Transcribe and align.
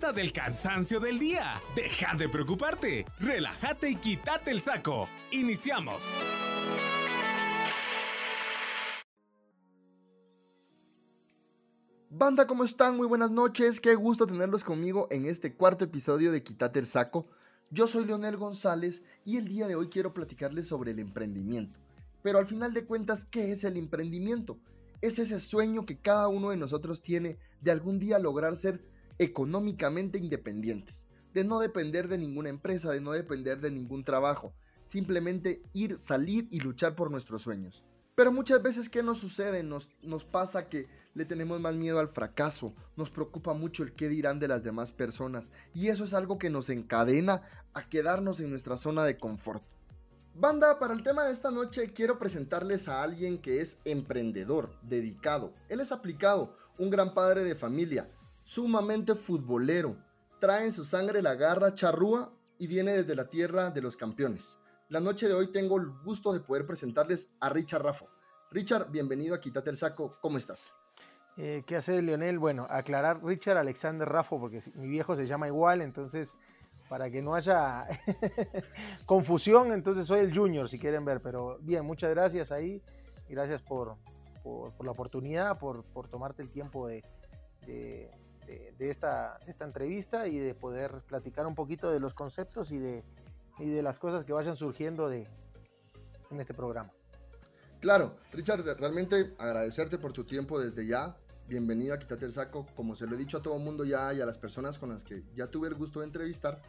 Del 0.00 0.32
cansancio 0.32 0.98
del 0.98 1.18
día. 1.18 1.60
Deja 1.76 2.16
de 2.16 2.26
preocuparte. 2.28 3.04
Relájate 3.20 3.90
y 3.90 3.96
quítate 3.96 4.50
el 4.50 4.60
saco. 4.62 5.06
Iniciamos. 5.30 6.02
Banda, 12.08 12.46
¿cómo 12.46 12.64
están? 12.64 12.96
Muy 12.96 13.06
buenas 13.06 13.30
noches. 13.30 13.78
Qué 13.78 13.94
gusto 13.94 14.26
tenerlos 14.26 14.64
conmigo 14.64 15.06
en 15.10 15.26
este 15.26 15.54
cuarto 15.54 15.84
episodio 15.84 16.32
de 16.32 16.42
Quítate 16.42 16.80
el 16.80 16.86
saco. 16.86 17.28
Yo 17.70 17.86
soy 17.86 18.06
Leonel 18.06 18.38
González 18.38 19.02
y 19.26 19.36
el 19.36 19.46
día 19.46 19.68
de 19.68 19.76
hoy 19.76 19.90
quiero 19.90 20.14
platicarles 20.14 20.66
sobre 20.66 20.92
el 20.92 20.98
emprendimiento. 20.98 21.78
Pero 22.22 22.38
al 22.38 22.46
final 22.46 22.72
de 22.72 22.86
cuentas, 22.86 23.26
¿qué 23.26 23.52
es 23.52 23.64
el 23.64 23.76
emprendimiento? 23.76 24.58
Es 25.02 25.18
ese 25.18 25.38
sueño 25.38 25.84
que 25.86 26.00
cada 26.00 26.26
uno 26.28 26.50
de 26.50 26.56
nosotros 26.56 27.02
tiene 27.02 27.38
de 27.60 27.70
algún 27.70 27.98
día 27.98 28.18
lograr 28.18 28.56
ser 28.56 28.82
económicamente 29.20 30.16
independientes, 30.16 31.06
de 31.34 31.44
no 31.44 31.60
depender 31.60 32.08
de 32.08 32.16
ninguna 32.16 32.48
empresa, 32.48 32.90
de 32.90 33.02
no 33.02 33.12
depender 33.12 33.60
de 33.60 33.70
ningún 33.70 34.02
trabajo, 34.02 34.54
simplemente 34.82 35.62
ir, 35.74 35.98
salir 35.98 36.48
y 36.50 36.60
luchar 36.60 36.96
por 36.96 37.10
nuestros 37.10 37.42
sueños. 37.42 37.84
Pero 38.14 38.32
muchas 38.32 38.62
veces, 38.62 38.88
¿qué 38.88 39.02
nos 39.02 39.18
sucede? 39.18 39.62
Nos, 39.62 39.90
nos 40.02 40.24
pasa 40.24 40.70
que 40.70 40.88
le 41.12 41.26
tenemos 41.26 41.60
más 41.60 41.74
miedo 41.74 42.00
al 42.00 42.08
fracaso, 42.08 42.74
nos 42.96 43.10
preocupa 43.10 43.52
mucho 43.52 43.82
el 43.82 43.92
qué 43.92 44.08
dirán 44.08 44.40
de 44.40 44.48
las 44.48 44.64
demás 44.64 44.90
personas, 44.90 45.50
y 45.74 45.88
eso 45.88 46.04
es 46.04 46.14
algo 46.14 46.38
que 46.38 46.48
nos 46.48 46.70
encadena 46.70 47.42
a 47.74 47.90
quedarnos 47.90 48.40
en 48.40 48.48
nuestra 48.48 48.78
zona 48.78 49.04
de 49.04 49.18
confort. 49.18 49.62
Banda, 50.34 50.78
para 50.78 50.94
el 50.94 51.02
tema 51.02 51.24
de 51.24 51.32
esta 51.34 51.50
noche 51.50 51.92
quiero 51.92 52.18
presentarles 52.18 52.88
a 52.88 53.02
alguien 53.02 53.36
que 53.36 53.60
es 53.60 53.76
emprendedor, 53.84 54.70
dedicado. 54.80 55.52
Él 55.68 55.80
es 55.80 55.92
aplicado, 55.92 56.56
un 56.78 56.88
gran 56.88 57.12
padre 57.12 57.44
de 57.44 57.54
familia, 57.54 58.08
sumamente 58.42 59.14
futbolero. 59.14 59.96
Trae 60.40 60.66
en 60.66 60.72
su 60.72 60.84
sangre 60.84 61.22
la 61.22 61.34
garra 61.34 61.74
charrúa 61.74 62.32
y 62.58 62.66
viene 62.66 62.92
desde 62.92 63.14
la 63.14 63.28
tierra 63.28 63.70
de 63.70 63.82
los 63.82 63.96
campeones. 63.96 64.58
La 64.88 65.00
noche 65.00 65.28
de 65.28 65.34
hoy 65.34 65.52
tengo 65.52 65.78
el 65.78 65.90
gusto 66.04 66.32
de 66.32 66.40
poder 66.40 66.66
presentarles 66.66 67.30
a 67.40 67.48
Richard 67.48 67.82
Raffo. 67.82 68.08
Richard, 68.50 68.90
bienvenido 68.90 69.34
a 69.34 69.40
Quítate 69.40 69.70
el 69.70 69.76
Saco. 69.76 70.18
¿Cómo 70.20 70.38
estás? 70.38 70.72
Eh, 71.36 71.62
¿Qué 71.66 71.76
hace 71.76 72.02
Leonel? 72.02 72.38
Bueno, 72.38 72.66
aclarar 72.68 73.24
Richard 73.24 73.56
Alexander 73.56 74.08
Raffo, 74.08 74.40
porque 74.40 74.60
mi 74.74 74.88
viejo 74.88 75.14
se 75.14 75.26
llama 75.26 75.46
igual, 75.46 75.80
entonces 75.80 76.36
para 76.90 77.08
que 77.08 77.22
no 77.22 77.36
haya 77.36 77.86
confusión, 79.06 79.72
entonces 79.72 80.08
soy 80.08 80.18
el 80.18 80.36
junior 80.36 80.68
si 80.68 80.76
quieren 80.76 81.04
ver, 81.04 81.22
pero 81.22 81.56
bien, 81.60 81.84
muchas 81.86 82.10
gracias 82.10 82.50
ahí, 82.50 82.82
gracias 83.28 83.62
por, 83.62 83.96
por, 84.42 84.84
la 84.84 84.90
oportunidad, 84.90 85.56
por, 85.56 85.84
por, 85.84 86.08
tomarte 86.08 86.42
el 86.42 86.50
tiempo 86.50 86.88
de, 86.88 87.04
de, 87.64 88.10
de, 88.78 88.90
esta, 88.90 89.38
esta 89.46 89.64
entrevista 89.64 90.26
y 90.26 90.38
de 90.38 90.54
poder 90.54 91.02
platicar 91.06 91.46
un 91.46 91.54
poquito 91.54 91.90
de 91.90 92.00
los 92.00 92.14
conceptos 92.14 92.72
y 92.72 92.78
de, 92.78 93.04
y 93.58 93.68
de 93.68 93.82
las 93.82 93.98
cosas 93.98 94.24
que 94.24 94.32
vayan 94.32 94.56
surgiendo 94.56 95.08
de, 95.08 95.26
en 96.30 96.40
este 96.40 96.54
programa. 96.54 96.92
Claro, 97.80 98.16
Richard, 98.32 98.64
realmente 98.78 99.34
agradecerte 99.38 99.98
por 99.98 100.12
tu 100.12 100.24
tiempo 100.24 100.60
desde 100.60 100.86
ya. 100.86 101.16
Bienvenido 101.48 101.94
a 101.94 101.98
Quítate 101.98 102.26
el 102.26 102.32
Saco. 102.32 102.66
Como 102.76 102.94
se 102.94 103.06
lo 103.06 103.14
he 103.14 103.18
dicho 103.18 103.38
a 103.38 103.42
todo 103.42 103.56
el 103.56 103.62
mundo 103.62 103.84
ya 103.84 104.12
y 104.12 104.20
a 104.20 104.26
las 104.26 104.38
personas 104.38 104.78
con 104.78 104.90
las 104.90 105.02
que 105.02 105.22
ya 105.34 105.46
tuve 105.46 105.68
el 105.68 105.74
gusto 105.74 106.00
de 106.00 106.06
entrevistar, 106.06 106.60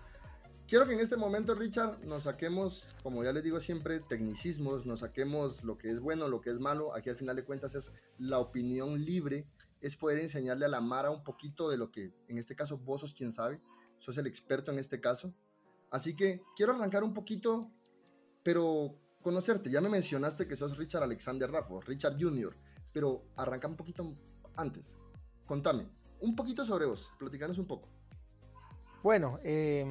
Quiero 0.72 0.88
que 0.88 0.94
en 0.94 1.02
este 1.02 1.18
momento, 1.18 1.54
Richard, 1.54 2.00
nos 2.06 2.24
saquemos, 2.24 2.88
como 3.04 3.26
ya 3.26 3.34
les 3.34 3.44
digo 3.44 3.60
siempre, 3.60 4.00
tecnicismos, 4.00 4.86
nos 4.86 5.02
saquemos 5.02 5.66
lo 5.66 5.78
que 5.78 5.90
es 5.90 6.00
bueno, 6.00 6.30
lo 6.30 6.40
que 6.40 6.50
es 6.50 6.62
malo. 6.62 6.96
Aquí 6.96 7.10
al 7.10 7.18
final 7.18 7.36
de 7.36 7.44
cuentas 7.44 7.76
es 7.76 7.92
la 8.18 8.40
opinión 8.40 9.04
libre, 9.04 9.46
es 9.82 9.96
poder 9.96 10.20
enseñarle 10.20 10.66
a 10.66 10.70
la 10.70 10.82
Mara 10.82 11.10
un 11.10 11.24
poquito 11.24 11.70
de 11.70 11.78
lo 11.78 11.92
que, 11.92 12.14
en 12.28 12.38
este 12.38 12.56
caso, 12.56 12.78
vos 12.78 13.02
sos 13.02 13.14
quien 13.14 13.34
sabe, 13.34 13.62
sos 13.98 14.18
el 14.18 14.28
experto 14.28 14.72
en 14.72 14.80
este 14.80 15.02
caso. 15.02 15.34
Así 15.90 16.16
que 16.16 16.42
quiero 16.56 16.74
arrancar 16.74 17.04
un 17.04 17.14
poquito, 17.14 17.72
pero 18.44 18.96
conocerte. 19.22 19.70
Ya 19.70 19.82
me 19.82 19.90
mencionaste 19.90 20.48
que 20.48 20.56
sos 20.56 20.78
Richard 20.78 21.04
Alexander 21.04 21.52
Raffo, 21.52 21.82
Richard 21.82 22.18
Jr., 22.20 22.56
pero 22.94 23.26
arranca 23.36 23.68
un 23.68 23.76
poquito 23.76 24.16
antes. 24.56 24.98
Contame, 25.46 25.88
un 26.20 26.36
poquito 26.36 26.64
sobre 26.64 26.86
vos, 26.86 27.12
platicanos 27.18 27.58
un 27.58 27.68
poco. 27.68 27.90
Bueno, 29.04 29.40
eh, 29.44 29.86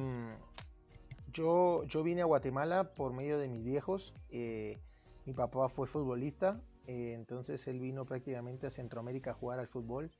yo, 1.33 1.83
yo 1.85 2.03
vine 2.03 2.21
a 2.21 2.25
Guatemala 2.25 2.95
por 2.95 3.13
medio 3.13 3.37
de 3.37 3.49
mis 3.49 3.63
viejos. 3.63 4.13
Eh, 4.29 4.79
mi 5.25 5.33
papá 5.33 5.69
fue 5.69 5.87
futbolista, 5.87 6.61
eh, 6.87 7.13
entonces 7.13 7.67
él 7.67 7.79
vino 7.79 8.05
prácticamente 8.05 8.67
a 8.67 8.69
Centroamérica 8.69 9.31
a 9.31 9.33
jugar 9.33 9.59
al 9.59 9.67
fútbol. 9.67 10.11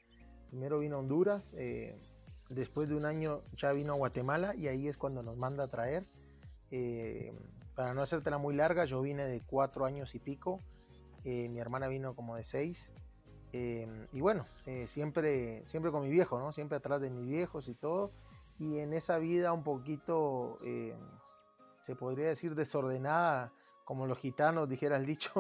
Primero 0.50 0.80
vino 0.80 0.98
a 0.98 1.00
Honduras, 1.00 1.54
eh, 1.58 1.96
después 2.50 2.90
de 2.90 2.96
un 2.96 3.06
año 3.06 3.42
ya 3.56 3.72
vino 3.72 3.94
a 3.94 3.96
Guatemala 3.96 4.56
y 4.56 4.68
ahí 4.68 4.88
es 4.88 4.98
cuando 4.98 5.24
nos 5.24 5.38
manda 5.38 5.66
a 5.66 5.68
traer. 5.68 6.06
para 7.76 7.94
no 7.94 8.02
hacértela 8.02 8.38
muy 8.38 8.56
larga, 8.56 8.86
yo 8.86 9.02
vine 9.02 9.26
de 9.26 9.42
cuatro 9.42 9.86
años 9.86 10.16
y 10.16 10.20
pico, 10.20 10.60
mi 11.24 11.60
hermana 11.60 11.88
vino 11.88 12.16
como 12.16 12.36
de 12.36 12.44
seis. 12.44 12.92
y 13.54 14.22
bueno, 14.22 14.46
siempre, 14.86 15.66
siempre 15.66 15.92
con 15.92 16.04
mi 16.04 16.10
viejo, 16.10 16.40
¿no? 16.40 16.52
Siempre 16.52 16.78
atrás 16.78 17.02
de 17.02 17.10
mis 17.10 17.28
viejos 17.28 17.68
y 17.68 17.74
todo 17.74 18.12
y 18.62 18.78
en 18.78 18.94
esa 18.94 19.18
vida 19.18 19.54
un 19.54 19.64
poquito, 19.64 20.60
eh, 20.64 20.96
se 21.80 21.96
podría 21.96 22.28
decir, 22.28 22.54
desordenada, 22.54 23.52
como 23.86 24.06
los 24.06 24.20
gitanos, 24.20 24.70
dijera 24.70 24.98
el 24.98 25.06
dicho, 25.08 25.32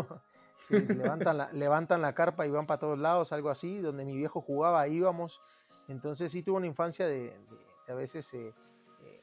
levantan, 0.69 1.37
la, 1.37 1.51
levantan 1.51 2.01
la 2.01 2.13
carpa 2.13 2.45
y 2.45 2.49
van 2.49 2.65
para 2.65 2.79
todos 2.79 2.99
lados, 2.99 3.31
algo 3.31 3.49
así, 3.49 3.79
donde 3.79 4.05
mi 4.05 4.15
viejo 4.15 4.41
jugaba, 4.41 4.87
íbamos. 4.87 5.41
Entonces 5.87 6.31
sí 6.31 6.43
tuve 6.43 6.57
una 6.57 6.67
infancia 6.67 7.07
de, 7.07 7.33
a 7.87 7.93
veces 7.93 8.33
eh, 8.33 8.53
eh, 9.03 9.21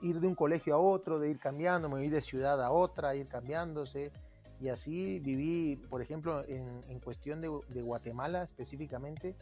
ir 0.00 0.20
de 0.20 0.26
un 0.26 0.34
colegio 0.34 0.74
a 0.74 0.78
otro, 0.78 1.18
de 1.18 1.30
ir 1.30 1.38
cambiando, 1.38 1.88
me 1.88 2.04
ir 2.04 2.12
de 2.12 2.20
ciudad 2.20 2.62
a 2.62 2.70
otra, 2.70 3.14
ir 3.14 3.28
cambiándose. 3.28 4.12
Y 4.58 4.68
así 4.68 5.18
viví, 5.18 5.76
por 5.90 6.00
ejemplo, 6.00 6.42
en, 6.48 6.82
en 6.88 7.00
cuestión 7.00 7.42
de, 7.42 7.50
de, 7.68 7.82
Guatemala 7.82 8.42
específicamente, 8.42 9.34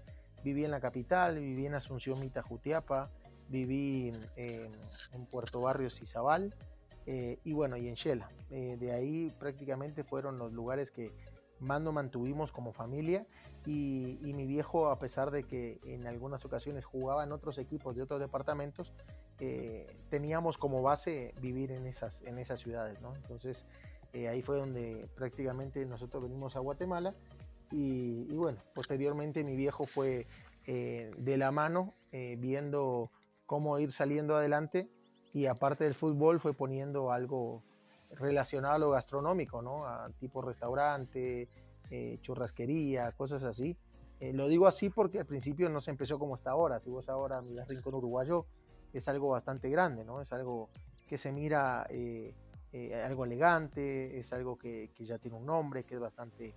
viví 0.42 0.65
en 0.65 0.72
la 0.72 0.81
capital, 0.81 1.38
viví 1.38 1.66
en 1.66 1.75
Asunción, 1.75 2.19
Mita, 2.19 2.42
Jutiapa, 2.42 3.10
viví 3.48 4.12
en 4.36 5.26
Puerto 5.26 5.60
Barrios 5.60 6.03
y 6.03 6.06
Zabal, 6.06 6.53
eh, 7.06 7.38
y 7.44 7.53
bueno, 7.53 7.76
y 7.76 7.88
en 7.88 7.94
Shela. 7.94 8.31
Eh, 8.50 8.76
de 8.78 8.92
ahí 8.92 9.32
prácticamente 9.38 10.04
fueron 10.04 10.38
los 10.38 10.53
lugares 10.53 10.91
que 10.91 11.12
más 11.60 11.81
nos 11.81 11.94
mantuvimos 11.94 12.53
como 12.53 12.72
familia 12.72 13.26
y, 13.65 14.32
mi 14.34 14.47
viejo, 14.47 14.88
a 14.88 14.98
pesar 14.98 15.31
de 15.31 15.44
que 15.44 15.81
en 15.84 16.06
algunas 16.06 16.44
ocasiones 16.44 16.84
jugaba 16.84 17.25
en 17.25 17.32
otros 17.32 17.59
equipos 17.59 17.97
de 17.97 18.03
otros 18.03 18.20
departamentos, 18.20 18.92
eh, 19.38 19.97
teníamos 20.10 20.59
como 20.59 20.82
base 20.82 21.34
vivir 21.41 21.72
en 21.72 21.87
esas, 21.87 22.22
en 22.22 22.38
esas 22.38 22.60
ciudades, 22.60 23.00
¿no? 23.00 23.15
Entonces 23.15 23.65
ahí 24.31 24.42
fue 24.42 24.56
donde 24.56 25.09
prácticamente 25.16 25.84
nosotros 25.86 26.22
venimos 26.22 26.54
a 26.54 26.60
Guatemala 26.60 27.16
y, 27.72 28.28
y 28.31 28.36
bueno, 28.36 28.60
posteriormente 28.72 29.42
mi 29.42 29.56
viejo 29.56 29.86
fue 29.86 30.28
de 30.66 31.36
la 31.36 31.50
mano 31.50 31.94
viendo 32.12 33.10
cómo 33.47 33.76
ir 33.81 33.91
saliendo 33.91 34.36
adelante 34.36 34.88
y 35.34 35.47
aparte 35.47 35.83
del 35.84 35.95
fútbol 35.95 36.39
fue 36.39 36.55
poniendo 36.55 37.11
algo 37.11 37.61
relacionado 38.12 38.75
a 38.75 38.78
lo 38.78 38.91
gastronómico, 38.91 39.61
¿no? 39.61 39.84
Tipo 40.21 40.41
restaurante, 40.41 41.49
eh, 41.91 42.19
churrasquería, 42.22 43.11
cosas 43.12 43.43
así. 43.43 43.77
Eh, 44.21 44.33
lo 44.33 44.47
digo 44.47 44.69
así 44.69 44.91
porque 44.91 45.19
al 45.19 45.27
principio 45.27 45.69
no 45.69 45.81
se 45.81 45.91
empezó 45.91 46.21
como 46.21 46.37
está 46.37 46.53
ahora. 46.53 46.78
Si 46.78 46.89
vos 46.89 47.09
ahora 47.09 47.43
miras 47.43 47.67
Rincón 47.67 47.95
Uruguayo, 47.95 48.47
es 48.93 49.09
algo 49.09 49.31
bastante 49.31 49.69
grande, 49.69 50.05
¿no? 50.05 50.21
Es 50.21 50.33
algo 50.33 50.71
que 51.09 51.19
se 51.19 51.33
mira 51.33 51.84
eh, 51.91 52.33
algo 53.04 53.25
elegante, 53.25 54.16
es 54.16 54.33
algo 54.33 54.57
que, 54.57 54.92
que, 54.95 55.04
ya 55.04 55.19
tiene 55.19 55.36
un 55.36 55.47
nombre, 55.47 55.83
que 55.83 55.95
es 55.95 56.01
bastante 56.01 56.54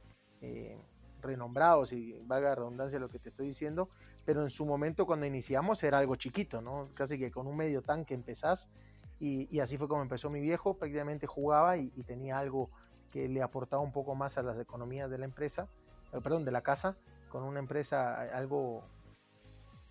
renombrado, 1.19 1.83
si 1.83 2.13
valga 2.25 2.50
la 2.50 2.56
redundancia 2.56 3.00
lo 3.00 3.09
que 3.09 3.18
te 3.18 3.29
estoy 3.29 3.47
diciendo, 3.47 3.89
pero 4.27 4.41
en 4.41 4.50
su 4.50 4.65
momento 4.65 5.06
cuando 5.06 5.25
iniciamos 5.25 5.81
era 5.83 6.00
algo 6.00 6.18
chiquito, 6.18 6.62
¿no? 6.62 6.89
Casi 6.95 7.18
que 7.18 7.31
con 7.31 7.47
un 7.47 7.56
medio 7.56 7.81
tanque 7.81 8.13
empezás 8.13 8.69
y, 9.21 9.57
así 9.62 9.77
fue 9.77 9.88
como 9.88 10.01
empezó 10.01 10.29
mi 10.29 10.41
viejo, 10.41 10.74
prácticamente 10.74 11.27
jugaba 11.27 11.77
y, 11.77 11.88
tenía 12.06 12.38
algo 12.38 12.69
que 13.09 13.29
le 13.29 13.41
aportaba 13.41 13.81
un 13.81 13.94
poco 13.94 14.15
más 14.15 14.38
a 14.38 14.44
las 14.44 14.59
economías 14.59 15.09
de 15.09 15.18
la 15.18 15.24
empresa, 15.24 15.69
eh, 16.12 16.19
perdón, 16.21 16.44
de 16.44 16.51
la 16.51 16.62
casa, 16.62 16.97
con 17.29 17.44
una 17.44 17.59
empresa 17.59 18.21
algo 18.38 18.83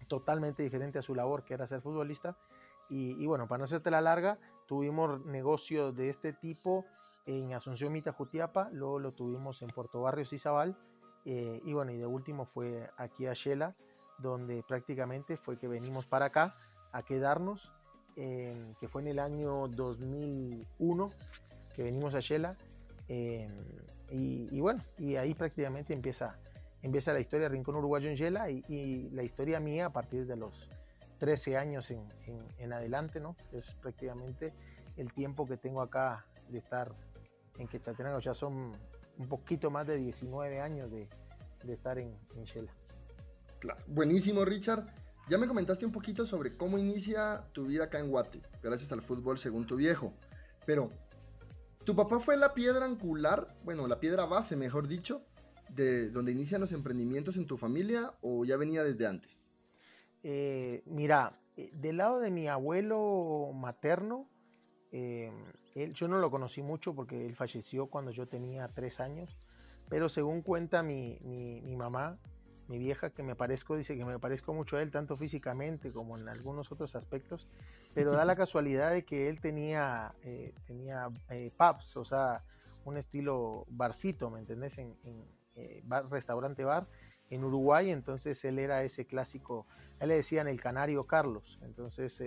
totalmente 0.06 0.62
diferente 0.62 0.98
a 0.98 1.02
su 1.02 1.14
labor 1.14 1.42
que 1.42 1.54
era 1.54 1.66
ser 1.66 1.80
futbolista. 1.80 2.36
Y, 2.90 3.24
bueno, 3.26 3.48
para 3.48 3.60
no 3.60 3.64
hacerte 3.64 3.90
la 3.90 4.02
larga, 4.02 4.38
tuvimos 4.66 5.24
negocios 5.24 5.96
de 5.96 6.10
este 6.10 6.34
tipo 6.34 6.84
en 7.24 7.54
Asunción 7.54 7.90
Mita 7.90 8.12
Jutiapa, 8.12 8.68
luego 8.70 8.98
lo 8.98 9.12
tuvimos 9.12 9.62
en 9.62 9.68
Puerto 9.68 10.02
Barrios 10.02 10.34
y 10.34 10.38
Zabal, 10.38 10.76
eh, 11.24 11.62
y 11.64 11.72
bueno, 11.72 11.90
y 11.90 11.96
de 11.96 12.06
último 12.06 12.44
fue 12.44 12.90
aquí 12.98 13.26
a 13.26 13.32
Shela, 13.32 13.74
donde 14.18 14.62
prácticamente 14.66 15.36
fue 15.36 15.58
que 15.58 15.68
venimos 15.68 16.06
para 16.06 16.26
acá 16.26 16.56
a 16.92 17.02
quedarnos, 17.02 17.72
que 18.14 18.88
fue 18.88 19.02
en 19.02 19.08
el 19.08 19.18
año 19.18 19.68
2001 19.68 21.10
que 21.74 21.82
venimos 21.82 22.14
a 22.14 22.20
Shela. 22.20 22.56
y, 23.08 24.60
bueno, 24.60 24.82
y 24.98 25.16
ahí 25.16 25.34
prácticamente 25.34 25.92
empieza, 25.92 26.38
empieza 26.82 27.12
la 27.12 27.20
historia 27.20 27.48
de 27.48 27.54
Rincón 27.54 27.76
Uruguayo 27.76 28.08
en 28.08 28.16
Shela 28.16 28.50
y, 28.50 29.10
la 29.12 29.22
historia 29.22 29.60
mía 29.60 29.86
a 29.86 29.92
partir 29.92 30.26
de 30.26 30.36
los, 30.36 30.70
13 31.18 31.56
años 31.56 31.90
en, 31.90 32.72
adelante, 32.72 33.20
¿no? 33.20 33.36
Es 33.52 33.72
prácticamente 33.74 34.52
el 34.96 35.12
tiempo 35.12 35.46
que 35.46 35.56
tengo 35.56 35.80
acá 35.80 36.26
de 36.48 36.58
estar 36.58 36.92
en 37.58 37.68
Quetzaltenango. 37.68 38.20
Ya 38.20 38.34
son 38.34 38.72
un 39.18 39.28
poquito 39.28 39.70
más 39.70 39.86
de 39.86 39.96
19 39.96 40.60
años 40.60 40.90
de, 40.90 41.08
estar 41.68 41.98
en, 41.98 42.14
en 42.36 42.44
Shela. 42.44 42.72
Claro. 43.66 43.82
Buenísimo, 43.88 44.44
Richard. 44.44 44.86
Ya 45.28 45.38
me 45.38 45.48
comentaste 45.48 45.84
un 45.84 45.90
poquito 45.90 46.24
sobre 46.24 46.56
cómo 46.56 46.78
inicia 46.78 47.48
tu 47.52 47.66
vida 47.66 47.84
acá 47.84 47.98
en 47.98 48.10
Guate, 48.10 48.40
gracias 48.62 48.92
al 48.92 49.02
fútbol 49.02 49.38
según 49.38 49.66
tu 49.66 49.74
viejo. 49.74 50.14
Pero, 50.64 50.92
¿tu 51.84 51.96
papá 51.96 52.20
fue 52.20 52.36
la 52.36 52.54
piedra 52.54 52.84
angular, 52.84 53.56
bueno, 53.64 53.88
la 53.88 53.98
piedra 53.98 54.24
base, 54.24 54.54
mejor 54.54 54.86
dicho, 54.86 55.26
de 55.68 56.10
donde 56.10 56.30
inician 56.30 56.60
los 56.60 56.70
emprendimientos 56.70 57.36
en 57.36 57.46
tu 57.46 57.56
familia 57.56 58.14
o 58.20 58.44
ya 58.44 58.56
venía 58.56 58.84
desde 58.84 59.08
antes? 59.08 59.50
Eh, 60.22 60.84
mira, 60.86 61.40
eh, 61.56 61.72
del 61.74 61.96
lado 61.96 62.20
de 62.20 62.30
mi 62.30 62.46
abuelo 62.46 63.50
materno, 63.52 64.28
eh, 64.92 65.32
él, 65.74 65.92
yo 65.92 66.06
no 66.06 66.18
lo 66.18 66.30
conocí 66.30 66.62
mucho 66.62 66.94
porque 66.94 67.26
él 67.26 67.34
falleció 67.34 67.88
cuando 67.88 68.12
yo 68.12 68.28
tenía 68.28 68.68
tres 68.68 69.00
años, 69.00 69.40
pero 69.88 70.08
según 70.08 70.42
cuenta 70.42 70.84
mi, 70.84 71.18
mi, 71.22 71.60
mi 71.62 71.74
mamá, 71.74 72.20
mi 72.68 72.78
vieja, 72.78 73.10
que 73.10 73.22
me 73.22 73.36
parezco, 73.36 73.76
dice 73.76 73.96
que 73.96 74.04
me 74.04 74.18
parezco 74.18 74.52
mucho 74.52 74.76
a 74.76 74.82
él, 74.82 74.90
tanto 74.90 75.16
físicamente 75.16 75.92
como 75.92 76.18
en 76.18 76.28
algunos 76.28 76.72
otros 76.72 76.96
aspectos, 76.96 77.46
pero 77.94 78.12
da 78.12 78.24
la 78.24 78.36
casualidad 78.36 78.90
de 78.90 79.04
que 79.04 79.28
él 79.28 79.40
tenía, 79.40 80.14
eh, 80.22 80.52
tenía 80.66 81.08
eh, 81.30 81.52
pubs, 81.56 81.96
o 81.96 82.04
sea, 82.04 82.42
un 82.84 82.96
estilo 82.96 83.64
barcito, 83.68 84.30
¿me 84.30 84.40
entendés? 84.40 84.78
En, 84.78 84.94
eh, 85.54 85.80
bar, 85.84 86.10
restaurante 86.10 86.64
bar 86.64 86.86
en 87.30 87.44
Uruguay, 87.44 87.90
entonces 87.90 88.44
él 88.44 88.58
era 88.58 88.82
ese 88.82 89.06
clásico, 89.06 89.66
él 90.00 90.08
le 90.08 90.16
decían 90.16 90.48
el 90.48 90.60
canario 90.60 91.04
Carlos, 91.06 91.58
entonces 91.62 92.20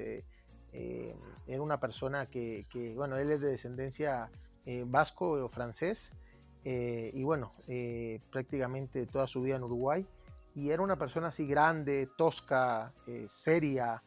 era 0.72 1.62
una 1.62 1.80
persona 1.80 2.28
que, 2.28 2.68
que, 2.70 2.94
bueno, 2.96 3.18
él 3.18 3.32
es 3.32 3.40
de 3.40 3.48
descendencia 3.48 4.30
vasco 4.86 5.32
o 5.32 5.50
francés, 5.50 6.12
y 6.66 7.24
bueno, 7.24 7.54
prácticamente 8.30 9.06
toda 9.06 9.26
su 9.26 9.42
vida 9.42 9.56
en 9.56 9.64
Uruguay 9.64 10.06
y 10.60 10.72
era 10.72 10.84
una 10.84 10.98
persona 10.98 11.28
así 11.28 11.48
grande, 11.48 12.10
tosca, 12.18 12.92
eh, 13.08 13.26
seria, 13.30 14.04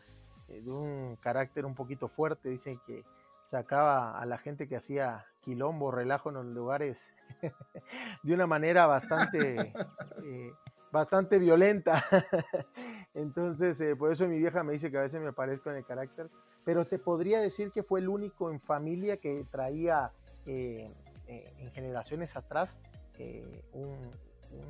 eh, 0.48 0.60
de 0.60 0.70
un 0.70 1.16
carácter 1.16 1.64
un 1.64 1.74
poquito 1.74 2.08
fuerte. 2.08 2.50
Dicen 2.50 2.78
que 2.86 3.04
sacaba 3.46 4.20
a 4.20 4.26
la 4.26 4.36
gente 4.36 4.68
que 4.68 4.76
hacía 4.76 5.24
quilombo, 5.40 5.90
relajo 5.90 6.28
en 6.28 6.34
los 6.36 6.46
lugares 6.46 7.14
de 8.22 8.34
una 8.34 8.46
manera 8.46 8.86
bastante, 8.86 9.72
eh, 10.24 10.52
bastante 10.92 11.38
violenta. 11.38 12.04
Entonces, 13.14 13.82
por 13.96 14.12
eso 14.12 14.28
mi 14.28 14.38
vieja 14.38 14.62
me 14.62 14.74
dice 14.74 14.90
que 14.90 14.98
a 14.98 15.02
veces 15.02 15.22
me 15.22 15.32
parezco 15.32 15.70
en 15.70 15.76
el 15.76 15.86
carácter. 15.86 16.28
Pero 16.64 16.84
se 16.84 16.98
podría 16.98 17.40
decir 17.40 17.72
que 17.72 17.82
fue 17.82 18.00
el 18.00 18.10
único 18.10 18.50
en 18.50 18.60
familia 18.60 19.16
que 19.16 19.46
traía 19.50 20.12
en 20.44 21.70
generaciones 21.72 22.36
atrás 22.36 22.78
un, 23.72 24.12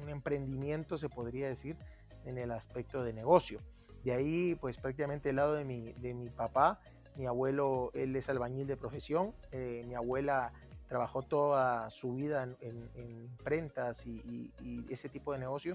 un 0.02 0.08
emprendimiento, 0.08 0.98
se 0.98 1.08
podría 1.08 1.48
decir, 1.48 1.76
en 2.24 2.38
el 2.38 2.52
aspecto 2.52 3.02
de 3.02 3.12
negocio. 3.12 3.60
De 4.04 4.12
ahí, 4.12 4.54
pues 4.56 4.78
prácticamente 4.78 5.30
el 5.30 5.36
lado 5.36 5.54
de 5.54 5.64
mi, 5.64 5.92
de 5.94 6.14
mi 6.14 6.28
papá, 6.28 6.80
mi 7.16 7.26
abuelo, 7.26 7.90
él 7.94 8.16
es 8.16 8.28
albañil 8.28 8.66
de 8.66 8.76
profesión, 8.76 9.34
eh, 9.50 9.84
mi 9.86 9.94
abuela 9.94 10.52
trabajó 10.88 11.22
toda 11.22 11.88
su 11.90 12.14
vida 12.14 12.42
en, 12.60 12.90
imprentas 12.96 14.06
y, 14.06 14.52
ese 14.90 15.08
tipo 15.08 15.32
de 15.32 15.38
negocio, 15.38 15.74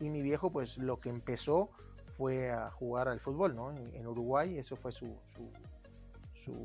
y 0.00 0.10
mi 0.10 0.22
viejo, 0.22 0.50
pues 0.50 0.78
lo 0.78 1.00
que 1.00 1.08
empezó 1.08 1.70
fue 2.12 2.50
a 2.50 2.70
jugar 2.70 3.08
al 3.08 3.20
fútbol, 3.20 3.54
¿no? 3.54 3.70
En, 3.70 4.06
Uruguay, 4.06 4.58
eso 4.58 4.76
fue 4.76 4.92
su, 4.92 5.14
su, 6.34 6.62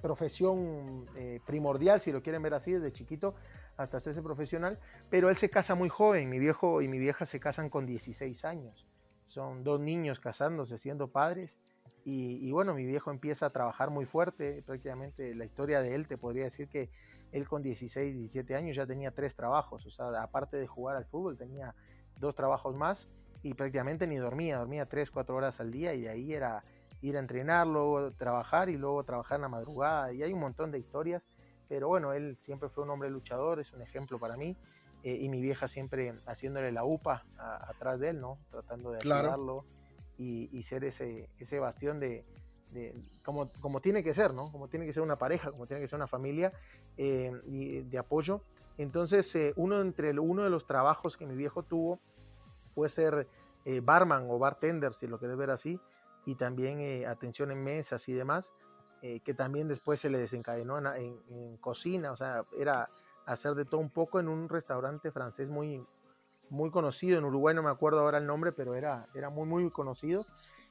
profesión 0.00 1.06
eh, 1.16 1.40
primordial, 1.46 2.00
si 2.00 2.10
lo 2.10 2.22
quieren 2.22 2.42
ver 2.42 2.54
así, 2.54 2.72
desde 2.72 2.92
chiquito 2.92 3.34
hasta 3.76 3.96
hacerse 3.96 4.22
profesional, 4.22 4.78
pero 5.10 5.30
él 5.30 5.36
se 5.36 5.50
casa 5.50 5.74
muy 5.74 5.88
joven, 5.88 6.28
mi 6.28 6.38
viejo 6.38 6.82
y 6.82 6.88
mi 6.88 6.98
vieja 6.98 7.26
se 7.26 7.40
casan 7.40 7.70
con 7.70 7.86
16 7.86 8.44
años, 8.44 8.86
son 9.26 9.64
dos 9.64 9.80
niños 9.80 10.20
casándose, 10.20 10.78
siendo 10.78 11.08
padres, 11.08 11.58
y, 12.04 12.50
bueno, 12.50 12.74
mi 12.74 12.84
viejo 12.84 13.12
empieza 13.12 13.46
a 13.46 13.50
trabajar 13.50 13.90
muy 13.90 14.06
fuerte, 14.06 14.62
prácticamente 14.66 15.36
la 15.36 15.44
historia 15.44 15.80
de 15.80 15.94
él 15.94 16.08
te 16.08 16.18
podría 16.18 16.44
decir 16.44 16.68
que 16.68 16.90
él 17.30 17.46
con 17.46 17.62
16, 17.62 18.14
17 18.14 18.56
años 18.56 18.76
ya 18.76 18.86
tenía 18.86 19.12
tres 19.12 19.36
trabajos, 19.36 19.86
o 19.86 19.90
sea, 19.90 20.06
aparte 20.20 20.56
de 20.56 20.66
jugar 20.66 20.96
al 20.96 21.04
fútbol 21.04 21.38
tenía 21.38 21.74
dos 22.18 22.34
trabajos 22.34 22.74
más 22.74 23.08
y 23.42 23.54
prácticamente 23.54 24.06
ni 24.06 24.16
dormía, 24.16 24.58
dormía 24.58 24.86
3, 24.86 25.10
4 25.10 25.34
horas 25.34 25.60
al 25.60 25.70
día 25.70 25.94
y 25.94 26.06
ahí 26.06 26.34
era 26.34 26.64
ir 27.00 27.16
a 27.16 27.20
entrenar, 27.20 27.66
luego 27.66 28.12
trabajar 28.12 28.68
y 28.68 28.76
luego 28.76 29.02
trabajar 29.04 29.36
en 29.36 29.42
la 29.42 29.48
madrugada 29.48 30.12
y 30.12 30.22
hay 30.22 30.32
un 30.32 30.40
montón 30.40 30.70
de 30.70 30.78
historias 30.78 31.28
pero 31.68 31.88
bueno, 31.88 32.12
él 32.12 32.36
siempre 32.38 32.68
fue 32.68 32.84
un 32.84 32.90
hombre 32.90 33.10
luchador, 33.10 33.60
es 33.60 33.72
un 33.72 33.82
ejemplo 33.82 34.18
para 34.18 34.36
mí. 34.36 34.56
Eh, 35.04 35.18
y 35.20 35.28
mi 35.28 35.40
vieja 35.40 35.66
siempre 35.66 36.14
haciéndole 36.26 36.70
la 36.70 36.84
upa 36.84 37.24
atrás 37.36 37.98
de 37.98 38.10
él, 38.10 38.20
¿no? 38.20 38.38
Tratando 38.50 38.92
de 38.92 38.98
ayudarlo 38.98 39.64
y, 40.16 40.62
ser 40.62 40.84
ese, 40.84 41.28
ese 41.38 41.58
bastión 41.58 41.98
de, 41.98 42.24
como, 43.24 43.50
como 43.60 43.80
tiene 43.80 44.04
que 44.04 44.14
ser, 44.14 44.32
¿no? 44.32 44.52
Como 44.52 44.68
tiene 44.68 44.86
que 44.86 44.92
ser 44.92 45.02
una 45.02 45.16
pareja, 45.16 45.50
como 45.50 45.66
tiene 45.66 45.80
que 45.80 45.88
ser 45.88 45.96
una 45.96 46.06
familia 46.06 46.52
eh, 46.96 47.32
y 47.46 47.80
de 47.80 47.98
apoyo. 47.98 48.42
Entonces, 48.78 49.34
eh, 49.34 49.52
uno, 49.56 49.80
entre, 49.80 50.16
uno 50.18 50.44
de 50.44 50.50
los 50.50 50.66
trabajos 50.66 51.16
que 51.16 51.26
mi 51.26 51.34
viejo 51.34 51.64
tuvo 51.64 51.98
fue 52.74 52.88
ser 52.88 53.28
barman 53.82 54.26
o 54.28 54.38
bartender, 54.38 54.92
si 54.92 55.06
lo 55.06 55.20
querés 55.20 55.36
ver 55.36 55.50
así, 55.50 55.78
y 56.26 56.34
también 56.34 57.06
atención 57.06 57.52
en 57.52 57.62
mesas 57.62 58.08
y 58.08 58.12
demás. 58.12 58.52
Eh, 59.04 59.18
que 59.18 59.34
también 59.34 59.66
después 59.66 59.98
se 59.98 60.08
le 60.08 60.18
desencadenó 60.18 60.78
en, 60.94 61.56
cocina, 61.56 62.12
o 62.12 62.16
sea, 62.16 62.44
era 62.56 62.88
hacer 63.26 63.56
de 63.56 63.64
todo 63.64 63.80
un 63.80 63.90
poco 63.90 64.20
en 64.20 64.28
un 64.28 64.48
restaurante 64.48 65.10
francés 65.10 65.48
muy, 65.48 65.84
muy 66.50 66.70
conocido, 66.70 67.18
en 67.18 67.24
Uruguay 67.24 67.52
no 67.52 67.64
me 67.64 67.70
acuerdo 67.70 67.98
ahora 67.98 68.18
el 68.18 68.26
nombre, 68.26 68.52
pero 68.52 68.76
era, 68.76 69.08
era 69.12 69.28
muy, 69.28 69.48
muy 69.48 69.68
conocido. 69.70 70.24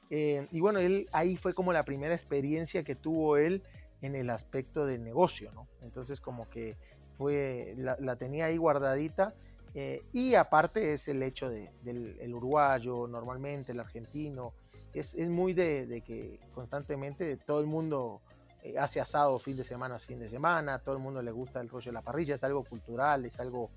Eh, 0.08 0.48
y 0.50 0.60
bueno, 0.60 0.78
él 0.78 1.10
ahí 1.12 1.36
fue 1.36 1.52
como 1.52 1.74
la 1.74 1.84
primera 1.84 2.14
experiencia 2.14 2.82
que 2.84 2.94
tuvo 2.94 3.36
él 3.36 3.62
en 4.00 4.14
el 4.14 4.30
aspecto 4.30 4.86
de 4.86 4.96
negocio, 4.96 5.52
¿no? 5.52 5.68
Entonces 5.82 6.18
como 6.18 6.48
que 6.48 6.76
fue, 7.18 7.74
la, 7.76 8.16
tenía 8.16 8.46
ahí 8.46 8.56
guardadita. 8.56 9.34
Eh, 9.74 10.02
y 10.12 10.36
aparte 10.36 10.94
es 10.94 11.06
el 11.06 11.22
hecho 11.22 11.50
de, 11.50 11.70
del 11.82 12.16
el 12.20 12.34
uruguayo, 12.34 13.06
normalmente 13.06 13.72
el 13.72 13.80
argentino, 13.80 14.54
es, 15.00 15.16
muy 15.28 15.54
de, 15.54 16.02
que 16.06 16.38
constantemente 16.54 17.36
todo 17.36 17.60
el 17.60 17.66
mundo 17.66 18.20
eh, 18.62 18.78
hace 18.78 19.00
asado 19.00 19.38
fin 19.38 19.56
de 19.56 19.64
semana, 19.64 19.98
fin 19.98 20.18
de 20.18 20.28
semana, 20.28 20.78
todo 20.78 20.94
el 20.94 21.00
mundo 21.00 21.22
le 21.22 21.32
gusta 21.32 21.60
el 21.60 21.68
rollo 21.68 21.90
de 21.90 21.92
la 21.92 22.02
parrilla, 22.02 22.34
es 22.34 22.44
algo 22.44 22.62
cultural, 22.64 23.24
es 23.24 23.40
algo, 23.40 23.70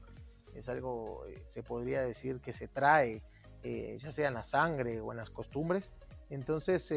es 0.54 0.68
algo 0.70 1.26
eh, 1.28 1.42
se 1.46 1.64
podría 1.64 2.02
decir 2.02 2.40
que 2.40 2.54
se 2.54 2.68
trae, 2.68 3.22
eh, 3.64 3.98
ya 4.00 4.12
sea 4.12 4.28
en 4.28 4.36
la 4.36 4.44
sangre 4.44 5.00
o 5.00 5.12
en 5.12 5.18
las 5.18 5.30
costumbres. 5.30 5.90
Entonces, 6.30 6.94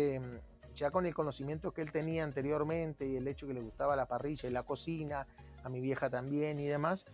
ya 0.75 0.91
con 0.91 1.05
el 1.05 1.15
conocimiento 1.15 1.73
que 1.73 1.83
él 1.83 1.93
tenía 1.93 2.25
anteriormente 2.25 3.07
y 3.07 3.17
el 3.17 3.29
hecho 3.29 3.47
que 3.47 3.53
le 3.53 3.61
gustaba 3.61 3.95
la 3.95 4.07
parrilla 4.07 4.49
y 4.49 4.53
la 4.53 4.63
cocina, 4.63 5.27
a 5.63 5.69
mi 5.69 5.81
vieja 5.81 6.09
también 6.09 6.59
y 6.61 6.67
demás, 6.67 7.05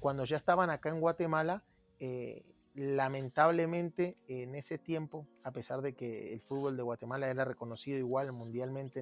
cuando 0.00 0.24
ya 0.24 0.38
estaban 0.38 0.70
acá 0.70 0.88
en 0.88 1.00
Guatemala, 1.00 1.62
lamentablemente 2.78 4.16
en 4.28 4.54
ese 4.54 4.78
tiempo, 4.78 5.26
a 5.42 5.50
pesar 5.50 5.82
de 5.82 5.94
que 5.94 6.32
el 6.32 6.40
fútbol 6.40 6.76
de 6.76 6.84
Guatemala 6.84 7.28
era 7.28 7.44
reconocido 7.44 7.98
igual 7.98 8.32
mundialmente 8.32 9.00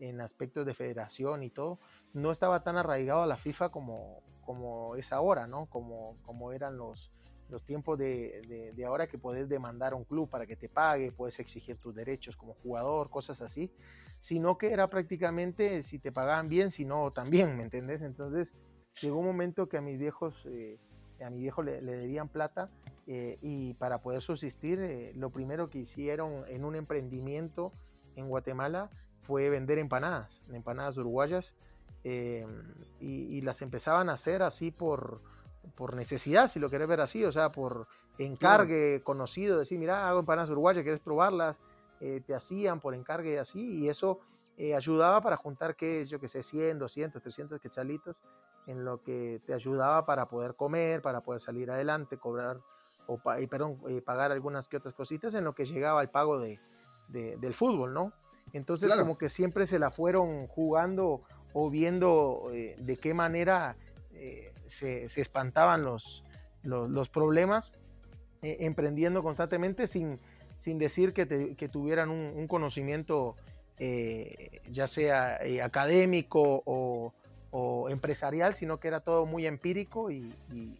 en, 0.00 0.20
aspectos 0.20 0.66
de 0.66 0.74
federación 0.74 1.42
y 1.42 1.50
todo, 1.50 1.80
no 2.12 2.30
estaba 2.30 2.62
tan 2.62 2.76
arraigado 2.76 3.22
a 3.22 3.26
la 3.26 3.36
FIFA 3.36 3.70
como, 3.70 4.22
como 4.42 4.94
es 4.94 5.12
ahora, 5.12 5.46
¿no? 5.46 5.66
Como, 5.66 6.18
como 6.22 6.52
eran 6.52 6.76
los, 6.76 7.10
los 7.48 7.64
tiempos 7.64 7.98
de, 7.98 8.72
de, 8.76 8.84
ahora 8.84 9.06
que 9.06 9.18
puedes 9.18 9.48
demandar 9.48 9.94
a 9.94 9.96
un 9.96 10.04
club 10.04 10.28
para 10.28 10.46
que 10.46 10.54
te 10.54 10.68
pague, 10.68 11.10
puedes 11.10 11.40
exigir 11.40 11.78
tus 11.78 11.94
derechos 11.94 12.36
como 12.36 12.54
jugador, 12.54 13.10
cosas 13.10 13.40
así, 13.40 13.72
sino 14.20 14.58
que 14.58 14.70
era 14.70 14.88
prácticamente 14.88 15.82
si 15.82 15.98
te 15.98 16.12
pagaban 16.12 16.48
bien, 16.48 16.70
si 16.70 16.84
no 16.84 17.10
también, 17.10 17.56
¿me 17.56 17.62
entendés? 17.64 18.02
Entonces 18.02 18.54
llegó 19.00 19.18
un 19.18 19.26
momento 19.26 19.66
que 19.66 19.78
a 19.78 19.80
mis 19.80 19.98
viejos... 19.98 20.46
Eh, 20.46 20.78
a 21.24 21.30
mi 21.30 21.40
viejo 21.40 21.62
le, 21.62 21.80
debían 21.80 22.28
plata 22.28 22.70
eh, 23.06 23.38
y 23.40 23.74
para 23.74 24.00
poder 24.00 24.22
subsistir, 24.22 24.80
eh, 24.80 25.12
lo 25.14 25.30
primero 25.30 25.70
que 25.70 25.78
hicieron 25.78 26.44
en 26.48 26.64
un 26.64 26.76
emprendimiento 26.76 27.72
en 28.16 28.28
Guatemala 28.28 28.90
fue 29.22 29.48
vender 29.50 29.78
empanadas, 29.78 30.42
empanadas 30.52 30.96
uruguayas, 30.98 31.54
eh, 32.04 32.46
y, 33.00 33.40
las 33.42 33.60
empezaban 33.60 34.08
a 34.08 34.12
hacer 34.12 34.42
así 34.42 34.70
por, 34.70 35.20
por 35.74 35.94
necesidad, 35.94 36.48
si 36.48 36.60
lo 36.60 36.70
querés 36.70 36.88
ver 36.88 37.00
así, 37.00 37.24
o 37.24 37.32
sea, 37.32 37.50
por 37.50 37.88
encargue 38.18 39.02
conocido, 39.02 39.58
decir, 39.58 39.78
mira, 39.78 40.08
hago 40.08 40.20
empanadas 40.20 40.50
uruguayas, 40.50 40.82
¿quieres 40.82 41.00
probarlas? 41.00 41.60
te 41.98 42.32
hacían 42.32 42.78
por 42.78 42.94
encargue 42.94 43.40
así, 43.40 43.80
y 43.80 43.88
eso 43.88 44.20
ayudaba 44.76 45.20
para 45.20 45.36
juntar, 45.36 45.76
que 45.76 46.04
yo 46.06 46.18
que 46.18 46.28
sé, 46.28 46.42
100, 46.42 46.78
200, 46.78 47.22
300 47.22 47.60
quetzalitos 47.60 48.20
en 48.66 48.84
lo 48.84 49.02
que 49.02 49.40
te 49.46 49.54
ayudaba 49.54 50.04
para 50.04 50.28
poder 50.28 50.54
comer, 50.54 51.00
para 51.00 51.22
poder 51.22 51.40
salir 51.40 51.70
adelante, 51.70 52.18
cobrar 52.18 52.58
o 53.06 53.18
perdón, 53.48 53.78
pagar 54.04 54.32
algunas 54.32 54.68
que 54.68 54.76
otras 54.76 54.92
cositas 54.92 55.34
en 55.34 55.44
lo 55.44 55.54
que 55.54 55.64
llegaba 55.64 56.02
el 56.02 56.10
pago 56.10 56.38
de, 56.38 56.60
del 57.08 57.54
fútbol, 57.54 57.94
¿no? 57.94 58.12
Entonces 58.52 58.94
como 58.94 59.16
que 59.16 59.30
siempre 59.30 59.66
se 59.66 59.78
la 59.78 59.90
fueron 59.90 60.46
jugando 60.46 61.22
o 61.54 61.70
viendo 61.70 62.48
de 62.50 62.98
qué 63.00 63.14
manera 63.14 63.76
se, 64.66 65.04
espantaban 65.04 65.82
los, 65.82 66.22
los, 66.62 67.08
problemas, 67.08 67.72
emprendiendo 68.42 69.22
constantemente 69.22 69.86
sin, 69.86 70.20
sin 70.58 70.78
decir 70.78 71.12
que, 71.12 71.26
tuvieran 71.70 72.10
un, 72.10 72.46
conocimiento 72.46 73.36
ya 73.78 74.86
sea 74.86 75.38
académico 75.62 76.62
o, 76.64 77.12
o 77.50 77.88
empresarial, 77.88 78.54
sino 78.54 78.78
que 78.78 78.88
era 78.88 79.00
todo 79.00 79.26
muy 79.26 79.46
empírico 79.46 80.10
y, 80.10 80.34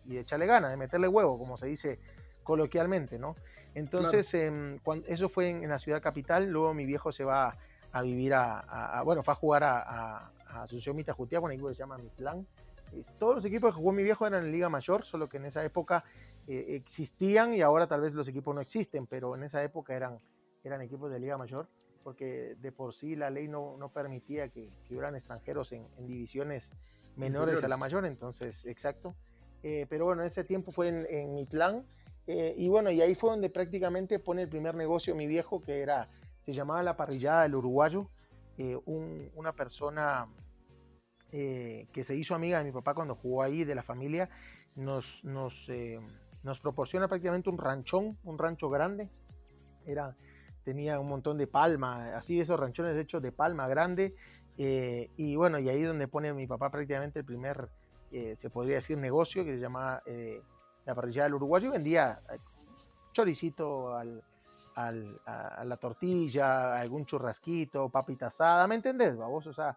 de 0.04 0.20
echarle 0.20 0.46
ganas, 0.46 0.70
de 0.70 0.76
meterle 0.76 1.08
huevo, 1.08 1.38
como 1.38 1.56
se 1.56 1.66
dice 1.66 1.98
coloquialmente, 2.42 3.18
¿no? 3.18 3.36
Entonces, 3.74 4.32
em, 4.34 4.78
cuando, 4.78 5.06
eso 5.08 5.28
fue 5.28 5.50
en, 5.50 5.68
la 5.68 5.78
ciudad 5.78 6.02
capital, 6.02 6.50
luego 6.50 6.74
mi 6.74 6.84
viejo 6.84 7.12
se 7.12 7.24
va 7.24 7.56
a 7.92 8.02
vivir 8.02 8.34
a, 8.34 9.02
bueno, 9.04 9.22
fue 9.22 9.32
a 9.32 9.34
jugar 9.34 9.64
a, 9.64 9.80
a, 9.80 10.32
a 10.48 10.62
Asunción 10.62 10.96
Mitajutia 10.96 11.40
con 11.40 11.46
un 11.46 11.52
equipo 11.52 11.68
que 11.68 11.74
se 11.74 11.80
llama 11.80 11.98
Mitlán. 11.98 12.46
Todos 13.18 13.36
los 13.36 13.44
equipos 13.44 13.74
que 13.74 13.78
jugó 13.78 13.92
mi 13.92 14.02
viejo 14.02 14.26
eran 14.26 14.44
en 14.44 14.52
Liga 14.52 14.68
Mayor, 14.68 15.04
solo 15.04 15.28
que 15.28 15.36
en 15.36 15.44
esa 15.44 15.62
época 15.62 16.04
eh, 16.46 16.66
existían 16.70 17.52
y 17.52 17.60
ahora 17.60 17.86
tal 17.86 18.00
vez 18.00 18.14
los 18.14 18.28
equipos 18.28 18.54
no 18.54 18.62
existen, 18.62 19.06
pero 19.06 19.34
en 19.34 19.42
esa 19.42 19.62
época 19.62 19.94
eran, 19.94 20.18
eran 20.64 20.80
equipos 20.80 21.10
de 21.10 21.20
Liga 21.20 21.36
Mayor 21.36 21.68
porque 22.02 22.56
de 22.60 22.72
por 22.72 22.94
sí 22.94 23.16
la 23.16 23.30
ley 23.30 23.48
no, 23.48 23.76
no 23.76 23.92
permitía 23.92 24.48
que, 24.48 24.70
que, 24.84 24.94
hubieran 24.94 25.14
extranjeros 25.14 25.72
en, 25.72 25.86
en 25.98 26.06
divisiones 26.06 26.72
menores 27.16 27.62
a 27.62 27.68
la 27.68 27.76
mayor, 27.76 28.06
entonces, 28.06 28.64
exacto. 28.66 29.14
Eh, 29.62 29.86
pero 29.88 30.04
bueno, 30.04 30.22
ese 30.22 30.44
tiempo 30.44 30.70
fue 30.70 30.88
en, 30.88 31.06
en 31.10 31.34
Mitlán, 31.34 31.84
eh, 32.26 32.54
y 32.56 32.68
bueno, 32.68 32.90
y 32.90 33.00
ahí 33.02 33.14
fue 33.14 33.30
donde 33.30 33.50
prácticamente 33.50 34.18
pone 34.18 34.42
el 34.42 34.48
primer 34.48 34.74
negocio 34.74 35.14
mi 35.14 35.26
viejo, 35.26 35.60
que 35.60 35.80
era, 35.80 36.08
se 36.40 36.52
llamaba 36.52 36.82
La 36.82 36.96
Parrillada 36.96 37.42
del 37.42 37.56
Uruguayo, 37.56 38.08
eh, 38.56 38.78
un, 38.86 39.30
una 39.34 39.52
persona 39.52 40.28
que 41.30 42.02
se 42.04 42.16
hizo 42.16 42.34
amiga 42.34 42.56
de 42.56 42.64
mi 42.64 42.72
papá 42.72 42.94
cuando 42.94 43.14
jugó 43.14 43.42
ahí, 43.42 43.62
de 43.62 43.74
la 43.74 43.82
familia, 43.82 44.30
nos, 44.74 45.22
nos, 45.24 45.70
nos 46.42 46.58
proporciona 46.58 47.06
prácticamente 47.06 47.50
un 47.50 47.58
ranchón, 47.58 48.16
un 48.24 48.38
rancho 48.38 48.70
grande, 48.70 49.10
era 49.84 50.16
tenía 50.68 51.00
un 51.00 51.08
montón 51.08 51.38
de 51.38 51.46
palma, 51.46 52.14
así 52.14 52.38
esos 52.38 52.60
ranchones 52.60 52.94
hechos 52.98 53.22
de 53.22 53.32
palma 53.32 53.66
grande. 53.68 54.14
Eh, 54.58 55.08
y 55.16 55.34
bueno, 55.34 55.58
y 55.58 55.70
ahí 55.70 55.82
donde 55.82 56.08
pone 56.08 56.30
mi 56.34 56.46
papá 56.46 56.70
prácticamente 56.70 57.20
el 57.20 57.24
primer, 57.24 57.70
eh, 58.12 58.34
se 58.36 58.50
podría 58.50 58.74
decir, 58.74 58.98
negocio 58.98 59.46
que 59.46 59.54
se 59.54 59.60
llama 59.60 60.02
eh, 60.04 60.42
la 60.84 60.94
parrilla 60.94 61.22
del 61.22 61.36
uruguayo. 61.36 61.70
Vendía 61.70 62.20
choricito 63.12 63.96
al, 63.96 64.22
al, 64.74 65.18
a, 65.24 65.64
la 65.64 65.78
tortilla, 65.78 66.78
algún 66.78 67.06
churrasquito, 67.06 67.88
papita 67.88 68.26
asada, 68.26 68.66
¿me 68.66 68.74
entendés? 68.74 69.16
Vos? 69.16 69.46
O 69.46 69.54
sea, 69.54 69.74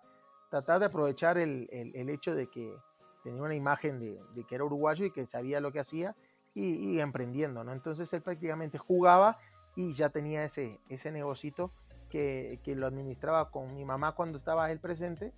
tratar 0.49 0.81
de 0.81 0.87
aprovechar 0.87 1.37
el, 1.37 1.69
el, 1.71 1.95
el 1.95 2.09
hecho 2.09 2.35
de 2.35 2.47
que 2.47 2.75
tenía 3.23 3.41
una 3.41 3.55
imagen 3.55 3.97
de, 3.97 4.19
de, 4.35 4.43
que 4.43 4.55
era 4.55 4.65
uruguayo 4.65 5.05
y 5.05 5.11
que 5.11 5.25
sabía 5.25 5.61
lo 5.61 5.71
que 5.71 5.79
hacía 5.79 6.17
y, 6.53 6.65
y 6.95 6.99
emprendiendo, 6.99 7.63
¿no? 7.63 7.71
Entonces 7.71 8.11
él 8.11 8.21
prácticamente 8.21 8.77
jugaba 8.77 9.37
y 9.75 9.93
ya 9.93 10.09
tenía 10.09 10.43
ese, 10.43 10.79
ese 10.89 11.11
negocito 11.11 11.71
que, 12.09 12.59
que 12.63 12.75
lo 12.75 12.87
administraba 12.87 13.51
con 13.51 13.73
mi 13.73 13.85
mamá 13.85 14.13
cuando 14.13 14.37
estaba 14.37 14.71
él 14.71 14.79
presente 14.79 15.33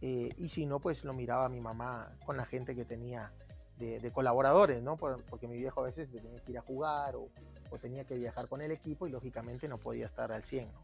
eh, 0.00 0.30
y 0.36 0.48
si 0.48 0.66
no, 0.66 0.78
pues 0.78 1.04
lo 1.04 1.12
miraba 1.12 1.48
mi 1.48 1.60
mamá 1.60 2.12
con 2.24 2.36
la 2.36 2.44
gente 2.44 2.74
que 2.74 2.84
tenía 2.84 3.32
de, 3.78 4.10
colaboradores, 4.10 4.82
¿no? 4.82 4.96
porque 4.96 5.46
mi 5.46 5.56
viejo 5.56 5.80
a 5.80 5.84
veces 5.84 6.10
tenía 6.10 6.40
que 6.40 6.50
ir 6.50 6.58
a 6.58 6.62
jugar 6.62 7.14
o, 7.14 7.28
o, 7.70 7.78
tenía 7.78 8.02
que 8.04 8.16
viajar 8.16 8.48
con 8.48 8.60
el 8.60 8.72
equipo 8.72 9.06
y 9.06 9.10
lógicamente 9.10 9.68
no 9.68 9.78
podía 9.78 10.06
estar 10.06 10.32
al 10.32 10.44
100, 10.44 10.72
¿no? 10.72 10.80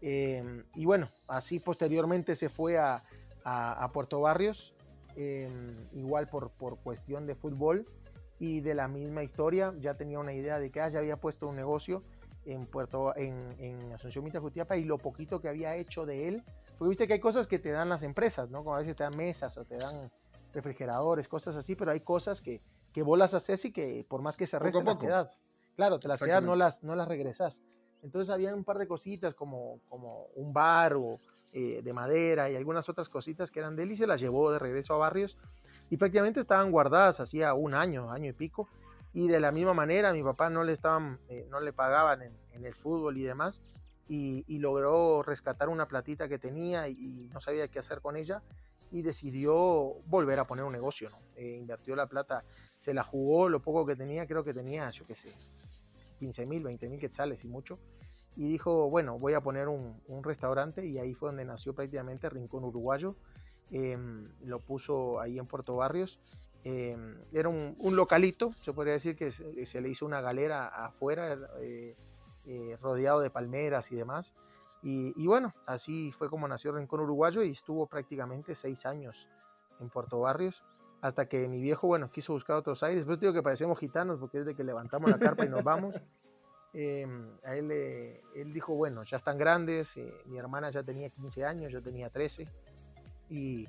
Em, 0.00 0.64
y 0.74 0.86
bueno, 0.86 1.10
así 1.28 1.60
posteriormente 1.60 2.34
se 2.34 2.48
fue 2.48 2.78
a, 2.78 3.02
a, 3.44 3.90
Puerto 3.92 4.22
Barrios, 4.22 4.74
em, 5.16 5.76
igual 5.92 6.28
por, 6.28 6.50
por 6.50 6.78
cuestión 6.78 7.26
de 7.26 7.34
fútbol 7.34 7.86
y 8.38 8.60
de 8.60 8.74
la 8.74 8.88
misma 8.88 9.22
historia, 9.22 9.74
ya 9.78 9.98
tenía 9.98 10.18
una 10.18 10.32
idea 10.32 10.58
de 10.58 10.70
que 10.70 10.80
ah, 10.80 10.88
ya 10.88 11.00
había 11.00 11.18
puesto 11.18 11.46
un 11.46 11.56
negocio 11.56 12.02
en 12.44 12.66
Puerto, 12.66 13.14
en, 13.16 13.54
en 13.58 13.92
Asunción 13.92 14.24
Mitafutiapa 14.24 14.76
y 14.76 14.84
lo 14.84 14.98
poquito 14.98 15.40
que 15.40 15.48
había 15.48 15.76
hecho 15.76 16.06
de 16.06 16.28
él, 16.28 16.44
porque 16.78 16.88
viste 16.88 17.06
que 17.06 17.14
hay 17.14 17.20
cosas 17.20 17.46
que 17.46 17.58
te 17.58 17.70
dan 17.70 17.88
las 17.88 18.02
empresas, 18.02 18.50
¿no? 18.50 18.64
Como 18.64 18.74
a 18.74 18.78
veces 18.78 18.96
te 18.96 19.02
dan 19.02 19.16
mesas 19.16 19.56
o 19.58 19.64
te 19.64 19.76
dan 19.76 20.10
refrigeradores, 20.52 21.28
cosas 21.28 21.56
así, 21.56 21.74
pero 21.74 21.92
hay 21.92 22.00
cosas 22.00 22.40
que, 22.40 22.60
que 22.92 23.02
vos 23.02 23.18
las 23.18 23.34
haces 23.34 23.64
y 23.64 23.72
que 23.72 24.04
por 24.08 24.22
más 24.22 24.36
que 24.36 24.46
se 24.46 24.58
resten 24.58 24.84
las 24.84 24.98
quedas, 24.98 25.44
claro, 25.76 25.98
te 25.98 26.08
las 26.08 26.20
quedas, 26.20 26.42
no 26.42 26.56
las, 26.56 26.82
no 26.82 26.94
las 26.94 27.08
regresas. 27.08 27.62
Entonces 28.02 28.30
había 28.30 28.54
un 28.54 28.64
par 28.64 28.78
de 28.78 28.88
cositas 28.88 29.34
como, 29.34 29.80
como 29.88 30.26
un 30.34 30.52
bar 30.52 30.94
o, 30.94 31.20
eh, 31.52 31.82
de 31.82 31.92
madera 31.92 32.48
y 32.48 32.54
algunas 32.54 32.88
otras 32.88 33.08
cositas 33.08 33.50
que 33.50 33.58
eran 33.58 33.74
de 33.74 33.82
él 33.82 33.90
y 33.90 33.96
se 33.96 34.06
las 34.06 34.20
llevó 34.20 34.52
de 34.52 34.60
regreso 34.60 34.94
a 34.94 34.98
Barrios 34.98 35.36
y 35.90 35.96
prácticamente 35.96 36.38
estaban 36.38 36.70
guardadas 36.70 37.18
hacía 37.18 37.54
un 37.54 37.74
año, 37.74 38.12
año 38.12 38.30
y 38.30 38.32
pico 38.32 38.68
y 39.12 39.28
de 39.28 39.40
la 39.40 39.50
misma 39.50 39.74
manera 39.74 40.12
mi 40.12 40.22
papá 40.22 40.50
no 40.50 40.62
le 40.64 40.72
estaban 40.72 41.18
eh, 41.28 41.46
no 41.50 41.60
le 41.60 41.72
pagaban 41.72 42.22
en, 42.22 42.64
el 42.64 42.74
fútbol 42.74 43.16
y 43.16 43.22
demás 43.22 43.60
y, 44.06 44.58
logró 44.58 45.22
rescatar 45.22 45.68
una 45.68 45.86
platita 45.86 46.28
que 46.28 46.38
tenía 46.38 46.88
y, 46.88 47.30
no 47.32 47.40
sabía 47.40 47.68
qué 47.68 47.78
hacer 47.78 48.00
con 48.00 48.16
ella 48.16 48.42
y 48.90 49.02
decidió 49.02 49.94
volver 50.06 50.38
a 50.40 50.46
poner 50.46 50.64
un 50.64 50.72
negocio 50.72 51.08
¿no? 51.10 51.18
Eh, 51.36 51.56
invirtió 51.58 51.96
la 51.96 52.06
plata 52.06 52.44
se 52.76 52.92
la 52.92 53.02
jugó 53.02 53.48
lo 53.48 53.60
poco 53.60 53.86
que 53.86 53.96
tenía 53.96 54.26
creo 54.26 54.44
que 54.44 54.52
tenía 54.52 54.90
yo 54.90 55.06
qué 55.06 55.14
sé 55.14 55.32
15 56.18 56.46
mil 56.46 56.62
20 56.62 56.88
mil 56.88 57.00
quetzales 57.00 57.44
y 57.44 57.48
mucho 57.48 57.78
y 58.36 58.48
dijo 58.48 58.90
bueno 58.90 59.18
voy 59.18 59.32
a 59.34 59.40
poner 59.40 59.68
un, 59.68 60.00
un, 60.06 60.22
restaurante 60.22 60.84
y 60.86 60.98
ahí 60.98 61.14
fue 61.14 61.30
donde 61.30 61.44
nació 61.44 61.72
prácticamente 61.74 62.28
Rincón 62.28 62.64
Uruguayo 62.64 63.16
em, 63.70 64.28
lo 64.44 64.58
puso 64.58 65.20
ahí 65.20 65.38
en 65.38 65.46
Puerto 65.46 65.76
Barrios 65.76 66.20
Em, 66.62 67.16
era 67.32 67.48
un, 67.48 67.96
localito, 67.96 68.52
se 68.60 68.72
podría 68.72 68.94
decir 68.94 69.16
que 69.16 69.30
se, 69.30 69.80
le 69.80 69.88
hizo 69.88 70.04
una 70.04 70.20
galera 70.20 70.68
afuera, 70.68 71.38
eh, 71.60 71.96
eh, 72.46 72.76
rodeado 72.82 73.20
de 73.20 73.30
palmeras 73.30 73.90
y 73.92 73.96
demás. 73.96 74.34
Y, 74.82 75.26
bueno, 75.26 75.52
así 75.66 76.10
fue 76.12 76.30
como 76.30 76.48
nació 76.48 76.72
Rincón 76.72 77.00
Uruguayo 77.00 77.42
y 77.42 77.50
estuvo 77.50 77.86
prácticamente 77.86 78.54
seis 78.54 78.86
años 78.86 79.28
en 79.78 79.90
Puerto 79.90 80.20
Barrios, 80.20 80.64
hasta 81.02 81.26
que 81.28 81.48
mi 81.48 81.60
viejo, 81.60 81.86
bueno, 81.86 82.10
quiso 82.10 82.32
buscar 82.32 82.56
otros 82.56 82.82
aires. 82.82 83.00
Después 83.00 83.20
digo 83.20 83.34
que 83.34 83.42
parecemos 83.42 83.78
gitanos 83.78 84.18
porque 84.18 84.38
es 84.38 84.46
de 84.46 84.54
que 84.54 84.64
levantamos 84.64 85.10
la 85.10 85.18
carpa 85.18 85.44
y 85.44 85.48
nos 85.48 85.62
vamos. 85.62 85.94
Em, 86.72 87.32
a 87.42 87.56
él, 87.56 87.68
él 87.72 88.52
dijo, 88.52 88.74
bueno, 88.74 89.02
ya 89.02 89.16
están 89.16 89.36
grandes, 89.36 89.96
eh, 89.96 90.14
mi 90.26 90.38
hermana 90.38 90.70
ya 90.70 90.84
tenía 90.84 91.10
15 91.10 91.44
años, 91.44 91.72
yo 91.72 91.82
tenía 91.82 92.10
13, 92.10 92.46
y 93.28 93.68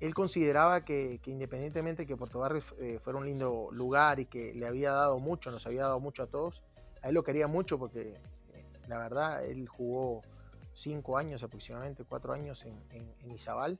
él 0.00 0.14
consideraba 0.14 0.84
que, 0.84 1.20
independientemente 1.26 2.06
que 2.06 2.16
Puerto 2.16 2.38
Barrio 2.38 2.62
eh, 2.78 3.00
fuera 3.02 3.18
un 3.18 3.26
lindo 3.26 3.68
lugar 3.72 4.20
y 4.20 4.26
que 4.26 4.54
le 4.54 4.66
había 4.66 4.92
dado 4.92 5.18
mucho, 5.18 5.50
nos 5.50 5.66
había 5.66 5.82
dado 5.82 5.98
mucho 5.98 6.22
a 6.22 6.26
todos, 6.26 6.62
a 7.02 7.08
él 7.08 7.14
lo 7.14 7.24
quería 7.24 7.48
mucho 7.48 7.78
porque 7.78 8.14
eh, 8.54 8.64
la 8.86 8.98
verdad 8.98 9.44
él 9.44 9.66
jugó 9.66 10.22
cinco 10.72 11.18
años 11.18 11.42
aproximadamente, 11.42 12.04
cuatro 12.04 12.32
años 12.32 12.64
en, 12.64 13.32
Izabal 13.32 13.78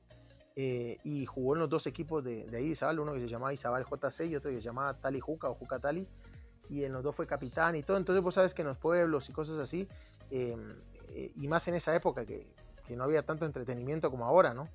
eh, 0.55 0.97
y 1.03 1.25
jugó 1.25 1.53
en 1.53 1.61
los 1.61 1.69
dos 1.69 1.87
equipos 1.87 2.23
de, 2.23 2.61
Izabal, 2.61 2.99
uno 2.99 3.13
que 3.13 3.21
se 3.21 3.29
llamaba 3.29 3.53
Izabal 3.53 3.85
JC 3.85 4.25
y 4.25 4.35
otro 4.35 4.51
que 4.51 4.57
se 4.57 4.63
llamaba 4.63 4.93
Tali 4.95 5.21
Juca 5.21 5.49
o 5.49 5.55
Juca 5.55 5.79
Tali 5.79 6.05
y 6.69 6.83
en 6.83 6.91
los 6.91 7.01
dos 7.01 7.15
fue 7.15 7.25
capitán 7.25 7.77
y 7.77 7.83
todo, 7.83 7.95
entonces 7.95 8.21
vos 8.21 8.35
sabes 8.35 8.53
que 8.53 8.61
en 8.61 8.67
los 8.67 8.77
pueblos 8.77 9.29
y 9.29 9.33
cosas 9.33 9.57
así, 9.57 9.87
y 10.29 11.47
más 11.47 11.67
en 11.67 11.73
esa 11.73 11.95
época 11.95 12.25
que, 12.25 12.45
que 12.85 12.95
no 12.95 13.05
había 13.05 13.23
tanto 13.23 13.45
entretenimiento 13.45 14.11
como 14.11 14.25
ahora, 14.25 14.53
¿no? 14.53 14.67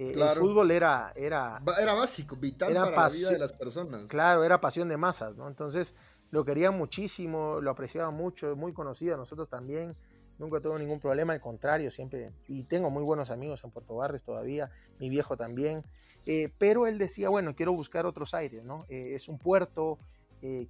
Eh, 0.00 0.14
el 0.16 0.28
fútbol 0.38 0.70
era, 0.70 1.12
era, 1.14 1.60
era 1.78 1.92
básico, 1.92 2.34
vital 2.34 2.72
para 2.72 2.90
la 2.90 3.08
vida 3.10 3.30
de 3.32 3.38
las 3.38 3.52
personas. 3.52 4.08
Claro, 4.08 4.44
era 4.44 4.58
pasión 4.58 4.88
de 4.88 4.96
masas, 4.96 5.36
¿no? 5.36 5.46
Entonces 5.46 5.94
lo 6.30 6.42
querían 6.42 6.74
muchísimo, 6.74 7.60
lo 7.60 7.70
apreciaban 7.70 8.14
mucho, 8.14 8.56
muy 8.56 8.72
conocido, 8.72 9.18
nosotros 9.18 9.50
también. 9.50 9.94
Nunca 10.38 10.58
tuve 10.58 10.78
ningún 10.78 11.00
problema, 11.00 11.34
al 11.34 11.42
contrario, 11.42 11.90
siempre. 11.90 12.32
Y 12.48 12.64
tengo 12.64 12.88
muy 12.88 13.02
buenos 13.02 13.30
amigos 13.30 13.62
en 13.62 13.72
Puerto 13.72 13.96
Barres 13.96 14.22
todavía, 14.22 14.70
mi 14.98 15.10
viejo 15.10 15.36
también. 15.36 15.84
Eh, 16.24 16.50
pero 16.56 16.86
él 16.86 16.96
decía, 16.96 17.28
bueno, 17.28 17.54
quiero 17.54 17.74
buscar 17.74 18.06
otros 18.06 18.32
aires, 18.32 18.64
¿no? 18.64 18.86
Eh, 18.88 19.12
es 19.14 19.28
un 19.28 19.38
puerto, 19.38 19.98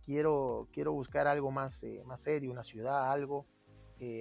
quiero, 0.05 0.67
quiero 0.73 0.91
buscar 0.91 1.29
algo 1.29 1.53
más, 1.53 1.87
más 2.05 2.21
serio, 2.21 2.51
una 2.51 2.65
ciudad, 2.65 3.13
algo 3.13 3.47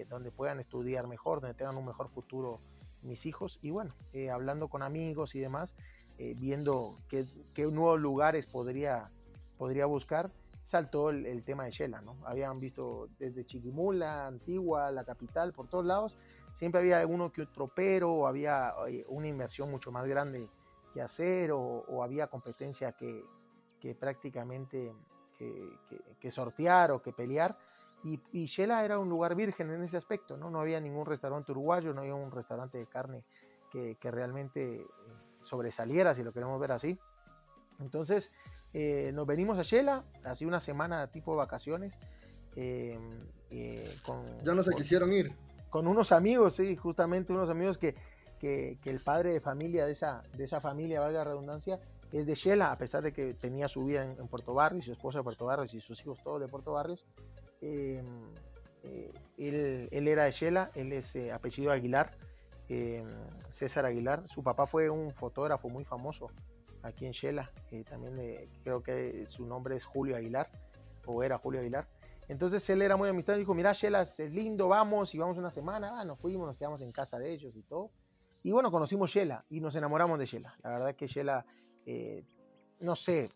donde 0.07 0.29
puedan 0.29 0.59
estudiar 0.59 1.07
mejor, 1.07 1.41
donde 1.41 1.55
tengan 1.55 1.77
un 1.77 1.85
mejor 1.85 2.09
futuro 2.09 2.59
mis 3.01 3.25
hijos 3.25 3.59
y 3.61 3.71
bueno, 3.71 3.93
eh, 4.13 4.29
hablando 4.29 4.67
con 4.67 4.83
amigos 4.83 5.35
y 5.35 5.39
demás, 5.39 5.75
eh, 6.17 6.35
viendo 6.37 6.97
qué, 7.07 7.25
qué, 7.53 7.63
nuevos 7.65 7.99
lugares 7.99 8.45
podría, 8.45 9.09
podría 9.57 9.85
buscar, 9.85 10.31
saltó 10.63 11.09
el, 11.09 11.43
tema 11.43 11.65
de 11.65 11.71
Shela, 11.71 12.01
¿no? 12.01 12.17
Habían 12.25 12.59
visto 12.59 13.09
desde 13.17 13.45
Chiquimula, 13.45 14.27
Antigua, 14.27 14.91
la 14.91 15.03
capital, 15.03 15.53
por 15.53 15.67
todos 15.67 15.85
lados, 15.85 16.17
siempre 16.53 16.81
había 16.81 16.99
alguno 16.99 17.31
que 17.31 17.43
otro 17.43 17.67
pero, 17.67 18.27
había 18.27 18.73
eh, 18.87 19.05
una 19.07 19.27
inversión 19.27 19.71
mucho 19.71 19.91
más 19.91 20.05
grande 20.07 20.49
que 20.93 21.01
hacer, 21.01 21.51
o, 21.51 22.03
había 22.03 22.27
competencia 22.27 22.91
que 22.91 23.23
prácticamente 23.99 24.91
que, 26.19 26.31
sortear 26.31 26.91
o 26.91 27.01
que 27.01 27.13
pelear. 27.13 27.57
Y, 28.03 28.19
y 28.31 28.45
Shela 28.45 28.83
era 28.85 28.97
un 28.97 29.09
lugar 29.09 29.35
virgen 29.35 29.71
en 29.71 29.83
ese 29.83 29.97
aspecto, 29.97 30.37
¿no? 30.37 30.49
No 30.49 30.61
había 30.61 30.79
ningún 30.79 31.05
restaurante 31.05 31.51
uruguayo, 31.51 31.93
no 31.93 32.01
había 32.01 32.15
un 32.15 32.31
restaurante 32.31 32.77
de 32.77 32.87
carne 32.87 33.23
que, 33.71 33.97
que 33.99 34.11
realmente 34.11 34.85
sobresaliera, 35.41 36.13
si 36.13 36.23
lo 36.23 36.31
queremos 36.31 36.59
ver 36.59 36.71
así. 36.71 36.97
Entonces, 37.79 38.31
eh, 38.73 39.11
nos 39.13 39.25
venimos 39.25 39.57
a 39.57 39.63
Shela, 39.63 40.03
así 40.23 40.45
una 40.45 40.59
semana 40.59 41.07
tipo 41.07 41.35
vacaciones. 41.35 41.99
Em, 42.55 43.27
eh, 43.49 43.95
ya 44.43 44.53
no 44.53 44.63
se 44.63 44.73
quisieron 44.73 45.11
ir. 45.13 45.33
Con 45.69 45.87
unos 45.87 46.11
amigos, 46.11 46.55
sí, 46.55 46.75
justamente 46.75 47.31
unos 47.31 47.49
amigos 47.49 47.77
que, 47.77 47.95
que, 48.39 48.77
el 48.85 48.99
padre 48.99 49.33
de 49.33 49.41
familia 49.41 49.85
de 49.85 49.91
esa, 49.91 50.23
de 50.35 50.43
esa 50.43 50.59
familia, 50.59 50.99
valga 50.99 51.19
la 51.19 51.25
redundancia, 51.25 51.79
es 52.11 52.25
de 52.25 52.33
Shela, 52.33 52.71
a 52.71 52.77
pesar 52.77 53.03
de 53.03 53.13
que 53.13 53.33
tenía 53.35 53.67
su 53.67 53.85
vida 53.85 54.03
en, 54.03 54.27
Puerto 54.27 54.53
Barrios, 54.53 54.85
su 54.85 54.91
esposa 54.91 55.19
de 55.19 55.23
Puerto 55.23 55.45
Barrios 55.45 55.73
y 55.73 55.81
sus 55.81 55.99
hijos 56.01 56.19
todos 56.23 56.41
de 56.41 56.47
Puerto 56.47 56.71
Barrios. 56.73 57.05
Em, 57.61 58.05
eh, 58.83 59.11
él, 59.91 60.07
era 60.07 60.25
de 60.25 60.31
Shela, 60.31 60.71
él 60.75 60.93
es 60.93 61.15
apellido 61.33 61.71
Aguilar, 61.71 62.17
em, 62.67 63.07
César 63.51 63.85
Aguilar. 63.85 64.27
Su 64.27 64.43
papá 64.43 64.65
fue 64.65 64.89
un 64.89 65.13
fotógrafo 65.13 65.69
muy 65.69 65.85
famoso 65.85 66.31
aquí 66.83 67.05
en 67.05 67.11
Shela. 67.11 67.51
Eh, 67.71 67.83
también 67.83 68.49
creo 68.63 68.81
que 68.81 69.25
su 69.25 69.45
nombre 69.45 69.75
es 69.75 69.85
Julio 69.85 70.15
Aguilar, 70.15 70.49
o 71.05 71.23
era 71.23 71.37
Julio 71.37 71.61
Aguilar. 71.61 71.87
Entonces 72.27 72.69
él 72.69 72.81
era 72.81 72.95
muy 72.95 73.09
amistad, 73.09 73.35
dijo, 73.37 73.55
mira 73.55 73.73
Shela, 73.73 74.01
es 74.01 74.19
lindo, 74.19 74.67
vamos, 74.67 75.15
y 75.15 75.17
vamos 75.17 75.37
una 75.37 75.49
semana, 75.49 75.99
ah, 75.99 76.05
nos 76.05 76.19
fuimos, 76.19 76.45
nos 76.45 76.57
quedamos 76.57 76.81
en 76.81 76.91
casa 76.91 77.17
de 77.17 77.31
ellos 77.33 77.55
y 77.55 77.63
todo. 77.63 77.91
Y 78.43 78.51
bueno, 78.51 78.71
conocimos 78.71 79.11
Shela 79.11 79.45
y 79.49 79.59
nos 79.59 79.75
enamoramos 79.75 80.19
de 80.19 80.25
Shela. 80.27 80.55
La 80.63 80.69
verdad 80.69 80.95
que 80.95 81.07
Shela, 81.07 81.45
eh, 81.85 82.23
no 82.79 82.95
sé, 82.95 83.31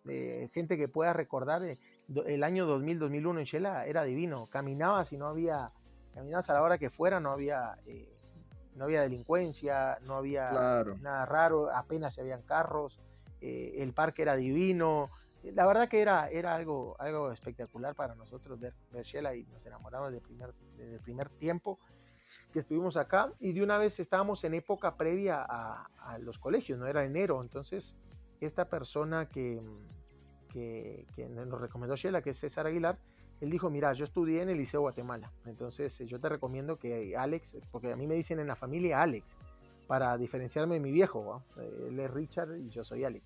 gente 0.53 0.77
que 0.77 0.87
pueda 0.87 1.11
recordar, 1.11 1.63
eh, 1.63 1.79
el 2.25 2.43
año 2.43 2.67
2000-2001 2.67 3.39
en 3.39 3.45
Shela 3.45 3.85
era 3.85 4.03
divino. 4.03 4.47
Caminabas 4.47 5.11
y 5.13 5.17
no 5.17 5.27
había, 5.27 5.71
caminabas 6.13 6.49
a 6.49 6.53
la 6.53 6.61
hora 6.61 6.77
que 6.77 6.89
fuera, 6.89 7.19
no 7.19 7.31
había, 7.31 7.77
no 8.75 8.85
había 8.85 9.01
delincuencia, 9.01 9.97
no 10.01 10.15
había 10.15 10.51
nada 11.01 11.25
raro, 11.25 11.69
apenas 11.73 12.13
se 12.13 12.21
habían 12.21 12.41
carros. 12.41 12.99
Eh, 13.41 13.75
el 13.83 13.93
parque 13.93 14.21
era 14.21 14.35
divino. 14.35 15.09
La 15.43 15.65
verdad 15.65 15.89
que 15.89 16.01
era, 16.01 16.29
era 16.29 16.55
algo, 16.55 16.95
algo 16.99 17.31
espectacular 17.31 17.95
para 17.95 18.15
nosotros 18.15 18.59
ver, 18.59 18.73
ver 18.91 19.03
Shela 19.03 19.35
y 19.35 19.43
nos 19.45 19.65
enamoramos 19.65 20.11
desde 20.11 20.25
primer, 20.25 20.53
desde 20.77 20.95
el 20.95 21.01
primer 21.01 21.29
tiempo 21.29 21.79
que 22.53 22.59
estuvimos 22.59 22.95
acá 22.97 23.33
y 23.39 23.51
de 23.51 23.63
una 23.63 23.77
vez 23.77 23.99
estábamos 23.99 24.43
en 24.43 24.53
época 24.53 24.95
previa 24.95 25.43
a, 25.47 25.89
los 26.19 26.37
colegios, 26.37 26.77
no 26.77 26.85
era 26.85 27.03
enero, 27.03 27.41
entonces 27.41 27.97
esta 28.39 28.69
persona 28.69 29.27
que, 29.27 29.59
que, 30.53 31.05
nos 31.29 31.59
recomendó 31.59 31.95
Shela, 31.95 32.21
que 32.21 32.29
es 32.29 32.37
César 32.37 32.67
Aguilar, 32.67 32.97
él 33.41 33.49
dijo, 33.49 33.69
mira, 33.69 33.91
yo 33.93 34.05
estudié 34.05 34.41
en 34.41 34.49
el 34.49 34.57
Liceo 34.57 34.81
Guatemala, 34.81 35.31
entonces 35.45 35.99
yo 35.99 36.19
te 36.19 36.29
recomiendo 36.29 36.77
que 36.77 37.17
Alex, 37.17 37.57
porque 37.71 37.91
a 37.91 37.95
mí 37.95 38.07
me 38.07 38.15
dicen 38.15 38.39
en 38.39 38.47
la 38.47 38.55
familia 38.55 39.01
Alex, 39.01 39.37
para 39.87 40.17
diferenciarme 40.17 40.75
de 40.75 40.79
mi 40.79 40.91
viejo. 40.91 41.43
Él 41.57 41.99
es 41.99 42.09
Richard 42.11 42.55
y 42.57 42.69
yo 42.69 42.83
soy 42.83 43.03
Alex. 43.03 43.25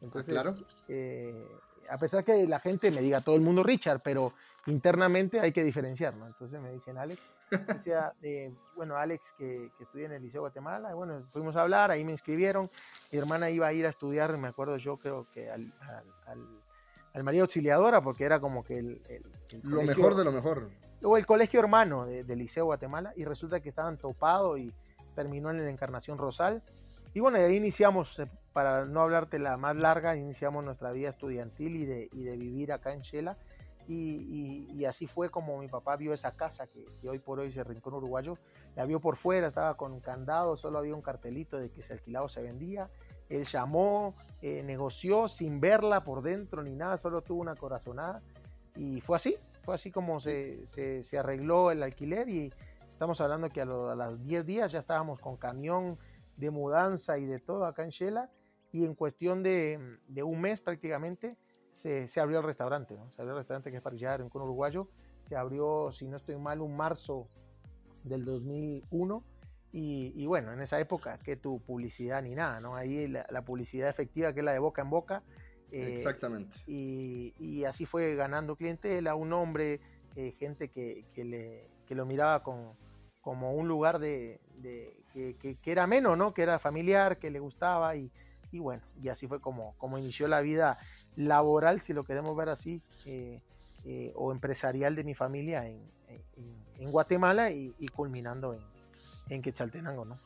Entonces, 0.00 0.32
claro. 0.32 0.52
Eh, 0.88 1.46
a 1.88 1.98
pesar 1.98 2.24
que 2.24 2.46
la 2.46 2.60
gente 2.60 2.90
me 2.90 3.02
diga 3.02 3.20
todo 3.20 3.36
el 3.36 3.42
mundo 3.42 3.62
Richard, 3.62 4.00
pero 4.02 4.32
internamente 4.66 5.40
hay 5.40 5.52
que 5.52 5.64
diferenciar, 5.64 6.14
¿no? 6.14 6.26
Entonces 6.26 6.60
me 6.60 6.72
dicen 6.72 6.96
Alex, 6.98 7.20
decía, 7.66 8.12
eh, 8.22 8.52
bueno, 8.76 8.96
Alex 8.96 9.34
que, 9.36 9.70
que 9.76 9.84
estudia 9.84 10.06
en 10.06 10.12
el 10.12 10.22
Liceo 10.22 10.40
Guatemala, 10.42 10.94
bueno, 10.94 11.22
fuimos 11.32 11.56
a 11.56 11.62
hablar, 11.62 11.90
ahí 11.90 12.04
me 12.04 12.12
inscribieron, 12.12 12.70
mi 13.10 13.18
hermana 13.18 13.50
iba 13.50 13.66
a 13.66 13.72
ir 13.72 13.86
a 13.86 13.88
estudiar, 13.88 14.36
me 14.38 14.48
acuerdo 14.48 14.76
yo 14.76 14.96
creo 14.98 15.26
que 15.32 15.50
al, 15.50 15.72
al, 16.26 16.46
María 17.22 17.42
Auxiliadora, 17.42 18.00
porque 18.00 18.24
era 18.24 18.40
como 18.40 18.64
que 18.64 18.78
el... 18.78 19.02
lo 19.62 19.82
mejor 19.82 20.14
de 20.14 20.24
lo 20.24 20.32
mejor. 20.32 20.70
O 21.02 21.16
el 21.16 21.26
colegio 21.26 21.60
hermano 21.60 22.06
del 22.06 22.38
Liceo 22.38 22.66
Guatemala, 22.66 23.12
y 23.16 23.24
resulta 23.24 23.60
que 23.60 23.70
estaban 23.70 23.96
topados 23.96 24.58
y 24.58 24.72
terminó 25.14 25.50
en 25.50 25.64
la 25.64 25.70
Encarnación 25.70 26.18
Rosal. 26.18 26.62
Y 27.12 27.20
bueno, 27.20 27.38
ahí 27.38 27.56
iniciamos, 27.56 28.18
eh, 28.20 28.28
para 28.52 28.84
no 28.84 29.00
hablarte 29.00 29.38
la 29.38 29.56
más 29.56 29.76
larga, 29.76 30.16
iniciamos 30.16 30.64
nuestra 30.64 30.92
vida 30.92 31.08
estudiantil 31.08 31.76
y 31.76 31.84
de, 31.84 32.08
y 32.12 32.24
de 32.24 32.36
vivir 32.36 32.72
acá 32.72 32.92
en 32.92 33.00
Shela. 33.00 33.36
Y, 33.88 34.68
y, 34.72 34.84
así 34.84 35.08
fue 35.08 35.30
como 35.30 35.58
mi 35.58 35.66
papá 35.66 35.96
vio 35.96 36.12
esa 36.12 36.30
casa 36.36 36.68
que, 36.68 36.86
hoy 37.08 37.18
por 37.18 37.40
hoy 37.40 37.48
es 37.48 37.56
el 37.56 37.64
Rincón 37.64 37.94
Uruguayo. 37.94 38.38
La 38.76 38.84
vio 38.84 39.00
por 39.00 39.16
fuera, 39.16 39.48
estaba 39.48 39.76
con 39.76 39.98
candado, 39.98 40.54
solo 40.54 40.78
había 40.78 40.94
un 40.94 41.02
cartelito 41.02 41.58
de 41.58 41.70
que 41.70 41.82
se 41.82 41.94
alquilaba 41.94 42.26
o 42.26 42.28
se 42.28 42.40
vendía. 42.40 42.88
Él 43.30 43.44
llamó, 43.44 44.14
eh, 44.42 44.62
negoció 44.62 45.28
sin 45.28 45.60
verla 45.60 46.04
por 46.04 46.20
dentro 46.22 46.62
ni 46.62 46.74
nada, 46.74 46.98
solo 46.98 47.22
tuvo 47.22 47.40
una 47.40 47.54
corazonada. 47.54 48.20
Y 48.76 49.00
fue 49.00 49.16
así, 49.16 49.36
fue 49.62 49.74
así 49.74 49.90
como 49.90 50.20
se, 50.20 50.66
se, 50.66 51.02
se 51.02 51.18
arregló 51.18 51.70
el 51.70 51.82
alquiler 51.82 52.28
y, 52.28 52.52
Estamos 53.00 53.18
hablando 53.22 53.48
que 53.48 53.62
a, 53.62 53.64
las 53.64 54.22
10 54.22 54.44
días 54.44 54.72
ya 54.72 54.80
estábamos 54.80 55.18
con 55.20 55.38
camión 55.38 55.96
de 56.36 56.50
mudanza 56.50 57.16
y 57.16 57.24
de 57.24 57.38
todo 57.38 57.64
acá 57.64 57.82
en 57.82 57.88
Shela. 57.88 58.30
Y 58.72 58.84
en 58.84 58.94
cuestión 58.94 59.42
de, 59.42 59.98
un 60.22 60.38
mes 60.38 60.60
prácticamente 60.60 61.38
se, 61.70 62.04
abrió 62.20 62.40
el 62.40 62.44
restaurante, 62.44 62.98
se 63.08 63.22
abrió 63.22 63.32
el 63.32 63.38
restaurante 63.38 63.70
que 63.70 63.78
es 63.78 63.82
parrillar 63.82 64.28
Cono 64.28 64.44
Uruguayo, 64.44 64.86
se 65.24 65.34
abrió, 65.34 65.90
si 65.90 66.08
no 66.08 66.18
estoy 66.18 66.36
mal, 66.36 66.60
un 66.60 66.76
marzo 66.76 67.26
del 68.04 68.22
2001 68.26 69.24
y, 69.72 70.26
bueno, 70.26 70.52
en 70.52 70.60
esa 70.60 70.80
época 70.80 71.18
que 71.18 71.36
tu 71.36 71.60
publicidad 71.60 72.22
ni 72.22 72.34
nada, 72.34 72.60
¿no? 72.60 72.74
Ahí 72.74 73.06
la, 73.06 73.44
publicidad 73.44 73.88
efectiva 73.88 74.32
que 74.32 74.40
es 74.40 74.44
la 74.44 74.52
de 74.52 74.58
boca 74.58 74.82
en 74.82 74.90
boca. 74.90 75.22
Eh, 75.70 75.94
Exactamente. 75.94 76.56
Y, 76.66 77.64
así 77.64 77.86
fue 77.86 78.14
ganando 78.16 78.56
clientela, 78.56 79.14
un 79.14 79.32
hombre, 79.32 79.80
eh, 80.16 80.34
gente 80.38 80.68
que, 80.68 81.04
le, 81.14 81.68
que 81.86 81.94
lo 81.94 82.04
miraba 82.04 82.42
con, 82.42 82.74
como 83.20 83.52
un 83.54 83.68
lugar 83.68 83.98
de, 83.98 84.40
que, 85.12 85.58
era 85.64 85.86
menos, 85.86 86.16
¿no? 86.16 86.34
Que 86.34 86.42
era 86.42 86.58
familiar, 86.58 87.18
que 87.18 87.30
le 87.30 87.38
gustaba 87.38 87.94
y, 87.96 88.10
bueno, 88.52 88.82
y 89.00 89.08
así 89.08 89.26
fue 89.26 89.40
como, 89.40 89.74
como 89.78 89.98
inició 89.98 90.26
la 90.28 90.40
vida 90.40 90.78
laboral, 91.16 91.80
si 91.82 91.92
lo 91.92 92.04
queremos 92.04 92.36
ver 92.36 92.48
así, 92.48 92.82
eh, 93.04 93.40
eh, 93.84 94.12
o 94.14 94.32
empresarial 94.32 94.94
de 94.96 95.04
mi 95.04 95.14
familia 95.14 95.66
en, 95.66 95.88
Guatemala 96.90 97.50
y, 97.50 97.88
culminando 97.88 98.54
en, 98.54 98.62
en 99.34 99.42
Quetzaltenango, 99.42 100.04
¿no? 100.04 100.20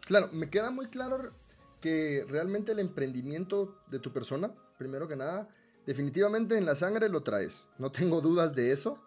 Claro, 0.00 0.28
me 0.32 0.50
queda 0.50 0.70
muy 0.70 0.86
claro 0.86 1.32
que 1.80 2.24
realmente 2.28 2.72
el 2.72 2.80
emprendimiento 2.80 3.76
de 3.90 3.98
tu 3.98 4.12
persona, 4.12 4.52
primero 4.78 5.06
que 5.06 5.16
nada, 5.16 5.48
definitivamente 5.86 6.56
en 6.56 6.66
la 6.66 6.74
sangre 6.74 7.08
lo 7.08 7.22
traes, 7.22 7.66
no 7.78 7.92
tengo 7.92 8.20
dudas 8.22 8.54
de 8.54 8.72
eso, 8.72 8.98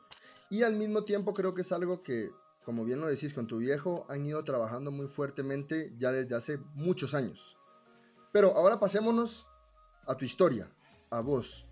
y 0.49 0.63
al 0.63 0.75
mismo 0.75 1.03
tiempo 1.03 1.33
creo 1.33 1.53
que 1.53 1.61
es 1.61 1.71
algo 1.71 2.03
que 2.03 2.31
como 2.63 2.85
bien 2.85 2.99
lo 2.99 3.07
decís 3.07 3.33
con 3.33 3.47
tu 3.47 3.57
viejo, 3.57 4.05
han 4.07 4.25
ido 4.25 4.43
trabajando 4.43 4.91
muy 4.91 5.07
fuertemente 5.07 5.93
ya 5.97 6.11
desde 6.11 6.35
hace 6.35 6.57
muchos 6.75 7.13
años. 7.13 7.57
Pero 8.31 8.55
ahora 8.55 8.79
pasémonos 8.79 9.47
a 10.05 10.15
tu 10.15 10.25
historia, 10.25 10.69
a 11.09 11.21
vos. 11.21 11.65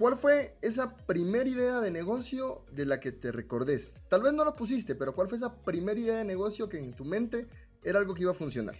¿Cuál 0.00 0.16
fue 0.16 0.56
esa 0.62 0.96
primera 0.96 1.46
idea 1.46 1.78
de 1.80 1.90
negocio 1.90 2.64
de 2.72 2.86
la 2.86 2.98
que 3.00 3.12
te 3.12 3.32
recordés? 3.32 3.94
Tal 4.08 4.22
vez 4.22 4.32
no 4.32 4.46
lo 4.46 4.56
pusiste, 4.56 4.94
pero 4.94 5.14
¿cuál 5.14 5.28
fue 5.28 5.36
esa 5.36 5.54
primera 5.54 6.00
idea 6.00 6.16
de 6.16 6.24
negocio 6.24 6.70
que 6.70 6.78
en 6.78 6.94
tu 6.94 7.04
mente 7.04 7.48
era 7.84 7.98
algo 7.98 8.14
que 8.14 8.22
iba 8.22 8.30
a 8.30 8.34
funcionar? 8.34 8.76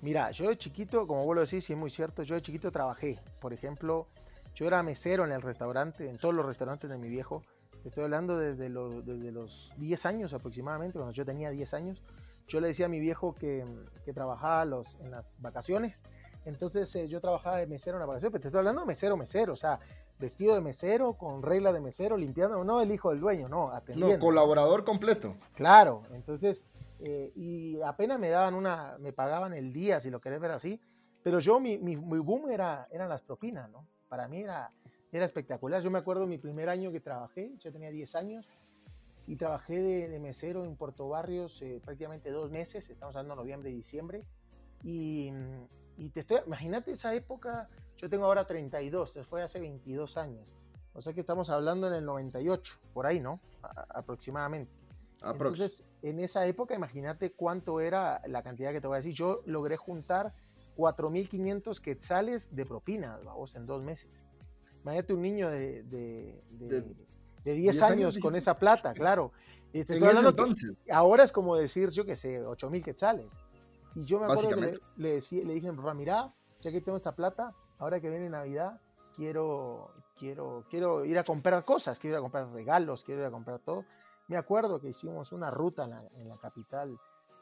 Mira, 0.00 0.30
yo 0.30 0.48
de 0.48 0.56
chiquito, 0.56 1.06
como 1.06 1.26
vos 1.26 1.34
lo 1.34 1.42
decís, 1.42 1.68
y 1.68 1.74
es 1.74 1.78
muy 1.78 1.90
cierto, 1.90 2.22
yo 2.22 2.36
de 2.36 2.40
chiquito 2.40 2.72
trabajé. 2.72 3.20
Por 3.38 3.52
ejemplo, 3.52 4.08
yo 4.54 4.66
era 4.66 4.82
mesero 4.82 5.26
en 5.26 5.32
el 5.32 5.42
restaurante, 5.42 6.08
en 6.08 6.16
todos 6.16 6.34
los 6.34 6.46
restaurantes 6.46 6.88
de 6.88 6.96
mi 6.96 7.10
viejo. 7.10 7.42
Estoy 7.84 8.04
hablando 8.04 8.38
desde 8.38 8.70
los, 8.70 9.04
desde 9.04 9.32
los 9.32 9.70
10 9.76 10.06
años 10.06 10.32
aproximadamente, 10.32 10.96
cuando 10.96 11.12
yo 11.12 11.26
tenía 11.26 11.50
10 11.50 11.74
años. 11.74 12.02
Yo 12.48 12.62
le 12.62 12.68
decía 12.68 12.86
a 12.86 12.88
mi 12.88 12.98
viejo 12.98 13.34
que, 13.34 13.62
que 14.06 14.14
trabajaba 14.14 14.64
los, 14.64 14.94
en 15.00 15.10
las 15.10 15.38
vacaciones. 15.42 16.02
Entonces 16.46 16.96
eh, 16.96 17.08
yo 17.08 17.20
trabajaba 17.20 17.58
de 17.58 17.66
mesero 17.66 17.98
en 17.98 18.00
las 18.00 18.08
vacaciones, 18.08 18.32
pero 18.32 18.40
te 18.40 18.48
estoy 18.48 18.60
hablando 18.60 18.80
de 18.80 18.86
mesero, 18.86 19.18
mesero, 19.18 19.52
o 19.52 19.56
sea, 19.56 19.78
vestido 20.20 20.54
de 20.54 20.60
mesero, 20.60 21.14
con 21.14 21.42
regla 21.42 21.72
de 21.72 21.80
mesero, 21.80 22.16
limpiando, 22.16 22.62
no 22.62 22.80
el 22.80 22.92
hijo 22.92 23.10
del 23.10 23.20
dueño, 23.20 23.48
no, 23.48 23.70
atendiendo. 23.70 24.14
No, 24.14 24.20
colaborador 24.20 24.84
completo. 24.84 25.34
Claro, 25.54 26.02
entonces, 26.12 26.66
eh, 27.00 27.32
y 27.34 27.80
apenas 27.80 28.20
me 28.20 28.28
daban 28.28 28.54
una, 28.54 28.96
me 28.98 29.12
pagaban 29.12 29.54
el 29.54 29.72
día, 29.72 29.98
si 29.98 30.10
lo 30.10 30.20
querés 30.20 30.40
ver 30.40 30.52
así, 30.52 30.80
pero 31.22 31.40
yo, 31.40 31.58
mi, 31.58 31.78
mi, 31.78 31.96
mi 31.96 32.18
boom 32.18 32.50
era, 32.50 32.86
eran 32.90 33.08
las 33.08 33.22
propinas, 33.22 33.68
¿no? 33.70 33.86
Para 34.08 34.28
mí 34.28 34.42
era, 34.42 34.70
era 35.10 35.24
espectacular. 35.24 35.82
Yo 35.82 35.90
me 35.90 35.98
acuerdo 35.98 36.26
mi 36.26 36.38
primer 36.38 36.68
año 36.68 36.92
que 36.92 37.00
trabajé, 37.00 37.54
yo 37.58 37.72
tenía 37.72 37.90
10 37.90 38.14
años, 38.14 38.48
y 39.26 39.36
trabajé 39.36 39.80
de, 39.80 40.18
mesero 40.18 40.64
en 40.64 40.76
Puerto 40.76 41.08
Barrios 41.08 41.62
eh, 41.62 41.80
prácticamente 41.84 42.30
dos 42.30 42.50
meses, 42.50 42.90
estamos 42.90 43.14
hablando 43.16 43.36
de 43.36 43.40
noviembre 43.42 43.70
y 43.70 43.74
diciembre, 43.74 44.24
y, 44.82 45.30
y 46.00 46.08
te 46.08 46.20
estoy, 46.20 46.38
imagínate 46.46 46.92
esa 46.92 47.14
época, 47.14 47.68
yo 47.98 48.08
tengo 48.08 48.24
ahora 48.24 48.46
32, 48.46 49.10
se 49.10 49.22
fue 49.22 49.42
hace 49.42 49.60
22 49.60 50.16
años, 50.16 50.56
o 50.94 51.02
sea 51.02 51.12
que 51.12 51.20
estamos 51.20 51.50
hablando 51.50 51.86
en 51.88 51.94
el 51.94 52.04
98, 52.06 52.80
por 52.94 53.06
ahí, 53.06 53.20
¿no? 53.20 53.38
aproximadamente. 53.90 54.72
Entonces, 55.22 55.84
en 56.00 56.18
esa 56.18 56.46
época, 56.46 56.74
imagínate 56.74 57.32
cuánto 57.32 57.80
era 57.80 58.22
la 58.26 58.42
cantidad 58.42 58.72
que 58.72 58.80
te 58.80 58.86
voy 58.86 58.94
a 58.94 58.98
decir. 59.00 59.12
Yo 59.12 59.42
logré 59.44 59.76
juntar 59.76 60.32
4.500 60.78 61.78
quetzales 61.78 62.48
de 62.56 62.64
propina, 62.64 63.18
vamos, 63.22 63.54
en 63.54 63.66
dos 63.66 63.82
meses. 63.82 64.24
Imagínate 64.82 65.12
un 65.12 65.20
niño 65.20 65.50
de, 65.50 65.82
de, 65.82 66.42
de, 67.44 67.54
10, 67.54 67.82
años, 67.82 68.18
con 68.18 68.34
esa 68.34 68.58
plata, 68.58 68.94
claro. 68.94 69.32
Y 69.74 69.84
te 69.84 69.92
estoy 69.92 70.08
hablando 70.08 70.34
que 70.34 70.90
ahora 70.90 71.24
es 71.24 71.32
como 71.32 71.54
decir, 71.54 71.90
yo 71.90 72.06
qué 72.06 72.16
sé, 72.16 72.42
8 72.42 72.70
mil 72.70 72.82
quetzales. 72.82 73.26
Y 73.94 74.04
yo 74.04 74.20
me 74.20 74.26
acuerdo 74.26 74.48
que 74.48 74.80
le, 74.96 75.10
decía, 75.10 75.44
le 75.44 75.54
dije 75.54 75.68
a 75.68 75.72
mi 75.72 75.78
papá, 75.78 75.94
mira, 75.94 76.32
ya 76.60 76.70
que 76.70 76.80
tengo 76.80 76.96
esta 76.96 77.14
plata, 77.14 77.54
ahora 77.78 78.00
que 78.00 78.08
viene 78.08 78.30
Navidad, 78.30 78.80
quiero, 79.16 79.90
quiero, 80.16 80.64
quiero 80.70 81.04
ir 81.04 81.18
a 81.18 81.24
comprar 81.24 81.64
cosas, 81.64 81.98
quiero 81.98 82.16
ir 82.16 82.18
a 82.18 82.22
comprar 82.22 82.48
regalos, 82.52 83.04
quiero 83.04 83.22
ir 83.22 83.26
a 83.26 83.30
comprar 83.30 83.58
todo. 83.60 83.84
Me 84.28 84.36
acuerdo 84.36 84.80
que 84.80 84.88
hicimos 84.88 85.32
una 85.32 85.50
ruta 85.50 85.84
en 85.84 85.90
la, 85.90 86.02
en 86.16 86.28
la 86.28 86.36
capital. 86.36 86.98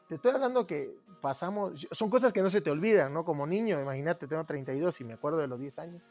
Te 0.07 0.15
estoy 0.15 0.31
hablando 0.31 0.65
que 0.65 0.95
pasamos, 1.21 1.87
son 1.91 2.09
cosas 2.09 2.33
que 2.33 2.41
no 2.41 2.49
se 2.49 2.61
te 2.61 2.71
olvidan, 2.71 3.13
¿no? 3.13 3.23
Como 3.23 3.45
niño, 3.45 3.79
imagínate, 3.79 4.27
tengo 4.27 4.43
32 4.43 5.01
y 5.01 5.03
me 5.03 5.13
acuerdo 5.13 5.37
de 5.37 5.47
los 5.47 5.59
10 5.59 5.79
años 5.79 6.03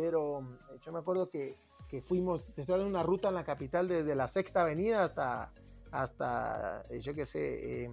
pero 0.00 0.42
yo 0.80 0.92
me 0.92 0.98
acuerdo 0.98 1.28
que, 1.28 1.58
que 1.88 2.00
fuimos, 2.00 2.52
te 2.54 2.62
estoy 2.62 2.74
hablando 2.74 2.92
de 2.92 3.02
una 3.02 3.06
ruta 3.06 3.28
en 3.28 3.34
la 3.34 3.44
capital 3.44 3.88
desde 3.88 4.14
la 4.14 4.28
Sexta 4.28 4.62
Avenida 4.62 5.04
hasta, 5.04 5.52
hasta 5.90 6.86
eh, 6.88 7.00
yo 7.00 7.14
qué 7.14 7.24
sé, 7.24 7.84
em, 7.84 7.92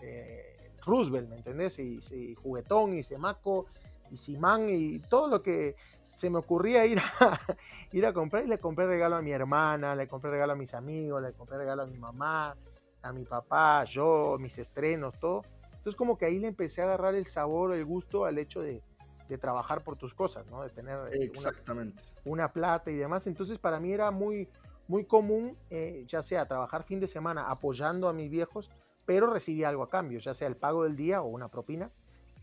eh, 0.00 0.65
Roosevelt, 0.86 1.28
¿me 1.28 1.36
entendés? 1.36 1.78
Y, 1.78 2.34
Juguetón 2.36 2.94
y 2.94 3.02
Semaco 3.02 3.66
y 4.10 4.16
Simán 4.16 4.68
y 4.70 5.00
todo 5.00 5.28
lo 5.28 5.42
que 5.42 5.74
se 6.12 6.30
me 6.30 6.38
ocurría 6.38 6.86
ir 6.86 6.98
a, 6.98 7.40
ir 7.92 8.06
a 8.06 8.14
comprar 8.14 8.44
y 8.44 8.48
le 8.48 8.58
compré 8.58 8.86
regalo 8.86 9.16
a 9.16 9.22
mi 9.22 9.32
hermana, 9.32 9.94
le 9.94 10.08
compré 10.08 10.30
regalo 10.30 10.52
a 10.52 10.56
mis 10.56 10.72
amigos, 10.72 11.20
le 11.20 11.32
compré 11.32 11.58
regalo 11.58 11.82
a 11.82 11.86
mi 11.86 11.98
mamá, 11.98 12.56
a 13.02 13.12
mi 13.12 13.24
papá, 13.24 13.84
yo, 13.84 14.36
mis 14.38 14.56
estrenos, 14.58 15.18
todo. 15.18 15.42
Entonces 15.64 15.94
como 15.94 16.16
que 16.16 16.24
ahí 16.24 16.38
le 16.38 16.48
empecé 16.48 16.80
a 16.80 16.84
agarrar 16.84 17.14
el 17.14 17.26
sabor, 17.26 17.74
el 17.74 17.84
gusto 17.84 18.24
al 18.24 18.38
hecho 18.38 18.60
de, 18.60 18.82
de 19.28 19.38
trabajar 19.38 19.82
por 19.82 19.96
tus 19.96 20.14
cosas, 20.14 20.46
¿no? 20.46 20.62
De 20.62 20.70
tener 20.70 20.98
eh, 21.12 21.24
Exactamente. 21.24 22.02
Una, 22.24 22.52
plata 22.52 22.90
y 22.90 22.96
demás. 22.96 23.26
Entonces 23.26 23.58
para 23.58 23.80
mí 23.80 23.92
era 23.92 24.10
muy, 24.10 24.48
muy 24.88 25.04
común, 25.04 25.56
eh, 25.70 26.04
ya 26.06 26.22
sea 26.22 26.46
trabajar 26.46 26.84
fin 26.84 27.00
de 27.00 27.06
semana 27.06 27.50
apoyando 27.50 28.08
a 28.08 28.12
mis 28.12 28.30
viejos, 28.30 28.70
pero 29.06 29.28
recibía 29.28 29.68
algo 29.68 29.84
a 29.84 29.88
cambio, 29.88 30.18
ya 30.18 30.34
sea 30.34 30.48
el 30.48 30.56
pago 30.56 30.84
del 30.84 30.96
día 30.96 31.22
o 31.22 31.26
una 31.26 31.48
propina. 31.48 31.90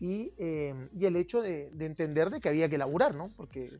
Y, 0.00 0.32
em, 0.38 0.88
el 0.98 1.16
hecho 1.16 1.40
de, 1.40 1.68
entender 1.78 2.30
de 2.30 2.40
que 2.40 2.48
había 2.48 2.68
que 2.68 2.78
laburar, 2.78 3.14
¿no? 3.14 3.30
Porque 3.36 3.78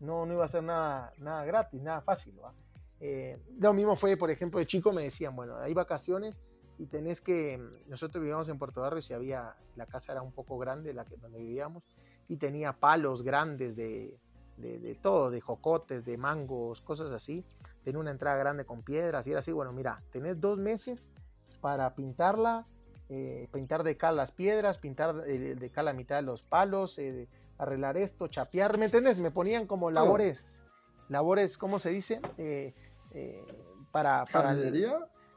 no, 0.00 0.26
no 0.26 0.34
iba 0.34 0.44
a 0.44 0.48
ser 0.48 0.64
nada, 0.64 1.12
nada 1.18 1.44
gratis, 1.44 1.80
nada 1.80 2.00
fácil, 2.00 2.34
¿va? 2.42 2.52
Eh, 3.00 3.38
lo 3.58 3.72
mismo 3.72 3.94
fue, 3.94 4.16
por 4.16 4.30
ejemplo, 4.30 4.58
de 4.58 4.66
chico 4.66 4.92
me 4.92 5.02
decían, 5.02 5.36
bueno, 5.36 5.56
hay 5.58 5.74
vacaciones 5.74 6.40
y 6.78 6.86
tenés 6.86 7.20
que, 7.20 7.60
nosotros 7.86 8.20
vivíamos 8.22 8.48
en 8.48 8.58
Puerto 8.58 8.80
Barrio 8.80 9.02
y 9.08 9.12
había, 9.12 9.54
la 9.76 9.86
casa 9.86 10.12
era 10.12 10.22
un 10.22 10.32
poco 10.32 10.58
grande, 10.58 10.92
la 10.92 11.04
que, 11.04 11.16
donde 11.16 11.38
vivíamos, 11.38 11.84
y 12.28 12.36
tenía 12.36 12.72
palos 12.72 13.22
grandes 13.22 13.76
de, 13.76 14.18
de, 14.56 14.98
todo, 15.02 15.30
de 15.30 15.40
jocotes, 15.40 16.04
de 16.04 16.16
mangos, 16.16 16.80
cosas 16.80 17.12
así. 17.12 17.44
Tenía 17.84 18.00
una 18.00 18.10
entrada 18.10 18.36
grande 18.36 18.64
con 18.64 18.82
piedras 18.82 19.26
y 19.26 19.30
era 19.30 19.40
así, 19.40 19.52
bueno, 19.52 19.72
mira, 19.72 20.02
tenés 20.12 20.40
dos 20.40 20.58
meses 20.58 21.10
para 21.62 21.94
pintarla, 21.94 22.66
eh, 23.08 23.48
pintar 23.52 23.84
de 23.84 23.96
cal 23.96 24.16
las 24.16 24.32
piedras, 24.32 24.76
pintar 24.76 25.14
de, 25.14 25.70
cal 25.70 25.86
la 25.86 25.94
mitad 25.94 26.16
de 26.16 26.22
los 26.22 26.42
palos, 26.42 26.98
eh, 26.98 27.28
arreglar 27.56 27.96
esto, 27.96 28.26
chapear, 28.28 28.76
¿me 28.76 28.86
entiendes? 28.86 29.18
Me 29.18 29.30
ponían 29.30 29.66
como 29.66 29.90
labores, 29.90 30.62
labores, 31.08 31.56
¿cómo 31.56 31.78
se 31.78 31.90
dice? 31.90 32.20
Eh, 32.36 32.74
para... 33.90 34.26
para 34.26 34.54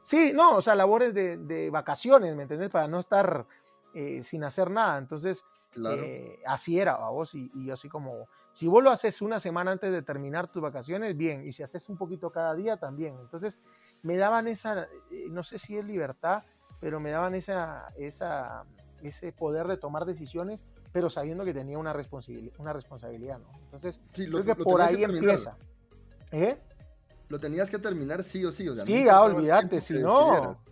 Sí, 0.02 0.32
no, 0.34 0.56
o 0.56 0.60
sea, 0.60 0.74
labores 0.74 1.14
de, 1.14 1.36
de 1.36 1.70
vacaciones, 1.70 2.36
¿me 2.36 2.42
entendés? 2.42 2.70
Para 2.70 2.86
no 2.86 3.00
estar 3.00 3.46
sin 4.22 4.44
hacer 4.44 4.70
nada. 4.70 4.98
Entonces, 4.98 5.44
eh, 5.84 6.40
así 6.46 6.80
era, 6.80 6.96
vos, 6.96 7.34
y, 7.34 7.50
y 7.54 7.70
así 7.70 7.88
como, 7.88 8.28
si 8.52 8.66
vos 8.66 8.82
lo 8.82 8.90
haces 8.90 9.20
una 9.20 9.40
semana 9.40 9.72
antes 9.72 9.92
de 9.92 10.02
terminar 10.02 10.48
tus 10.50 10.62
vacaciones, 10.62 11.16
bien, 11.16 11.46
y 11.46 11.52
si 11.52 11.62
haces 11.62 11.88
un 11.88 11.96
poquito 11.96 12.30
cada 12.30 12.54
día, 12.54 12.76
también. 12.76 13.16
Entonces, 13.20 13.58
me 14.02 14.16
daban 14.16 14.48
esa, 14.48 14.84
eh, 15.10 15.26
no 15.30 15.42
sé 15.42 15.58
si 15.58 15.76
es 15.76 15.84
libertad, 15.84 16.42
pero 16.80 17.00
me 17.00 17.10
daban 17.10 17.34
esa, 17.34 17.92
esa, 17.96 18.64
ese 19.02 19.32
poder 19.32 19.66
de 19.66 19.76
tomar 19.76 20.04
decisiones, 20.04 20.64
pero 20.92 21.10
sabiendo 21.10 21.44
que 21.44 21.52
tenía 21.52 21.78
una, 21.78 21.92
responsabilidad, 21.92 22.54
una 22.58 22.72
responsabilidad, 22.72 23.38
¿no? 23.38 23.50
Entonces, 23.64 24.00
creo 24.12 24.44
que 24.44 24.54
por 24.54 24.80
ahí 24.80 25.04
empieza. 25.04 25.56
¿Eh? 26.32 26.58
Lo 27.28 27.40
tenías 27.40 27.70
que 27.70 27.78
terminar 27.78 28.22
sí 28.22 28.44
o 28.44 28.52
sí. 28.52 28.68
O 28.68 28.74
sea, 28.74 28.84
sí, 28.84 29.08
ah, 29.08 29.22
olvídate, 29.22 29.80
si 29.80 29.94
no, 29.94 30.62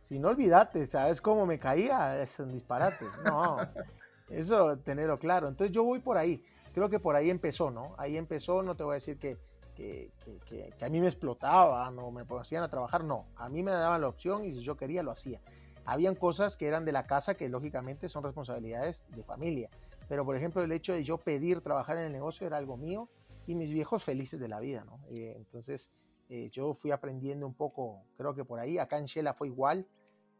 si 0.00 0.18
no 0.18 0.28
olvídate, 0.28 0.86
¿sabes 0.86 1.20
cómo 1.20 1.46
me 1.46 1.58
caía? 1.58 2.20
Es 2.22 2.38
un 2.38 2.52
disparate. 2.52 3.06
No, 3.24 3.56
Eso, 4.28 4.78
tenerlo 4.78 5.18
claro. 5.18 5.48
Entonces 5.48 5.74
yo 5.74 5.84
voy 5.84 6.00
por 6.00 6.16
ahí. 6.16 6.42
Creo 6.72 6.88
que 6.88 6.98
por 6.98 7.16
ahí 7.16 7.28
empezó, 7.28 7.70
¿no? 7.70 7.94
Ahí 7.98 8.16
empezó, 8.16 8.62
no 8.62 8.76
te 8.76 8.82
voy 8.82 8.92
a 8.92 8.94
decir 8.94 9.18
que, 9.18 9.36
que, 9.82 10.38
que, 10.46 10.70
que 10.78 10.84
a 10.84 10.88
mí 10.88 11.00
me 11.00 11.06
explotaba, 11.06 11.90
no 11.90 12.10
me 12.10 12.24
ponían 12.24 12.62
a 12.62 12.68
trabajar, 12.68 13.04
no. 13.04 13.26
A 13.36 13.48
mí 13.48 13.62
me 13.62 13.72
daban 13.72 14.00
la 14.00 14.08
opción 14.08 14.44
y 14.44 14.52
si 14.52 14.60
yo 14.60 14.76
quería 14.76 15.02
lo 15.02 15.10
hacía. 15.10 15.40
Habían 15.84 16.14
cosas 16.14 16.56
que 16.56 16.66
eran 16.66 16.84
de 16.84 16.92
la 16.92 17.06
casa 17.06 17.34
que 17.34 17.48
lógicamente 17.48 18.08
son 18.08 18.22
responsabilidades 18.22 19.04
de 19.08 19.24
familia. 19.24 19.70
Pero 20.08 20.24
por 20.24 20.36
ejemplo 20.36 20.62
el 20.62 20.72
hecho 20.72 20.92
de 20.92 21.02
yo 21.02 21.18
pedir 21.18 21.60
trabajar 21.60 21.96
en 21.96 22.04
el 22.04 22.12
negocio 22.12 22.46
era 22.46 22.56
algo 22.56 22.76
mío 22.76 23.08
y 23.46 23.54
mis 23.54 23.72
viejos 23.72 24.04
felices 24.04 24.38
de 24.38 24.48
la 24.48 24.60
vida, 24.60 24.84
¿no? 24.84 25.00
Eh, 25.08 25.34
entonces 25.36 25.90
eh, 26.28 26.48
yo 26.50 26.74
fui 26.74 26.90
aprendiendo 26.92 27.46
un 27.46 27.54
poco, 27.54 28.04
creo 28.16 28.34
que 28.34 28.44
por 28.44 28.60
ahí. 28.60 28.78
Acá 28.78 28.98
en 28.98 29.06
Shela 29.06 29.34
fue 29.34 29.48
igual, 29.48 29.86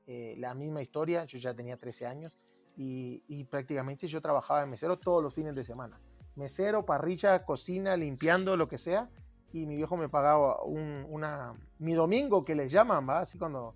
eh, 0.07 0.37
la 0.39 0.55
misma 0.55 0.83
historia. 0.83 1.25
Yo 1.25 1.39
ya 1.39 1.55
tenía 1.55 1.77
13 1.77 2.07
años 2.07 2.39
y, 2.77 3.45
prácticamente 3.51 4.07
yo 4.07 4.21
trabajaba 4.21 4.61
de 4.61 4.67
mesero 4.67 4.99
todos 4.99 5.23
los 5.23 5.35
fines 5.35 5.55
de 5.55 5.65
semana. 5.65 6.01
Mesero, 6.35 6.87
parrilla, 6.87 7.45
cocina, 7.45 7.97
limpiando, 7.97 8.57
lo 8.57 8.69
que 8.69 8.79
sea. 8.79 9.11
Y 9.53 9.67
mi 9.67 9.77
viejo 9.77 9.97
me 9.97 10.09
pagaba 10.09 10.63
un, 10.63 11.07
una, 11.11 11.55
mi 11.79 11.93
domingo 11.93 12.45
que 12.45 12.55
les 12.55 12.73
llaman, 12.73 13.09
¿va? 13.09 13.21
Así 13.21 13.39
cuando 13.39 13.75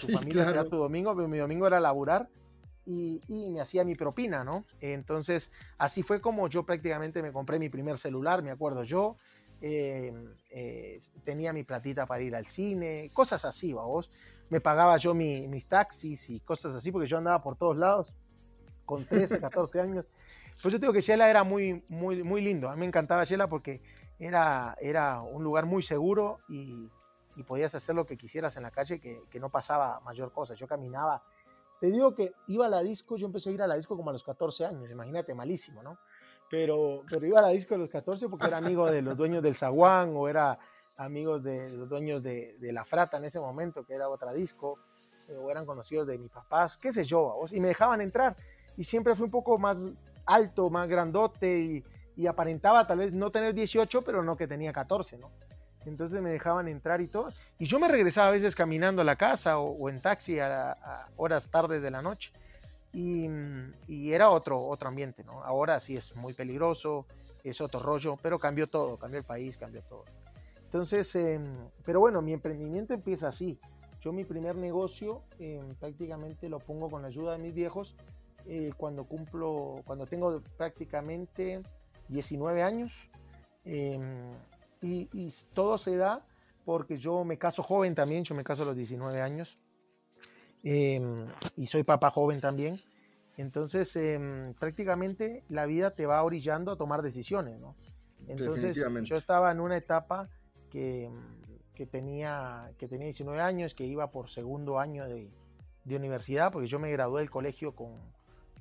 tu 0.00 0.08
familia 0.08 0.46
te 0.46 0.52
da 0.52 0.64
tu 0.64 0.76
domingo, 0.76 1.14
pero 1.14 1.28
mi 1.28 1.38
domingo 1.38 1.66
era 1.66 1.80
laburar 1.80 2.28
y, 2.84 3.20
y, 3.26 3.48
me 3.48 3.60
hacía 3.60 3.84
mi 3.84 3.96
propina, 3.96 4.44
¿no? 4.44 4.64
Entonces, 4.80 5.50
así 5.78 6.02
fue 6.02 6.20
como 6.20 6.48
yo 6.48 6.64
prácticamente 6.64 7.20
me 7.20 7.32
compré 7.32 7.58
mi 7.58 7.68
primer 7.68 7.98
celular, 7.98 8.42
me 8.42 8.52
acuerdo 8.52 8.84
yo. 8.84 9.16
Eh, 9.62 10.12
eh, 10.50 10.98
tenía 11.24 11.52
mi 11.52 11.64
platita 11.64 12.06
para 12.06 12.22
ir 12.22 12.36
al 12.36 12.46
cine, 12.46 13.10
cosas 13.12 13.44
así, 13.44 13.72
vos. 13.72 14.10
Me 14.48 14.60
pagaba 14.60 14.96
yo 14.98 15.14
mis 15.14 15.66
taxis 15.66 16.30
y 16.30 16.40
cosas 16.40 16.74
así, 16.76 16.92
porque 16.92 17.08
yo 17.08 17.18
andaba 17.18 17.42
por 17.42 17.56
todos 17.56 17.76
lados 17.76 18.14
con 18.84 19.04
13, 19.04 19.40
14 19.40 19.80
años. 19.80 20.08
Pues 20.62 20.72
yo 20.72 20.78
digo 20.78 20.92
que 20.92 21.00
Shela 21.00 21.28
era 21.28 21.42
muy, 21.42 21.82
muy, 21.88 22.22
muy 22.22 22.40
lindo. 22.40 22.68
A 22.68 22.74
mí 22.74 22.80
me 22.80 22.86
encantaba 22.86 23.24
Shela 23.24 23.48
porque 23.48 23.80
era, 24.18 24.76
era 24.80 25.20
un 25.20 25.44
lugar 25.44 25.66
muy 25.66 25.82
seguro 25.82 26.38
y, 26.48 26.88
y 27.36 27.42
podías 27.42 27.74
hacer 27.74 27.94
lo 27.94 28.06
que 28.06 28.16
quisieras 28.16 28.56
en 28.56 28.62
la 28.62 28.70
calle, 28.70 29.00
que, 29.00 29.22
que, 29.30 29.40
no 29.40 29.50
pasaba 29.50 30.00
mayor 30.00 30.32
cosa. 30.32 30.54
Yo 30.54 30.66
caminaba. 30.66 31.22
Te 31.80 31.88
digo 31.88 32.14
que 32.14 32.32
iba 32.46 32.66
a 32.66 32.70
la 32.70 32.82
disco, 32.82 33.16
yo 33.16 33.26
empecé 33.26 33.50
a 33.50 33.52
ir 33.52 33.62
a 33.62 33.66
la 33.66 33.76
disco 33.76 33.96
como 33.96 34.10
a 34.10 34.12
los 34.12 34.24
14 34.24 34.64
años, 34.64 34.90
imagínate, 34.90 35.34
malísimo, 35.34 35.82
¿no? 35.82 35.98
Pero, 36.48 37.02
pero 37.10 37.26
iba 37.26 37.40
a 37.40 37.42
la 37.42 37.48
disco 37.48 37.74
a 37.74 37.78
los 37.78 37.90
14 37.90 38.28
porque 38.28 38.46
era 38.46 38.56
amigo 38.56 38.90
de 38.90 39.02
los 39.02 39.16
dueños 39.16 39.42
del 39.42 39.54
Zaguán 39.54 40.12
o 40.16 40.28
era 40.28 40.58
amigo 40.96 41.38
de 41.38 41.68
los 41.70 41.88
dueños 41.88 42.22
de, 42.22 42.56
de, 42.58 42.72
La 42.72 42.84
Frata 42.84 43.18
en 43.18 43.24
ese 43.24 43.40
momento, 43.40 43.84
que 43.84 43.94
era 43.94 44.08
otra 44.08 44.32
disco, 44.32 44.78
o 45.38 45.50
eran 45.50 45.66
conocidos 45.66 46.06
de 46.06 46.16
mis 46.18 46.30
papás, 46.30 46.78
qué 46.78 46.92
sé 46.92 47.04
yo, 47.04 47.38
y 47.50 47.60
me 47.60 47.68
dejaban 47.68 48.00
entrar 48.00 48.36
y 48.76 48.84
siempre 48.84 49.14
fui 49.14 49.24
un 49.24 49.30
poco 49.30 49.58
más 49.58 49.90
alto, 50.24 50.70
más 50.70 50.88
grandote 50.88 51.58
y, 51.58 51.84
y, 52.16 52.26
aparentaba 52.26 52.86
tal 52.86 52.98
vez 52.98 53.12
no 53.12 53.30
tener 53.30 53.54
18, 53.54 54.02
pero 54.02 54.22
no 54.22 54.36
que 54.36 54.46
tenía 54.46 54.72
14, 54.72 55.18
¿no? 55.18 55.30
Entonces 55.84 56.20
me 56.20 56.30
dejaban 56.30 56.66
entrar 56.66 57.00
y 57.00 57.06
todo. 57.06 57.28
Y 57.58 57.66
yo 57.66 57.78
me 57.78 57.86
regresaba 57.86 58.28
a 58.28 58.32
veces 58.32 58.56
caminando 58.56 59.02
a 59.02 59.04
la 59.04 59.16
casa 59.16 59.58
o, 59.58 59.88
en 59.88 60.00
taxi 60.00 60.40
a, 60.40 61.06
horas 61.16 61.48
tardes 61.48 61.80
de 61.80 61.90
la 61.90 62.02
noche. 62.02 62.32
Y, 62.92 63.28
y, 63.86 64.12
era 64.12 64.30
otro, 64.30 64.66
otro 64.66 64.88
ambiente, 64.88 65.22
¿no? 65.22 65.44
Ahora 65.44 65.78
sí 65.80 65.96
es 65.96 66.16
muy 66.16 66.32
peligroso, 66.32 67.06
es 67.44 67.60
otro 67.60 67.80
rollo, 67.80 68.16
pero 68.20 68.38
cambió 68.38 68.66
todo, 68.66 68.96
cambió 68.96 69.18
el 69.18 69.24
país, 69.24 69.56
cambió 69.56 69.82
todo. 69.82 70.04
Entonces, 70.64 71.14
eh, 71.14 71.40
pero 71.84 72.00
bueno, 72.00 72.20
mi 72.20 72.32
emprendimiento 72.32 72.92
empieza 72.92 73.28
así. 73.28 73.58
Yo 74.00 74.12
mi 74.12 74.24
primer 74.24 74.56
negocio 74.56 75.22
eh, 75.38 75.62
prácticamente 75.80 76.48
lo 76.48 76.58
pongo 76.58 76.90
con 76.90 77.02
la 77.02 77.08
ayuda 77.08 77.32
de 77.32 77.38
mis 77.38 77.54
viejos 77.54 77.96
eh, 78.46 78.72
cuando 78.76 79.04
cumplo, 79.04 79.82
cuando 79.84 80.06
tengo 80.06 80.42
prácticamente 80.56 81.62
19 82.08 82.62
años. 82.62 83.10
Em, 83.64 84.32
y, 84.82 85.32
todo 85.54 85.78
se 85.78 85.96
da 85.96 86.24
porque 86.64 86.96
yo 86.96 87.24
me 87.24 87.38
caso 87.38 87.62
joven 87.62 87.94
también, 87.94 88.24
yo 88.24 88.34
me 88.34 88.44
caso 88.44 88.62
a 88.62 88.66
los 88.66 88.76
19 88.76 89.20
años. 89.20 89.58
Em, 90.62 91.26
y 91.56 91.66
soy 91.66 91.82
papá 91.82 92.10
joven 92.10 92.40
también. 92.40 92.80
Entonces, 93.36 93.94
em, 93.96 94.54
prácticamente 94.54 95.44
la 95.48 95.66
vida 95.66 95.90
te 95.92 96.06
va 96.06 96.22
orillando 96.22 96.72
a 96.72 96.76
tomar 96.76 97.02
decisiones, 97.02 97.58
¿no? 97.60 97.76
Entonces, 98.28 98.76
yo 99.02 99.16
estaba 99.16 99.52
en 99.52 99.60
una 99.60 99.76
etapa 99.76 100.28
que, 100.70 101.10
que, 101.74 101.86
tenía, 101.86 102.72
que 102.78 102.88
tenía 102.88 103.06
19 103.06 103.40
años, 103.40 103.74
que 103.74 103.84
iba 103.84 104.10
por 104.10 104.30
segundo 104.30 104.80
año 104.80 105.06
de, 105.06 105.30
de 105.84 105.96
universidad, 105.96 106.50
porque 106.50 106.66
yo 106.66 106.80
me 106.80 106.90
gradué 106.90 107.20
del 107.20 107.30
colegio 107.30 107.72
con, 107.76 107.92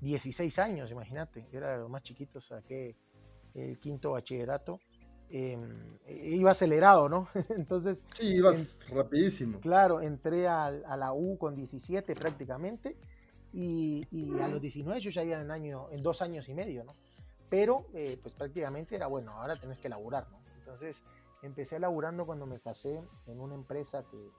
16 0.01 0.59
años, 0.59 0.91
imagínate, 0.91 1.47
era 1.51 1.71
de 1.71 1.77
los 1.79 1.89
más 1.89 2.03
chiquitos, 2.03 2.45
saqué 2.45 2.95
el 3.55 3.79
quinto 3.79 4.11
bachillerato 4.11 4.79
em, 5.29 5.97
iba 6.07 6.51
acelerado, 6.51 7.09
¿no? 7.09 7.27
Entonces... 7.49 8.03
Sí, 8.13 8.35
ibas 8.35 8.87
rapidísimo. 8.89 9.59
Claro, 9.59 10.01
entré 10.01 10.47
a, 10.47 10.69
la 10.71 11.13
U 11.13 11.37
con 11.37 11.55
17 11.55 12.15
prácticamente 12.15 12.95
y, 13.53 14.05
a 14.39 14.47
los 14.47 14.61
19 14.61 14.99
yo 14.99 15.09
ya 15.09 15.23
iba 15.23 15.39
en, 15.39 15.49
año, 15.49 15.87
en 15.91 16.03
dos 16.03 16.21
años 16.21 16.49
y 16.49 16.53
medio, 16.53 16.83
¿no? 16.83 16.93
Pero 17.49 17.87
eh, 17.93 18.19
pues 18.21 18.33
prácticamente 18.33 18.95
era, 18.95 19.07
bueno, 19.07 19.31
ahora 19.31 19.55
tenés 19.59 19.79
que 19.79 19.87
laburar, 19.87 20.27
¿no? 20.29 20.39
Entonces 20.59 21.01
empecé 21.41 21.79
laburando 21.79 22.25
cuando 22.25 22.45
me 22.45 22.59
casé 22.59 23.01
en 23.27 23.39
una 23.39 23.55
empresa 23.55 24.03
que, 24.03 24.31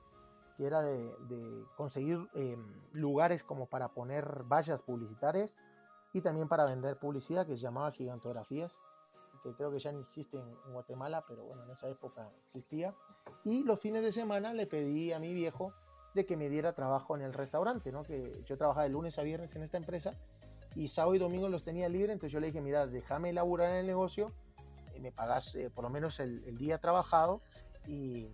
que 0.57 0.66
era 0.66 0.83
de, 0.83 1.64
conseguir 1.76 2.18
em, 2.35 2.64
lugares 2.92 3.42
como 3.42 3.66
para 3.66 3.88
poner 3.88 4.44
vallas 4.44 4.83
publicitarias 4.83 5.59
y 6.12 6.22
también 6.22 6.48
para 6.48 6.64
vender 6.64 6.98
publicidad 6.98 7.46
que 7.46 7.57
se 7.57 7.62
llamaba 7.62 7.92
Gigantografías, 7.92 8.81
que 9.46 9.54
creo 9.54 9.70
que 9.70 9.78
ya 9.78 9.92
no 9.92 10.00
existe 10.00 10.38
en, 10.38 10.72
Guatemala, 10.72 11.24
pero 11.26 11.44
bueno, 11.44 11.64
en 11.64 11.70
esa 11.70 11.88
época 11.88 12.30
existía. 12.44 12.94
Y 13.44 13.62
los 13.62 13.80
fines 13.80 14.02
de 14.02 14.12
semana 14.12 14.52
le 14.52 14.66
pedí 14.66 15.12
a 15.12 15.18
mi 15.18 15.32
viejo 15.32 15.72
de 16.14 16.26
que 16.26 16.37
me 16.37 16.48
diera 16.48 16.72
trabajo 16.72 17.14
en 17.14 17.22
el 17.22 17.32
restaurante, 17.32 17.92
¿no? 17.92 18.02
que 18.02 18.42
yo 18.44 18.56
trabajaba 18.56 18.85
de 18.85 18.90
lunes 18.90 19.18
a 19.18 19.22
viernes 19.22 19.54
en 19.54 19.62
esta 19.62 19.76
empresa 19.76 20.14
y 20.74 20.88
sábado 20.88 21.14
y 21.14 21.18
domingo 21.18 21.48
los 21.48 21.62
tenía 21.62 21.88
libre, 21.88 22.12
entonces 22.12 22.32
yo 22.32 22.40
le 22.40 22.48
dije, 22.48 22.61
mira, 22.61 22.87
déjame 22.87 23.32
laburar 23.32 23.70
en 23.70 23.76
el 23.76 23.87
negocio, 23.87 24.32
eh, 24.94 25.00
me 25.00 25.12
pagas 25.12 25.54
eh, 25.54 25.70
por 25.70 25.85
lo 25.85 25.90
menos 25.90 26.18
el, 26.20 26.56
día 26.59 26.78
trabajado 26.78 27.40
y, 27.87 28.28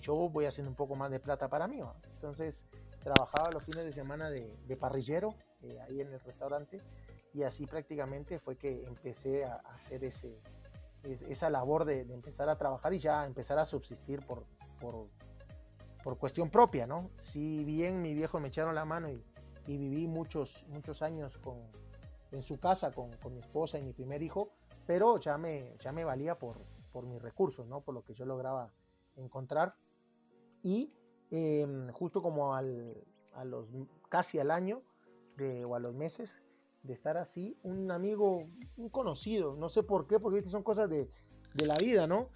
yo 0.00 0.14
voy 0.30 0.46
haciendo 0.46 0.70
un 0.70 0.76
poco 0.76 0.96
más 0.96 1.10
de 1.10 1.20
plata 1.20 1.48
para 1.48 1.68
mí. 1.68 1.80
Entonces 2.14 2.66
trabajaba 3.00 3.50
los 3.52 3.62
fines 3.64 3.84
de 3.84 3.92
semana 3.92 4.30
de, 4.30 4.76
parrillero 4.80 5.34
eh, 5.62 5.78
ahí 5.82 6.00
en 6.00 6.08
el 6.08 6.20
restaurante 6.20 6.80
y 7.38 7.44
así 7.44 7.66
prácticamente 7.66 8.40
fue 8.40 8.56
que 8.56 8.84
empecé 8.84 9.44
a 9.44 9.54
hacer 9.72 10.02
ese, 10.02 10.40
esa 11.04 11.48
labor 11.48 11.84
de, 11.84 12.00
empezar 12.00 12.48
a 12.48 12.58
trabajar 12.58 12.92
y 12.94 12.98
ya 12.98 13.24
empezar 13.24 13.60
a 13.60 13.64
subsistir 13.64 14.26
por, 14.26 14.44
por, 14.80 15.06
por, 16.02 16.18
cuestión 16.18 16.50
propia, 16.50 16.84
¿no? 16.84 17.10
Si 17.16 17.62
bien 17.62 18.02
mi 18.02 18.12
viejo 18.12 18.40
me 18.40 18.48
echaron 18.48 18.74
la 18.74 18.84
mano 18.84 19.08
y, 19.08 19.22
y 19.68 19.76
viví 19.76 20.08
muchos, 20.08 20.66
muchos 20.68 21.00
años 21.00 21.38
con, 21.38 21.58
en 22.32 22.42
su 22.42 22.58
casa 22.58 22.90
con, 22.90 23.16
con, 23.18 23.34
mi 23.34 23.38
esposa 23.38 23.78
y 23.78 23.84
mi 23.84 23.92
primer 23.92 24.20
hijo, 24.20 24.50
pero 24.84 25.20
ya 25.20 25.38
me, 25.38 25.76
ya 25.78 25.92
me 25.92 26.02
valía 26.02 26.36
por, 26.36 26.56
por 26.92 27.06
mis 27.06 27.22
recursos, 27.22 27.68
¿no? 27.68 27.82
Por 27.82 27.94
lo 27.94 28.02
que 28.02 28.14
yo 28.14 28.26
lograba 28.26 28.72
encontrar. 29.14 29.76
Y 30.64 30.92
em, 31.30 31.92
justo 31.92 32.20
como 32.20 32.56
al, 32.56 32.96
a 33.34 33.44
los, 33.44 33.68
casi 34.08 34.40
al 34.40 34.50
año 34.50 34.82
de, 35.36 35.64
o 35.64 35.76
a 35.76 35.78
los 35.78 35.94
meses, 35.94 36.42
de 36.88 36.94
estar 36.94 37.16
así, 37.18 37.56
un 37.62 37.90
amigo, 37.92 38.48
un 38.78 38.88
conocido, 38.88 39.54
no 39.56 39.68
sé 39.68 39.82
por 39.82 40.06
qué, 40.06 40.18
porque 40.18 40.42
son 40.42 40.62
cosas 40.62 40.88
de, 40.88 41.08
de 41.54 41.66
la 41.66 41.76
vida, 41.76 42.06
¿no? 42.06 42.30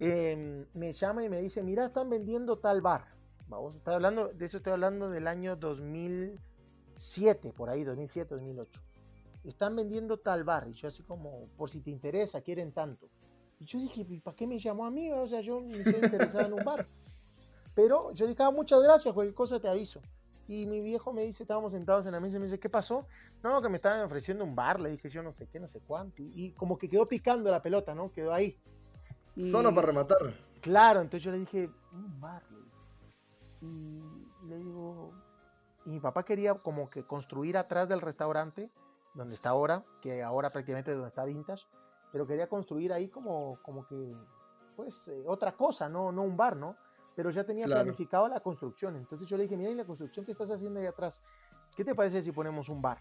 Em, 0.00 0.66
me 0.74 0.92
llama 0.92 1.24
y 1.24 1.28
me 1.28 1.40
dice, 1.40 1.62
mira, 1.62 1.86
están 1.86 2.10
vendiendo 2.10 2.58
tal 2.58 2.82
bar. 2.82 3.06
Vamos, 3.46 3.76
estoy 3.76 3.94
hablando, 3.94 4.28
de 4.28 4.44
eso 4.44 4.56
estoy 4.56 4.72
hablando 4.72 5.08
del 5.10 5.28
año 5.28 5.54
2007, 5.54 7.52
por 7.52 7.70
ahí, 7.70 7.84
2007, 7.84 8.34
2008. 8.34 8.80
Están 9.44 9.76
vendiendo 9.76 10.18
tal 10.18 10.42
bar. 10.42 10.66
Y 10.68 10.72
yo 10.72 10.88
así 10.88 11.04
como, 11.04 11.46
por 11.56 11.70
si 11.70 11.80
te 11.80 11.90
interesa, 11.90 12.40
quieren 12.40 12.72
tanto. 12.72 13.08
Y 13.60 13.66
yo 13.66 13.78
dije, 13.78 14.04
¿para 14.24 14.36
qué 14.36 14.48
me 14.48 14.58
llamó 14.58 14.86
a 14.86 14.90
mí? 14.90 15.12
O 15.12 15.28
sea, 15.28 15.40
yo 15.40 15.60
me 15.60 15.78
estoy 15.78 16.02
interesado 16.02 16.46
en 16.46 16.54
un 16.54 16.64
bar. 16.64 16.84
Pero 17.74 18.12
yo 18.12 18.26
dije, 18.26 18.42
ah, 18.42 18.50
muchas 18.50 18.82
gracias, 18.82 19.14
cualquier 19.14 19.34
cosa 19.34 19.60
te 19.60 19.68
aviso. 19.68 20.00
Y 20.46 20.66
mi 20.66 20.80
viejo 20.80 21.12
me 21.12 21.22
dice, 21.22 21.44
estábamos 21.44 21.72
sentados 21.72 22.04
en 22.06 22.12
la 22.12 22.20
mesa 22.20 22.36
y 22.36 22.40
me 22.40 22.46
dice, 22.46 22.60
¿qué 22.60 22.68
pasó? 22.68 23.06
No, 23.42 23.62
que 23.62 23.68
me 23.68 23.76
estaban 23.76 24.00
ofreciendo 24.00 24.44
un 24.44 24.54
bar, 24.54 24.78
le 24.78 24.90
dije 24.90 25.08
yo 25.08 25.22
no 25.22 25.32
sé 25.32 25.48
qué, 25.48 25.58
no 25.58 25.68
sé 25.68 25.80
cuánto. 25.80 26.22
Y, 26.22 26.52
como 26.52 26.78
que 26.78 26.88
quedó 26.88 27.08
picando 27.08 27.50
la 27.50 27.62
pelota, 27.62 27.94
¿no? 27.94 28.12
Quedó 28.12 28.32
ahí. 28.32 28.58
Solo 29.38 29.74
para 29.74 29.86
rematar. 29.88 30.18
Claro, 30.60 31.00
entonces 31.00 31.24
yo 31.24 31.32
le 31.32 31.38
dije, 31.38 31.70
un 31.92 32.20
bar. 32.20 32.42
Y 33.60 34.02
le 34.46 34.58
digo, 34.58 35.12
y 35.86 35.90
mi 35.90 36.00
papá 36.00 36.24
quería 36.24 36.54
como 36.54 36.90
que 36.90 37.04
construir 37.04 37.56
atrás 37.56 37.88
del 37.88 38.00
restaurante, 38.00 38.70
donde 39.14 39.34
está 39.34 39.50
ahora, 39.50 39.84
que 40.02 40.22
ahora 40.22 40.50
prácticamente 40.50 40.90
es 40.90 40.96
donde 40.96 41.08
está 41.08 41.24
Vintage, 41.24 41.66
pero 42.12 42.26
quería 42.26 42.48
construir 42.48 42.92
ahí 42.92 43.08
como, 43.08 43.58
como 43.62 43.86
que, 43.86 44.14
pues, 44.76 45.08
eh, 45.08 45.24
otra 45.26 45.52
cosa, 45.52 45.88
¿no? 45.88 46.12
no 46.12 46.22
un 46.22 46.36
bar, 46.36 46.56
¿no? 46.56 46.76
Pero 47.14 47.30
ya 47.30 47.44
tenía 47.44 47.66
planificado 47.66 48.28
la 48.28 48.40
construcción. 48.40 48.96
Entonces 48.96 49.28
yo 49.28 49.36
le 49.36 49.44
dije, 49.44 49.56
mira, 49.56 49.70
¿y 49.70 49.74
la 49.74 49.84
construcción 49.84 50.24
que 50.24 50.32
estás 50.32 50.50
haciendo 50.50 50.80
ahí 50.80 50.86
atrás? 50.86 51.22
¿Qué 51.76 51.84
te 51.84 51.94
parece 51.94 52.22
si 52.22 52.32
ponemos 52.32 52.68
un 52.68 52.82
bar? 52.82 52.98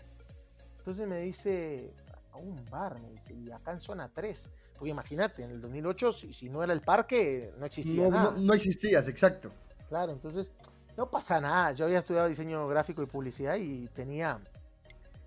Entonces 0.79 1.07
me 1.07 1.19
dice, 1.19 1.93
un 2.35 2.63
bar, 2.69 2.99
me 2.99 3.11
dice, 3.11 3.33
y 3.33 3.51
acá 3.51 3.71
en 3.71 3.79
zona 3.79 4.09
3. 4.13 4.49
Porque 4.77 4.89
imagínate, 4.89 5.43
en 5.43 5.51
el 5.51 5.61
2008, 5.61 6.11
si, 6.13 6.33
si 6.33 6.49
no 6.49 6.63
era 6.63 6.73
el 6.73 6.81
parque, 6.81 7.53
no 7.57 7.65
existía 7.65 8.03
no, 8.03 8.11
nada. 8.11 8.31
No, 8.31 8.37
no 8.37 8.53
existías, 8.53 9.07
exacto. 9.07 9.51
Claro, 9.87 10.11
entonces 10.11 10.51
no 10.97 11.09
pasa 11.09 11.39
nada. 11.39 11.71
Yo 11.73 11.85
había 11.85 11.99
estudiado 11.99 12.27
diseño 12.27 12.67
gráfico 12.67 13.01
y 13.01 13.05
publicidad 13.05 13.55
y 13.55 13.87
tenía, 13.89 14.39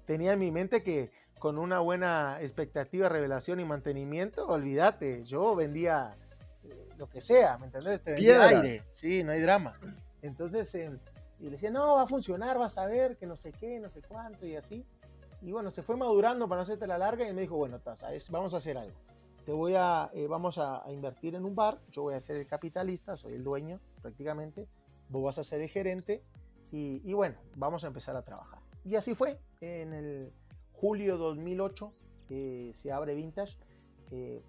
tenía 0.05 0.33
en 0.33 0.39
mi 0.39 0.51
mente 0.51 0.83
que 0.83 1.11
con 1.39 1.59
una 1.59 1.81
buena 1.81 2.39
expectativa, 2.41 3.09
revelación 3.09 3.61
y 3.61 3.65
mantenimiento, 3.65 4.47
olvídate, 4.47 5.25
yo 5.25 5.55
vendía 5.55 6.17
lo 6.97 7.09
que 7.09 7.21
sea, 7.21 7.59
¿me 7.59 7.67
entendés? 7.67 8.03
Te 8.03 8.15
aire, 8.15 8.83
sí, 8.91 9.23
no 9.25 9.33
hay 9.33 9.41
drama. 9.41 9.79
Entonces, 10.23 10.75
eh, 10.75 10.91
y 11.39 11.45
le 11.45 11.51
decía, 11.53 11.71
no, 11.71 11.97
va 11.97 12.03
a 12.03 12.07
funcionar, 12.07 12.59
vas 12.59 12.79
a 12.79 12.87
ver, 12.87 13.17
que 13.17 13.27
no 13.27 13.37
sé 13.37 13.53
qué, 13.53 13.79
no 13.81 13.91
sé 13.91 14.03
cuánto, 14.03 14.47
y 14.47 14.57
así. 14.57 14.85
Y 15.43 15.53
bueno, 15.53 15.71
se 15.71 15.83
fue 15.83 15.97
madurando 15.97 16.49
para 16.49 16.61
no 16.61 16.63
hacerte 16.63 16.87
la 16.87 16.99
larga 16.99 17.29
y 17.29 17.33
me 17.33 17.43
dijo, 17.43 17.57
bueno, 17.57 17.79
taza, 17.81 18.09
vamos 18.31 18.55
a 18.55 18.57
hacer 18.57 18.79
algo. 18.79 18.97
Te 19.45 19.53
voy 19.53 19.75
a, 19.77 20.11
eh, 20.13 20.27
vamos 20.27 20.59
a, 20.59 20.83
invertir 20.91 21.35
en 21.35 21.45
un 21.45 21.55
bar, 21.55 21.79
yo 21.91 22.03
voy 22.03 22.15
a 22.15 22.21
ser 22.21 22.37
el 22.37 22.47
capitalista, 22.47 23.17
soy 23.17 23.35
el 23.35 23.45
dueño 23.45 23.79
prácticamente, 24.03 24.67
vos 25.09 25.23
vas 25.23 25.39
a 25.39 25.45
ser 25.45 25.61
el 25.61 25.69
gerente 25.69 26.23
y, 26.73 27.01
y 27.05 27.13
bueno, 27.13 27.37
vamos 27.55 27.85
a 27.85 27.87
empezar 27.87 28.17
a 28.17 28.23
trabajar. 28.23 28.61
Y 28.85 28.97
así 28.97 29.15
fue, 29.15 29.39
en 29.61 29.93
el 29.93 30.33
julio 30.73 31.17
2008 31.17 31.93
eh, 32.31 32.71
se 32.75 32.93
abre 32.93 33.15
Vintage, 33.15 33.57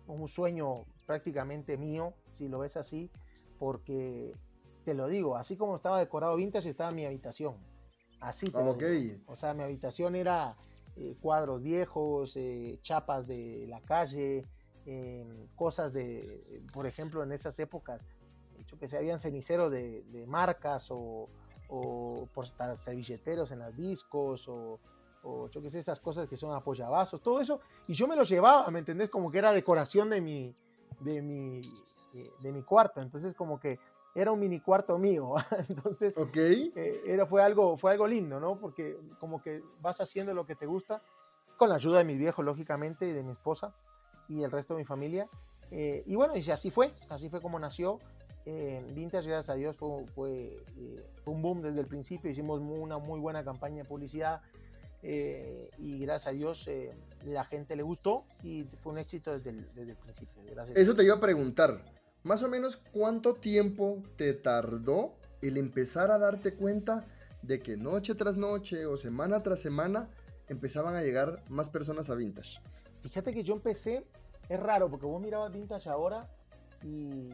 un 0.07 0.27
sueño 0.27 0.85
prácticamente 1.07 1.77
mío, 1.77 2.13
si 2.33 2.47
lo 2.49 2.59
ves 2.59 2.77
así, 2.77 3.09
porque 3.57 4.35
te 4.83 4.93
lo 4.93 5.07
digo, 5.07 5.37
así 5.37 5.57
como 5.57 5.75
estaba 5.75 5.97
decorado 5.97 6.35
vintage, 6.35 6.69
estaba 6.69 6.91
mi 6.91 7.05
habitación. 7.05 7.55
Así 8.19 8.47
te 8.47 8.57
O 9.25 9.35
sea, 9.35 9.53
mi 9.53 9.63
habitación 9.63 10.15
era 10.15 10.55
eh, 10.95 11.15
cuadros 11.19 11.63
viejos, 11.63 12.35
eh, 12.35 12.77
chapas 12.83 13.25
de 13.25 13.65
la 13.67 13.79
calle, 13.81 14.45
em, 14.85 15.47
cosas 15.55 15.93
de, 15.93 16.61
por 16.73 16.85
ejemplo, 16.85 17.23
en 17.23 17.31
esas 17.31 17.57
épocas, 17.59 18.01
hecho 18.59 18.77
que 18.77 18.87
se 18.87 18.97
habían 18.97 19.19
ceniceros 19.19 19.71
de, 19.71 20.25
marcas 20.27 20.89
o, 20.91 21.29
o 21.69 22.27
por 22.33 22.47
servilleteros 22.77 23.51
en 23.51 23.59
las 23.59 23.75
discos 23.75 24.47
o, 24.47 24.79
o 25.23 25.49
yo 25.49 25.61
que 25.61 25.69
sé, 25.69 25.79
esas 25.79 25.99
cosas 25.99 26.27
que 26.27 26.35
son 26.35 26.53
apoyabazos, 26.53 27.21
todo 27.21 27.39
eso, 27.39 27.61
y 27.87 27.93
yo 27.93 28.07
me 28.07 28.15
los 28.15 28.29
llevaba, 28.29 28.69
¿me 28.71 28.79
entendés? 28.79 29.09
Como 29.09 29.31
que 29.31 29.37
era 29.37 29.51
decoración 29.51 30.09
de 30.09 30.21
mi, 30.21 30.55
de 30.99 31.21
mi, 31.21 31.61
eh, 32.13 32.31
de 32.39 32.51
mi 32.51 32.63
cuarto. 32.63 33.01
Entonces 33.01 33.35
como 33.35 33.59
que 33.59 33.79
era 34.15 34.31
un 34.31 34.39
mini 34.39 34.59
cuarto 34.59 34.97
mío. 34.97 35.35
Entonces 35.69 36.17
okay. 36.17 36.71
Eh, 36.75 37.01
era, 37.05 37.25
fue, 37.25 37.41
algo, 37.41 37.77
fue 37.77 37.91
algo 37.91 38.07
lindo, 38.07 38.39
¿no? 38.39 38.57
Porque 38.59 38.97
como 39.19 39.41
que 39.41 39.61
vas 39.81 40.01
haciendo 40.01 40.33
lo 40.33 40.45
que 40.45 40.55
te 40.55 40.65
gusta, 40.65 41.01
con 41.57 41.69
la 41.69 41.75
ayuda 41.75 41.99
de 41.99 42.05
mi 42.05 42.17
viejo, 42.17 42.43
lógicamente, 42.43 43.07
y 43.07 43.13
de 43.13 43.23
mi 43.23 43.31
esposa 43.31 43.73
y 44.29 44.43
el 44.43 44.51
resto 44.51 44.73
de 44.73 44.79
mi 44.79 44.85
familia. 44.85 45.27
Eh, 45.71 46.03
y 46.05 46.15
bueno, 46.15 46.35
y 46.35 46.49
así 46.49 46.71
fue, 46.71 46.93
así 47.09 47.29
fue 47.29 47.41
como 47.41 47.59
nació. 47.59 47.99
Vintage, 48.45 49.27
gracias 49.27 49.49
a 49.49 49.55
Dios, 49.55 49.75
fue, 49.75 50.05
fue, 50.15 50.63
fue, 51.21 51.33
un 51.33 51.41
boom 51.41 51.61
desde 51.61 51.81
el 51.81 51.85
principio. 51.85 52.31
Hicimos 52.31 52.61
una 52.61 52.97
muy 52.97 53.19
buena 53.19 53.43
campaña 53.43 53.83
de 53.83 53.89
publicidad 53.89 54.41
y 55.07 55.99
gracias 55.99 56.27
a 56.27 56.31
Dios 56.31 56.67
la 57.23 57.45
gente 57.45 57.75
le 57.75 57.83
gustó 57.83 58.25
y 58.43 58.65
fue 58.81 58.93
un 58.93 58.99
éxito 58.99 59.37
desde 59.37 59.51
el, 59.51 59.95
principio. 59.95 60.43
Eso 60.75 60.95
te 60.95 61.03
iba 61.03 61.15
a 61.15 61.19
preguntar. 61.19 61.83
Más 62.23 62.43
o 62.43 62.49
menos 62.49 62.77
cuánto 62.91 63.35
tiempo 63.35 64.03
te 64.17 64.33
tardó 64.33 65.15
el 65.41 65.57
empezar 65.57 66.11
a 66.11 66.17
darte 66.17 66.55
cuenta 66.55 67.05
de 67.41 67.59
que 67.59 67.77
noche 67.77 68.15
tras 68.15 68.37
noche 68.37 68.85
o 68.85 68.97
semana 68.97 69.43
tras 69.43 69.59
semana 69.59 70.09
empezaban 70.49 70.95
a 70.95 71.01
llegar 71.01 71.43
más 71.49 71.69
personas 71.69 72.09
a 72.09 72.15
Vintage. 72.15 72.59
Fíjate 73.01 73.33
que 73.33 73.43
yo 73.43 73.53
empecé, 73.53 74.05
es 74.49 74.59
raro 74.59 74.89
porque 74.89 75.05
vos 75.05 75.21
mirabas 75.21 75.51
Vintage 75.51 75.89
ahora 75.89 76.27
y, 76.83 77.29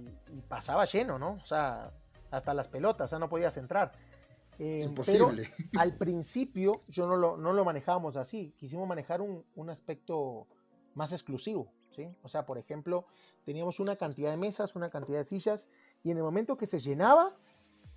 pasaba 0.47 0.85
lleno, 0.85 1.17
¿no? 1.17 1.39
O 1.43 1.45
sea, 1.45 1.91
hasta 2.31 2.53
las 2.53 2.67
pelotas, 2.67 3.05
o 3.05 3.09
sea, 3.09 3.19
no 3.19 3.29
podías 3.29 3.57
entrar. 3.57 3.91
Eh, 4.59 4.81
Imposible. 4.83 5.49
Pero 5.71 5.81
al 5.81 5.97
principio 5.97 6.83
yo 6.87 7.07
no 7.07 7.15
lo, 7.15 7.37
no 7.37 7.53
lo 7.53 7.65
manejábamos 7.65 8.17
así, 8.17 8.53
quisimos 8.57 8.87
manejar 8.87 9.21
un, 9.21 9.43
un, 9.55 9.69
aspecto 9.69 10.47
más 10.93 11.11
exclusivo, 11.11 11.71
¿sí? 11.89 12.09
O 12.21 12.29
sea, 12.29 12.45
por 12.45 12.57
ejemplo, 12.57 13.05
teníamos 13.45 13.79
una 13.79 13.95
cantidad 13.95 14.29
de 14.31 14.37
mesas, 14.37 14.75
una 14.75 14.89
cantidad 14.89 15.19
de 15.19 15.25
sillas, 15.25 15.69
y 16.03 16.11
en 16.11 16.17
el 16.17 16.23
momento 16.23 16.57
que 16.57 16.65
se 16.65 16.79
llenaba, 16.79 17.35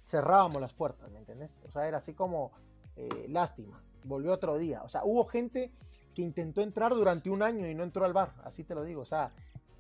cerrábamos 0.05 0.61
las 0.61 0.73
puertas, 0.73 1.11
¿me 1.11 1.19
entendés? 1.19 1.61
O 1.67 1.71
sea, 1.71 1.87
era 1.87 1.99
así 1.99 2.15
como, 2.15 2.53
eh, 2.97 3.27
lástima, 3.29 3.83
volvió 4.05 4.33
otro 4.33 4.57
día. 4.57 4.83
O 4.83 4.89
sea, 4.89 5.05
hubo 5.05 5.27
gente 5.27 5.73
que 6.15 6.23
intentó 6.23 6.63
entrar 6.63 6.95
durante 6.95 7.29
un 7.29 7.43
año 7.43 7.69
y 7.69 7.75
no 7.75 7.83
entró 7.83 8.05
al 8.05 8.13
bar, 8.13 8.35
así 8.45 8.65
te 8.65 8.75
lo 8.75 8.85
digo. 8.85 9.03
O 9.03 9.07
sea, 9.07 9.33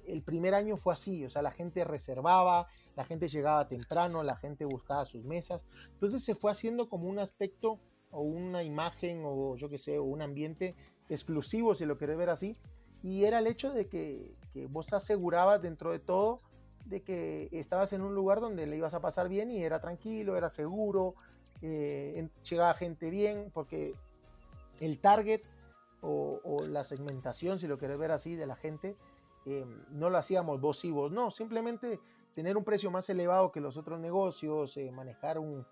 el 0.07 0.23
primer 0.23 0.55
año 0.55 0.77
fue 0.77 0.93
así, 0.93 1.25
o 1.25 1.31
sea, 1.31 1.43
la 1.43 1.51
gente 1.51 1.85
reservaba, 1.85 2.69
la 2.97 3.05
gente 3.05 3.29
llegaba 3.29 3.69
temprano, 3.69 4.23
la 4.23 4.37
gente 4.37 4.65
buscaba 4.65 5.05
sus 5.05 5.25
mesas. 5.25 5.65
Entonces 5.93 6.25
se 6.25 6.35
fue 6.35 6.51
haciendo 6.51 6.89
como 6.89 7.09
un 7.09 7.19
aspecto 7.19 7.79
o 8.11 8.23
una 8.23 8.63
imagen 8.63 9.23
o 9.25 9.57
yo 9.57 9.69
qué 9.69 9.79
sé, 9.79 9.99
o 9.99 10.05
un 10.05 10.23
ambiente 10.23 10.75
exclusivo, 11.09 11.75
si 11.75 11.85
lo 11.85 11.99
querés 11.99 12.17
ver 12.17 12.31
así. 12.31 12.57
Y 13.03 13.25
era 13.25 13.39
el 13.39 13.47
hecho 13.47 13.73
de 13.73 13.87
que, 13.87 14.35
que 14.53 14.67
vos 14.67 14.93
asegurabas 14.93 15.63
dentro 15.63 15.93
de 15.93 16.01
todo 16.01 16.41
de 16.87 17.03
que 17.03 17.49
estabas 17.53 17.93
en 17.93 18.03
un 18.03 18.15
lugar 18.15 18.41
donde 18.41 18.67
le 18.67 18.77
ibas 18.77 18.95
a 18.95 19.01
pasar 19.01 19.29
bien 19.29 19.51
y 19.51 19.63
era 19.63 19.81
tranquilo, 19.81 20.37
era 20.37 20.49
seguro, 20.49 21.15
eh, 21.63 22.29
llegaba 22.49 22.75
gente 22.75 23.11
bien, 23.11 23.51
porque 23.53 23.95
el 24.81 24.99
target 25.01 25.43
o, 26.01 26.65
la 26.69 26.85
segmentación, 26.85 27.59
si 27.59 27.67
lo 27.67 27.79
querés 27.79 27.99
ver 27.99 28.13
así, 28.13 28.37
de 28.37 28.47
la 28.47 28.55
gente, 28.55 28.97
eh, 29.45 29.67
no 29.91 30.09
lo 30.09 30.19
hacíamos 30.19 30.61
vos 30.61 30.85
y 30.85 30.91
vos, 30.93 31.11
no, 31.11 31.33
simplemente 31.33 31.99
tener 32.37 32.59
un 32.59 32.64
precio 32.64 32.90
más 32.90 33.09
elevado 33.09 33.51
que 33.51 33.62
los 33.62 33.79
otros 33.79 33.99
negocios, 33.99 34.77
eh, 34.77 34.92
manejar 34.92 35.38
un, 35.38 35.66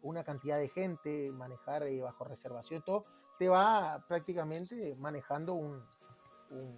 una 0.00 0.24
cantidad 0.24 0.58
de 0.58 0.70
gente, 0.70 1.30
manejar 1.32 1.84
bajo 2.00 2.24
reservación, 2.24 2.82
todo, 2.82 3.04
te 3.38 3.48
va 3.50 4.02
prácticamente 4.08 4.96
manejando 4.98 5.52
un, 5.52 5.82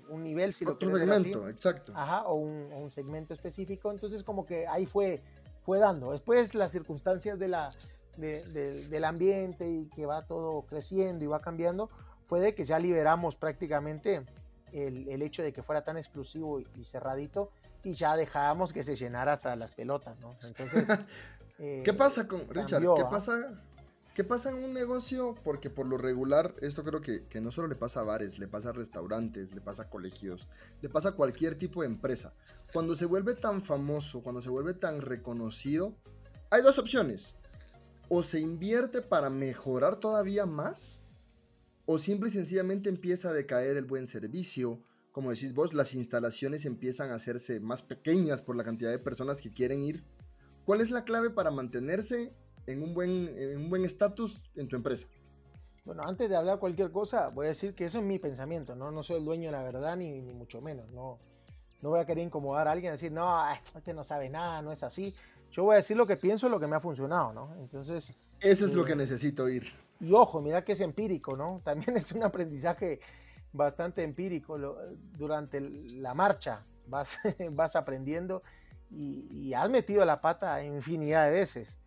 un, 0.08 0.22
nivel, 0.24 0.52
si 0.52 0.66
Otro 0.66 0.90
lo 0.90 0.96
segmento, 0.96 1.48
exacto. 1.48 1.92
Ajá, 1.94 2.24
o 2.26 2.34
un, 2.34 2.90
segmento 2.90 3.34
específico. 3.34 3.92
Entonces, 3.92 4.24
como 4.24 4.44
que 4.44 4.66
ahí 4.66 4.84
fue, 4.84 5.22
fue 5.62 5.78
dando. 5.78 6.10
Después, 6.10 6.56
las 6.56 6.72
circunstancias 6.72 7.38
de 7.38 7.46
la, 7.46 7.72
del 8.16 9.04
ambiente 9.04 9.70
y 9.70 9.86
que 9.86 10.06
va 10.06 10.26
todo 10.26 10.62
creciendo 10.62 11.24
y 11.24 11.28
va 11.28 11.40
cambiando, 11.40 11.88
fue 12.22 12.40
de 12.40 12.52
que 12.52 12.64
ya 12.64 12.80
liberamos 12.80 13.36
prácticamente 13.36 14.26
el, 14.72 15.08
el 15.08 15.22
hecho 15.22 15.44
de 15.44 15.52
que 15.52 15.62
fuera 15.62 15.84
tan 15.84 15.96
exclusivo 15.96 16.58
y, 16.58 16.84
cerradito 16.84 17.52
y 17.84 17.94
ya 17.94 18.16
dejábamos 18.16 18.72
que 18.72 18.82
se 18.82 18.96
llenara 18.96 19.34
hasta 19.34 19.54
las 19.56 19.70
pelotas, 19.72 20.18
¿no? 20.18 20.36
Entonces. 20.42 20.86
¿Qué 21.84 21.94
pasa 21.96 22.26
con 22.26 22.48
Richard? 22.48 22.82
¿Qué 22.82 23.02
¿ah? 23.02 23.10
pasa? 23.10 23.62
¿Qué 24.14 24.22
pasa 24.22 24.50
en 24.50 24.62
un 24.62 24.72
negocio? 24.72 25.34
Porque 25.42 25.70
por 25.70 25.86
lo 25.86 25.98
regular, 25.98 26.54
esto 26.60 26.84
creo 26.84 27.00
que, 27.00 27.40
no 27.40 27.50
solo 27.50 27.66
le 27.66 27.74
pasa 27.74 28.00
a 28.00 28.04
bares, 28.04 28.38
le 28.38 28.46
pasa 28.46 28.70
a 28.70 28.72
restaurantes, 28.72 29.52
le 29.52 29.60
pasa 29.60 29.84
a 29.84 29.90
colegios, 29.90 30.48
le 30.82 30.88
pasa 30.88 31.10
a 31.10 31.12
cualquier 31.12 31.56
tipo 31.56 31.82
de 31.82 31.88
empresa. 31.88 32.32
Cuando 32.72 32.94
se 32.94 33.06
vuelve 33.06 33.34
tan 33.34 33.60
famoso, 33.60 34.22
cuando 34.22 34.40
se 34.40 34.50
vuelve 34.50 34.74
tan 34.74 35.00
reconocido, 35.00 35.96
hay 36.50 36.62
dos 36.62 36.78
opciones. 36.78 37.34
O 38.08 38.22
se 38.22 38.38
invierte 38.38 39.02
para 39.02 39.30
mejorar 39.30 39.96
todavía 39.96 40.46
más, 40.46 41.00
o 41.84 41.98
simple 41.98 42.28
y 42.28 42.32
sencillamente 42.32 42.88
empieza 42.88 43.30
a 43.30 43.32
decaer 43.32 43.76
el 43.76 43.84
buen 43.84 44.06
servicio. 44.06 44.80
Como 45.14 45.30
decís 45.30 45.54
vos, 45.54 45.74
las 45.74 45.94
instalaciones 45.94 46.64
empiezan 46.64 47.12
a 47.12 47.14
hacerse 47.14 47.60
más 47.60 47.84
pequeñas 47.84 48.42
por 48.42 48.56
la 48.56 48.64
cantidad 48.64 48.90
de 48.90 48.98
personas 48.98 49.40
que 49.40 49.52
quieren 49.52 49.80
ir. 49.80 50.02
¿Cuál 50.66 50.80
es 50.80 50.90
la 50.90 51.04
clave 51.04 51.30
para 51.30 51.52
mantenerse 51.52 52.32
en 52.66 52.82
un 52.82 52.94
buen 52.94 53.70
buen 53.70 53.84
estatus 53.84 54.42
en 54.56 54.66
tu 54.66 54.74
empresa? 54.74 55.06
Bueno, 55.84 56.02
antes 56.04 56.28
de 56.28 56.34
hablar 56.34 56.58
cualquier 56.58 56.90
cosa, 56.90 57.28
voy 57.28 57.46
a 57.46 57.50
decir 57.50 57.76
que 57.76 57.84
eso 57.84 57.98
es 57.98 58.04
mi 58.04 58.18
pensamiento, 58.18 58.74
¿no? 58.74 58.90
No 58.90 59.04
soy 59.04 59.18
el 59.18 59.24
dueño 59.24 59.46
de 59.46 59.52
la 59.52 59.62
verdad, 59.62 59.96
ni, 59.96 60.20
ni 60.20 60.32
mucho 60.32 60.60
menos, 60.60 60.90
¿no? 60.90 61.20
No 61.80 61.90
voy 61.90 62.00
a 62.00 62.06
querer 62.06 62.24
incomodar 62.24 62.66
a 62.66 62.72
alguien, 62.72 62.90
decir, 62.90 63.12
no, 63.12 63.38
este 63.76 63.94
no 63.94 64.02
sabe 64.02 64.28
nada, 64.28 64.62
no 64.62 64.72
es 64.72 64.82
así. 64.82 65.14
Yo 65.52 65.62
voy 65.62 65.74
a 65.74 65.76
decir 65.76 65.96
lo 65.96 66.08
que 66.08 66.16
pienso, 66.16 66.48
lo 66.48 66.58
que 66.58 66.66
me 66.66 66.74
ha 66.74 66.80
funcionado, 66.80 67.32
¿no? 67.32 67.54
Entonces... 67.60 68.12
Eso 68.40 68.64
es 68.64 68.74
lo 68.74 68.82
eh, 68.82 68.86
que 68.86 68.96
necesito 68.96 69.44
oír. 69.44 69.62
Y 70.00 70.12
ojo, 70.12 70.42
mira 70.42 70.64
que 70.64 70.72
es 70.72 70.80
empírico, 70.80 71.36
¿no? 71.36 71.60
También 71.64 71.96
es 71.96 72.10
un 72.10 72.24
aprendizaje 72.24 72.98
bastante 73.54 74.02
empírico. 74.02 74.58
durante 75.16 75.60
la 75.60 76.12
marcha 76.12 76.66
vas, 76.86 77.18
vas 77.52 77.74
aprendiendo 77.74 78.42
y, 78.90 79.26
y 79.30 79.54
has 79.54 79.70
metido 79.70 80.04
la 80.04 80.20
pata 80.20 80.62
infinidad 80.62 81.24
de 81.24 81.30
veces 81.30 81.78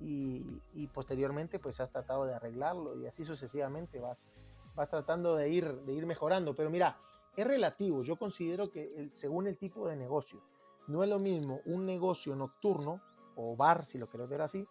y, 0.00 0.86
posteriormente 0.92 1.58
pues 1.58 1.80
has 1.80 1.90
tratado 1.90 2.26
de 2.26 2.34
arreglarlo 2.34 2.96
y 2.96 3.06
así 3.06 3.24
sucesivamente 3.24 4.00
vas, 4.00 4.26
vas 4.74 4.88
tratando 4.88 5.36
de 5.36 5.48
ir, 5.48 5.80
de 5.82 5.92
ir 5.92 6.06
mejorando. 6.06 6.54
Pero 6.54 6.70
mira, 6.70 6.96
es 7.36 7.46
relativo. 7.46 8.02
Yo 8.02 8.16
considero 8.16 8.70
que 8.70 9.10
según 9.14 9.46
el 9.46 9.56
tipo 9.56 9.88
de 9.88 9.96
negocio, 9.96 10.40
no 10.86 11.02
es 11.02 11.08
lo 11.08 11.18
mismo 11.18 11.60
un 11.64 11.84
negocio 11.84 12.36
nocturno 12.36 13.00
o 13.36 13.56
bar, 13.56 13.84
si 13.84 13.98
lo 13.98 14.08
quieres 14.08 14.28
ver 14.28 14.42
así, 14.42 14.66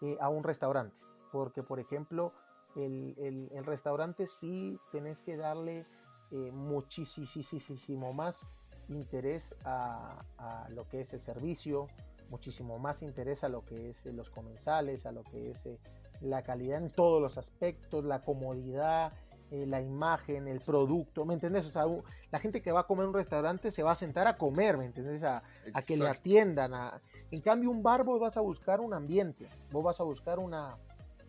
eh, 0.00 0.16
a 0.20 0.28
un 0.28 0.44
restaurante. 0.44 0.96
Porque, 1.30 1.62
por 1.62 1.80
ejemplo, 1.80 2.32
el, 2.76 3.48
el, 3.52 3.64
restaurante 3.64 4.26
sí 4.26 4.78
tenés 4.90 5.22
que 5.22 5.36
darle 5.36 5.86
eh, 6.30 6.50
muchísimo 6.52 8.12
más 8.12 8.48
interés 8.88 9.54
a, 9.64 10.24
a, 10.38 10.68
lo 10.70 10.88
que 10.88 11.00
es 11.00 11.12
el 11.12 11.20
servicio, 11.20 11.88
muchísimo 12.30 12.78
más 12.78 13.02
interés 13.02 13.44
a 13.44 13.48
lo 13.48 13.64
que 13.64 13.90
es 13.90 14.06
eh, 14.06 14.12
los 14.12 14.30
comensales, 14.30 15.06
a 15.06 15.12
lo 15.12 15.22
que 15.22 15.50
es 15.50 15.66
eh, 15.66 15.78
la 16.20 16.42
calidad 16.42 16.78
en 16.78 16.90
todos 16.90 17.20
los 17.20 17.38
aspectos, 17.38 18.04
la 18.04 18.22
comodidad, 18.22 19.12
eh, 19.52 19.66
la 19.66 19.82
imagen, 19.82 20.48
el 20.48 20.60
producto, 20.60 21.26
¿me 21.26 21.34
entendés? 21.34 21.66
O 21.66 21.70
sea, 21.70 21.84
la 22.30 22.38
gente 22.38 22.62
que 22.62 22.72
va 22.72 22.80
a 22.80 22.86
comer 22.86 23.02
en 23.02 23.08
un 23.08 23.14
restaurante 23.14 23.70
se 23.70 23.82
va 23.82 23.92
a 23.92 23.94
sentar 23.94 24.26
a 24.26 24.38
comer, 24.38 24.78
¿me 24.78 24.86
entendés? 24.86 25.22
A, 25.24 25.42
que 25.86 25.98
le 25.98 26.08
atiendan. 26.08 26.72
A... 26.72 27.02
En 27.30 27.42
cambio, 27.42 27.70
un 27.70 27.82
bar 27.82 28.02
vos 28.02 28.18
vas 28.18 28.38
a 28.38 28.40
buscar 28.40 28.80
un 28.80 28.94
ambiente, 28.94 29.46
vos 29.70 29.84
vas 29.84 30.00
a 30.00 30.04
buscar 30.04 30.38
una, 30.38 30.78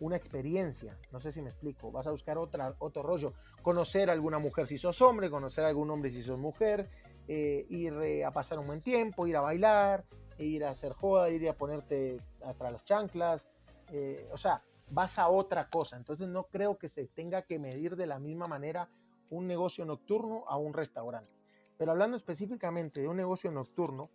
una 0.00 0.16
experiencia, 0.16 0.98
no 1.12 1.20
sé 1.20 1.32
si 1.32 1.42
me 1.42 1.50
explico, 1.50 1.90
vas 1.90 2.06
a 2.06 2.10
buscar 2.10 2.38
otra, 2.38 2.74
otro 2.78 3.02
rollo, 3.02 3.32
conocer 3.62 4.10
a 4.10 4.12
alguna 4.12 4.38
mujer 4.38 4.66
si 4.66 4.78
sos 4.78 5.00
hombre, 5.02 5.30
conocer 5.30 5.64
a 5.64 5.68
algún 5.68 5.90
hombre 5.90 6.10
si 6.10 6.22
sos 6.22 6.38
mujer, 6.38 6.88
ir 7.26 8.24
a 8.24 8.30
pasar 8.32 8.58
un 8.58 8.66
buen 8.66 8.82
tiempo, 8.82 9.26
ir 9.26 9.36
a 9.36 9.40
bailar, 9.40 10.04
ir 10.38 10.64
a 10.64 10.70
hacer 10.70 10.92
joda, 10.92 11.30
ir 11.30 11.48
a 11.48 11.54
ponerte 11.54 12.20
atrás 12.44 12.72
las 12.72 12.84
chanclas, 12.84 13.48
eh, 13.92 14.28
o 14.32 14.36
sea, 14.36 14.62
vas 14.90 15.18
a 15.18 15.28
otra 15.28 15.68
cosa. 15.68 15.96
Entonces 15.96 16.28
no 16.28 16.44
creo 16.44 16.78
que 16.78 16.88
se 16.88 17.06
tenga 17.06 17.42
que 17.42 17.58
medir 17.58 17.96
de 17.96 18.06
la 18.06 18.18
misma 18.18 18.46
manera 18.46 18.88
un 19.30 19.46
negocio 19.46 19.84
nocturno 19.84 20.44
a 20.48 20.56
un 20.56 20.74
restaurante. 20.74 21.32
Pero 21.76 21.92
hablando 21.92 22.16
específicamente 22.16 23.00
de 23.00 23.08
un 23.08 23.16
negocio 23.16 23.50
nocturno, 23.50 24.10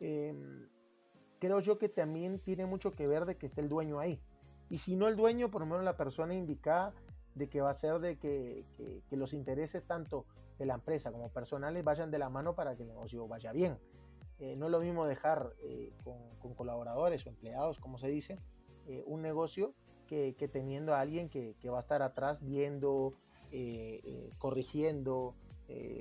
em, 0.00 0.68
creo 1.38 1.60
yo 1.60 1.78
que 1.78 1.88
también 1.88 2.38
tiene 2.40 2.66
mucho 2.66 2.92
que 2.92 3.06
ver 3.06 3.24
de 3.24 3.36
que 3.36 3.46
esté 3.46 3.60
el 3.60 3.68
dueño 3.68 3.98
ahí. 3.98 4.20
Y 4.70 4.78
si 4.78 4.96
no 4.96 5.08
el 5.08 5.16
dueño, 5.16 5.50
por 5.50 5.62
lo 5.62 5.66
menos 5.66 5.84
la 5.84 5.96
persona 5.96 6.34
indicada 6.34 6.92
de 7.34 7.48
que 7.48 7.60
va 7.60 7.70
a 7.70 7.74
ser 7.74 8.00
de 8.00 8.18
que, 8.18 8.64
que 9.08 9.16
los 9.16 9.32
intereses 9.32 9.84
tanto 9.84 10.26
de 10.58 10.66
la 10.66 10.74
empresa 10.74 11.12
como 11.12 11.28
personales 11.30 11.84
vayan 11.84 12.10
de 12.10 12.18
la 12.18 12.28
mano 12.28 12.54
para 12.54 12.76
que 12.76 12.82
el 12.82 12.88
negocio 12.88 13.26
vaya 13.28 13.52
bien. 13.52 13.78
Eh, 14.40 14.54
no 14.56 14.66
es 14.66 14.72
lo 14.72 14.80
mismo 14.80 15.04
dejar 15.04 15.52
eh, 15.62 15.92
con, 16.04 16.54
colaboradores 16.54 17.26
o 17.26 17.28
empleados, 17.28 17.78
como 17.78 17.98
se 17.98 18.08
dice, 18.08 18.38
eh, 18.86 19.02
un 19.06 19.20
negocio 19.20 19.74
que, 20.06 20.32
teniendo 20.50 20.94
a 20.94 21.00
alguien 21.00 21.28
que, 21.28 21.54
va 21.68 21.78
a 21.78 21.80
estar 21.82 22.00
atrás 22.00 22.42
viendo, 22.42 23.12
corrigiendo, 24.38 25.34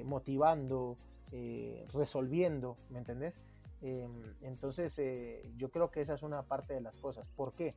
motivando, 0.05 0.97
resolviendo, 1.91 2.77
¿me 2.89 2.99
entendés? 2.99 3.41
Em, 3.81 4.33
entonces, 4.39 4.97
yo 5.57 5.69
creo 5.71 5.91
que 5.91 5.99
esa 5.99 6.13
es 6.13 6.23
una 6.23 6.43
parte 6.43 6.73
de 6.73 6.79
las 6.79 6.95
cosas. 6.95 7.27
¿Por 7.35 7.51
qué? 7.51 7.75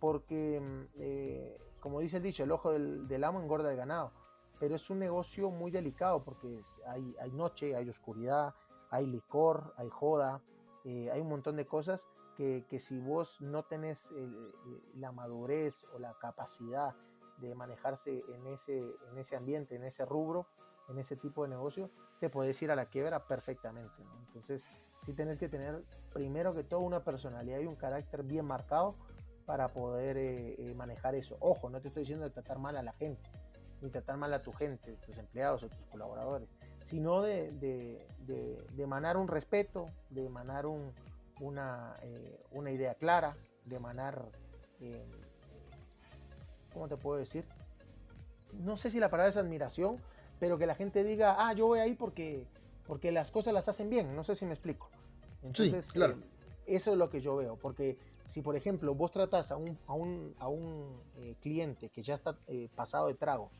Porque, 0.00 0.60
mm, 0.60 1.80
como 1.80 2.00
dice 2.00 2.18
el 2.18 2.22
dicho, 2.22 2.44
el 2.44 2.52
ojo 2.52 2.72
del, 2.72 3.24
amo 3.24 3.40
engorda 3.40 3.70
el 3.70 3.76
ganado, 3.76 4.12
pero 4.58 4.76
es 4.76 4.90
un 4.90 4.98
negocio 4.98 5.50
muy 5.50 5.70
delicado 5.70 6.22
porque 6.24 6.60
hay, 6.86 7.14
hay 7.20 7.30
noche, 7.32 7.74
hay 7.74 7.88
oscuridad, 7.88 8.54
hay 8.90 9.06
licor, 9.06 9.74
hay 9.76 9.88
joda, 9.90 10.40
eh, 10.84 11.10
hay 11.10 11.20
un 11.20 11.28
montón 11.28 11.56
de 11.56 11.66
cosas 11.66 12.06
que, 12.36 12.64
si 12.78 12.98
vos 12.98 13.40
no 13.40 13.62
tenés 13.62 14.12
la 14.94 15.12
madurez 15.12 15.84
o 15.94 15.98
la 15.98 16.14
capacidad 16.14 16.94
de 17.38 17.54
manejarse 17.54 18.24
en 18.28 18.46
ese, 18.46 18.78
en 19.10 19.18
ese 19.18 19.36
ambiente, 19.36 19.76
en 19.76 19.84
ese 19.84 20.04
rubro, 20.04 20.46
en 20.88 20.98
ese 20.98 21.16
tipo 21.16 21.42
de 21.42 21.48
negocio, 21.48 21.90
te 22.20 22.28
puedes 22.28 22.60
ir 22.62 22.70
a 22.70 22.76
la 22.76 22.86
quiebra 22.86 23.26
perfectamente. 23.26 24.02
Entonces, 24.26 24.68
sí 25.02 25.12
tenés 25.14 25.38
que 25.38 25.48
tener 25.48 25.84
primero 26.12 26.54
que 26.54 26.64
todo 26.64 26.80
una 26.80 27.04
personalidad 27.04 27.60
y 27.60 27.66
un 27.66 27.76
carácter 27.76 28.22
bien 28.22 28.44
marcado 28.44 28.96
para 29.46 29.68
poder 29.68 30.16
eh, 30.16 30.54
eh, 30.58 30.74
manejar 30.74 31.14
eso. 31.14 31.36
Ojo, 31.40 31.70
no 31.70 31.80
te 31.80 31.88
estoy 31.88 32.02
diciendo 32.02 32.24
de 32.24 32.30
tratar 32.30 32.58
mal 32.58 32.76
a 32.76 32.82
la 32.82 32.92
gente, 32.92 33.28
ni 33.80 33.90
tratar 33.90 34.16
mal 34.16 34.32
a 34.32 34.42
tu 34.42 34.52
gente, 34.52 34.96
tus 35.06 35.18
empleados 35.18 35.62
o 35.62 35.68
tus 35.68 35.86
colaboradores 35.86 36.48
sino 36.84 37.22
de, 37.22 37.50
de, 38.26 38.66
emanar 38.76 39.16
un 39.16 39.26
respeto, 39.26 39.88
de 40.10 40.26
emanar 40.26 40.66
una, 41.40 41.96
eh, 42.02 42.40
una, 42.50 42.70
idea 42.70 42.94
clara, 42.94 43.36
de 43.64 43.76
emanar, 43.76 44.30
eh, 44.80 45.02
¿cómo 46.74 46.86
te 46.86 46.98
puedo 46.98 47.18
decir? 47.18 47.46
No 48.52 48.76
sé 48.76 48.90
si 48.90 49.00
la 49.00 49.08
palabra 49.08 49.30
es 49.30 49.38
admiración, 49.38 49.96
pero 50.38 50.58
que 50.58 50.66
la 50.66 50.74
gente 50.74 51.04
diga, 51.04 51.36
ah, 51.38 51.54
yo 51.54 51.68
voy 51.68 51.78
ahí 51.78 51.94
porque, 51.94 52.46
porque 52.86 53.12
las 53.12 53.30
cosas 53.30 53.54
las 53.54 53.66
hacen 53.66 53.88
bien, 53.88 54.14
no 54.14 54.22
sé 54.22 54.34
si 54.34 54.44
me 54.44 54.52
explico. 54.52 54.90
Entonces, 55.42 55.90
claro. 55.90 56.18
Eso 56.66 56.92
es 56.92 56.98
lo 56.98 57.08
que 57.08 57.20
yo 57.20 57.36
veo, 57.36 57.56
porque 57.56 57.96
si 58.26 58.42
por 58.42 58.56
ejemplo 58.56 58.94
vos 58.94 59.10
tratás 59.10 59.52
a 59.52 59.56
un, 59.56 59.78
a 59.86 59.94
un, 59.94 60.34
a 60.38 60.48
un 60.48 61.00
cliente 61.40 61.90
que 61.90 62.02
ya 62.02 62.14
está 62.14 62.36
pasado 62.74 63.08
de 63.08 63.14
tragos, 63.14 63.52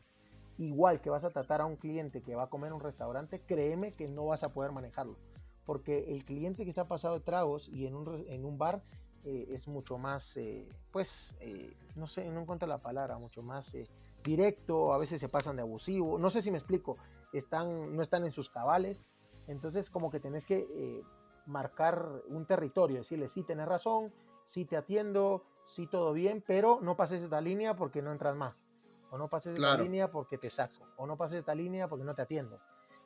igual 0.57 1.01
que 1.01 1.09
vas 1.09 1.23
a 1.23 1.29
tratar 1.29 1.61
a 1.61 1.65
un 1.65 1.75
cliente 1.75 2.21
que 2.21 2.35
va 2.35 2.43
a 2.43 2.47
comer 2.47 2.69
en 2.69 2.75
un 2.75 2.81
restaurante, 2.81 3.41
créeme 3.41 3.93
que 3.93 4.07
no 4.07 4.25
vas 4.25 4.43
a 4.43 4.53
poder 4.53 4.71
manejarlo. 4.71 5.17
Porque 5.65 6.13
el 6.13 6.25
cliente 6.25 6.63
que 6.63 6.69
está 6.69 6.87
pasado 6.87 7.15
de 7.15 7.21
tragos 7.21 7.69
y 7.69 7.87
en 7.87 7.95
un, 7.95 8.23
en 8.27 8.45
un 8.45 8.57
bar 8.57 8.83
eh, 9.25 9.47
es 9.49 9.67
mucho 9.67 9.97
más, 9.97 10.37
eh, 10.37 10.67
pues, 10.91 11.35
eh, 11.39 11.75
no 11.95 12.05
sé, 12.07 12.29
no 12.29 12.41
encuentro 12.41 12.67
la 12.67 12.77
palabra, 12.77 13.17
mucho 13.17 13.41
más 13.41 13.75
directo, 14.23 14.93
a 14.93 14.97
veces 14.97 15.19
se 15.19 15.29
pasan 15.29 15.55
de 15.55 15.63
abusivo, 15.63 16.17
no 16.19 16.29
sé 16.29 16.41
si 16.41 16.51
me 16.51 16.57
explico, 16.57 16.97
están, 17.33 17.95
no 17.95 18.01
están 18.03 18.23
en 18.23 18.31
sus 18.31 18.49
cabales, 18.49 19.05
entonces 19.47 19.89
como 19.89 20.11
que 20.11 20.19
tenés 20.19 20.45
que 20.45 21.03
marcar 21.45 22.23
un 22.27 22.45
territorio, 22.45 22.97
decirle, 22.99 23.27
sí, 23.27 23.43
tenés 23.43 23.67
razón, 23.67 24.11
sí 24.45 24.63
te 24.63 24.77
atiendo, 24.77 25.43
sí 25.65 25.87
todo 25.87 26.13
bien, 26.13 26.41
pero 26.45 26.79
no 26.81 26.95
pases 26.95 27.21
esta 27.21 27.41
línea 27.41 27.75
porque 27.75 28.01
no 28.01 28.11
entras 28.11 28.35
más. 28.35 28.65
O 29.11 29.17
no 29.17 29.27
pases 29.27 29.55
esta 29.55 29.77
línea 29.77 30.11
porque 30.11 30.37
te 30.37 30.49
saco, 30.49 30.87
o 30.97 31.05
no 31.05 31.17
pases 31.17 31.39
esta 31.39 31.53
línea 31.53 31.87
porque 31.87 32.05
no 32.05 32.15
te 32.15 32.21
atiendo. 32.21 32.59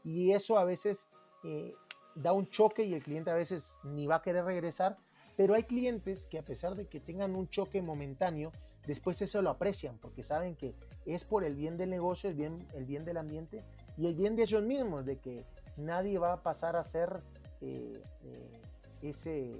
Y 0.03 0.31
eso 0.31 0.57
a 0.57 0.63
veces 0.63 1.07
eh, 1.43 1.73
da 2.15 2.33
un 2.33 2.47
choque 2.47 2.83
y 2.83 2.93
el 2.93 3.03
cliente 3.03 3.31
a 3.31 3.35
veces 3.35 3.77
ni 3.83 4.07
va 4.07 4.15
a 4.15 4.21
querer 4.21 4.45
regresar, 4.45 4.97
pero 5.35 5.53
hay 5.53 5.63
clientes 5.63 6.25
que 6.25 6.39
a 6.39 6.43
pesar 6.43 6.75
de 6.75 6.87
que 6.87 6.99
tengan 6.99 7.35
un 7.35 7.47
choque 7.47 7.81
momentáneo, 7.81 8.51
después 8.87 9.21
eso 9.21 9.41
lo 9.41 9.49
aprecian 9.49 9.97
porque 9.97 10.23
saben 10.23 10.55
que 10.55 10.73
es 11.05 11.25
por 11.25 11.43
el 11.43 11.55
bien 11.55 11.77
del 11.77 11.89
negocio, 11.89 12.29
el 12.29 12.35
bien, 12.35 12.67
el 12.73 12.85
bien 12.85 13.05
del 13.05 13.17
ambiente 13.17 13.63
y 13.97 14.07
el 14.07 14.15
bien 14.15 14.35
de 14.35 14.43
ellos 14.43 14.63
mismos, 14.63 15.05
de 15.05 15.17
que 15.17 15.45
nadie 15.77 16.17
va 16.17 16.33
a 16.33 16.43
pasar 16.43 16.75
a 16.75 16.83
ser 16.83 17.21
eh, 17.61 18.01
eh, 18.23 18.61
ese, 19.01 19.53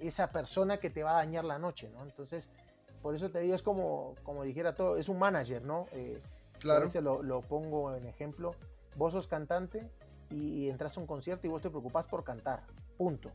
esa 0.00 0.30
persona 0.30 0.78
que 0.78 0.90
te 0.90 1.02
va 1.02 1.12
a 1.12 1.14
dañar 1.14 1.44
la 1.44 1.58
noche, 1.58 1.88
¿no? 1.90 2.02
Entonces, 2.02 2.48
por 3.02 3.14
eso 3.14 3.30
te 3.30 3.40
digo, 3.40 3.54
es 3.54 3.62
como, 3.62 4.14
como 4.22 4.44
dijera 4.44 4.74
todo, 4.74 4.96
es 4.96 5.08
un 5.08 5.18
manager, 5.18 5.62
¿no? 5.62 5.86
Eh, 5.92 6.20
claro. 6.58 6.88
Lo, 7.00 7.22
lo, 7.22 7.40
pongo 7.42 7.94
en 7.94 8.06
ejemplo. 8.06 8.54
Vos 8.96 9.12
sos 9.12 9.26
cantante 9.26 9.88
y, 10.30 10.68
entras 10.68 10.96
a 10.96 11.00
un 11.00 11.06
concierto 11.06 11.46
y 11.46 11.50
vos 11.50 11.62
te 11.62 11.70
preocupás 11.70 12.06
por 12.06 12.24
cantar, 12.24 12.64
punto, 12.96 13.30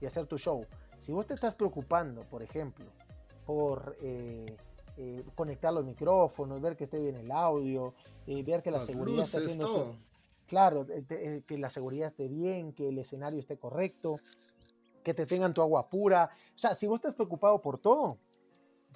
y 0.00 0.06
hacer 0.06 0.26
tu 0.26 0.38
show. 0.38 0.66
Si 0.98 1.12
vos 1.12 1.26
te 1.26 1.34
estás 1.34 1.54
preocupando, 1.54 2.22
por 2.22 2.42
ejemplo, 2.42 2.86
por 3.46 3.96
eh, 4.02 4.46
eh, 4.96 5.22
conectar 5.34 5.72
los 5.72 5.84
micrófonos, 5.84 6.60
ver 6.60 6.76
que 6.76 6.84
esté 6.84 6.98
bien 6.98 7.16
el 7.16 7.30
audio, 7.30 7.94
ver 8.26 8.62
que 8.62 8.70
la 8.70 8.80
seguridad 8.80 9.24
está 9.24 9.38
haciendo 9.38 9.96
Claro, 10.46 10.86
que 11.46 11.58
la 11.58 11.70
seguridad 11.70 12.08
esté 12.08 12.28
bien, 12.28 12.72
que 12.74 12.88
el 12.88 12.98
escenario 12.98 13.40
esté 13.40 13.56
correcto, 13.56 14.20
que 15.04 15.14
te 15.14 15.26
tengan 15.26 15.54
tu 15.54 15.62
agua 15.62 15.88
pura. 15.88 16.30
O 16.54 16.58
sea, 16.58 16.74
si 16.74 16.88
vos 16.88 16.96
estás 16.96 17.14
preocupado 17.14 17.62
por 17.62 17.78
todo, 17.78 18.18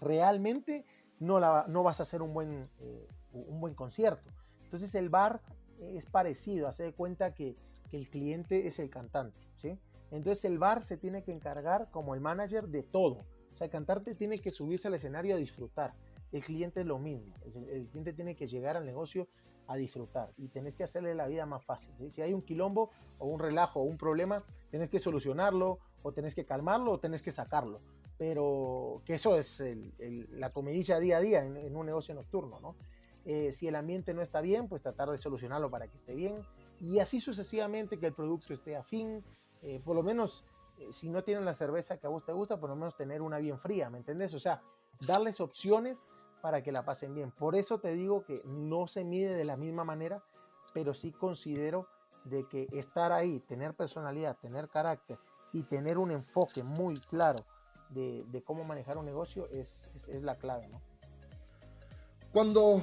realmente 0.01 0.85
no, 1.21 1.39
la, 1.39 1.67
no 1.69 1.85
vas 1.85 2.01
a 2.01 2.03
hacer 2.03 2.23
un 2.23 2.35
buen, 2.35 2.69
eh, 2.81 3.09
un 3.33 3.61
buen 3.61 3.75
concierto. 3.75 4.33
Entonces 4.65 4.95
el 4.95 5.09
bar 5.09 5.41
es 5.81 6.07
parecido, 6.07 6.69
hace 6.69 6.85
de 6.85 6.93
cuenta 6.93 7.35
que, 7.35 7.57
el 7.91 8.11
cliente 8.11 8.67
es 8.67 8.79
el 8.81 8.91
cantante, 8.91 9.41
¿sí? 9.57 9.79
Entonces 10.11 10.45
el 10.45 10.59
bar 10.59 10.83
se 10.83 10.99
tiene 10.99 11.23
que 11.23 11.33
encargar 11.33 11.91
como 11.91 12.15
el 12.15 12.21
manager 12.21 12.69
de 12.69 12.83
todo. 12.83 13.25
O 13.51 13.57
sea, 13.57 13.65
el 13.65 13.71
cantante 13.71 14.15
tiene 14.15 14.41
que 14.41 14.51
subirse 14.51 14.89
al 14.89 14.95
escenario 14.95 15.35
a 15.35 15.39
disfrutar. 15.39 15.95
El 16.31 16.45
cliente 16.45 16.81
es 16.81 16.87
lo 16.87 16.99
mismo. 16.99 17.33
El, 17.47 17.89
cliente 17.89 18.13
tiene 18.13 18.37
que 18.37 18.47
llegar 18.47 18.77
al 18.77 18.85
negocio 18.85 19.27
a 19.69 19.77
disfrutar 19.77 20.33
y 20.37 20.49
tenés 20.49 20.75
que 20.75 20.83
hacerle 20.83 21.15
la 21.15 21.29
vida 21.29 21.47
más 21.47 21.65
fácil. 21.65 21.95
Si 22.11 22.21
hay 22.21 22.33
un 22.33 22.43
quilombo 22.43 22.91
o 23.19 23.27
un 23.27 23.39
relajo 23.39 23.81
o 23.81 23.85
un 23.85 23.97
problema, 23.97 24.43
tenés 24.71 24.91
que 24.91 24.99
solucionarlo 24.99 25.79
o 26.03 26.13
tenés 26.13 26.35
que 26.35 26.45
calmarlo 26.45 26.93
o 26.93 26.99
tenés 26.99 27.23
que 27.23 27.31
sacarlo 27.31 27.81
pero 28.19 29.01
que 29.07 29.15
eso 29.15 29.39
es 29.39 29.63
la 30.33 30.51
comidilla 30.51 30.99
día 30.99 31.19
a 31.19 31.21
día 31.21 31.45
en, 31.45 31.77
un 31.77 31.87
negocio 31.87 32.15
nocturno, 32.15 32.59
¿no? 32.61 32.75
Eh, 33.25 33.53
si 33.53 33.69
el 33.69 33.77
ambiente 33.77 34.13
no 34.13 34.23
está 34.23 34.41
bien, 34.41 34.69
pues 34.69 34.83
tratar 34.83 35.11
de 35.11 35.19
solucionarlo 35.19 35.71
para 35.71 35.87
que 35.87 35.97
esté 35.97 36.15
bien 36.15 36.43
y 36.81 36.99
así 36.99 37.21
sucesivamente 37.21 37.99
que 37.99 38.07
el 38.07 38.15
producto 38.15 38.55
esté 38.55 38.75
afín, 38.75 39.23
eh, 39.63 39.81
por 39.85 39.95
lo 39.95 40.03
menos 40.03 40.45
eh, 40.79 40.89
si 40.93 41.09
no 41.09 41.23
tienen 41.23 41.45
la 41.45 41.55
cerveza 41.55 41.99
que 41.99 42.07
a 42.07 42.11
vos 42.11 42.25
te 42.25 42.33
gusta, 42.33 42.59
por 42.59 42.71
lo 42.71 42.77
menos 42.77 42.97
tener 42.97 43.23
una 43.23 43.39
bien 43.39 43.59
fría, 43.59 43.91
¿me 43.91 43.99
entendés? 43.99 44.35
O 44.35 44.41
sea, 44.41 44.63
darles 45.07 45.41
opciones 45.41 46.07
para 46.41 46.63
que 46.63 46.73
la 46.73 46.85
pasen 46.85 47.15
bien. 47.15 47.31
Por 47.31 47.57
eso 47.57 47.79
te 47.79 47.93
digo 47.95 48.25
que 48.25 48.43
no 48.45 48.87
se 48.87 49.05
mide 49.05 49.35
de 49.35 49.45
la 49.45 49.57
misma 49.57 49.85
manera, 49.85 50.23
pero 50.73 50.95
sí 50.95 51.13
considero 51.13 51.89
de 52.25 52.47
que 52.49 52.69
estar 52.73 53.13
ahí, 53.13 53.41
tener 53.41 53.75
personalidad, 53.75 54.37
tener 54.37 54.69
carácter 54.69 55.19
y 55.53 55.63
tener 55.65 55.99
un 55.99 56.11
enfoque 56.11 56.63
muy 56.63 57.01
claro 57.01 57.45
de, 57.91 58.43
cómo 58.45 58.65
manejar 58.65 58.99
un 58.99 59.07
negocio 59.07 59.49
es, 59.51 59.89
es, 60.09 60.23
la 60.23 60.37
clave. 60.37 60.69
Cuando 62.33 62.83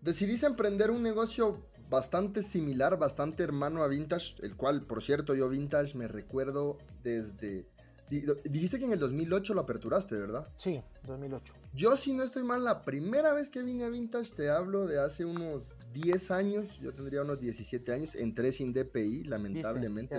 decidís 0.00 0.42
emprender 0.44 0.90
un 0.90 1.02
negocio 1.02 1.58
bastante 1.90 2.42
similar, 2.42 2.98
bastante 2.98 3.42
hermano 3.42 3.82
a 3.82 3.88
Vintage, 3.88 4.36
el 4.42 4.56
cual, 4.56 4.82
por 4.82 5.02
cierto, 5.02 5.34
yo 5.34 5.48
Vintage 5.48 5.96
me 5.96 6.08
recuerdo 6.08 6.78
desde... 7.02 7.66
Dijiste 8.10 8.78
que 8.78 8.84
en 8.84 8.92
el 8.92 8.98
2008 8.98 9.54
lo 9.54 9.62
aperturaste, 9.62 10.14
¿verdad? 10.16 10.46
Sí, 10.56 10.82
2008. 11.04 11.54
Yo, 11.72 11.96
si 11.96 12.14
no 12.14 12.22
estoy 12.22 12.44
mal, 12.44 12.62
la 12.62 12.82
primera 12.82 13.32
vez 13.32 13.50
que 13.50 13.62
vine 13.62 13.84
a 13.84 13.88
Vintage, 13.88 14.32
te 14.32 14.50
hablo 14.50 14.86
de 14.86 15.00
hace 15.00 15.24
unos 15.24 15.74
10 15.92 16.30
años, 16.30 16.78
yo 16.80 16.92
tendría 16.92 17.22
unos 17.22 17.40
17 17.40 17.92
años, 17.92 18.14
entré 18.14 18.52
sin 18.52 18.72
DPI, 18.72 19.24
lamentablemente. 19.24 20.16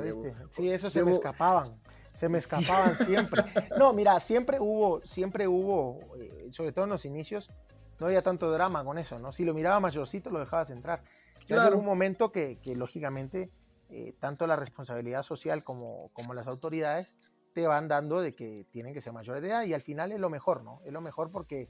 sí, 0.50 0.70
eso 0.70 0.90
se 0.90 1.04
me 1.04 1.12
escapaban 1.12 1.80
se 2.16 2.30
me 2.30 2.38
escapaban 2.40 2.96
siempre. 2.98 3.44
No, 3.78 3.94
mira, 3.94 4.20
siempre 4.20 4.60
hubo, 4.60 5.02
siempre 5.04 5.48
hubo, 5.48 6.00
eh, 6.18 6.48
sobre 6.52 6.72
todo 6.72 6.86
en 6.86 6.92
los 6.92 7.06
inicios, 7.06 7.52
no 8.00 8.08
había 8.08 8.24
tanto 8.24 8.50
drama 8.52 8.84
con 8.84 8.98
eso, 8.98 9.20
¿no? 9.20 9.32
Si 9.32 9.46
lo 9.46 9.54
miraba 9.54 9.80
mayorcito, 9.80 10.32
lo 10.32 10.40
dejabas 10.40 10.72
entrar. 10.72 11.04
Claro. 11.46 11.78
un 11.78 11.86
momento 11.86 12.32
que, 12.32 12.58
que 12.58 12.76
lógicamente, 12.76 13.52
eh, 13.90 14.16
tanto 14.20 14.48
la 14.48 14.56
responsabilidad 14.56 15.22
social 15.22 15.64
como, 15.64 16.10
como 16.14 16.34
las 16.34 16.48
autoridades 16.48 17.16
te 17.56 17.66
van 17.68 17.88
dando 17.88 18.20
de 18.20 18.36
que 18.36 18.68
tienen 18.70 18.94
que 18.94 19.00
ser 19.00 19.14
mayores 19.14 19.42
de 19.42 19.48
edad 19.48 19.64
y 19.64 19.74
al 19.74 19.82
final 19.82 20.12
es 20.12 20.20
lo 20.20 20.30
mejor, 20.30 20.62
¿no? 20.62 20.82
Es 20.84 20.92
lo 20.92 21.00
mejor 21.00 21.32
porque, 21.32 21.70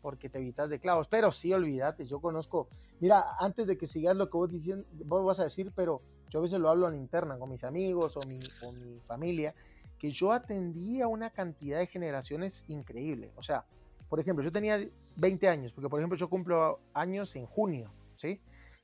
porque 0.00 0.30
te 0.30 0.38
evitas 0.38 0.70
de 0.70 0.80
clavos. 0.80 1.08
Pero 1.08 1.30
sí, 1.30 1.52
olvídate, 1.52 2.06
yo 2.06 2.20
conozco, 2.20 2.68
mira, 3.00 3.36
antes 3.38 3.66
de 3.66 3.76
que 3.76 3.86
sigas 3.86 4.16
lo 4.16 4.30
que 4.30 4.38
vos, 4.38 4.50
diciendo, 4.50 4.86
vos 5.04 5.22
vas 5.26 5.38
a 5.38 5.44
decir, 5.44 5.72
pero 5.76 6.00
yo 6.30 6.38
a 6.38 6.42
veces 6.42 6.58
lo 6.58 6.70
hablo 6.70 6.88
en 6.88 6.94
interna 6.94 7.38
con 7.38 7.50
mis 7.50 7.64
amigos 7.64 8.16
o 8.16 8.20
mi, 8.26 8.38
o 8.64 8.72
mi 8.72 8.98
familia 9.00 9.54
que 9.98 10.10
yo 10.10 10.32
atendía 10.32 11.06
una 11.06 11.28
cantidad 11.28 11.78
de 11.80 11.86
generaciones 11.86 12.64
increíble. 12.68 13.30
O 13.36 13.42
sea, 13.42 13.66
por 14.08 14.20
ejemplo, 14.20 14.42
yo 14.42 14.50
tenía 14.50 14.88
20 15.16 15.48
años, 15.48 15.72
porque 15.72 15.90
por 15.90 16.00
ejemplo 16.00 16.16
yo 16.16 16.30
cumplo 16.30 16.80
años 16.94 17.36
en 17.36 17.44
junio, 17.44 17.92
¿sí? 18.16 18.40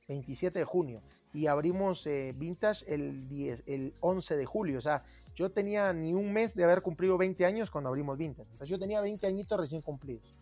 27 0.07 0.59
de 0.59 0.65
junio. 0.65 1.01
Y 1.33 1.47
abrimos 1.47 2.05
eh, 2.05 2.33
Vintage 2.37 2.85
el, 2.93 3.27
10, 3.27 3.63
el 3.65 3.93
11 4.01 4.37
de 4.37 4.45
julio. 4.45 4.77
O 4.77 4.81
sea, 4.81 5.03
yo 5.35 5.51
tenía 5.51 5.91
ni 5.93 6.13
un 6.13 6.31
mes 6.31 6.55
de 6.55 6.63
haber 6.63 6.81
cumplido 6.81 7.17
20 7.17 7.45
años 7.45 7.71
cuando 7.71 7.89
abrimos 7.89 8.17
Vintage. 8.17 8.49
Entonces 8.51 8.69
yo 8.69 8.79
tenía 8.79 9.01
20 9.01 9.25
añitos 9.27 9.59
recién 9.59 9.81
cumplidos. 9.81 10.35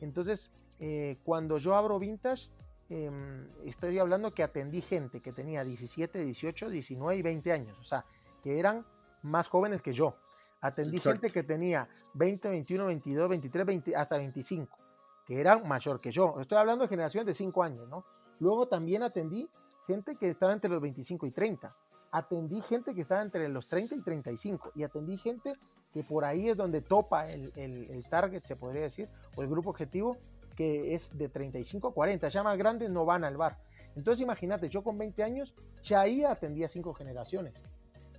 Entonces, 0.00 0.50
eh, 0.80 1.18
cuando 1.24 1.58
yo 1.58 1.74
abro 1.74 1.98
Vintage, 1.98 2.50
em, 2.88 3.48
estoy 3.64 3.98
hablando 3.98 4.34
que 4.34 4.42
atendí 4.42 4.80
gente 4.80 5.20
que 5.20 5.32
tenía 5.32 5.64
17, 5.64 6.24
18, 6.24 6.68
19 6.68 7.16
y 7.16 7.22
20 7.22 7.52
años. 7.52 7.78
O 7.78 7.84
sea, 7.84 8.04
que 8.42 8.58
eran 8.58 8.84
más 9.22 9.48
jóvenes 9.48 9.82
que 9.82 9.92
yo. 9.92 10.16
Atendí 10.60 10.98
gente 10.98 11.30
que 11.30 11.42
tenía 11.42 11.88
20, 12.14 12.48
21, 12.48 12.86
22, 12.86 13.28
23, 13.28 13.66
20, 13.66 13.96
hasta 13.96 14.16
25, 14.16 14.78
que 15.26 15.40
eran 15.40 15.66
mayor 15.68 16.00
que 16.00 16.10
yo. 16.10 16.40
Estoy 16.40 16.58
hablando 16.58 16.84
de 16.84 16.88
generaciones 16.88 17.26
de 17.26 17.34
5 17.34 17.62
años, 17.62 17.88
¿no? 17.88 18.04
Luego 18.40 18.66
también 18.66 19.02
atendí 19.02 19.48
gente 19.86 20.16
que 20.16 20.30
estaba 20.30 20.52
entre 20.52 20.70
los 20.70 20.80
25 20.80 21.26
y 21.26 21.30
30. 21.30 21.74
Atendí 22.14 22.60
gente 22.60 22.94
que 22.94 23.00
estaba 23.00 23.22
entre 23.22 23.48
los 23.48 23.66
30 23.66 23.96
y 23.96 24.00
35. 24.00 24.70
Y 24.76 24.84
atendí 24.84 25.18
gente 25.18 25.54
que 25.92 26.04
por 26.04 26.24
ahí 26.24 26.48
es 26.48 26.56
donde 26.56 26.80
topa 26.80 27.28
el, 27.28 27.52
el, 27.56 28.04
target, 28.08 28.44
se 28.44 28.54
podría 28.54 28.82
decir, 28.82 29.08
o 29.34 29.42
el 29.42 29.48
grupo 29.48 29.70
objetivo, 29.70 30.16
que 30.54 30.94
es 30.94 31.18
de 31.18 31.28
35 31.28 31.88
a 31.88 31.92
40. 31.92 32.28
Ya 32.28 32.44
más 32.44 32.56
grandes 32.56 32.88
no 32.88 33.04
van 33.04 33.24
al 33.24 33.36
bar. 33.36 33.58
Entonces 33.96 34.22
imagínate, 34.22 34.68
yo 34.68 34.84
con 34.84 34.96
20 34.96 35.24
años 35.24 35.56
ya 35.82 36.02
ahí 36.02 36.22
atendía 36.22 36.68
cinco 36.68 36.94
generaciones. 36.94 37.64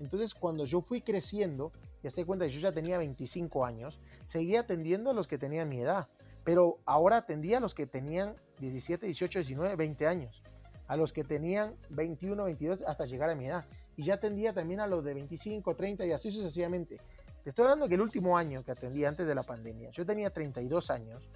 Entonces, 0.02 0.34
cuando 0.34 0.66
yo 0.66 0.82
fui 0.82 1.02
creciendo, 1.02 1.72
ya 2.04 2.10
se 2.10 2.26
cuenta 2.26 2.48
yo 2.48 2.60
ya 2.60 2.74
tenía 2.74 2.98
25 2.98 3.66
años, 3.66 4.02
seguía 4.26 4.62
atendiendo 4.62 5.12
a 5.12 5.14
los 5.14 5.26
que 5.26 5.38
tenían 5.38 5.70
mi 5.70 5.80
edad, 5.80 6.10
pero 6.44 6.80
ahora 6.86 7.18
atendía 7.18 7.60
a 7.60 7.62
los 7.62 7.74
que 7.74 7.88
tenían 7.88 8.36
17, 8.60 9.06
18, 9.06 9.40
19, 9.40 9.76
20 9.78 10.06
años, 10.08 10.44
a 10.88 10.98
los 10.98 11.14
que 11.14 11.24
tenían 11.24 11.76
21, 11.90 12.44
22 12.44 12.84
hasta 12.84 13.06
llegar 13.06 13.30
a 13.30 13.36
mi 13.36 13.48
edad. 13.48 13.66
Y 13.98 14.04
ya 14.04 14.16
atendía 14.16 14.54
también 14.54 14.80
a 14.80 14.88
los 14.88 15.04
de 15.04 15.14
25, 15.14 15.76
30 15.76 16.06
y 16.06 16.12
así 16.12 16.32
sucesivamente. 16.32 17.00
Te 17.44 17.50
estoy 17.50 17.64
hablando 17.64 17.88
que 17.88 17.96
el 17.96 18.02
último 18.02 18.38
año 18.38 18.64
que 18.64 18.72
atendí 18.72 19.06
antes 19.06 19.28
de 19.28 19.36
la 19.36 19.44
pandemia, 19.44 19.92
yo 19.92 20.06
tenía 20.06 20.32
32 20.32 20.90
años 20.90 21.30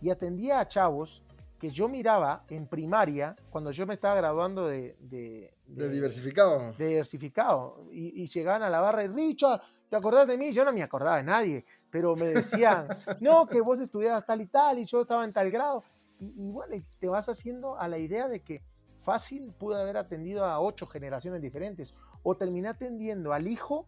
y 0.00 0.10
atendía 0.10 0.58
a 0.58 0.66
chavos 0.66 1.22
que 1.62 1.70
yo 1.70 1.88
miraba 1.88 2.42
en 2.50 2.66
primaria, 2.66 3.36
cuando 3.48 3.70
yo 3.70 3.86
me 3.86 3.94
estaba 3.94 4.16
graduando 4.16 4.66
de... 4.66 4.96
De, 4.98 5.88
diversificado. 5.88 6.72
De 6.76 6.88
diversificado. 6.88 7.86
Y, 7.92 8.26
llegaban 8.26 8.64
a 8.64 8.68
la 8.68 8.80
barra 8.80 9.04
y, 9.04 9.06
Richard, 9.06 9.60
¿te 9.88 9.94
acordás 9.94 10.26
de 10.26 10.36
mí? 10.36 10.50
Yo 10.50 10.64
no 10.64 10.72
me 10.72 10.82
acordaba 10.82 11.18
de 11.18 11.22
nadie, 11.22 11.64
pero 11.88 12.16
me 12.16 12.26
decían, 12.26 12.88
no, 13.20 13.46
que 13.46 13.60
vos 13.60 13.78
estudiabas 13.78 14.26
tal 14.26 14.40
y 14.40 14.46
tal 14.46 14.80
y 14.80 14.84
yo 14.84 15.02
estaba 15.02 15.24
en 15.24 15.32
tal 15.32 15.52
grado. 15.52 15.84
y, 16.18 16.50
bueno, 16.50 16.74
te 16.98 17.06
vas 17.06 17.28
haciendo 17.28 17.78
a 17.78 17.86
la 17.86 17.98
idea 17.98 18.26
de 18.26 18.40
que 18.40 18.60
fácil 19.02 19.52
pude 19.58 19.80
haber 19.80 19.96
atendido 19.96 20.44
a 20.44 20.60
ocho 20.60 20.86
generaciones 20.86 21.42
diferentes 21.42 21.94
o 22.22 22.36
terminé 22.36 22.68
atendiendo 22.68 23.32
al 23.32 23.48
hijo, 23.48 23.86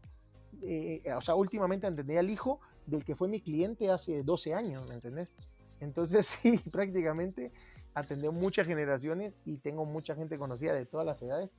eh, 0.62 1.02
o 1.16 1.20
sea, 1.20 1.34
últimamente 1.34 1.86
atendí 1.86 2.16
al 2.16 2.30
hijo 2.30 2.60
del 2.86 3.04
que 3.04 3.14
fue 3.14 3.28
mi 3.28 3.40
cliente 3.40 3.90
hace 3.90 4.22
12 4.22 4.54
años, 4.54 4.88
¿me 4.88 4.94
entendés? 4.94 5.34
Entonces 5.80 6.26
sí, 6.42 6.58
prácticamente 6.70 7.52
atendí 7.94 8.28
muchas 8.28 8.66
generaciones 8.66 9.38
y 9.44 9.58
tengo 9.58 9.84
mucha 9.84 10.14
gente 10.14 10.38
conocida 10.38 10.74
de 10.74 10.86
todas 10.86 11.06
las 11.06 11.22
edades 11.22 11.54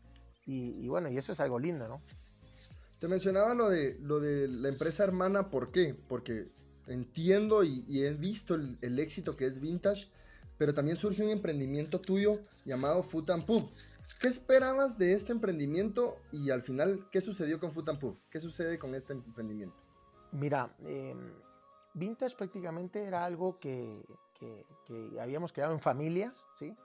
y, 0.48 0.88
bueno, 0.88 1.10
y 1.10 1.18
eso 1.18 1.32
es 1.32 1.40
algo 1.40 1.58
lindo, 1.58 1.88
¿no? 1.88 2.02
Te 3.00 3.08
mencionaba 3.08 3.56
lo 3.56 3.70
de, 3.70 3.98
lo 4.00 4.20
de 4.20 4.48
la 4.48 4.70
empresa 4.70 5.04
hermana, 5.04 5.50
¿por 5.50 5.72
qué? 5.72 5.96
Porque 6.08 6.50
entiendo 6.88 7.64
y, 7.64 7.84
he 8.04 8.14
visto 8.14 8.54
el, 8.54 9.00
éxito 9.00 9.36
que 9.36 9.46
es 9.48 9.60
Vintage, 9.60 10.08
pero 10.58 10.74
también 10.74 10.98
surge 10.98 11.24
un 11.24 11.30
emprendimiento 11.30 12.00
tuyo 12.00 12.40
llamado 12.66 13.04
Food 13.04 13.32
and 13.32 13.46
Pub. 13.46 13.70
¿Qué 14.20 14.28
esperabas 14.28 14.98
de 14.98 15.14
este 15.14 15.32
emprendimiento 15.32 16.18
y 16.32 16.50
al 16.50 16.62
final 16.62 17.08
qué 17.12 17.22
sucedió 17.22 17.60
con 17.60 17.72
Food 17.72 17.90
and 17.90 18.00
Pub? 18.00 18.18
¿Qué 18.30 18.40
sucede 18.40 18.80
con 18.80 18.96
este 18.96 19.14
emprendimiento? 19.14 19.76
Mira, 20.32 20.74
em, 20.86 21.34
Vintage 21.94 22.36
prácticamente 22.36 23.04
era 23.04 23.26
algo 23.26 23.60
que, 23.60 24.04
habíamos 25.20 25.52
creado 25.52 25.74
en 25.74 25.80
familia, 25.80 26.34
¿sí? 26.54 26.76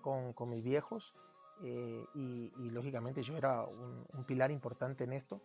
Con, 0.00 0.32
con 0.32 0.48
mis 0.48 0.62
viejos. 0.62 1.14
Eh, 1.62 2.04
y, 2.14 2.70
lógicamente 2.70 3.22
yo 3.22 3.36
era 3.36 3.62
un, 3.62 4.24
pilar 4.26 4.50
importante 4.50 5.04
en 5.04 5.12
esto, 5.12 5.40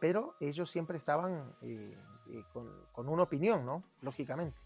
pero 0.00 0.34
ellos 0.40 0.70
siempre 0.70 0.96
estaban 0.96 1.54
eh, 1.62 1.96
eh, 2.30 2.44
con, 2.52 3.08
una 3.08 3.22
opinión, 3.22 3.64
¿no? 3.64 3.82
Lógicamente. 4.00 4.56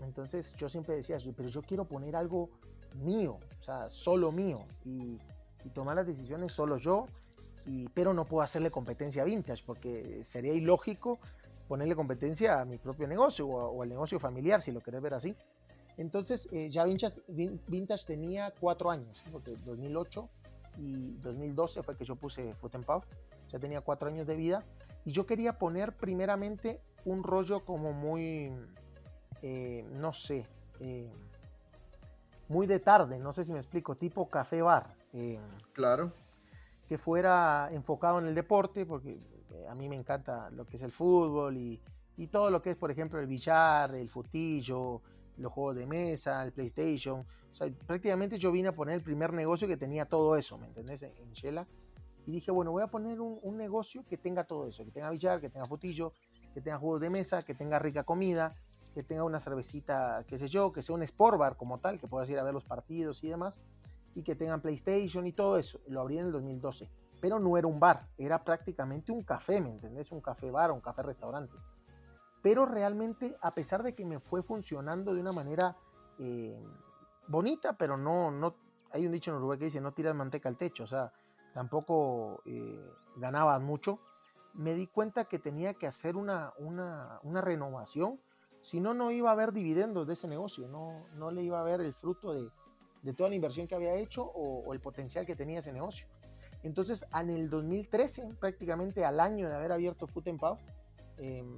Entonces 0.00 0.54
yo 0.56 0.68
siempre 0.68 0.96
decía, 0.96 1.18
pero 1.36 1.48
yo 1.48 1.62
quiero 1.62 1.84
poner 1.84 2.16
algo 2.16 2.50
mío, 2.94 3.38
o 3.60 3.62
sea, 3.62 3.88
solo 3.88 4.32
mío, 4.32 4.66
y, 4.84 5.18
tomar 5.74 5.96
las 5.96 6.06
decisiones 6.06 6.52
solo 6.52 6.76
yo, 6.76 7.06
y, 7.66 7.88
pero 7.88 8.14
no 8.14 8.24
puedo 8.24 8.42
hacerle 8.42 8.70
competencia 8.70 9.22
a 9.22 9.24
Vintage, 9.24 9.64
porque 9.66 10.22
sería 10.22 10.52
ilógico 10.52 11.18
ponerle 11.66 11.96
competencia 11.96 12.60
a 12.60 12.64
mi 12.64 12.78
propio 12.78 13.08
negocio 13.08 13.48
o, 13.48 13.82
al 13.82 13.88
negocio 13.88 14.20
familiar, 14.20 14.62
si 14.62 14.70
lo 14.70 14.80
querés 14.80 15.02
ver 15.02 15.14
así. 15.14 15.34
Entonces, 15.96 16.48
eh, 16.52 16.68
ya 16.70 16.84
Vintage, 16.84 18.04
tenía 18.06 18.52
cuatro 18.60 18.92
años, 18.92 19.24
porque 19.32 19.56
2008 19.64 20.28
y 20.78 21.16
2012 21.16 21.82
fue 21.82 21.96
que 21.96 22.04
yo 22.04 22.14
puse 22.14 22.54
Foot 22.54 22.76
and 22.76 22.86
ya 23.48 23.58
tenía 23.58 23.80
cuatro 23.80 24.08
años 24.08 24.26
de 24.28 24.36
vida, 24.36 24.64
y 25.04 25.10
yo 25.10 25.26
quería 25.26 25.58
poner 25.58 25.96
primeramente 25.96 26.80
un 27.04 27.22
rollo 27.24 27.64
como 27.64 27.92
muy, 27.92 28.52
eh, 29.48 29.84
no 29.92 30.12
sé, 30.12 30.44
eh, 30.80 31.08
muy 32.48 32.66
de 32.66 32.80
tarde, 32.80 33.20
no 33.20 33.32
sé 33.32 33.44
si 33.44 33.52
me 33.52 33.58
explico, 33.58 33.94
tipo 33.94 34.28
café 34.28 34.60
bar. 34.60 34.92
claro. 35.72 36.12
Que 36.88 36.98
fuera 36.98 37.68
enfocado 37.70 38.18
en 38.18 38.26
el 38.26 38.34
deporte, 38.34 38.84
porque 38.84 39.18
a 39.68 39.74
mí 39.76 39.88
me 39.88 39.94
encanta 39.94 40.50
lo 40.50 40.66
que 40.66 40.76
es 40.76 40.82
el 40.82 40.90
fútbol 40.90 41.56
y, 41.56 41.80
y 42.16 42.26
todo 42.26 42.50
lo 42.50 42.60
que 42.60 42.72
es, 42.72 42.76
por 42.76 42.90
ejemplo, 42.90 43.20
el 43.20 43.28
billar, 43.28 43.94
el 43.94 44.08
futillo, 44.08 45.00
los 45.36 45.52
juegos 45.52 45.76
de 45.76 45.86
mesa, 45.86 46.42
el 46.42 46.50
PlayStation. 46.50 47.20
O 47.20 47.54
sea, 47.54 47.70
prácticamente 47.86 48.38
yo 48.38 48.50
vine 48.50 48.68
a 48.68 48.72
poner 48.72 48.96
el 48.96 49.02
primer 49.02 49.32
negocio 49.32 49.68
que 49.68 49.76
tenía 49.76 50.06
todo 50.06 50.36
eso, 50.36 50.58
¿me 50.58 50.66
entendés? 50.66 51.02
En 51.02 51.32
Shela. 51.32 51.68
Y 52.26 52.32
dije, 52.32 52.50
bueno, 52.50 52.72
voy 52.72 52.82
a 52.82 52.88
poner 52.88 53.20
un, 53.20 53.56
negocio 53.56 54.04
que 54.08 54.16
tenga 54.16 54.42
todo 54.42 54.66
eso, 54.66 54.84
que 54.84 54.90
tenga 54.90 55.10
billar, 55.10 55.40
que 55.40 55.48
tenga 55.48 55.66
futillo, 55.66 56.12
que 56.52 56.60
tenga 56.60 56.78
juegos 56.78 57.00
de 57.00 57.10
mesa, 57.10 57.44
que 57.44 57.54
tenga 57.54 57.78
rica 57.78 58.02
comida, 58.02 58.56
que 58.96 59.02
tenga 59.02 59.24
una 59.24 59.40
cervecita, 59.40 60.24
qué 60.26 60.38
sé 60.38 60.48
yo, 60.48 60.72
que 60.72 60.82
sea 60.82 60.94
un 60.94 61.02
sport 61.02 61.36
bar 61.38 61.56
como 61.58 61.80
tal, 61.80 62.00
que 62.00 62.08
puedas 62.08 62.30
ir 62.30 62.38
a 62.38 62.42
ver 62.42 62.54
los 62.54 62.64
partidos 62.64 63.22
y 63.22 63.28
demás, 63.28 63.60
y 64.14 64.22
que 64.22 64.34
tengan 64.34 64.62
PlayStation 64.62 65.26
y 65.26 65.32
todo 65.32 65.58
eso. 65.58 65.80
Lo 65.86 66.00
abrí 66.00 66.16
en 66.18 66.26
el 66.26 66.32
2012. 66.32 66.90
Pero 67.20 67.38
no 67.38 67.58
era 67.58 67.66
un 67.66 67.78
bar, 67.78 68.08
era 68.16 68.42
prácticamente 68.42 69.12
un 69.12 69.22
café, 69.22 69.60
¿me 69.60 69.70
entendés? 69.70 70.12
Un 70.12 70.22
café 70.22 70.50
bar, 70.50 70.72
un 70.72 70.80
café 70.80 71.02
restaurante 71.02 71.54
pero 72.46 72.64
realmente 72.64 73.36
a 73.40 73.54
pesar 73.54 73.82
de 73.82 73.96
que 73.96 74.04
me 74.04 74.20
fue 74.20 74.40
funcionando 74.40 75.12
de 75.12 75.20
una 75.20 75.32
manera 75.32 75.76
eh, 76.20 76.64
bonita, 77.26 77.72
pero 77.72 77.96
no, 77.96 78.30
no, 78.30 78.54
hay 78.92 79.04
un 79.04 79.10
dicho 79.10 79.32
en 79.32 79.38
Uruguay 79.38 79.58
que 79.58 79.64
dice 79.64 79.80
no 79.80 79.90
tiras 79.90 80.14
manteca 80.14 80.48
al 80.48 80.56
techo, 80.56 80.84
o 80.84 80.86
sea, 80.86 81.12
tampoco 81.54 82.42
eh, 82.44 82.88
ganaba 83.16 83.58
mucho, 83.58 83.98
me 84.54 84.74
di 84.74 84.86
cuenta 84.86 85.24
que 85.24 85.40
tenía 85.40 85.74
que 85.74 85.88
hacer 85.88 86.14
una, 86.14 86.52
una, 86.58 87.40
renovación, 87.40 88.20
si 88.66 88.80
no, 88.80 88.94
no 88.94 89.12
iba 89.12 89.30
a 89.30 89.32
haber 89.32 89.52
dividendos 89.52 90.08
de 90.08 90.14
ese 90.14 90.26
negocio, 90.26 90.66
no, 90.66 91.06
no 91.14 91.30
le 91.30 91.42
iba 91.42 91.60
a 91.60 91.62
ver 91.62 91.80
el 91.80 91.94
fruto 91.94 92.32
de, 92.32 92.50
de 93.02 93.14
toda 93.14 93.28
la 93.28 93.36
inversión 93.36 93.68
que 93.68 93.76
había 93.76 93.94
hecho 93.94 94.24
o, 94.24 94.74
el 94.74 94.80
potencial 94.80 95.24
que 95.24 95.36
tenía 95.36 95.60
ese 95.60 95.72
negocio. 95.72 96.08
Entonces, 96.64 97.04
en 97.14 97.30
el 97.30 97.48
2013, 97.48 98.34
prácticamente 98.40 99.04
al 99.04 99.20
año 99.20 99.48
de 99.48 99.54
haber 99.54 99.70
abierto 99.70 100.08
Food 100.08 100.36
Pau, 100.40 100.58
em, 101.16 101.56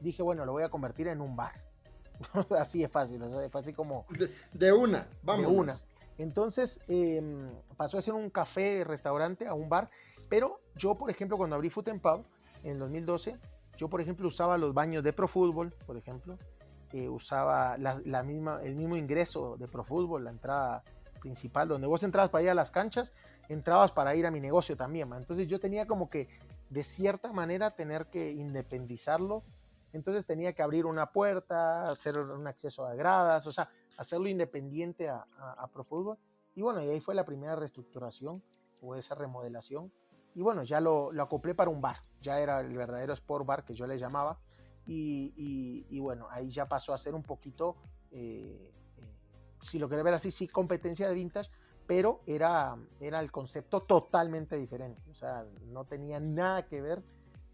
dije, 0.00 0.22
bueno, 0.22 0.46
lo 0.46 0.52
voy 0.52 0.62
a 0.62 0.70
convertir 0.70 1.08
en 1.08 1.20
un 1.20 1.36
bar. 1.36 1.52
así 2.58 2.82
es 2.82 2.90
fácil, 2.90 3.22
o 3.22 3.28
sea, 3.28 3.50
fue 3.50 3.74
como... 3.74 4.06
De, 4.54 4.72
una, 4.72 5.06
vamos. 5.22 5.46
De 5.46 5.52
una. 5.52 5.76
Entonces 6.16 6.80
em, 6.88 7.50
pasó 7.76 7.98
a 7.98 8.02
ser 8.02 8.14
un 8.14 8.30
café, 8.30 8.82
restaurante, 8.82 9.46
a 9.46 9.52
un 9.52 9.68
bar, 9.68 9.90
pero 10.30 10.62
yo, 10.74 10.94
por 10.94 11.10
ejemplo, 11.10 11.36
cuando 11.36 11.54
abrí 11.54 11.68
Foot 11.68 11.90
Pub 12.00 12.24
en 12.64 12.72
el 12.72 12.78
2012, 12.78 13.36
yo, 13.76 13.88
por 13.88 14.00
ejemplo, 14.00 14.28
usaba 14.28 14.58
los 14.58 14.74
baños 14.74 15.02
de 15.04 15.12
Pro 15.12 15.28
Fútbol, 15.28 15.72
por 15.86 15.96
ejemplo, 15.96 16.38
eh, 16.92 17.08
usaba 17.08 17.76
la, 17.78 18.22
misma, 18.22 18.60
el 18.62 18.74
mismo 18.74 18.96
ingreso 18.96 19.56
de 19.56 19.68
Pro 19.68 19.84
Fútbol, 19.84 20.24
la 20.24 20.30
entrada 20.30 20.82
principal, 21.20 21.68
donde 21.68 21.86
vos 21.86 22.02
entrabas 22.02 22.30
para 22.30 22.44
ir 22.44 22.50
a 22.50 22.54
las 22.54 22.70
canchas, 22.70 23.12
entrabas 23.48 23.92
para 23.92 24.14
ir 24.14 24.26
a 24.26 24.30
mi 24.30 24.40
negocio 24.40 24.76
también. 24.76 25.12
Entonces 25.12 25.48
yo 25.48 25.60
tenía 25.60 25.86
como 25.86 26.08
que, 26.08 26.28
de 26.70 26.84
cierta 26.84 27.32
manera, 27.32 27.72
tener 27.72 28.06
que 28.06 28.30
independizarlo 28.32 29.42
entonces 29.96 30.26
tenía 30.26 30.52
que 30.52 30.62
abrir 30.62 30.84
una 30.84 31.10
puerta, 31.10 31.90
hacer 31.90 32.18
un 32.18 32.46
acceso 32.46 32.84
a 32.84 32.94
gradas, 32.94 33.46
o 33.46 33.52
sea, 33.52 33.70
hacerlo 33.96 34.28
independiente 34.28 35.08
a, 35.08 35.26
a, 35.38 35.66
ProFootball. 35.68 36.18
Y 36.54 36.60
bueno, 36.60 36.82
y 36.82 36.90
ahí 36.90 37.00
fue 37.00 37.14
la 37.14 37.24
primera 37.24 37.56
reestructuración 37.56 38.42
o 38.82 38.94
esa 38.94 39.14
remodelación. 39.14 39.90
Y 40.36 40.42
bueno, 40.42 40.64
ya 40.64 40.82
lo, 40.82 41.12
lo 41.12 41.22
acoplé 41.22 41.54
para 41.54 41.70
un 41.70 41.80
bar, 41.80 41.96
ya 42.20 42.38
era 42.38 42.60
el 42.60 42.76
verdadero 42.76 43.14
sport 43.14 43.46
bar 43.46 43.64
que 43.64 43.72
yo 43.72 43.86
le 43.86 43.98
llamaba. 43.98 44.38
Y, 44.86 45.32
y, 45.88 45.98
bueno, 45.98 46.28
ahí 46.30 46.50
ya 46.50 46.68
pasó 46.68 46.92
a 46.92 46.98
ser 46.98 47.14
un 47.14 47.22
poquito, 47.22 47.74
eh, 48.10 48.70
eh, 48.98 49.02
si 49.62 49.78
lo 49.78 49.88
querés 49.88 50.04
ver 50.04 50.12
así, 50.12 50.30
sí, 50.30 50.46
competencia 50.46 51.08
de 51.08 51.14
vintage, 51.14 51.50
pero 51.86 52.20
era, 52.26 52.76
era 53.00 53.18
el 53.20 53.32
concepto 53.32 53.80
totalmente 53.80 54.58
diferente. 54.58 55.10
O 55.10 55.14
sea, 55.14 55.46
no 55.68 55.86
tenía 55.86 56.20
nada 56.20 56.66
que 56.66 56.82
ver. 56.82 57.02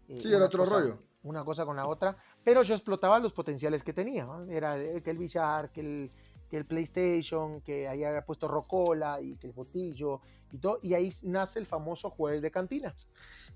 Eh, 0.09 0.19
sí, 0.19 0.33
era 0.33 0.45
otro 0.45 0.65
rollo 0.65 0.99
una 1.23 1.45
cosa 1.45 1.65
con 1.65 1.77
la 1.77 1.87
otra, 1.87 2.17
pero 2.43 2.63
yo 2.63 2.75
explotaba 2.75 3.17
los 3.19 3.31
potenciales 3.31 3.81
que 3.81 3.93
tenía. 3.93 4.27
Era 4.49 4.75
que 5.01 5.09
el 5.09 5.17
billar, 5.17 5.71
que 5.71 5.79
el, 5.79 6.11
que 6.53 6.57
el 6.57 6.65
PlayStation, 6.65 7.61
que 7.61 7.87
ahí 7.87 8.03
había 8.03 8.23
puesto 8.23 8.47
Rocola 8.47 9.19
y 9.19 9.37
que 9.37 9.47
el 9.47 9.53
Fotillo 9.53 10.21
y 10.51 10.59
todo, 10.59 10.77
y 10.83 10.93
ahí 10.93 11.09
nace 11.23 11.57
el 11.57 11.65
famoso 11.65 12.11
jueves 12.11 12.43
de 12.43 12.51
cantina. 12.51 12.93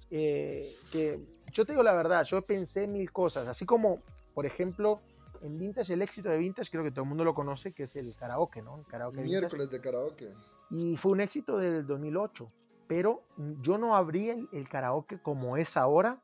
Eh, 0.10 0.76
que 0.92 1.24
yo 1.54 1.64
te 1.64 1.74
digo 1.74 1.84
la 1.84 1.94
verdad, 1.94 2.24
yo 2.24 2.42
pensé 2.42 2.88
mil 2.88 3.12
cosas, 3.12 3.48
así 3.48 3.68
como, 3.68 4.02
por 4.34 4.48
ejemplo, 4.48 5.00
en 5.44 5.60
Vintage, 5.60 5.94
el 5.94 6.02
éxito 6.02 6.30
de 6.30 6.40
Vintage, 6.40 6.72
creo 6.72 6.84
que 6.84 6.90
todo 6.90 7.04
el 7.04 7.10
mundo 7.10 7.24
lo 7.24 7.36
conoce, 7.36 7.72
que 7.72 7.84
es 7.84 7.96
el 7.96 8.16
karaoke, 8.16 8.64
¿no? 8.64 8.80
El 8.80 8.88
karaoke 8.88 9.22
Miércoles 9.22 9.70
de 9.70 9.80
karaoke. 9.80 10.34
Y 10.72 10.98
fue 10.98 11.12
un 11.12 11.22
éxito 11.22 11.60
desde 11.60 11.78
el 11.78 11.86
2008, 11.86 12.52
pero 12.88 13.22
yo 13.62 13.78
no 13.78 13.96
abrí 13.96 14.32
el, 14.32 14.50
el 14.52 14.68
karaoke 14.68 15.22
como 15.22 15.56
es 15.56 15.78
ahora 15.78 16.20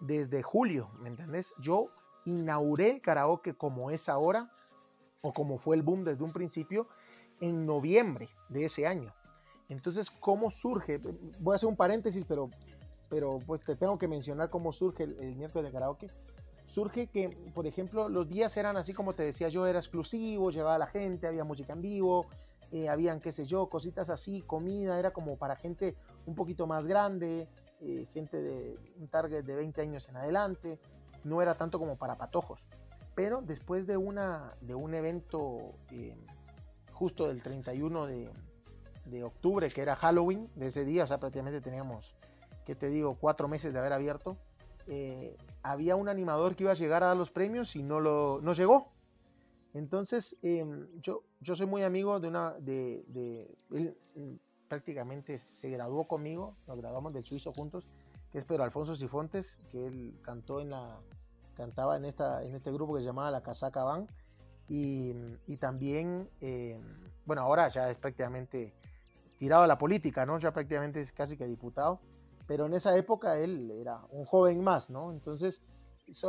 desde 0.00 0.42
julio, 0.42 0.88
¿me 0.98 1.10
entendés? 1.10 1.52
Yo 1.58 1.90
inauguré 2.24 2.92
el 2.92 3.02
karaoke 3.02 3.52
como 3.52 3.90
es 3.90 4.08
ahora, 4.08 4.50
o 5.22 5.32
como 5.32 5.58
fue 5.58 5.76
el 5.76 5.82
boom 5.82 6.04
desde 6.04 6.24
un 6.24 6.32
principio, 6.32 6.88
en 7.40 7.66
noviembre 7.66 8.28
de 8.48 8.64
ese 8.64 8.86
año. 8.86 9.12
Entonces, 9.68 10.10
¿cómo 10.10 10.50
surge? 10.50 10.98
Voy 11.40 11.54
a 11.54 11.56
hacer 11.56 11.68
un 11.68 11.76
paréntesis, 11.76 12.24
pero, 12.24 12.50
pero 13.08 13.40
pues 13.46 13.62
te 13.62 13.76
tengo 13.76 13.98
que 13.98 14.08
mencionar 14.08 14.48
cómo 14.50 14.72
surge 14.72 15.04
el, 15.04 15.36
miércoles 15.36 15.70
de 15.70 15.72
karaoke. 15.72 16.10
Surge 16.64 17.08
que, 17.08 17.28
por 17.54 17.66
ejemplo, 17.66 18.08
los 18.08 18.28
días 18.28 18.56
eran 18.56 18.76
así 18.76 18.92
como 18.92 19.14
te 19.14 19.22
decía 19.22 19.48
yo, 19.48 19.66
era 19.66 19.78
exclusivo, 19.78 20.50
llevaba 20.50 20.76
a 20.76 20.78
la 20.78 20.86
gente, 20.86 21.26
había 21.26 21.44
música 21.44 21.72
en 21.72 21.82
vivo, 21.82 22.26
eh, 22.72 22.88
habían, 22.88 23.20
qué 23.20 23.30
sé 23.30 23.44
yo, 23.44 23.68
cositas 23.68 24.10
así, 24.10 24.42
comida, 24.42 24.98
era 24.98 25.12
como 25.12 25.36
para 25.36 25.54
gente 25.54 25.94
un 26.26 26.34
poquito 26.34 26.66
más 26.66 26.84
grande, 26.84 27.48
eh, 27.80 28.06
gente 28.12 28.40
de 28.40 28.78
un 28.98 29.08
target 29.08 29.44
de 29.44 29.54
20 29.54 29.80
años 29.80 30.08
en 30.08 30.16
adelante, 30.16 30.78
no 31.22 31.40
era 31.40 31.54
tanto 31.54 31.78
como 31.78 31.96
para 31.96 32.16
patojos. 32.16 32.66
Pero 33.16 33.40
después 33.40 33.86
de, 33.86 33.96
una, 33.96 34.54
de 34.60 34.74
un 34.74 34.92
evento 34.92 35.72
eh, 35.90 36.14
justo 36.92 37.26
del 37.26 37.42
31 37.42 38.06
de, 38.06 38.30
de, 39.06 39.24
octubre, 39.24 39.70
que 39.70 39.80
era 39.80 39.96
Halloween, 39.96 40.50
de 40.54 40.66
ese 40.66 40.84
día, 40.84 41.04
o 41.04 41.06
sea, 41.06 41.18
prácticamente 41.18 41.62
teníamos, 41.62 42.14
¿qué 42.66 42.74
te 42.74 42.90
digo?, 42.90 43.16
cuatro 43.18 43.48
meses 43.48 43.72
de 43.72 43.78
haber 43.78 43.94
abierto, 43.94 44.36
eh, 44.86 45.34
había 45.62 45.96
un 45.96 46.10
animador 46.10 46.56
que 46.56 46.64
iba 46.64 46.72
a 46.72 46.76
llegar 46.76 47.02
a 47.02 47.06
dar 47.06 47.16
los 47.16 47.30
premios 47.30 47.74
y 47.74 47.82
no, 47.82 48.00
lo, 48.00 48.40
no 48.42 48.52
llegó. 48.52 48.92
Entonces, 49.72 50.36
em, 50.42 50.86
yo, 51.00 51.22
yo 51.40 51.56
soy 51.56 51.66
muy 51.66 51.84
amigo 51.84 52.20
de 52.20 52.28
una, 52.28 52.52
de, 52.58 53.48
él 53.70 53.96
prácticamente 54.68 55.38
se 55.38 55.70
graduó 55.70 56.06
conmigo, 56.06 56.54
nos 56.66 56.76
graduamos 56.76 57.14
del 57.14 57.24
suizo 57.24 57.50
juntos, 57.54 57.88
que 58.30 58.36
es 58.36 58.44
Pedro 58.44 58.64
Alfonso 58.64 58.94
Sifontes, 58.94 59.58
que 59.70 59.86
él 59.86 60.18
cantó 60.22 60.60
en 60.60 60.68
la, 60.68 61.00
cantaba 61.56 61.96
en, 61.96 62.04
esta, 62.04 62.42
en 62.42 62.54
este 62.54 62.70
grupo 62.70 62.94
que 62.94 63.00
se 63.00 63.06
llamaba 63.06 63.30
La 63.30 63.42
Casaca 63.42 63.82
Van, 63.82 64.06
y, 64.68 65.12
y 65.46 65.56
también, 65.56 66.28
em, 66.40 66.80
bueno, 67.24 67.42
ahora 67.42 67.68
ya 67.68 67.88
es 67.90 67.98
prácticamente 67.98 68.74
tirado 69.38 69.62
a 69.62 69.66
la 69.66 69.78
política, 69.78 70.26
¿no? 70.26 70.38
Ya 70.38 70.52
prácticamente 70.52 71.00
es 71.00 71.12
casi 71.12 71.36
que 71.36 71.46
diputado, 71.46 72.00
pero 72.46 72.66
en 72.66 72.74
esa 72.74 72.96
época 72.96 73.38
él 73.38 73.70
era 73.70 74.00
un 74.10 74.24
joven 74.24 74.62
más, 74.62 74.90
¿no? 74.90 75.12
Entonces, 75.12 75.62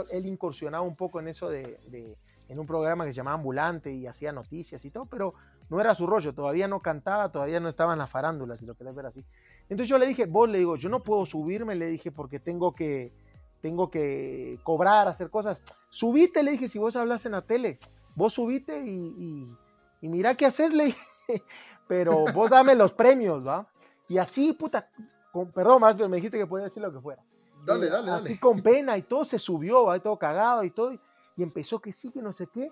él 0.10 0.26
incursionaba 0.26 0.84
un 0.84 0.96
poco 0.96 1.20
en 1.20 1.28
eso 1.28 1.50
de, 1.50 1.80
de, 1.88 2.18
en 2.50 2.60
un 2.60 2.66
programa 2.66 3.06
que 3.06 3.12
se 3.12 3.18
llamaba 3.18 3.36
Ambulante 3.36 3.92
y 3.92 4.08
hacía 4.08 4.32
noticias 4.32 4.84
y 4.86 4.92
todo, 4.92 5.06
pero 5.06 5.34
no 5.70 5.80
era 5.82 5.94
su 5.96 6.08
rollo, 6.08 6.34
todavía 6.34 6.68
no 6.68 6.82
cantaba, 6.82 7.32
todavía 7.32 7.60
no 7.60 7.70
estaba 7.70 7.94
en 7.94 8.00
las 8.00 8.10
farándulas, 8.10 8.60
si 8.60 8.66
lo 8.66 8.76
querés 8.76 8.96
ver 8.96 9.06
así. 9.06 9.26
Entonces 9.70 9.90
yo 9.90 9.98
le 9.98 10.08
dije, 10.08 10.26
vos 10.26 10.50
le 10.50 10.60
digo, 10.60 10.76
yo 10.78 10.90
no 10.90 11.04
puedo 11.04 11.26
subirme, 11.26 11.76
le 11.76 11.88
dije, 11.88 12.12
porque 12.12 12.40
tengo 12.40 12.74
que, 12.74 13.14
tengo 13.62 13.90
que 13.90 14.60
cobrar, 14.64 15.08
hacer 15.08 15.30
cosas. 15.30 15.62
Subite, 15.90 16.44
le 16.44 16.52
dije, 16.52 16.68
si 16.68 16.80
vos 16.80 16.96
hablas 16.96 17.26
en 17.26 17.34
la 17.34 17.42
tele, 17.42 17.80
vos 18.16 18.34
subite 18.34 18.86
y, 18.86 19.14
y, 19.18 19.58
y 20.02 20.10
mira 20.10 20.36
qué 20.36 20.46
haces, 20.46 20.74
le 20.74 20.86
dije, 20.86 21.00
pero 21.88 22.26
vos 22.34 22.50
dame 22.50 22.76
los 22.76 22.94
premios, 22.94 23.46
¿va? 23.46 23.68
Y 24.08 24.18
así, 24.18 24.54
puta, 24.54 24.90
con, 25.32 25.52
perdón, 25.52 25.82
más 25.82 25.98
me 25.98 26.18
dijiste 26.18 26.38
que 26.38 26.48
podía 26.48 26.66
decir 26.66 26.82
lo 26.82 26.92
que 26.92 27.00
fuera. 27.00 27.24
Dale, 27.66 27.90
dale, 27.90 28.12
así 28.12 28.30
dale. 28.30 28.40
con 28.40 28.62
pena 28.62 28.98
y 28.98 29.02
todo 29.02 29.26
se 29.26 29.40
subió, 29.40 29.86
¿va? 29.86 30.00
todo 30.00 30.18
cagado 30.18 30.64
y 30.64 30.72
todo, 30.72 30.94
y 30.94 31.44
empezó 31.44 31.80
que 31.80 31.92
sí, 31.92 32.12
que 32.12 32.22
no 32.22 32.32
sé 32.32 32.48
qué. 32.48 32.72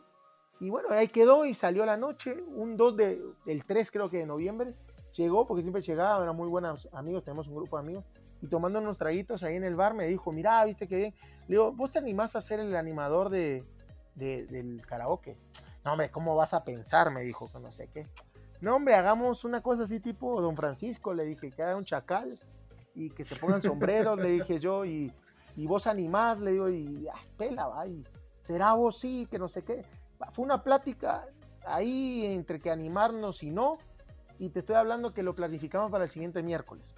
Y 0.60 0.70
bueno, 0.70 0.88
ahí 0.92 1.10
quedó 1.10 1.46
y 1.46 1.54
salió 1.54 1.86
la 1.86 1.98
noche, 1.98 2.42
un 2.56 2.78
2 2.78 2.96
de, 2.96 3.22
del 3.46 3.66
3 3.66 3.92
creo 3.92 4.10
que 4.10 4.20
de 4.20 4.26
noviembre, 4.26 4.74
llegó 5.14 5.46
porque 5.46 5.62
siempre 5.62 5.82
llegaba, 5.82 6.24
eran 6.24 6.36
muy 6.36 6.48
buenos 6.48 6.88
amigos, 6.94 7.24
tenemos 7.24 7.48
un 7.48 7.56
grupo 7.56 7.78
de 7.78 7.84
amigos, 7.84 8.06
y 8.46 8.48
tomando 8.48 8.80
unos 8.80 8.98
traguitos 8.98 9.42
ahí 9.42 9.56
en 9.56 9.64
el 9.64 9.76
bar 9.76 9.96
me 9.96 10.06
dijo, 10.06 10.32
mira, 10.32 10.64
viste 10.66 10.88
qué 10.88 10.96
bien. 10.96 11.14
Le 11.48 11.56
digo, 11.56 11.72
¿vos 11.72 11.92
te 11.92 11.98
animás 11.98 12.36
a 12.36 12.42
ser 12.42 12.60
el 12.60 12.76
animador 12.76 13.30
de, 13.30 13.64
de, 14.14 14.46
del 14.46 14.86
karaoke? 14.86 15.36
No, 15.84 15.94
hombre, 15.94 16.12
¿cómo 16.12 16.36
vas 16.36 16.54
a 16.54 16.64
pensar? 16.64 17.12
Me 17.12 17.22
dijo, 17.22 17.52
que 17.52 17.60
no 17.60 17.72
sé 17.72 17.88
qué. 17.88 18.08
No, 18.62 18.76
hombre, 18.76 18.94
hagamos 18.96 19.44
una 19.46 19.62
cosa 19.62 19.84
así 19.84 20.00
tipo 20.00 20.42
Don 20.42 20.56
Francisco, 20.56 21.14
le 21.14 21.26
dije, 21.26 21.52
que 21.52 21.64
haga 21.64 21.76
un 21.76 21.86
chacal 21.86 22.40
y 22.94 23.10
que 23.10 23.26
se 23.26 23.36
pongan 23.36 23.62
sombreros, 23.64 24.20
le 24.20 24.30
dije 24.30 24.60
yo, 24.60 24.86
y, 24.86 25.12
y 25.56 25.66
vos 25.66 25.88
animás, 25.88 26.40
le 26.40 26.52
digo, 26.52 26.70
y 26.70 27.08
ah, 27.08 27.20
pela, 27.38 27.68
va, 27.68 27.88
y 27.88 28.04
será 28.42 28.74
vos 28.74 29.00
sí, 29.00 29.28
que 29.30 29.40
no 29.40 29.48
sé 29.48 29.64
qué. 29.64 29.84
Fue 30.34 30.46
una 30.46 30.64
plática 30.64 31.26
ahí 31.66 32.26
entre 32.28 32.60
que 32.60 32.70
animarnos 32.70 33.42
y 33.42 33.50
no, 33.50 33.80
y 34.38 34.50
te 34.50 34.60
estoy 34.60 34.76
hablando 34.76 35.14
que 35.14 35.24
lo 35.24 35.34
planificamos 35.34 35.92
para 35.92 36.04
el 36.04 36.12
siguiente 36.12 36.44
miércoles. 36.44 36.94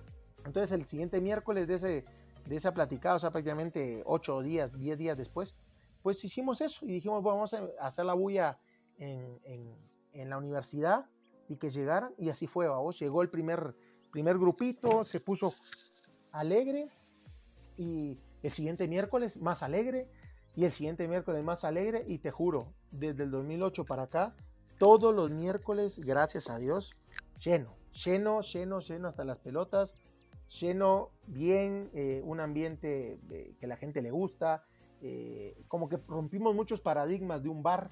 Entonces 0.47 0.71
el 0.71 0.85
siguiente 0.85 1.21
miércoles 1.21 1.67
de, 1.67 1.75
ese, 1.75 2.05
de 2.45 2.55
esa 2.55 2.73
platicada, 2.73 3.15
o 3.15 3.19
sea, 3.19 3.31
prácticamente 3.31 4.01
8 4.05 4.41
días, 4.41 4.77
10 4.77 4.97
días 4.97 5.17
después, 5.17 5.55
pues 6.01 6.23
hicimos 6.23 6.61
eso 6.61 6.85
y 6.85 6.93
dijimos, 6.93 7.21
bueno, 7.21 7.37
vamos 7.37 7.53
a 7.53 7.85
hacer 7.85 8.05
la 8.05 8.13
bulla 8.13 8.57
en, 8.97 9.39
en, 9.43 9.75
en 10.13 10.29
la 10.29 10.37
universidad 10.37 11.05
y 11.49 11.57
que 11.57 11.69
llegaran, 11.69 12.13
y 12.17 12.29
así 12.29 12.47
fue, 12.47 12.67
vamos, 12.67 12.99
llegó 12.99 13.21
el 13.21 13.29
primer, 13.29 13.75
primer 14.11 14.37
grupito, 14.37 15.03
se 15.03 15.19
puso 15.19 15.53
alegre, 16.31 16.89
y 17.77 18.17
el 18.43 18.51
siguiente 18.51 18.87
miércoles 18.87 19.37
más 19.37 19.63
alegre, 19.63 20.09
y 20.55 20.65
el 20.65 20.71
siguiente 20.71 21.07
miércoles 21.07 21.43
más 21.43 21.63
alegre, 21.63 22.03
y 22.07 22.17
te 22.19 22.31
juro, 22.31 22.73
desde 22.91 23.23
el 23.23 23.31
2008 23.31 23.85
para 23.85 24.03
acá, 24.03 24.35
todos 24.77 25.15
los 25.15 25.29
miércoles, 25.29 25.99
gracias 25.99 26.49
a 26.49 26.57
Dios, 26.57 26.95
lleno, 27.43 27.75
lleno, 27.91 28.41
lleno, 28.41 28.79
lleno 28.79 29.07
hasta 29.07 29.23
las 29.23 29.37
pelotas, 29.37 29.95
lleno, 30.49 31.11
bien, 31.27 31.89
eh, 31.93 32.21
un 32.25 32.39
ambiente 32.39 33.19
eh, 33.29 33.55
que 33.59 33.67
la 33.67 33.77
gente 33.77 34.01
le 34.01 34.11
gusta, 34.11 34.63
eh, 35.01 35.55
como 35.67 35.89
que 35.89 35.97
rompimos 36.07 36.55
muchos 36.55 36.81
paradigmas 36.81 37.43
de 37.43 37.49
un 37.49 37.63
bar, 37.63 37.91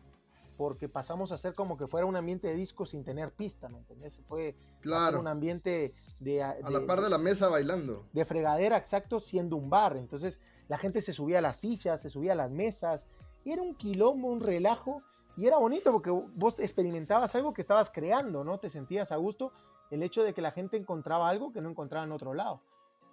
porque 0.58 0.88
pasamos 0.88 1.32
a 1.32 1.38
ser 1.38 1.54
como 1.54 1.78
que 1.78 1.86
fuera 1.86 2.06
un 2.06 2.16
ambiente 2.16 2.48
de 2.48 2.56
disco 2.56 2.86
sin 2.86 3.04
tener 3.04 3.32
pista, 3.32 3.68
¿me 3.68 3.80
entendés? 3.80 4.22
Fue 4.28 4.56
claro. 4.80 5.20
un 5.20 5.28
ambiente 5.28 5.94
de, 6.20 6.32
de, 6.32 6.44
A 6.44 6.70
la 6.70 6.86
par 6.86 7.02
de 7.02 7.10
la 7.10 7.18
mesa 7.18 7.50
bailando. 7.50 8.06
De 8.14 8.24
fregadera, 8.24 8.78
exacto, 8.78 9.20
siendo 9.20 9.58
un 9.58 9.70
bar. 9.70 9.98
Entonces 9.98 10.40
la 10.70 10.78
gente 10.78 11.02
se 11.02 11.12
subía 11.12 11.40
a 11.40 11.42
las 11.42 11.58
sillas, 11.58 12.02
se 12.02 12.10
subía 12.10 12.32
a 12.32 12.36
las 12.36 12.52
mesas, 12.52 13.08
y 13.44 13.52
era 13.52 13.62
un 13.62 13.76
quilombo, 13.76 14.30
un 14.30 14.40
relajo, 14.40 15.04
y 15.38 15.46
era 15.46 15.58
bonito 15.58 15.92
porque 15.92 16.10
vos 16.10 16.58
experimentabas 16.60 17.36
algo 17.36 17.54
que 17.54 17.62
estabas 17.62 17.90
creando, 17.90 18.44
¿no? 18.44 18.58
Te 18.58 18.70
sentías 18.70 19.12
a 19.12 19.18
gusto 19.18 19.52
el 19.92 20.04
hecho 20.04 20.24
de 20.24 20.34
que 20.34 20.42
la 20.42 20.52
gente 20.52 20.78
encontraba 20.78 21.30
algo 21.30 21.52
que 21.52 21.62
no 21.62 21.70
encontraba 21.70 22.06
en 22.06 22.12
otro 22.12 22.34
lado. 22.34 22.62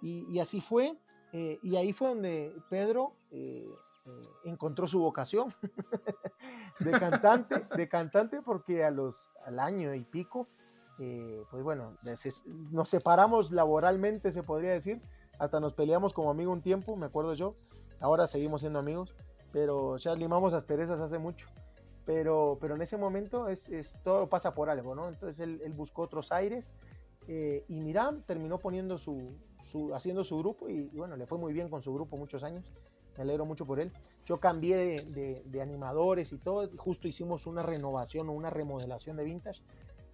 Y, 0.01 0.37
así 0.39 0.59
fue, 0.59 0.97
eh, 1.31 1.59
y 1.63 1.77
ahí 1.77 1.93
fue 1.93 2.09
donde 2.09 2.55
Pedro... 2.69 3.13
Eh, 3.31 3.69
eh, 4.05 4.29
encontró 4.43 4.85
su 4.85 4.99
vocación 4.99 5.55
de 6.81 6.91
cantante, 6.91 7.65
de 7.73 7.87
cantante 7.87 8.41
porque 8.41 8.83
a 8.83 8.91
los, 8.91 9.31
al 9.45 9.59
año 9.59 9.93
y 9.95 10.03
pico, 10.03 10.49
pues 10.97 11.63
bueno, 11.63 11.97
nos 12.71 12.89
separamos 12.89 13.51
laboralmente, 13.51 14.33
se 14.33 14.43
podría 14.43 14.71
decir, 14.71 15.01
hasta 15.39 15.61
nos 15.61 15.71
peleamos 15.71 16.13
como 16.13 16.31
amigo 16.31 16.51
un 16.51 16.61
tiempo, 16.61 16.97
me 16.97 17.05
acuerdo 17.05 17.33
yo, 17.33 17.55
ahora 18.01 18.27
seguimos 18.27 18.59
siendo 18.59 18.79
amigos, 18.79 19.15
pero 19.53 19.95
ya 19.95 20.15
limamos 20.15 20.53
asperezas 20.53 20.99
hace 20.99 21.17
mucho. 21.17 21.47
Pero, 22.05 22.57
pero 22.59 22.75
en 22.75 22.81
ese 22.81 22.97
momento 22.97 23.47
es, 23.47 23.69
todo 24.03 24.27
pasa 24.27 24.53
por 24.53 24.69
algo, 24.69 24.93
¿no? 24.93 25.07
Entonces 25.07 25.39
él, 25.39 25.73
buscó 25.73 26.01
otros 26.01 26.31
aires 26.31 26.73
eh, 27.27 27.63
y 27.69 27.79
Miram 27.79 28.23
terminó 28.23 28.57
poniendo 28.59 28.97
su, 28.97 29.37
haciendo 29.93 30.23
su 30.23 30.37
grupo 30.37 30.69
y, 30.69 30.89
bueno, 30.89 31.15
le 31.15 31.25
fue 31.25 31.37
muy 31.37 31.53
bien 31.53 31.69
con 31.69 31.81
su 31.81 31.93
grupo 31.93 32.17
muchos 32.17 32.43
años 32.43 32.65
me 33.17 33.23
alegro 33.23 33.45
mucho 33.45 33.65
por 33.65 33.79
él. 33.79 33.91
Yo 34.25 34.39
cambié 34.39 34.77
de, 34.77 35.43
de, 35.45 35.61
animadores 35.61 36.31
y 36.31 36.37
todo, 36.37 36.69
justo 36.77 37.07
hicimos 37.07 37.45
una 37.45 37.61
renovación 37.61 38.29
o 38.29 38.31
una 38.31 38.49
remodelación 38.49 39.17
de 39.17 39.23
Vintage 39.25 39.61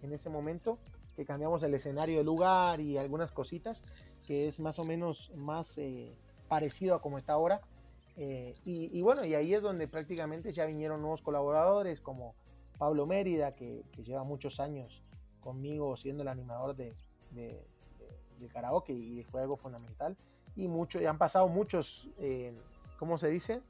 en 0.01 0.13
ese 0.13 0.29
momento, 0.29 0.79
que 1.15 1.25
cambiamos 1.25 1.61
el 1.63 1.73
escenario 1.73 2.17
del 2.17 2.25
lugar 2.25 2.79
y 2.79 2.97
algunas 2.97 3.31
cositas, 3.31 3.83
que 4.25 4.47
es 4.47 4.59
más 4.59 4.79
o 4.79 4.83
menos 4.83 5.31
más 5.35 5.77
eh, 5.77 6.15
parecido 6.47 6.95
a 6.95 7.01
como 7.01 7.17
está 7.17 7.33
ahora. 7.33 7.61
Eh, 8.21 8.53
y, 8.65 8.97
y, 8.97 9.01
bueno, 9.01 9.23
y 9.23 9.33
ahí 9.33 9.53
es 9.53 9.61
donde 9.61 9.87
prácticamente 9.87 10.51
ya 10.51 10.65
vinieron 10.65 11.01
nuevos 11.01 11.21
colaboradores 11.21 12.01
como 12.01 12.35
Pablo 12.77 13.05
Mérida, 13.07 13.55
que, 13.55 13.85
que 13.93 14.03
lleva 14.03 14.23
muchos 14.23 14.59
años 14.59 15.01
conmigo 15.39 15.95
siendo 15.95 16.23
el 16.23 16.27
animador 16.27 16.75
de, 16.75 16.93
de, 17.31 17.65
de 18.39 18.47
karaoke 18.49 18.93
y 18.93 19.23
fue 19.23 19.41
algo 19.41 19.55
fundamental. 19.55 20.17
Y 20.55 20.67
mucho, 20.67 20.99
ya 20.99 21.09
han 21.09 21.17
pasado 21.17 21.47
muchos 21.47 22.09
eh, 22.17 22.53
¿cómo 22.99 23.17
se 23.17 23.29
dice? 23.29 23.61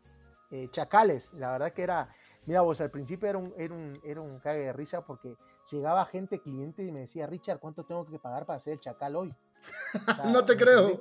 Eh, 0.52 0.68
chacales. 0.72 1.34
La 1.36 1.52
verdad 1.52 1.72
que 1.72 1.84
era, 1.84 2.10
mira 2.48 2.62
vos, 2.62 2.82
al 2.82 2.90
principio 2.90 3.30
era 3.30 3.38
un, 3.38 3.54
era 3.56 3.74
un, 3.74 3.94
era 4.04 4.20
un 4.20 4.40
cague 4.40 4.62
de 4.62 4.74
risa 4.74 5.06
porque 5.06 5.38
llegaba 5.72 6.04
gente, 6.06 6.42
cliente 6.42 6.84
y 6.84 6.92
me 6.92 7.02
decía, 7.02 7.28
Richard, 7.28 7.60
¿cuánto 7.60 7.84
tengo 7.84 8.06
que 8.06 8.18
pagar 8.18 8.48
para 8.48 8.60
ser 8.60 8.74
el 8.74 8.80
chacal 8.80 9.16
hoy? 9.16 9.34
O 9.94 10.16
sea, 10.16 10.26
no 10.26 10.44
te 10.44 10.58
creo. 10.58 10.98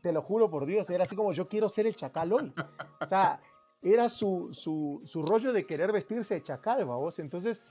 Te 0.00 0.12
lo 0.12 0.22
juro 0.22 0.50
por 0.50 0.66
Dios, 0.66 0.88
era 0.90 1.04
así 1.04 1.14
como 1.14 1.32
yo 1.32 1.48
quiero 1.48 1.68
ser 1.68 1.86
el 1.86 1.94
chacal 1.94 2.32
hoy. 2.32 2.52
O 3.00 3.06
sea, 3.06 3.40
era 3.82 4.08
su, 4.08 4.48
su, 4.52 5.00
su 5.04 5.22
rollo 5.22 5.52
de 5.52 5.66
querer 5.66 5.92
vestirse 5.92 6.34
de 6.34 6.42
chacal, 6.42 6.84
vos. 6.84 7.18
Entonces, 7.18 7.62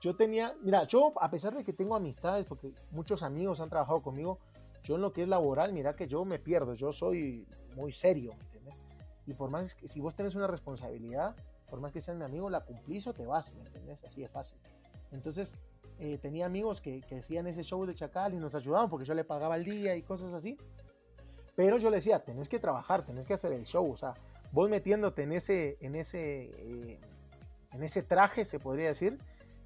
yo 0.00 0.14
tenía, 0.14 0.54
mira, 0.62 0.84
yo 0.84 1.12
a 1.20 1.30
pesar 1.30 1.56
de 1.56 1.64
que 1.64 1.72
tengo 1.72 1.96
amistades, 1.96 2.44
porque 2.46 2.72
muchos 2.90 3.22
amigos 3.22 3.60
han 3.60 3.70
trabajado 3.70 4.02
conmigo, 4.02 4.38
yo 4.82 4.96
en 4.96 5.00
lo 5.00 5.12
que 5.12 5.22
es 5.22 5.28
laboral, 5.28 5.72
mira 5.72 5.96
que 5.96 6.06
yo 6.06 6.24
me 6.26 6.38
pierdo, 6.38 6.74
yo 6.74 6.92
soy 6.92 7.46
muy 7.74 7.90
serio, 7.90 8.34
y 9.26 9.32
por 9.32 9.48
más 9.48 9.74
que 9.74 9.88
si 9.88 10.00
vos 10.00 10.14
tenés 10.14 10.34
una 10.34 10.46
responsabilidad, 10.46 11.34
por 11.70 11.80
más 11.80 11.92
que 11.92 12.00
seas 12.00 12.16
mi 12.16 12.24
amigo, 12.24 12.50
la 12.50 12.60
cumplís 12.60 13.06
o 13.06 13.14
te 13.14 13.24
vas, 13.24 13.54
¿me 13.54 13.62
entendés? 13.62 14.04
Así 14.04 14.20
de 14.20 14.28
fácil. 14.28 14.58
Entonces, 15.10 15.56
eh, 15.98 16.18
tenía 16.18 16.44
amigos 16.44 16.80
que, 16.80 17.00
que, 17.00 17.18
hacían 17.18 17.46
ese 17.46 17.62
show 17.62 17.86
de 17.86 17.94
Chacal 17.94 18.34
y 18.34 18.36
nos 18.36 18.54
ayudaban 18.54 18.90
porque 18.90 19.06
yo 19.06 19.14
le 19.14 19.24
pagaba 19.24 19.56
el 19.56 19.64
día 19.64 19.96
y 19.96 20.02
cosas 20.02 20.34
así. 20.34 20.58
Pero 21.56 21.78
yo 21.78 21.90
le 21.90 21.96
decía, 21.96 22.18
tenés 22.24 22.48
que 22.48 22.58
trabajar, 22.58 23.04
tenés 23.04 23.26
que 23.26 23.34
hacer 23.34 23.52
el 23.52 23.64
show. 23.64 23.90
O 23.90 23.96
sea, 23.96 24.14
vos 24.52 24.68
metiéndote 24.68 25.22
en 25.22 25.32
ese, 25.32 25.76
en 25.80 25.94
ese, 25.94 26.50
eh, 26.56 27.00
en 27.72 27.82
ese 27.82 28.02
traje, 28.02 28.44
se 28.44 28.58
podría 28.58 28.88
decir, 28.88 29.18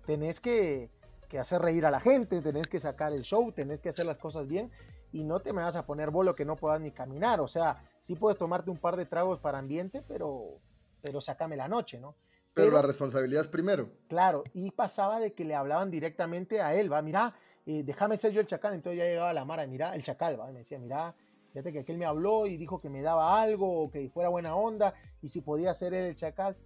tenés 0.07 0.41
que, 0.41 0.91
que 1.29 1.39
hacer 1.39 1.63
reír 1.63 1.87
a 1.87 1.91
la 1.91 2.01
gente, 2.01 2.41
tenés 2.41 2.69
que 2.69 2.81
sacar 2.81 3.13
el 3.13 3.23
show, 3.23 3.53
tenés 3.53 3.81
que 3.81 3.91
hacer 3.91 4.07
las 4.07 4.19
cosas 4.19 4.47
bien 4.47 4.71
y 5.13 5.25
no 5.25 5.41
te 5.41 5.53
me 5.53 5.63
vas 5.63 5.77
a 5.77 5.87
poner 5.87 6.11
bolo 6.11 6.35
que 6.35 6.45
no 6.45 6.57
puedas 6.57 6.81
ni 6.81 6.91
caminar. 6.91 7.41
O 7.41 7.49
sea, 7.49 7.83
sí 8.01 8.15
puedes 8.15 8.39
tomarte 8.39 8.71
un 8.71 8.79
par 8.79 8.97
de 8.97 9.07
tragos 9.07 9.39
para 9.39 9.59
ambiente, 9.59 10.03
pero, 10.07 10.59
pero 11.01 11.21
sacame 11.21 11.57
la 11.57 11.69
noche, 11.69 11.99
¿no? 11.99 12.15
Pero, 12.55 12.71
pero 12.71 12.77
la 12.77 12.83
responsabilidad 12.83 13.43
es 13.43 13.49
primero. 13.49 13.89
Claro, 14.09 14.43
y 14.53 14.71
pasaba 14.71 15.21
de 15.21 15.33
que 15.33 15.45
le 15.45 15.55
hablaban 15.55 15.91
directamente 15.91 16.61
a 16.61 16.75
él, 16.75 16.93
va, 16.93 17.01
mira, 17.03 17.35
eh, 17.67 17.83
déjame 17.85 18.17
ser 18.17 18.33
yo 18.33 18.41
el 18.41 18.47
chacal. 18.47 18.75
Entonces 18.75 18.99
ya 18.99 19.05
llegaba 19.05 19.33
la 19.33 19.45
Mara, 19.45 19.67
mira, 19.67 19.95
el 19.95 20.03
chacal, 20.03 20.41
va, 20.41 20.51
y 20.51 20.53
me 20.53 20.61
decía, 20.61 20.79
mira, 20.79 21.15
fíjate 21.53 21.73
que 21.73 21.81
aquel 21.81 21.99
me 21.99 22.07
habló 22.07 22.47
y 22.47 22.57
dijo 22.57 22.79
que 22.79 22.89
me 22.89 23.03
daba 23.03 23.41
algo, 23.41 23.83
o 23.83 23.91
que 23.91 24.09
fuera 24.11 24.29
buena 24.29 24.55
onda, 24.55 24.95
y 25.23 25.29
si 25.29 25.41
podía 25.41 25.75
ser 25.75 25.95
él 25.95 26.07
el 26.07 26.17
chacal. 26.17 26.57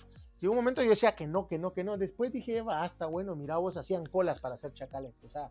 llegó 0.40 0.52
un 0.52 0.58
momento 0.58 0.82
yo 0.82 0.90
decía 0.90 1.14
que 1.14 1.26
no, 1.26 1.46
que 1.46 1.58
no, 1.58 1.72
que 1.72 1.84
no. 1.84 1.96
Después 1.96 2.32
dije, 2.32 2.62
basta, 2.62 3.06
bueno, 3.06 3.36
mira, 3.36 3.56
vos 3.56 3.76
hacían 3.76 4.04
colas 4.06 4.40
para 4.40 4.54
hacer 4.54 4.72
chacales. 4.72 5.14
O 5.24 5.28
sea, 5.28 5.48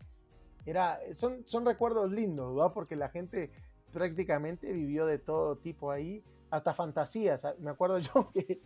era, 0.66 1.00
son, 1.12 1.42
son 1.46 1.64
recuerdos 1.64 2.10
lindos, 2.10 2.54
¿verdad? 2.54 2.72
Porque 2.72 2.96
la 2.96 3.08
gente 3.08 3.50
prácticamente 3.92 4.72
vivió 4.72 5.06
de 5.06 5.18
todo 5.18 5.56
tipo 5.56 5.90
ahí, 5.90 6.22
hasta 6.50 6.74
fantasías. 6.74 7.46
Me 7.58 7.70
acuerdo 7.70 7.98
yo 7.98 8.30
que 8.32 8.60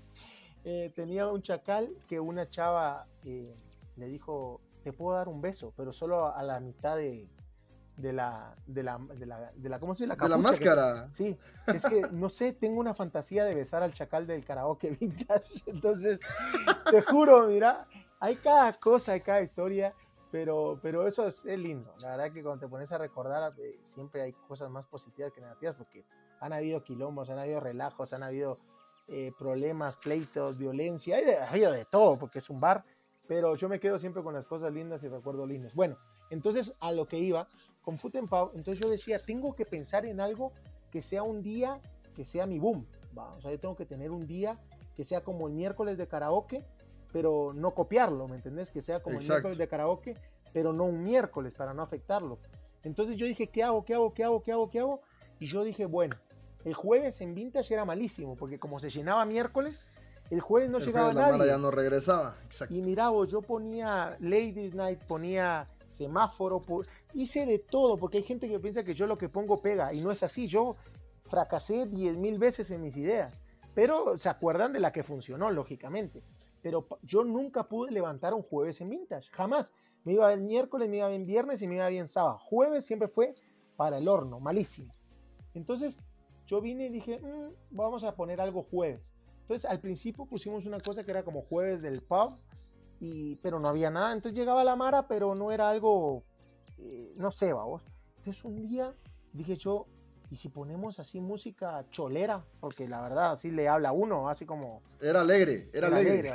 eh, 0.65 0.93
tenía 0.95 1.29
un 1.29 1.43
chacal 1.43 1.91
que 2.09 2.21
una 2.21 2.51
chava 2.51 3.07
eh, 3.25 3.55
le 3.97 4.09
dijo, 4.09 4.61
te 4.83 4.93
puedo 4.93 5.17
dar 5.17 5.29
un 5.29 5.41
beso, 5.41 5.73
pero 5.77 5.93
solo 5.93 6.35
a 6.35 6.43
la 6.43 6.61
mitad 6.61 6.97
de, 6.97 7.29
de 7.97 8.13
la, 8.13 8.55
de 8.67 8.83
la, 8.83 8.99
de 8.99 9.27
la, 9.27 9.53
de 9.55 9.69
la, 9.69 9.79
¿cómo 9.79 9.95
se 9.95 10.05
dice? 10.05 10.17
La, 10.17 10.23
de 10.23 10.29
la 10.29 10.39
máscara. 10.39 11.11
sí, 11.11 11.37
es 11.67 11.83
que, 11.83 12.03
no 12.13 12.29
sé, 12.29 12.53
tengo 12.53 12.79
una 12.79 12.95
fantasía 12.95 13.45
de 13.45 13.55
besar 13.55 13.83
al 13.83 13.93
chacal 13.95 14.27
del 14.27 14.45
karaoke 14.45 14.91
vintage, 15.01 15.63
entonces, 15.67 16.21
te 16.91 17.03
juro, 17.03 17.47
mira, 17.47 17.87
hay 18.21 18.37
cada 18.37 18.73
cosa, 18.75 19.13
hay 19.13 19.21
cada 19.21 19.41
historia, 19.41 19.95
pero, 20.31 20.79
pero 20.83 21.07
eso 21.07 21.27
es, 21.27 21.45
lindo, 21.47 21.95
la 21.99 22.17
verdad 22.17 22.33
que 22.33 22.43
cuando 22.43 22.67
te 22.67 22.69
pones 22.69 22.93
a 22.93 22.99
recordar, 22.99 23.55
eh, 23.59 23.79
siempre 23.83 24.23
hay 24.23 24.33
cosas 24.33 24.71
más 24.71 24.85
positivas 24.87 25.33
que 25.33 25.41
negativas, 25.41 25.77
porque 25.77 26.05
han 26.41 26.53
habido 26.53 26.83
quilombos, 26.85 27.31
han 27.31 27.39
habido 27.39 27.61
relajos, 27.61 28.13
han 28.13 28.23
habido 28.23 28.59
eh, 29.09 29.33
problemas, 29.39 29.97
pleitos, 29.97 30.59
violencia, 30.59 31.17
hay 31.17 31.31
ha 31.31 31.49
habido 31.49 31.73
de 31.73 31.87
todo, 31.87 32.19
porque 32.19 32.41
es 32.41 32.51
un 32.51 32.61
bar, 32.61 32.85
pero 33.27 33.55
yo 33.57 33.69
me 33.69 33.81
quedo 33.81 33.99
siempre 33.99 34.23
con 34.23 34.35
las 34.35 34.45
cosas 34.45 34.73
lindas 34.73 35.03
y 35.05 35.09
recuerdos 35.09 35.49
lindos. 35.49 35.75
Bueno, 35.75 35.97
entonces 36.31 36.75
a 36.81 36.93
lo 36.93 37.07
que 37.07 37.19
iba, 37.19 37.49
con 37.87 37.99
Foot 37.99 38.17
Pau, 38.29 38.51
entonces 38.57 38.83
yo 38.83 38.91
decía, 38.91 39.21
tengo 39.21 39.55
que 39.55 39.65
pensar 39.65 40.07
en 40.07 40.21
algo 40.21 40.51
que 40.91 41.01
sea 41.01 41.23
un 41.23 41.41
día, 41.41 41.81
que 42.17 42.25
sea 42.25 42.45
mi 42.45 42.59
boom. 42.59 42.85
O 43.15 43.41
sea, 43.41 43.53
yo 43.53 43.61
tengo 43.61 43.77
que 43.77 43.87
tener 43.87 44.11
un 44.11 44.27
día 44.27 44.59
que 44.97 45.05
sea 45.05 45.21
como 45.21 45.47
el 45.47 45.55
miércoles 45.55 45.97
de 45.97 46.09
karaoke, 46.09 46.65
pero 47.13 47.53
no 47.55 47.75
copiarlo, 47.75 48.27
¿me 48.27 48.35
entendés? 48.35 48.73
Que 48.73 48.83
sea 48.83 49.01
como 49.01 49.21
el 49.21 49.25
miércoles 49.25 49.57
de 49.57 49.69
karaoke, 49.69 50.17
pero 50.53 50.73
no 50.73 50.83
un 50.83 51.05
miércoles 51.05 51.53
para 51.53 51.73
no 51.75 51.83
afectarlo. 51.83 52.41
Entonces 52.83 53.17
yo 53.17 53.25
dije, 53.25 53.47
¿qué 53.47 53.63
hago? 53.63 53.85
¿Qué 53.85 53.95
hago? 53.95 54.13
¿Qué 54.13 54.25
hago? 54.25 54.43
¿Qué 54.43 54.51
hago? 54.51 54.69
¿Qué 54.69 54.81
hago? 54.81 55.01
Y 55.39 55.47
yo 55.47 55.63
dije, 55.63 55.87
bueno, 55.87 56.17
el 56.65 56.75
jueves 56.75 57.21
en 57.21 57.37
Vintage 57.37 57.73
era 57.73 57.85
malísimo, 57.85 58.35
porque 58.35 58.59
como 58.59 58.81
se 58.81 58.91
llenaba 58.91 59.25
miércoles, 59.25 59.79
el 60.31 60.41
jueves 60.41 60.71
no 60.71 60.81
llegaba 60.81 61.13
jueves 61.13 61.37
nadie. 61.39 61.53
ya 61.53 61.59
no 61.59 61.71
regresaba. 61.71 62.35
Y 62.69 62.83
mira, 62.83 63.11
yo 63.29 63.43
ponía 63.43 64.17
Ladies 64.19 64.75
Night, 64.75 65.05
ponía 65.05 65.69
semáforo, 65.87 66.61
hice 67.15 67.47
de 67.47 67.59
todo, 67.59 67.97
porque 67.97 68.19
hay 68.19 68.25
gente 68.25 68.49
que 68.49 68.59
piensa 68.59 68.85
que 68.85 68.95
yo 68.95 69.07
lo 69.07 69.19
que 69.19 69.29
pongo 69.29 69.61
pega, 69.61 69.93
y 69.93 70.01
no 70.01 70.11
es 70.11 70.23
así, 70.23 70.47
yo 70.47 70.77
fracasé 71.25 71.87
10 71.87 72.17
mil 72.17 72.39
veces 72.39 72.71
en 72.71 72.83
mis 72.83 72.97
ideas, 72.97 73.41
pero 73.75 74.17
se 74.17 74.29
acuerdan 74.29 74.73
de 74.73 74.81
la 74.81 74.93
que 74.93 75.03
funcionó, 75.03 75.51
lógicamente. 75.51 76.23
Pero 76.63 76.87
yo 77.03 77.25
nunca 77.25 77.69
pude 77.69 77.93
levantar 77.93 78.35
un 78.35 78.43
jueves 78.43 78.81
en 78.81 78.91
vintage, 78.91 79.31
jamás. 79.31 79.73
Me 80.05 80.15
iba 80.15 80.33
el 80.33 80.41
miércoles, 80.41 80.89
me 80.89 80.99
iba 80.99 81.09
bien 81.09 81.27
viernes 81.27 81.63
y 81.63 81.69
me 81.69 81.77
iba 81.77 81.89
bien 81.89 82.07
sábado. 82.07 82.39
Jueves 82.39 82.87
siempre 82.87 83.09
fue 83.09 83.35
para 83.77 83.99
el 83.99 84.09
horno, 84.09 84.41
malísimo. 84.41 84.93
Entonces 85.55 86.03
yo 86.47 86.61
vine 86.61 86.87
y 86.87 86.89
dije, 86.89 87.21
mm, 87.21 87.53
vamos 87.71 88.05
a 88.05 88.15
poner 88.15 88.41
algo 88.41 88.63
jueves. 88.63 89.13
Entonces 89.43 89.71
al 89.71 89.81
principio 89.81 90.27
pusimos 90.27 90.65
una 90.65 90.81
cosa 90.81 91.05
que 91.05 91.11
era 91.11 91.25
como 91.25 91.43
jueves 91.43 91.83
del 91.83 92.03
pub, 92.03 92.37
y, 93.01 93.37
pero 93.37 93.61
no 93.61 93.69
había 93.69 93.91
nada. 93.91 94.13
Entonces 94.13 94.39
llegaba 94.39 94.65
la 94.65 94.77
Mara, 94.77 95.07
pero 95.07 95.35
no 95.35 95.53
era 95.53 95.69
algo, 95.69 96.25
eh, 96.79 97.13
no 97.17 97.31
sé, 97.31 97.53
vamos. 97.53 97.83
Entonces 98.19 98.45
un 98.45 98.67
día 98.67 98.95
dije 99.33 99.57
yo, 99.57 99.87
¿y 100.31 100.37
si 100.37 100.49
ponemos 100.49 100.99
así 100.99 101.21
música 101.21 101.85
cholera? 101.91 102.45
Porque 102.61 102.89
la 102.89 103.01
verdad, 103.01 103.33
así 103.33 103.51
le 103.51 103.69
habla 103.69 103.93
uno, 103.93 104.29
así 104.29 104.45
como... 104.47 104.83
Era 105.01 105.21
alegre, 105.21 105.71
era, 105.73 105.89
alegre. 105.89 106.33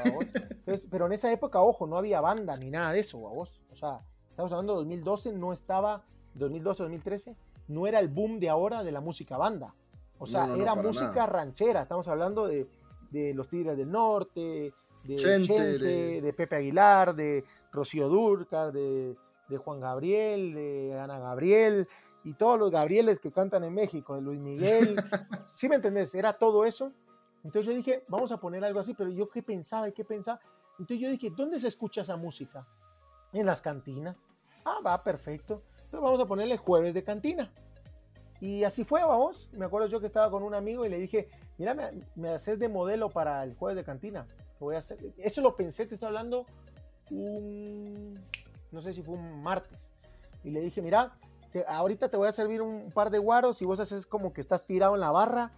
pero 0.90 1.08
en 1.08 1.14
esa 1.14 1.32
época, 1.32 1.62
ojo, 1.62 1.88
no 1.88 1.98
había 1.98 2.22
banda 2.22 2.56
ni 2.58 2.72
nada 2.72 2.94
de 2.94 3.00
eso, 3.00 3.20
vos. 3.20 3.62
O 3.72 3.76
sea, 3.76 4.02
estamos 4.30 4.52
hablando 4.52 4.74
de 4.74 4.80
2012, 4.80 5.34
no 5.34 5.54
estaba, 5.54 6.04
2012, 6.36 6.84
2013, 6.84 7.36
no 7.68 7.88
era 7.88 8.00
el 8.00 8.08
boom 8.08 8.40
de 8.40 8.50
ahora 8.50 8.84
de 8.84 8.92
la 8.92 9.02
música 9.02 9.38
banda. 9.38 9.76
O 10.18 10.28
sea, 10.28 10.56
era 10.56 10.76
música 10.76 11.26
ranchera, 11.26 11.82
estamos 11.82 12.08
hablando 12.08 12.48
de, 12.48 12.68
de 13.10 13.34
los 13.34 13.48
Tigres 13.48 13.76
del 13.76 13.90
Norte, 13.90 14.72
de 15.04 15.16
Chente, 15.16 15.80
de... 15.80 16.34
Pepe 16.34 16.58
Aguilar, 16.58 17.16
de 17.16 17.44
Rocío 17.72 18.08
Durca, 18.08 18.70
de, 18.70 19.16
Juan 19.58 19.80
Gabriel, 19.80 20.54
de 20.54 21.00
Ana 21.00 21.20
Gabriel 21.20 21.88
y 22.24 22.34
todos 22.34 22.60
los 22.60 22.72
Gabrieles 22.72 23.20
que 23.20 23.32
cantan 23.32 23.64
en 23.64 23.74
México, 23.74 24.16
de 24.16 24.22
Luis 24.22 24.40
Miguel. 24.40 24.96
¿Sí 25.56 25.68
me 25.68 25.76
entendés? 25.76 26.14
Era 26.16 26.34
todo 26.34 26.66
eso. 26.66 26.92
Entonces 27.44 27.66
yo 27.66 27.74
dije, 27.74 28.04
vamos 28.08 28.32
a 28.32 28.38
poner 28.38 28.64
algo 28.64 28.80
así, 28.80 28.94
pero 28.94 29.10
yo 29.10 29.30
qué 29.30 29.42
pensaba 29.42 29.90
y 29.90 29.92
qué 29.92 30.06
pensaba. 30.06 30.40
Entonces 30.80 31.00
yo 31.00 31.10
dije, 31.10 31.32
¿dónde 31.36 31.60
se 31.60 31.68
escucha 31.68 32.02
esa 32.02 32.16
música? 32.16 32.68
En 33.34 33.46
las 33.46 33.62
cantinas. 33.62 34.28
Ah, 34.66 34.80
va, 34.86 35.04
perfecto. 35.04 35.64
Entonces 35.76 36.02
vamos 36.02 36.20
a 36.20 36.26
ponerle 36.26 36.58
jueves 36.58 36.94
de 36.94 37.04
cantina. 37.04 37.52
Y 38.40 38.64
así 38.64 38.84
fue, 38.84 39.02
vamos. 39.04 39.50
Me 39.54 39.66
acuerdo 39.66 39.88
yo 39.88 40.00
que 40.00 40.08
estaba 40.08 40.30
con 40.30 40.44
un 40.44 40.54
amigo 40.54 40.86
y 40.86 40.90
le 40.90 41.00
dije, 41.00 41.30
mira, 41.58 41.74
me, 41.74 41.92
me 42.16 42.30
haces 42.30 42.60
de 42.60 42.70
modelo 42.70 43.10
para 43.10 43.44
el 43.44 43.56
jueves 43.56 43.78
de 43.78 43.84
cantina 43.84 44.28
voy 44.66 44.76
a 44.76 44.80
hacer. 44.80 44.98
Eso 45.18 45.42
lo 45.42 45.56
pensé, 45.56 45.86
te 45.86 45.96
estoy 45.96 46.08
hablando 46.08 46.46
un, 47.10 48.20
no 48.72 48.82
sé 48.82 48.94
si 48.94 49.04
fue 49.04 49.16
un 49.16 49.42
martes. 49.44 49.92
Y 50.44 50.52
le 50.52 50.62
dije, 50.62 50.82
mira, 50.82 51.14
ahorita 51.68 52.10
te 52.10 52.18
voy 52.18 52.28
a 52.28 52.32
servir 52.32 52.62
un 52.62 52.92
par 52.92 53.10
de 53.10 53.20
guaros 53.20 53.62
y 53.62 53.66
vos 53.66 53.80
haces 53.80 54.06
como 54.06 54.34
que 54.34 54.42
estás 54.42 54.66
tirado 54.66 54.96
en 54.96 55.02
la 55.02 55.12
barra 55.12 55.52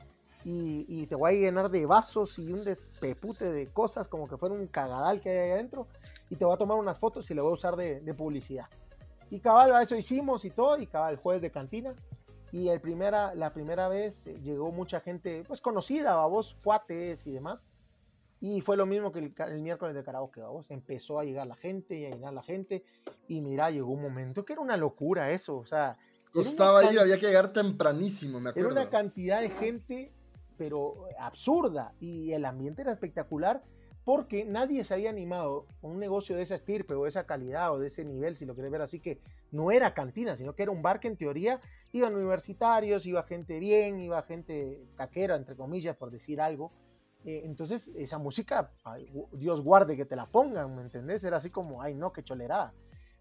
y, 0.45 1.07
te 1.07 1.15
voy 1.15 1.35
a 1.35 1.39
llenar 1.39 1.69
de 1.69 1.85
vasos 1.85 2.37
y 2.37 2.51
un 2.51 2.65
despepute 2.65 3.51
de 3.51 3.67
cosas 3.67 4.07
como 4.07 4.27
que 4.27 4.35
fuera 4.37 4.53
un 4.53 4.67
cagadal 4.67 5.21
que 5.21 5.29
hay 5.29 5.37
ahí 5.37 5.51
adentro 5.51 5.87
y 6.29 6.35
te 6.35 6.43
voy 6.43 6.53
a 6.53 6.57
tomar 6.57 6.77
unas 6.77 6.99
fotos 6.99 7.29
y 7.31 7.33
le 7.33 7.41
voy 7.41 7.51
a 7.51 7.53
usar 7.53 7.75
de, 7.75 8.13
publicidad. 8.13 8.65
Y 9.29 9.39
cabal, 9.39 9.81
eso 9.81 9.95
hicimos 9.95 10.45
y 10.45 10.49
todo, 10.49 10.77
y 10.79 10.85
cabal, 10.85 11.15
jueves 11.15 11.41
de 11.41 11.49
cantina. 11.49 11.95
Y 12.51 12.67
el 12.67 12.79
primera, 12.81 13.33
la 13.33 13.51
primera 13.51 13.87
vez 13.87 14.27
eh, 14.27 14.37
llegó 14.43 14.71
mucha 14.71 14.99
gente, 14.99 15.43
pues 15.47 15.59
conocida, 15.59 16.23
vos, 16.27 16.55
cuates 16.63 17.25
y 17.25 17.31
demás. 17.31 17.65
Y 18.45 18.59
fue 18.59 18.75
lo 18.75 18.85
mismo 18.85 19.09
que 19.13 19.19
el, 19.19 19.61
miércoles 19.61 19.95
de 19.95 20.03
karaoke, 20.03 20.41
vamos. 20.41 20.69
Empezó 20.69 21.17
a 21.17 21.23
llegar 21.23 21.47
la 21.47 21.55
gente 21.55 21.97
y 21.97 22.05
a 22.07 22.09
llegar 22.09 22.33
la 22.33 22.43
gente. 22.43 22.83
Y 23.29 23.39
mira, 23.39 23.71
llegó 23.71 23.93
un 23.93 24.01
momento 24.01 24.43
que 24.43 24.51
era 24.51 24.61
una 24.61 24.75
locura 24.75 25.31
eso. 25.31 25.55
O 25.55 25.65
sea. 25.65 25.97
Costaba 26.29 26.91
ir, 26.91 26.99
había 26.99 27.17
que 27.17 27.27
llegar 27.27 27.53
tempranísimo, 27.53 28.41
me 28.41 28.49
acuerdo. 28.49 28.71
Era 28.71 28.81
una 28.81 28.89
cantidad 28.89 29.39
de 29.39 29.47
gente, 29.47 30.11
pero 30.57 31.05
absurda. 31.17 31.93
Y 32.01 32.33
el 32.33 32.43
ambiente 32.43 32.81
era 32.81 32.91
espectacular 32.91 33.63
porque 34.03 34.43
nadie 34.43 34.83
se 34.83 34.93
había 34.93 35.09
animado 35.09 35.65
a 35.81 35.87
un 35.87 35.97
negocio 35.97 36.35
de 36.35 36.41
esa 36.41 36.55
estirpe 36.55 36.95
o 36.95 37.03
de 37.03 37.09
esa 37.09 37.25
calidad 37.25 37.71
o 37.71 37.79
de 37.79 37.87
ese 37.87 38.03
nivel, 38.03 38.35
si 38.35 38.45
lo 38.45 38.55
querés 38.55 38.71
ver 38.71 38.81
así, 38.81 38.99
que 38.99 39.21
no 39.51 39.71
era 39.71 39.93
cantina, 39.93 40.35
sino 40.35 40.53
que 40.53 40.63
era 40.63 40.71
un 40.73 40.81
bar 40.81 40.99
que 40.99 41.07
en 41.07 41.15
teoría 41.15 41.61
iban 41.93 42.13
universitarios, 42.13 43.05
iba 43.05 43.23
gente 43.23 43.57
bien, 43.59 44.01
iba 44.01 44.21
gente 44.23 44.83
taquera, 44.97 45.37
entre 45.37 45.55
comillas, 45.55 45.95
por 45.95 46.11
decir 46.11 46.41
algo 46.41 46.73
eh, 47.25 47.43
entonces, 47.45 47.89
esa 47.95 48.17
música, 48.17 48.71
Dios 49.31 49.61
guarde 49.61 49.95
que 49.95 50.05
te 50.05 50.15
la 50.15 50.25
pongan, 50.25 50.75
¿me 50.75 50.81
entendés? 50.81 51.23
Era 51.23 51.37
así 51.37 51.49
como, 51.49 51.81
ay, 51.81 51.95
no, 51.95 52.11
qué 52.11 52.23
cholerada. 52.23 52.73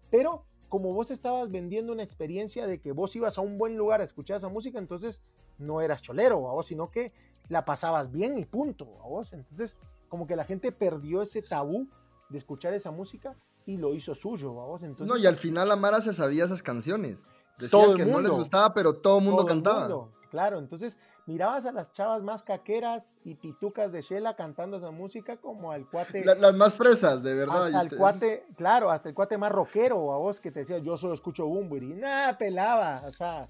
Pero 0.09 0.45
como 0.67 0.93
vos 0.93 1.11
estabas 1.11 1.51
vendiendo 1.51 1.93
una 1.93 2.03
experiencia 2.03 2.67
de 2.67 2.79
que 2.79 2.91
vos 2.91 3.15
ibas 3.15 3.37
a 3.37 3.41
un 3.41 3.57
buen 3.57 3.77
lugar 3.77 4.01
a 4.01 4.03
escuchar 4.03 4.37
esa 4.37 4.49
música, 4.49 4.79
entonces 4.79 5.21
no 5.57 5.81
eras 5.81 6.01
cholero, 6.01 6.49
a 6.49 6.53
vos, 6.53 6.65
sino 6.65 6.89
que 6.89 7.13
la 7.47 7.63
pasabas 7.63 8.11
bien 8.11 8.37
y 8.37 8.45
punto, 8.45 8.99
a 9.03 9.07
vos. 9.07 9.33
Entonces, 9.33 9.77
como 10.09 10.27
que 10.27 10.35
la 10.35 10.43
gente 10.43 10.71
perdió 10.71 11.21
ese 11.21 11.41
tabú 11.41 11.87
de 12.29 12.37
escuchar 12.37 12.73
esa 12.73 12.91
música 12.91 13.37
y 13.65 13.77
lo 13.77 13.93
hizo 13.93 14.15
suyo, 14.15 14.59
a 14.59 14.65
vos. 14.65 14.83
Entonces, 14.83 15.07
no, 15.07 15.17
y 15.17 15.25
al 15.25 15.37
final 15.37 15.71
Amara 15.71 16.01
se 16.01 16.13
sabía 16.13 16.43
esas 16.43 16.61
canciones. 16.61 17.27
Decía 17.57 17.93
que 17.95 18.05
no 18.05 18.19
les 18.19 18.31
gustaba, 18.31 18.73
pero 18.73 18.95
todo 18.95 19.19
el 19.19 19.25
mundo 19.25 19.45
cantaba. 19.45 20.09
claro, 20.29 20.57
entonces 20.57 20.97
mirabas 21.25 21.65
a 21.65 21.71
las 21.71 21.91
chavas 21.91 22.21
más 22.21 22.43
caqueras 22.43 23.19
y 23.23 23.35
pitucas 23.35 23.91
de 23.91 24.01
Shela 24.01 24.35
cantando 24.35 24.77
esa 24.77 24.91
música 24.91 25.37
como 25.37 25.71
al 25.71 25.89
cuate. 25.89 26.23
las 26.23 26.53
más 26.55 26.73
fresas, 26.73 27.23
de 27.23 27.33
verdad. 27.33 27.67
Hasta 27.67 27.81
el 27.81 27.97
cuate, 27.97 28.45
claro, 28.55 28.89
hasta 28.89 29.09
el 29.09 29.15
cuate 29.15 29.37
más 29.37 29.51
rockero 29.51 30.13
a 30.13 30.17
vos 30.17 30.39
que 30.39 30.51
te 30.51 30.59
decía, 30.59 30.79
yo 30.79 30.97
solo 30.97 31.13
escucho 31.13 31.45
Bumburi. 31.45 31.93
Nada, 31.93 32.37
pelaba. 32.37 33.03
O 33.05 33.11
sea, 33.11 33.47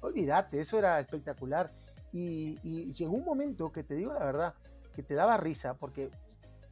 olvídate, 0.00 0.60
eso 0.60 0.78
era 0.78 1.00
espectacular. 1.00 1.72
Y, 2.12 2.92
llegó 2.92 3.14
un 3.14 3.24
momento 3.24 3.72
que 3.72 3.82
te 3.82 3.94
digo 3.94 4.12
la 4.12 4.24
verdad, 4.24 4.54
que 4.94 5.02
te 5.02 5.14
daba 5.14 5.36
risa, 5.36 5.74
porque, 5.74 6.10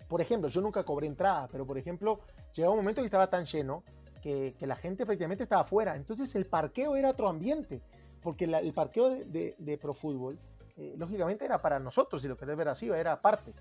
por 0.09 0.20
ejemplo, 0.20 0.48
yo 0.48 0.61
nunca 0.61 0.84
cobré 0.84 1.09
entrada, 1.09 1.48
pero 1.50 1.66
por 1.66 1.78
ejemplo, 1.78 2.20
llegó 2.55 2.70
un 2.70 2.76
momento 2.76 3.00
que 3.00 3.07
estaba 3.07 3.28
tan 3.28 3.44
lleno 3.46 3.82
que, 4.22 4.55
que 4.57 4.68
la 4.68 4.76
gente 4.76 5.05
prácticamente 5.05 5.42
estaba 5.42 5.62
afuera. 5.62 5.96
Entonces 5.96 6.32
el 6.36 6.46
parqueo 6.46 6.94
era 6.94 7.11
otro 7.11 7.28
ambiente 7.28 7.82
porque 8.23 8.45
el 8.45 8.73
parqueo 8.73 9.11
de, 9.11 9.55
de, 9.59 9.79
Pro 9.79 9.95
Fútbol, 9.95 10.39
eh, 10.77 10.95
lógicamente 10.97 11.45
era 11.45 11.61
para 11.61 11.79
nosotros, 11.79 12.23
si 12.23 12.29
lo 12.29 12.37
querés 12.37 12.57
ver 12.57 12.68
así, 12.68 12.89
era 12.89 13.12
aparte. 13.12 13.53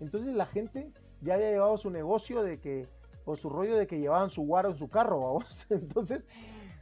Entonces 0.00 0.34
la 0.34 0.46
gente 0.46 0.90
ya 1.20 1.34
había 1.34 1.50
llevado 1.50 1.76
su 1.76 1.90
negocio 1.90 2.42
de 2.42 2.58
que, 2.60 2.86
o 3.24 3.36
su 3.36 3.48
rollo 3.48 3.76
de 3.76 3.86
que 3.86 3.98
llevaban 3.98 4.30
su 4.30 4.42
guaro 4.42 4.70
en 4.70 4.76
su 4.76 4.88
carro, 4.88 5.20
vamos. 5.20 5.66
Entonces 5.70 6.26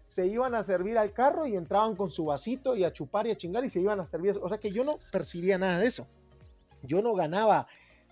se 0.09 0.27
iban 0.27 0.55
a 0.55 0.65
servir 0.65 0.99
al 0.99 1.13
carro 1.13 1.47
y 1.47 1.55
entraban 1.55 1.95
con 1.95 2.11
su 2.11 2.25
vasito 2.25 2.75
y 2.75 2.83
a 2.83 2.93
chupar 2.93 3.27
y 3.29 3.31
a 3.31 3.37
chingar 3.37 3.65
y 3.65 3.71
se 3.71 3.81
iban 3.81 4.01
a 4.01 4.07
servir. 4.07 4.39
O 4.43 4.49
sea 4.49 4.59
que 4.59 4.73
yo 4.73 4.83
no 4.83 4.99
percibía 5.13 5.57
nada 5.57 5.79
de 5.79 5.87
eso. 5.87 6.07
Yo 6.83 7.01
no 7.01 7.15
ganaba 7.15 7.69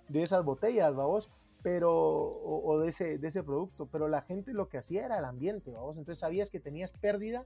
de 0.09 0.23
esas 0.23 0.45
botellas, 0.45 0.95
vamos, 0.95 1.29
pero, 1.62 1.93
o, 1.93 2.79
de, 2.79 2.89
ese, 2.89 3.19
de 3.19 3.29
ese 3.29 3.43
producto, 3.43 3.87
pero 3.91 4.09
la 4.09 4.23
gente 4.23 4.53
lo 4.53 4.69
que 4.69 4.79
hacía 4.79 5.05
era 5.07 5.19
el 5.19 5.25
ambiente, 5.25 5.73
vamos, 5.73 5.99
entonces 5.99 6.21
sabías 6.21 6.51
que 6.51 6.61
tenías 6.61 6.91
pérdida, 6.93 7.45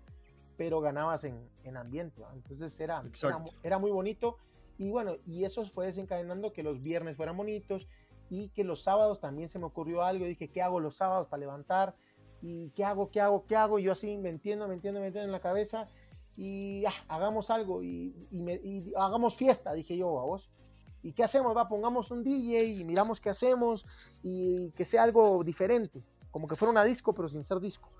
pero 0.56 0.80
ganabas 0.80 1.24
en, 1.24 1.48
en 1.64 1.76
ambiente, 1.76 2.22
entonces 2.34 2.78
era, 2.80 3.02
era, 3.22 3.44
era, 3.62 3.78
muy 3.78 3.90
bonito, 3.90 4.36
y 4.78 4.90
bueno, 4.90 5.16
y 5.26 5.44
eso 5.44 5.64
fue 5.64 5.86
desencadenando 5.86 6.52
que 6.52 6.62
los 6.62 6.82
viernes 6.82 7.16
fueran 7.16 7.36
bonitos, 7.36 7.86
y 8.30 8.48
que 8.50 8.64
los 8.64 8.82
sábados 8.82 9.20
también 9.20 9.48
se 9.48 9.58
me 9.58 9.66
ocurrió 9.66 10.02
algo, 10.02 10.24
dije, 10.24 10.48
¿qué 10.48 10.62
hago 10.62 10.80
los 10.80 10.96
sábados 10.96 11.28
para 11.28 11.40
levantar? 11.40 11.94
¿Y 12.40 12.70
qué 12.70 12.84
hago, 12.84 13.10
qué 13.10 13.20
hago, 13.20 13.44
qué 13.46 13.56
hago? 13.56 13.78
yo 13.78 13.92
así 13.92 14.16
me 14.16 14.30
entiendo, 14.30 14.66
me 14.68 14.74
entiendo, 14.74 15.00
me 15.00 15.06
entiendo 15.06 15.26
en 15.26 15.32
la 15.32 15.40
cabeza, 15.40 15.86
y 16.36 16.84
ah, 16.86 16.94
hagamos 17.08 17.50
algo, 17.50 17.82
y, 17.82 18.26
y, 18.30 18.92
hagamos 18.96 19.36
fiesta, 19.36 19.74
dije 19.74 19.96
yo, 19.96 20.18
a 20.18 20.24
vos 20.24 20.50
¿Y 21.02 21.12
qué 21.12 21.24
hacemos? 21.24 21.56
Va, 21.56 21.68
pongamos 21.68 22.10
un 22.10 22.22
DJ 22.22 22.64
y 22.64 22.84
miramos 22.84 23.20
qué 23.20 23.30
hacemos 23.30 23.84
y 24.22 24.70
que 24.72 24.84
sea 24.84 25.02
algo 25.02 25.42
diferente, 25.42 26.02
como 26.30 26.46
que 26.46 26.54
fuera 26.54 26.70
una 26.70 26.84
disco, 26.84 27.12
pero 27.12 27.28
sin 27.28 27.42
ser 27.42 27.58
disco. 27.58 27.90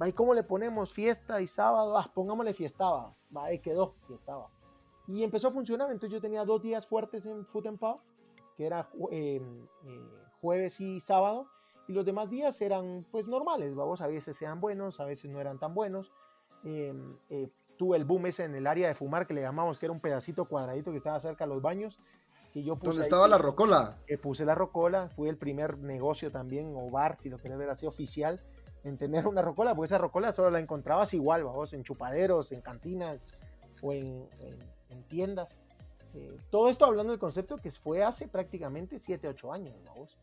Va, 0.00 0.08
¿y 0.08 0.12
cómo 0.12 0.34
le 0.34 0.42
ponemos 0.42 0.92
fiesta 0.92 1.40
y 1.40 1.46
sábado? 1.46 1.98
Ah, 1.98 2.10
pongámosle 2.14 2.54
fiestaba. 2.54 3.14
Va, 3.36 3.46
ahí 3.46 3.58
quedó, 3.58 3.94
fiestaba. 4.06 4.48
Y 5.08 5.24
empezó 5.24 5.48
a 5.48 5.52
funcionar, 5.52 5.90
entonces 5.90 6.12
yo 6.12 6.20
tenía 6.20 6.44
dos 6.44 6.62
días 6.62 6.86
fuertes 6.86 7.26
en 7.26 7.44
Foot 7.46 7.66
and 7.66 7.80
que 8.56 8.66
era 8.66 8.88
em, 9.10 9.66
eh, 9.86 10.10
jueves 10.40 10.80
y 10.80 11.00
sábado, 11.00 11.46
y 11.86 11.92
los 11.92 12.04
demás 12.04 12.28
días 12.28 12.60
eran 12.60 13.06
pues 13.10 13.26
normales, 13.26 13.74
vamos, 13.74 14.00
a 14.00 14.06
veces 14.06 14.40
eran 14.42 14.60
buenos, 14.60 15.00
a 15.00 15.04
veces 15.04 15.30
no 15.30 15.40
eran 15.40 15.58
tan 15.58 15.74
buenos. 15.74 16.12
Em, 16.64 17.16
eh, 17.30 17.48
tuve 17.78 17.96
el 17.96 18.04
boom 18.04 18.26
ese 18.26 18.44
en 18.44 18.54
el 18.54 18.66
área 18.66 18.88
de 18.88 18.94
fumar 18.94 19.26
que 19.26 19.32
le 19.32 19.40
llamamos, 19.40 19.78
que 19.78 19.86
era 19.86 19.92
un 19.92 20.00
pedacito 20.00 20.44
cuadradito 20.44 20.90
que 20.90 20.98
estaba 20.98 21.18
cerca 21.20 21.44
de 21.46 21.54
los 21.54 21.62
baños, 21.62 21.98
que 22.52 22.62
yo 22.62 22.76
puse. 22.76 22.88
¿Dónde 22.88 23.02
estaba 23.04 23.28
la 23.28 23.38
rocola? 23.38 23.96
Que 24.06 24.18
puse 24.18 24.44
la 24.44 24.54
rocola, 24.54 25.08
fui 25.08 25.28
el 25.28 25.38
primer 25.38 25.78
negocio 25.78 26.30
también, 26.30 26.74
o 26.76 26.90
bar, 26.90 27.16
si 27.16 27.30
lo 27.30 27.38
querés 27.38 27.56
ver 27.56 27.70
así, 27.70 27.86
oficial, 27.86 28.42
en 28.84 28.96
tener 28.96 29.26
una 29.26 29.42
rocola, 29.42 29.74
porque 29.74 29.86
esa 29.86 29.98
rocola 29.98 30.32
solo 30.32 30.50
la 30.50 30.60
encontrabas 30.60 31.14
igual, 31.14 31.44
vamos, 31.44 31.72
en 31.72 31.82
chupaderos, 31.82 32.52
en 32.52 32.60
cantinas 32.60 33.26
o 33.82 33.92
en, 33.92 34.28
tiendas. 35.08 35.60
Eh, 36.14 36.38
todo 36.50 36.68
esto 36.68 36.84
hablando 36.84 37.12
del 37.12 37.20
concepto 37.20 37.58
que 37.58 37.70
fue 37.70 38.02
hace 38.02 38.28
prácticamente 38.28 38.98
7, 38.98 39.28
8 39.28 39.52
años, 39.52 39.74
vamos. 39.84 40.18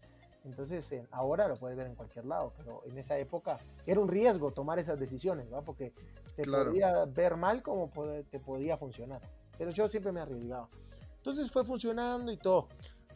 Entonces, 0.46 0.94
ahora 1.12 1.48
lo 1.48 1.58
puedes 1.58 1.76
ver 1.76 1.88
en 1.88 1.96
cualquier 1.96 2.26
lado, 2.26 2.54
pero 2.58 2.84
en 2.86 2.98
esa 2.98 3.18
época 3.18 3.58
era 3.86 4.00
un 4.00 4.08
riesgo 4.08 4.52
tomar 4.52 4.78
esas 4.78 5.00
decisiones, 5.00 5.50
¿no? 5.50 5.64
Porque 5.64 5.92
te 6.36 6.44
podía 6.44 7.06
ver 7.06 7.36
mal 7.36 7.64
como 7.64 7.90
te 8.30 8.40
podía 8.40 8.78
funcionar. 8.78 9.22
Pero 9.58 9.72
yo 9.72 9.88
siempre 9.88 10.12
me 10.12 10.20
arriesgaba. 10.20 10.70
Entonces 11.18 11.52
fue 11.52 11.66
funcionando 11.66 12.32
y 12.32 12.38
todo. 12.38 12.68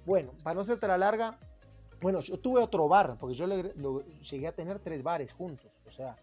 Bueno, 0.05 0.31
para 0.43 0.55
no 0.55 0.63
ser 0.63 0.79
tan 0.79 0.99
larga, 0.99 1.37
bueno, 2.01 2.19
yo 2.21 2.39
tuve 2.39 2.61
otro 2.61 2.87
bar, 2.87 3.17
porque 3.19 3.35
yo 3.35 3.47
llegué 3.47 4.47
a 4.47 4.51
tener 4.53 4.79
tres 4.79 5.03
bares 5.03 5.33
juntos. 5.33 5.71
O 5.85 5.91
sea, 5.91 6.17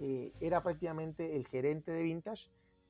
eh, 0.00 0.32
era 0.40 0.62
prácticamente 0.62 1.36
el 1.36 1.46
gerente 1.46 1.92
de 1.92 2.02
Vintage, 2.02 2.48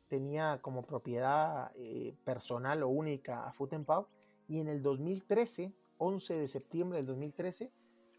tenía 0.09 0.59
como 0.63 0.83
propiedad 0.83 1.73
eh, 1.77 2.15
personal 2.25 2.83
o 2.83 2.89
única 2.89 3.47
a 3.47 3.53
Foot 3.53 3.73
and 3.75 3.87
Pub, 3.87 4.07
y 4.49 4.61
en 4.61 4.69
el 4.69 4.83
2013, 4.83 5.73
11 5.99 6.35
de 6.35 6.49
septiembre 6.49 6.99
del 6.99 7.07
2013, 7.07 7.73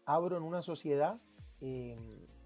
abro 0.04 0.36
en 0.36 0.42
una 0.42 0.62
sociedad 0.62 1.20
em, 1.60 1.98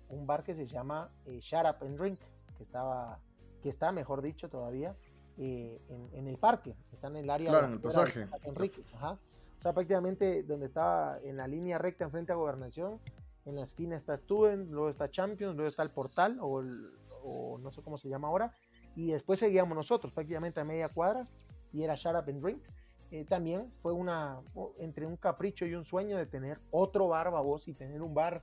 un 0.08 0.26
bar 0.26 0.42
que 0.44 0.54
se 0.54 0.66
llama 0.66 1.10
eh, 1.26 1.40
Shut 1.40 1.64
Up 1.64 1.84
and 1.86 1.98
Drink, 1.98 2.20
que 2.56 2.62
estaba, 2.62 3.18
que 3.62 3.68
está, 3.68 3.92
mejor 3.92 4.22
dicho, 4.22 4.48
todavía 4.48 4.94
eh, 5.38 5.80
en, 6.12 6.26
el 6.28 6.36
parque, 6.36 6.76
está 6.92 7.08
en 7.08 7.16
el 7.16 7.30
área 7.30 7.50
claro, 7.50 7.66
en 7.66 7.72
el 7.72 7.80
pasaje. 7.80 8.28
Enríquez, 8.44 8.94
ajá. 8.94 9.18
O 9.62 9.64
sea, 9.64 9.72
prácticamente 9.72 10.42
donde 10.42 10.66
estaba 10.66 11.20
en 11.22 11.36
la 11.36 11.46
línea 11.46 11.78
recta 11.78 12.02
enfrente 12.02 12.32
a 12.32 12.34
Gobernación, 12.34 12.98
en 13.44 13.54
la 13.54 13.62
esquina 13.62 13.94
está 13.94 14.16
Student, 14.16 14.68
luego 14.68 14.88
está 14.88 15.08
Champions, 15.08 15.54
luego 15.54 15.68
está 15.68 15.84
el 15.84 15.90
Portal, 15.90 16.36
o, 16.40 16.64
o 17.22 17.58
no 17.58 17.70
sé 17.70 17.80
cómo 17.80 17.96
se 17.96 18.08
llama 18.08 18.26
ahora, 18.26 18.52
y 18.96 19.12
después 19.12 19.38
seguíamos 19.38 19.76
nosotros, 19.76 20.12
prácticamente 20.12 20.58
a 20.58 20.64
media 20.64 20.88
cuadra, 20.88 21.28
y 21.72 21.84
era 21.84 21.94
Shut 21.94 22.12
Up 22.12 22.28
and 22.28 22.42
Drink. 22.42 22.60
Eh, 23.12 23.24
también 23.24 23.72
fue 23.82 23.92
una, 23.92 24.40
entre 24.78 25.06
un 25.06 25.16
capricho 25.16 25.64
y 25.64 25.76
un 25.76 25.84
sueño 25.84 26.16
de 26.16 26.26
tener 26.26 26.58
otro 26.72 27.06
bar, 27.06 27.30
babos, 27.30 27.68
y 27.68 27.72
tener 27.72 28.02
un 28.02 28.14
bar 28.14 28.42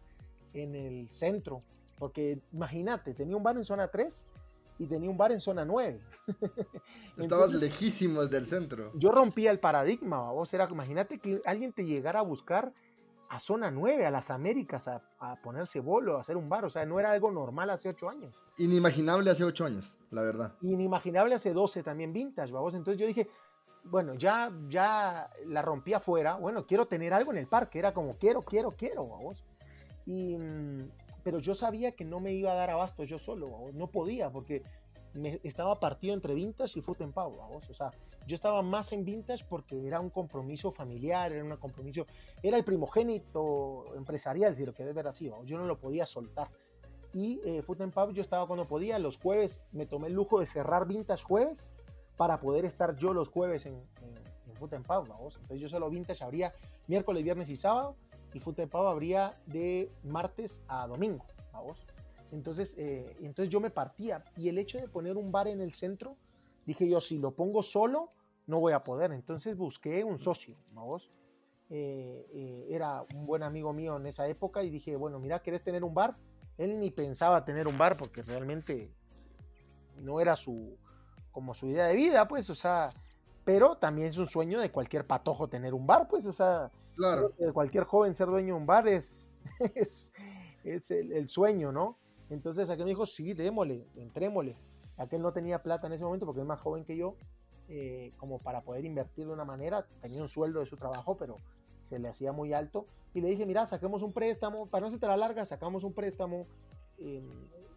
en 0.54 0.74
el 0.74 1.10
centro, 1.10 1.64
porque 1.98 2.40
imagínate, 2.54 3.14
tenía 3.14 3.36
un 3.36 3.44
bar 3.44 3.58
en 3.58 3.66
zona 3.66 3.90
3 3.90 4.26
y 4.80 4.88
tenía 4.88 5.10
un 5.10 5.18
bar 5.18 5.32
en 5.32 5.42
zona 5.42 5.66
9. 5.66 6.00
Estabas 7.18 7.52
lejísimos 7.52 8.30
del 8.30 8.46
centro. 8.46 8.92
Yo 8.96 9.12
rompía 9.12 9.52
el 9.52 9.60
paradigma, 9.60 10.32
vos 10.32 10.52
era, 10.54 10.68
imagínate 10.72 11.20
que 11.20 11.42
alguien 11.46 11.74
te 11.74 11.86
llegara 11.86 12.20
a 12.20 12.24
buscar 12.24 12.74
a 13.28 13.40
zona 13.40 13.70
9, 13.70 14.06
a 14.06 14.10
las 14.10 14.32
Américas, 14.32 14.88
a, 14.88 15.02
ponerse 15.44 15.82
bolo, 15.82 16.18
a 16.18 16.22
hacer 16.22 16.38
un 16.38 16.50
bar, 16.50 16.66
o 16.66 16.70
sea, 16.70 16.86
no 16.86 17.00
era 17.00 17.12
algo 17.12 17.30
normal 17.30 17.70
hace 17.70 17.90
8 17.90 18.10
años. 18.10 18.34
Inimaginable 18.58 19.30
hace 19.30 19.44
8 19.44 19.66
años, 19.66 19.98
la 20.10 20.22
verdad. 20.22 20.56
Inimaginable 20.62 21.36
hace 21.36 21.54
12 21.54 21.84
también 21.84 22.12
vintage, 22.12 22.52
vamos. 22.52 22.74
Entonces 22.74 23.00
yo 23.00 23.06
dije, 23.06 23.30
bueno, 23.84 24.16
ya, 24.16 24.52
ya 24.70 25.30
la 25.46 25.62
rompí 25.62 25.94
afuera, 25.94 26.36
bueno, 26.36 26.66
quiero 26.66 26.88
tener 26.88 27.14
algo 27.14 27.32
en 27.32 27.38
el 27.38 27.48
parque, 27.48 27.80
era 27.80 27.94
como 27.94 28.18
quiero, 28.18 28.44
quiero, 28.44 28.72
quiero, 28.72 29.08
vamos. 29.08 29.44
Y, 30.06 30.38
mm, 30.38 30.90
pero 31.30 31.38
yo 31.38 31.54
sabía 31.54 31.92
que 31.92 32.04
no 32.04 32.20
me 32.20 32.34
iba 32.34 32.52
a 32.52 32.56
dar 32.56 32.72
abasto 32.72 33.04
yo 33.04 33.20
solo, 33.20 33.70
no 33.76 33.86
podía, 33.86 34.32
porque 34.32 34.64
me 35.14 35.40
estaba 35.44 35.80
partido 35.80 36.16
entre 36.16 36.34
Vintage 36.34 36.80
y 36.80 36.82
Foot 36.82 37.02
and 37.02 37.14
Power, 37.14 37.40
o 37.70 37.74
sea, 37.76 37.92
yo 38.26 38.34
estaba 38.34 38.64
más 38.64 38.94
en 38.94 39.06
Vintage 39.06 39.46
porque 39.48 39.86
era 39.86 40.00
un 40.00 40.10
compromiso 40.10 40.72
familiar, 40.72 41.32
era 41.32 41.44
un 41.44 41.56
compromiso, 41.58 42.08
era 42.42 42.58
el 42.58 42.64
primogénito 42.64 43.96
empresarial, 43.96 44.56
si 44.56 44.66
lo 44.66 44.74
querés 44.74 44.96
ver 44.96 45.06
así, 45.06 45.32
yo 45.46 45.60
no 45.60 45.66
lo 45.66 45.78
podía 45.78 46.08
soltar. 46.08 46.50
Y 47.14 47.40
eh, 47.46 47.62
Foot 47.62 47.82
and 47.82 47.94
Pub 47.94 48.12
yo 48.12 48.24
estaba 48.24 48.48
cuando 48.48 48.68
podía, 48.68 48.98
los 48.98 49.20
jueves 49.20 49.62
me 49.72 49.86
tomé 49.86 50.08
el 50.08 50.14
lujo 50.14 50.40
de 50.40 50.48
cerrar 50.48 50.88
Vintage 50.88 51.24
jueves 51.24 51.76
para 52.18 52.40
poder 52.40 52.66
estar 52.66 52.96
yo 52.96 53.14
los 53.14 53.30
jueves 53.30 53.68
en, 53.68 53.76
en, 53.76 54.56
Foot 54.56 54.74
and 54.74 54.88
Pub, 54.88 55.06
entonces 55.06 55.60
yo 55.60 55.70
solo 55.70 55.92
Vintage 55.92 56.24
abría 56.24 56.52
miércoles, 56.88 57.24
viernes 57.24 57.52
y 57.52 57.56
sábado 57.56 57.96
y 58.34 58.40
Fútbol 58.40 58.66
de 58.66 58.68
Pavo 58.68 58.88
abría 58.88 59.38
de 59.46 59.92
martes 60.04 60.62
a 60.68 60.88
domingo, 60.88 61.26
vos. 61.54 61.86
Entonces, 62.32 62.76
eh, 62.78 63.16
entonces 63.22 63.50
yo 63.50 63.60
me 63.60 63.70
partía 63.70 64.24
y 64.38 64.50
el 64.50 64.58
hecho 64.58 64.78
de 64.78 64.88
poner 64.88 65.18
un 65.18 65.32
bar 65.32 65.48
en 65.48 65.62
el 65.62 65.72
centro, 65.74 66.16
dije 66.66 66.88
yo, 66.88 67.02
si 67.02 67.18
lo 67.18 67.32
pongo 67.32 67.64
solo, 67.64 68.12
no 68.46 68.60
voy 68.60 68.74
a 68.74 68.84
poder. 68.84 69.12
Entonces 69.12 69.58
busqué 69.58 70.04
un 70.04 70.18
socio, 70.18 70.56
vos. 70.74 71.10
Eh, 71.72 72.26
eh, 72.34 72.68
era 72.72 73.04
un 73.16 73.26
buen 73.28 73.44
amigo 73.44 73.74
mío 73.74 73.98
en 73.98 74.08
esa 74.08 74.28
época 74.28 74.64
y 74.64 74.70
dije, 74.70 74.96
bueno, 74.96 75.20
mira, 75.20 75.42
¿querés 75.42 75.64
tener 75.64 75.84
un 75.84 75.94
bar? 75.94 76.16
Él 76.58 76.80
ni 76.80 76.90
pensaba 76.90 77.46
tener 77.46 77.68
un 77.68 77.78
bar 77.78 77.96
porque 77.96 78.24
realmente 78.24 78.92
no 80.02 80.20
era 80.20 80.36
su, 80.36 80.78
como 81.32 81.54
su 81.54 81.68
idea 81.68 81.86
de 81.86 81.96
vida, 81.96 82.28
pues, 82.28 82.50
o 82.50 82.56
sea, 82.56 82.90
pero 83.46 83.78
también 83.78 84.10
es 84.10 84.18
un 84.18 84.28
sueño 84.28 84.60
de 84.60 84.72
cualquier 84.72 85.06
patojo 85.06 85.48
tener 85.48 85.74
un 85.74 85.86
bar, 85.86 86.08
pues, 86.08 86.26
o 86.26 86.34
sea, 86.34 86.72
cualquier 87.54 87.84
joven 87.86 88.14
ser 88.14 88.28
dueño 88.28 88.56
de 88.56 88.60
un 88.60 88.66
bar 88.66 88.88
es, 88.88 89.36
es, 89.76 90.12
el, 90.92 91.28
sueño, 91.28 91.72
¿no? 91.72 91.98
Entonces 92.30 92.70
aquel 92.70 92.86
me 92.86 92.92
dijo, 92.92 93.06
sí, 93.06 93.34
démosle, 93.34 93.86
entrémosle. 93.96 94.56
Aquel 94.98 95.22
no 95.22 95.32
tenía 95.32 95.64
plata 95.64 95.88
en 95.88 95.94
ese 95.94 96.04
momento 96.04 96.26
porque 96.26 96.42
es 96.42 96.48
más 96.48 96.60
joven 96.60 96.84
que 96.84 96.98
yo, 96.98 97.16
eh, 97.70 98.12
como 98.18 98.40
para 98.40 98.62
poder 98.62 98.86
invertir 98.86 99.26
de 99.26 99.34
una 99.34 99.46
manera, 99.46 99.86
tenía 100.02 100.22
un 100.22 100.28
sueldo 100.28 100.60
de 100.60 100.66
su 100.66 100.76
trabajo, 100.76 101.18
pero 101.18 101.38
se 101.84 102.00
le 102.00 102.10
hacía 102.10 102.32
muy 102.32 102.54
alto. 102.54 102.86
Y 103.14 103.22
le 103.22 103.30
dije, 103.30 103.46
mira, 103.46 103.66
saquemos 103.66 104.04
un 104.04 104.14
préstamo, 104.14 104.68
para 104.68 104.86
no 104.86 104.92
se 104.92 105.00
te 105.00 105.08
la 105.08 105.18
larga, 105.18 105.46
sacamos 105.46 105.84
un 105.84 105.94
préstamo. 105.94 106.46
Em, 107.00 107.24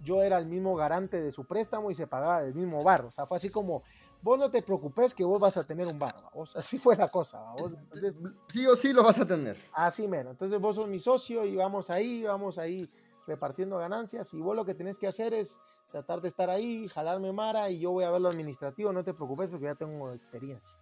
yo 0.02 0.22
era 0.22 0.36
el 0.38 0.46
mismo 0.46 0.74
garante 0.74 1.22
de 1.22 1.30
su 1.30 1.46
préstamo 1.46 1.90
y 1.90 1.94
se 1.94 2.06
pagaba 2.06 2.42
del 2.42 2.54
mismo 2.54 2.82
bar. 2.82 3.04
O 3.04 3.12
sea, 3.12 3.26
fue 3.26 3.36
así 3.36 3.50
como 3.50 3.82
vos 4.22 4.38
no 4.38 4.50
te 4.50 4.62
preocupes 4.62 5.12
que 5.14 5.24
vos 5.24 5.40
vas 5.40 5.56
a 5.56 5.64
tener 5.64 5.86
un 5.86 5.98
bar, 5.98 6.14
vos, 6.32 6.56
así 6.56 6.78
fue 6.78 6.96
la 6.96 7.08
cosa, 7.08 7.38
vos. 7.58 7.74
Entonces, 7.74 8.18
sí 8.48 8.66
o 8.66 8.76
sí 8.76 8.92
lo 8.92 9.02
vas 9.02 9.18
a 9.18 9.26
tener. 9.26 9.56
Así 9.72 10.06
menos, 10.06 10.32
entonces 10.32 10.60
vos 10.60 10.76
sos 10.76 10.88
mi 10.88 10.98
socio 10.98 11.44
y 11.44 11.56
vamos 11.56 11.90
ahí, 11.90 12.22
vamos 12.22 12.58
ahí 12.58 12.88
repartiendo 13.26 13.78
ganancias. 13.78 14.32
Y 14.34 14.40
vos 14.40 14.56
lo 14.56 14.64
que 14.64 14.74
tenés 14.74 14.98
que 14.98 15.06
hacer 15.06 15.34
es 15.34 15.60
tratar 15.90 16.20
de 16.20 16.28
estar 16.28 16.48
ahí, 16.50 16.88
jalarme 16.88 17.32
Mara 17.32 17.70
y 17.70 17.80
yo 17.80 17.90
voy 17.90 18.04
a 18.04 18.10
ver 18.10 18.20
lo 18.20 18.28
administrativo, 18.28 18.92
no 18.92 19.04
te 19.04 19.12
preocupes 19.12 19.50
porque 19.50 19.66
ya 19.66 19.74
tengo 19.74 20.12
experiencia. 20.12 20.74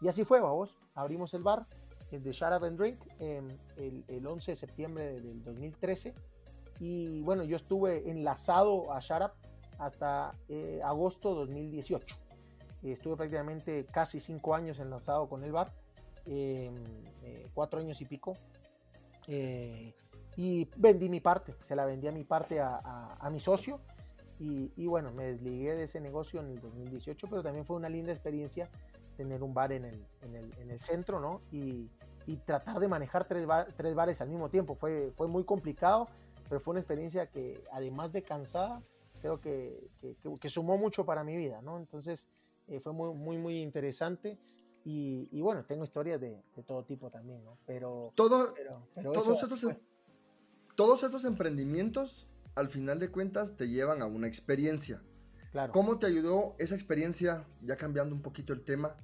Y 0.00 0.08
así 0.08 0.24
fue, 0.24 0.40
vos, 0.40 0.76
abrimos 0.94 1.32
el 1.34 1.42
bar, 1.42 1.66
el 2.10 2.22
de 2.22 2.32
Shut 2.32 2.62
and 2.62 2.78
Drink, 2.78 2.98
el, 3.18 4.04
el, 4.06 4.26
11 4.26 4.52
de 4.52 4.56
septiembre 4.56 5.20
del 5.20 5.42
2013 5.42 6.14
y 6.80 7.20
bueno, 7.22 7.44
yo 7.44 7.56
estuve 7.56 8.10
enlazado 8.10 8.92
a 8.92 9.00
Shut 9.00 9.32
hasta 9.78 10.34
eh, 10.48 10.80
agosto 10.84 11.34
2018 11.34 12.16
estuve 12.90 13.16
prácticamente 13.16 13.86
casi 13.86 14.18
cinco 14.18 14.54
años 14.54 14.80
enlazado 14.80 15.28
con 15.28 15.44
el 15.44 15.52
bar, 15.52 15.72
em, 16.26 16.74
eh, 17.22 17.46
cuatro 17.54 17.78
años 17.78 18.00
y 18.00 18.06
pico. 18.06 18.36
Eh, 19.28 19.94
y 20.36 20.68
vendí 20.76 21.08
mi 21.08 21.20
parte, 21.20 21.54
se 21.62 21.76
la 21.76 21.84
vendí 21.84 22.08
a 22.08 22.12
mi 22.12 22.24
parte 22.24 22.60
a, 22.60 23.28
mi 23.30 23.38
socio. 23.38 23.80
Y, 24.40 24.86
bueno, 24.86 25.12
me 25.12 25.26
desligué 25.26 25.76
de 25.76 25.84
ese 25.84 26.00
negocio 26.00 26.40
en 26.40 26.48
el 26.48 26.60
2018, 26.60 27.28
pero 27.30 27.44
también 27.44 27.64
fue 27.64 27.76
una 27.76 27.88
linda 27.88 28.10
experiencia 28.10 28.68
tener 29.16 29.40
un 29.40 29.54
bar 29.54 29.70
en 29.70 29.84
el, 29.84 30.04
en 30.22 30.34
el, 30.34 30.52
en 30.58 30.70
el 30.72 30.80
centro, 30.80 31.20
¿no? 31.20 31.42
Y, 31.52 31.88
y 32.26 32.36
tratar 32.36 32.80
de 32.80 32.88
manejar 32.88 33.24
tres, 33.24 33.46
tres 33.76 33.94
bares 33.94 34.20
al 34.20 34.28
mismo 34.28 34.48
tiempo. 34.48 34.74
Fue, 34.74 35.12
fue 35.16 35.28
muy 35.28 35.44
complicado, 35.44 36.08
pero 36.48 36.60
fue 36.60 36.72
una 36.72 36.80
experiencia 36.80 37.26
que 37.26 37.62
además 37.72 38.12
de 38.12 38.22
cansada, 38.22 38.82
creo 39.20 39.40
que, 39.40 39.88
que, 40.40 40.48
sumó 40.48 40.76
mucho 40.78 41.04
para 41.04 41.24
mi 41.24 41.36
vida, 41.36 41.62
¿no? 41.62 41.78
Entonces 41.78 42.28
eh, 42.68 42.80
fue 42.80 42.92
muy, 42.92 43.14
muy, 43.14 43.38
muy 43.38 43.60
interesante. 43.60 44.38
Y, 44.84 45.28
y 45.30 45.40
bueno, 45.40 45.64
tengo 45.64 45.84
historias 45.84 46.20
de, 46.20 46.42
de, 46.56 46.62
todo 46.64 46.84
tipo 46.84 47.10
también, 47.10 47.44
¿no? 47.44 47.56
Pero, 47.66 48.12
Todo, 48.16 48.52
todos, 49.02 49.42
estos, 49.42 49.62
em, 49.62 49.76
todos 50.74 51.04
estos 51.04 51.24
emprendimientos, 51.24 52.26
al 52.56 52.68
final 52.68 52.98
de 52.98 53.08
cuentas, 53.10 53.56
te 53.56 53.68
llevan 53.68 54.02
a 54.02 54.06
una 54.06 54.26
experiencia. 54.26 55.00
Claro. 55.52 55.72
¿Cómo 55.72 55.98
te 55.98 56.06
ayudó 56.06 56.56
esa 56.58 56.74
experiencia, 56.74 57.46
ya 57.60 57.76
cambiando 57.76 58.14
un 58.14 58.22
poquito 58.22 58.52
el 58.52 58.64
tema, 58.64 58.96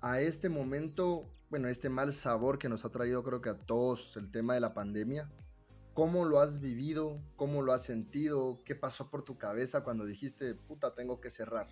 a 0.00 0.20
este 0.20 0.48
momento, 0.48 1.28
bueno, 1.50 1.68
este 1.68 1.90
mal 1.90 2.12
sabor 2.12 2.58
que 2.58 2.68
nos 2.68 2.84
ha 2.84 2.90
traído 2.90 3.22
creo 3.22 3.42
que 3.42 3.50
a 3.50 3.58
todos 3.58 4.16
el 4.16 4.30
tema 4.30 4.54
de 4.54 4.60
la 4.60 4.72
pandemia? 4.72 5.28
¿Cómo 5.92 6.24
lo 6.24 6.40
has 6.40 6.60
vivido? 6.60 7.20
¿Cómo 7.36 7.60
lo 7.60 7.72
has 7.72 7.82
sentido? 7.82 8.62
¿Qué 8.64 8.76
pasó 8.76 9.10
por 9.10 9.22
tu 9.22 9.36
cabeza 9.36 9.82
cuando 9.82 10.06
dijiste, 10.06 10.54
puta, 10.54 10.94
tengo 10.94 11.20
que 11.20 11.28
cerrar? 11.28 11.66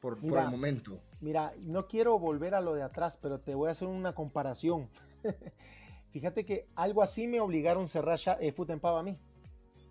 Por, 0.00 0.18
el 0.22 0.50
momento. 0.50 0.98
Mira, 1.20 1.52
no 1.60 1.86
quiero 1.86 2.18
volver 2.18 2.54
a 2.54 2.60
lo 2.60 2.74
de 2.74 2.82
atrás, 2.82 3.18
pero 3.20 3.40
te 3.40 3.54
voy 3.54 3.68
a 3.68 3.72
hacer 3.72 3.88
una 3.88 4.14
comparación. 4.14 4.88
Fíjate 6.10 6.44
que 6.44 6.66
algo 6.74 7.02
así 7.02 7.28
me 7.28 7.40
obligaron 7.40 7.84
a 7.84 7.88
cerrar 7.88 8.18
ya, 8.18 8.36
eh, 8.40 8.54
a 8.56 9.02
mí. 9.02 9.18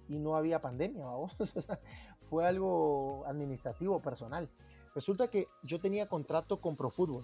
Y 0.07 0.19
no 0.19 0.35
había 0.35 0.61
pandemia, 0.61 1.05
vamos. 1.05 1.35
Fue 2.29 2.45
algo 2.45 3.23
administrativo, 3.25 4.01
personal. 4.01 4.49
Resulta 4.95 5.29
que 5.29 5.47
yo 5.63 5.79
tenía 5.79 6.09
contrato 6.09 6.59
con 6.59 6.75
ProFútbol. 6.75 7.23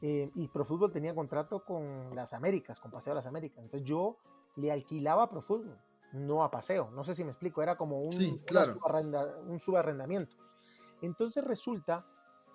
Eh, 0.00 0.30
y 0.34 0.48
ProFútbol 0.48 0.90
tenía 0.90 1.14
contrato 1.14 1.64
con 1.64 2.14
las 2.14 2.32
Américas, 2.32 2.80
con 2.80 2.90
Paseo 2.90 3.12
de 3.12 3.16
las 3.16 3.26
Américas. 3.26 3.64
Entonces 3.64 3.88
yo 3.88 4.16
le 4.56 4.72
alquilaba 4.72 5.24
a 5.24 5.30
Profútbol, 5.30 5.78
no 6.12 6.42
a 6.42 6.50
Paseo. 6.50 6.90
No 6.90 7.04
sé 7.04 7.14
si 7.14 7.22
me 7.22 7.30
explico, 7.30 7.62
era 7.62 7.76
como 7.76 8.00
un, 8.00 8.40
un 9.46 9.60
subarrendamiento. 9.60 10.36
Entonces 11.02 11.44
resulta 11.44 12.04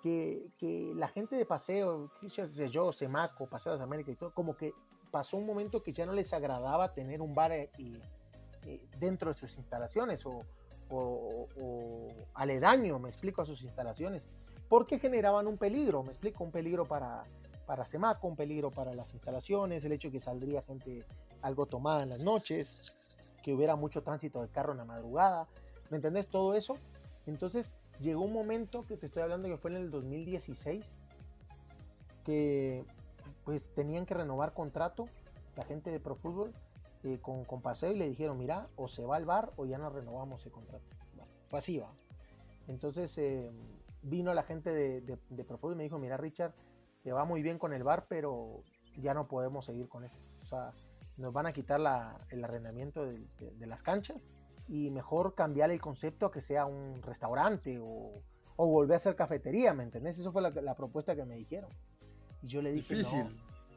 que, 0.02 0.92
la 0.96 1.08
gente 1.08 1.36
de 1.36 1.44
Paseo, 1.44 2.10
sé 2.28 2.68
yo, 2.68 2.92
Semaco, 2.92 3.46
Paseo 3.46 3.72
de 3.72 3.78
las 3.78 3.84
Américas 3.84 4.14
y 4.14 4.16
todo, 4.16 4.32
como 4.32 4.56
que 4.56 4.72
pasó 5.10 5.36
un 5.36 5.46
momento 5.46 5.82
que 5.82 5.92
ya 5.92 6.06
no 6.06 6.12
les 6.12 6.32
agradaba 6.32 6.92
tener 6.92 7.20
un 7.20 7.34
bar 7.34 7.52
eh, 7.52 7.70
eh, 8.64 8.80
dentro 8.98 9.28
de 9.28 9.34
sus 9.34 9.56
instalaciones 9.56 10.24
o, 10.26 10.44
aledaño, 12.34 12.98
me 12.98 13.10
explico, 13.10 13.42
a 13.42 13.44
sus 13.44 13.62
instalaciones, 13.62 14.26
porque 14.68 14.98
generaban 14.98 15.46
un 15.46 15.58
peligro, 15.58 16.02
me 16.02 16.10
explico, 16.10 16.44
un 16.44 16.50
peligro 16.50 16.86
para, 16.86 17.24
para 17.66 17.84
Semaco, 17.84 18.26
un 18.26 18.36
peligro 18.36 18.70
para 18.70 18.94
las 18.94 19.12
instalaciones, 19.12 19.84
el 19.84 19.92
hecho 19.92 20.08
de 20.08 20.12
que 20.12 20.20
saldría 20.20 20.62
gente 20.62 21.04
algo 21.42 21.66
tomada 21.66 22.02
en 22.02 22.10
las 22.10 22.20
noches, 22.20 22.78
que 23.42 23.52
hubiera 23.52 23.76
mucho 23.76 24.02
tránsito 24.02 24.40
de 24.40 24.48
carro 24.48 24.72
en 24.72 24.78
la 24.78 24.84
madrugada, 24.84 25.46
¿me 25.90 25.96
entendés? 25.96 26.28
Todo 26.28 26.54
eso. 26.54 26.76
Entonces 27.26 27.74
llegó 28.00 28.22
un 28.22 28.32
momento 28.32 28.84
que 28.86 28.96
te 28.96 29.06
estoy 29.06 29.22
hablando 29.22 29.48
que 29.48 29.56
fue 29.56 29.70
en 29.70 29.76
el 29.76 29.90
2016, 29.90 30.96
que 32.24 32.84
pues 33.44 33.72
tenían 33.74 34.06
que 34.06 34.14
renovar 34.14 34.52
contrato 34.52 35.08
la 35.56 35.64
gente 35.64 35.90
de 35.90 36.00
ProFútbol 36.00 36.52
eh, 37.04 37.18
con, 37.20 37.44
con 37.44 37.62
Paseo 37.62 37.92
y 37.92 37.96
le 37.96 38.08
dijeron, 38.08 38.38
mira, 38.38 38.68
o 38.76 38.88
se 38.88 39.04
va 39.04 39.16
al 39.16 39.24
bar 39.24 39.52
o 39.56 39.66
ya 39.66 39.78
no 39.78 39.90
renovamos 39.90 40.44
el 40.46 40.52
contrato. 40.52 40.84
fue 41.48 41.58
así, 41.58 41.78
va. 41.78 41.92
Entonces 42.66 43.16
eh, 43.18 43.50
vino 44.02 44.34
la 44.34 44.42
gente 44.42 44.70
de, 44.70 45.00
de, 45.00 45.18
de 45.30 45.44
ProFútbol 45.44 45.74
y 45.74 45.76
me 45.76 45.82
dijo, 45.84 45.98
mira 45.98 46.16
Richard, 46.16 46.54
te 47.02 47.12
va 47.12 47.24
muy 47.24 47.42
bien 47.42 47.58
con 47.58 47.72
el 47.72 47.84
bar, 47.84 48.06
pero 48.08 48.62
ya 48.96 49.14
no 49.14 49.28
podemos 49.28 49.64
seguir 49.64 49.88
con 49.88 50.04
esto. 50.04 50.20
O 50.42 50.44
sea, 50.44 50.72
nos 51.18 51.32
van 51.32 51.46
a 51.46 51.52
quitar 51.52 51.80
el 52.30 52.44
arrendamiento 52.44 53.04
de, 53.04 53.66
las 53.66 53.82
canchas 53.82 54.16
y 54.68 54.90
mejor 54.90 55.34
cambiar 55.34 55.70
el 55.70 55.80
concepto 55.80 56.26
a 56.26 56.30
que 56.30 56.40
sea 56.40 56.66
un 56.66 57.02
restaurante 57.02 57.78
o, 57.82 58.22
volver 58.56 58.96
a 58.96 58.98
ser 58.98 59.16
cafetería, 59.16 59.72
¿me 59.72 59.84
entendés? 59.84 60.18
Eso 60.18 60.32
fue 60.32 60.42
la, 60.42 60.74
propuesta 60.74 61.14
que 61.14 61.24
me 61.24 61.36
dijeron. 61.36 61.70
Y 62.42 62.48
yo 62.48 62.60
le 62.60 62.72
dije, 62.72 62.94
Difícil. 62.94 63.24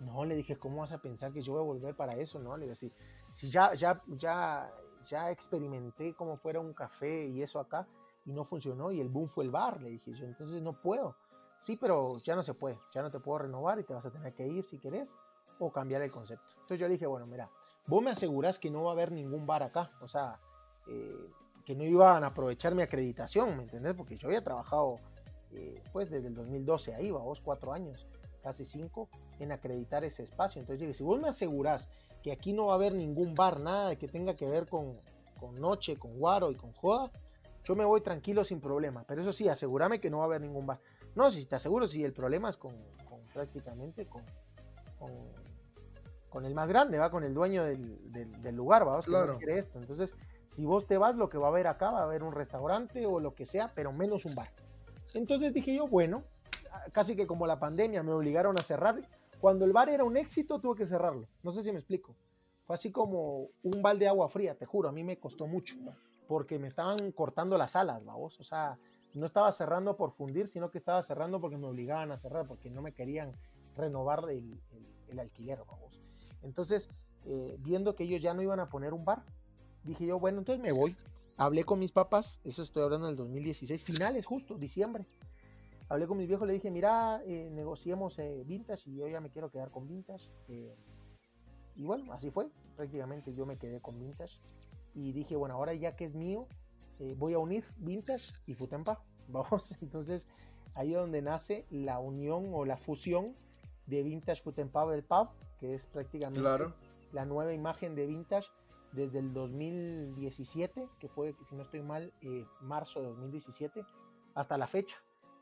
No, 0.02 0.14
no, 0.14 0.26
le 0.26 0.36
dije, 0.36 0.58
¿cómo 0.58 0.82
vas 0.82 0.92
a 0.92 0.98
pensar 0.98 1.32
que 1.32 1.42
yo 1.42 1.54
voy 1.54 1.62
a 1.62 1.66
volver 1.66 1.96
para 1.96 2.14
eso? 2.18 2.40
No, 2.40 2.58
le 2.58 2.68
dije, 2.68 2.92
si, 3.36 3.50
ya, 3.50 3.74
ya, 3.76 4.02
ya, 4.08 4.72
ya 5.08 5.32
experimenté 5.32 6.14
como 6.16 6.36
fuera 6.38 6.60
un 6.60 6.74
café 6.74 7.28
y 7.28 7.42
eso 7.42 7.60
acá 7.60 7.88
y 8.26 8.34
no 8.34 8.44
funcionó 8.44 8.92
y 8.92 9.00
el 9.00 9.10
boom 9.10 9.28
fue 9.28 9.44
el 9.44 9.52
bar, 9.52 9.82
le 9.82 9.90
dije 9.90 10.14
yo, 10.14 10.26
entonces 10.26 10.62
no 10.62 10.74
puedo. 10.74 11.16
Sí, 11.60 11.78
pero 11.78 12.18
ya 12.20 12.36
no 12.36 12.42
se 12.42 12.56
puede, 12.56 12.80
ya 12.92 13.04
no 13.04 13.12
te 13.12 13.20
puedo 13.20 13.40
renovar 13.40 13.80
y 13.80 13.84
te 13.84 13.94
vas 13.94 14.06
a 14.06 14.12
tener 14.12 14.34
que 14.34 14.48
ir 14.48 14.64
si 14.64 14.80
querés 14.80 15.16
o 15.60 15.72
cambiar 15.72 16.02
el 16.02 16.12
concepto. 16.12 16.50
Entonces 16.54 16.80
yo 16.80 16.88
le 16.88 16.94
dije, 16.94 17.06
bueno, 17.06 17.28
mira, 17.28 17.50
vos 17.86 18.02
me 18.02 18.10
asegurás 18.10 18.58
que 18.58 18.72
no 18.72 18.84
va 18.84 18.90
a 18.90 18.94
haber 18.94 19.12
ningún 19.12 19.46
bar 19.46 19.62
acá, 19.62 19.92
o 20.02 20.08
sea, 20.08 20.40
eh, 20.88 21.30
que 21.66 21.76
no 21.76 21.84
iban 21.84 22.24
a 22.24 22.28
aprovechar 22.28 22.76
mi 22.76 22.82
acreditación, 22.82 23.56
¿me 23.56 23.64
entendés? 23.64 23.94
Porque 23.96 24.18
yo 24.18 24.28
había 24.28 24.44
trabajado, 24.44 25.00
eh, 25.52 25.82
pues 25.92 26.10
desde 26.10 26.28
el 26.28 26.36
2012 26.36 26.96
ahí, 26.96 27.12
vos 27.12 27.42
cuatro 27.42 27.74
años, 27.74 28.08
casi 28.42 28.66
cinco, 28.66 29.10
en 29.40 29.52
acreditar 29.52 30.04
ese 30.04 30.24
espacio. 30.24 30.60
Entonces 30.60 30.82
dije, 30.82 30.94
si 30.94 31.04
vos 31.04 31.20
me 31.20 31.30
asegurás 31.30 31.88
que 32.24 32.32
aquí 32.32 32.54
no 32.54 32.68
va 32.68 32.74
a 32.74 32.76
haber 32.76 32.94
ningún 32.94 33.36
bar, 33.36 33.60
nada 33.60 33.96
que 33.96 34.08
tenga 34.08 34.36
que 34.36 34.48
ver 34.48 34.68
con, 34.68 34.98
con 35.40 35.60
noche, 35.60 35.98
con 35.98 36.18
guaro 36.18 36.52
y 36.52 36.56
con 36.56 36.72
joda, 36.74 37.12
yo 37.64 37.76
me 37.76 37.86
voy 37.86 38.02
tranquilo 38.02 38.44
sin 38.44 38.60
problema. 38.60 39.04
Pero 39.08 39.22
eso 39.22 39.32
sí, 39.32 39.48
asegúrame 39.48 40.00
que 40.00 40.10
no 40.10 40.18
va 40.18 40.24
a 40.24 40.28
haber 40.28 40.42
ningún 40.42 40.66
bar. 40.66 40.80
No, 41.14 41.30
si 41.30 41.46
te 41.46 41.56
aseguro, 41.56 41.88
si 41.88 42.04
el 42.04 42.14
problema 42.14 42.50
es 42.50 42.58
con, 42.58 42.74
con 43.08 43.20
prácticamente 43.34 44.08
con, 44.08 44.24
con 44.98 45.12
con 46.32 46.46
el 46.46 46.56
más 46.56 46.70
grande, 46.70 46.98
va 46.98 47.12
con 47.12 47.26
el 47.26 47.34
dueño 47.34 47.66
del, 47.66 48.00
del, 48.42 48.56
lugar, 48.56 48.88
va, 48.88 49.02
claro. 49.02 49.38
quiere 49.38 49.60
esto. 49.60 49.80
Entonces, 49.80 50.16
si 50.52 50.66
vos 50.66 50.86
te 50.86 50.98
vas, 50.98 51.16
lo 51.16 51.30
que 51.30 51.38
va 51.38 51.48
a 51.48 51.50
haber 51.50 51.66
acá 51.68 51.92
va 51.92 52.02
a 52.02 52.04
haber 52.04 52.24
un 52.24 52.34
restaurante 52.34 53.06
o 53.06 53.22
lo 53.22 53.34
que 53.34 53.46
sea, 53.46 53.72
pero 53.74 53.94
menos 53.94 54.26
un 54.26 54.36
bar. 54.36 54.50
Entonces 55.14 55.54
dije 55.54 55.74
yo, 55.74 55.88
bueno, 55.88 56.26
casi 56.92 57.16
que 57.16 57.26
como 57.26 57.48
la 57.48 57.58
pandemia 57.58 58.04
me 58.04 58.12
obligaron 58.12 58.60
a 58.60 58.62
cerrar. 58.62 59.02
Cuando 59.40 59.64
el 59.64 59.72
bar 59.72 59.88
era 59.88 60.04
un 60.04 60.18
éxito, 60.18 60.60
tuve 60.60 60.76
que 60.76 60.86
cerrarlo. 60.86 61.26
No 61.42 61.52
sé 61.52 61.64
si 61.64 61.72
me 61.72 61.78
explico. 61.78 62.18
Fue 62.66 62.76
así 62.76 62.92
como 62.92 63.48
un 63.64 63.82
balde 63.82 64.04
de 64.04 64.10
agua 64.10 64.28
fría, 64.28 64.56
te 64.56 64.66
juro, 64.66 64.90
a 64.90 64.92
mí 64.92 65.06
me 65.06 65.18
costó 65.18 65.48
mucho, 65.48 65.78
porque 66.28 66.60
me 66.60 66.68
estaban 66.68 67.14
cortando 67.14 67.58
las 67.58 67.78
alas, 67.78 68.04
vamos. 68.04 68.38
O 68.42 68.44
sea, 68.44 68.78
no 69.14 69.26
estaba 69.26 69.54
cerrando 69.54 69.96
por 69.96 70.12
fundir, 70.12 70.50
sino 70.50 70.70
que 70.70 70.80
estaba 70.80 71.02
cerrando 71.02 71.40
porque 71.40 71.58
me 71.58 71.68
obligaban 71.68 72.12
a 72.12 72.18
cerrar, 72.18 72.46
porque 72.46 72.70
no 72.70 72.82
me 72.82 72.92
querían 72.92 73.32
renovar 73.78 74.26
el, 74.30 74.60
alquiler, 75.18 75.60
vamos. 75.66 76.02
Entonces, 76.44 76.90
eh, 77.24 77.56
viendo 77.60 77.96
que 77.96 78.04
ellos 78.04 78.22
ya 78.22 78.34
no 78.34 78.42
iban 78.42 78.60
a 78.60 78.68
poner 78.68 78.94
un 78.94 79.06
bar, 79.06 79.24
dije 79.84 80.06
yo, 80.06 80.20
bueno, 80.20 80.40
entonces 80.40 80.62
me 80.62 80.72
voy. 80.72 80.96
Hablé 81.38 81.64
con 81.64 81.80
mis 81.80 81.92
papás, 81.92 82.40
eso 82.44 82.62
estoy 82.62 82.84
hablando 82.84 83.08
del 83.08 83.16
2016, 83.16 83.84
finales 83.84 84.26
justo, 84.26 84.58
diciembre. 84.58 85.06
Hablé 85.90 86.08
con 86.08 86.18
mis 86.18 86.28
viejos, 86.28 86.48
le 86.48 86.54
dije, 86.54 86.70
mira, 86.72 87.22
eh, 87.26 87.50
negociemos 87.52 88.18
eh, 88.20 88.44
Vintage 88.46 88.90
y 88.90 88.96
yo 88.96 89.08
ya 89.08 89.20
me 89.20 89.30
quiero 89.30 89.50
quedar 89.50 89.72
con 89.72 89.88
Vintage. 89.88 90.30
y 91.76 91.84
bueno, 91.84 92.14
así 92.14 92.30
fue, 92.30 92.50
prácticamente 92.76 93.34
yo 93.34 93.46
me 93.46 93.58
quedé 93.58 93.82
con 93.82 94.00
Vintage. 94.00 94.40
Y 94.94 95.14
dije, 95.14 95.36
bueno, 95.36 95.56
ahora 95.56 95.74
ya 95.74 95.96
que 95.96 96.06
es 96.06 96.14
mío, 96.14 96.48
voy 97.18 97.34
a 97.34 97.40
unir 97.40 97.66
Vintage 97.78 98.34
y 98.46 98.54
Futempa. 98.54 99.04
Vamos, 99.28 99.76
entonces 99.82 100.28
ahí 100.76 100.92
es 100.92 100.98
donde 100.98 101.22
nace 101.22 101.66
la 101.70 102.00
unión 102.00 102.52
o 102.54 102.66
la 102.66 102.78
fusión 102.78 103.36
de 103.88 104.04
Vintage 104.04 104.42
Futempa 104.42 104.86
del 104.86 105.04
Pub 105.04 105.30
que 105.62 105.76
es 105.76 105.86
prácticamente 105.86 106.42
la 107.14 107.26
nueva 107.26 107.54
imagen 107.54 107.94
de 107.94 108.08
Vintage 108.08 108.50
desde 108.92 109.20
el 109.20 109.34
2017, 109.34 110.90
que 111.00 111.08
fue, 111.08 111.36
si 111.48 111.56
no 111.56 111.62
estoy 111.62 111.82
mal, 111.82 112.14
eh, 112.22 112.46
marzo 112.62 113.02
de 113.02 113.08
2017, 113.08 113.86
hasta 114.36 114.58
la 114.58 114.68
fecha. 114.68 114.98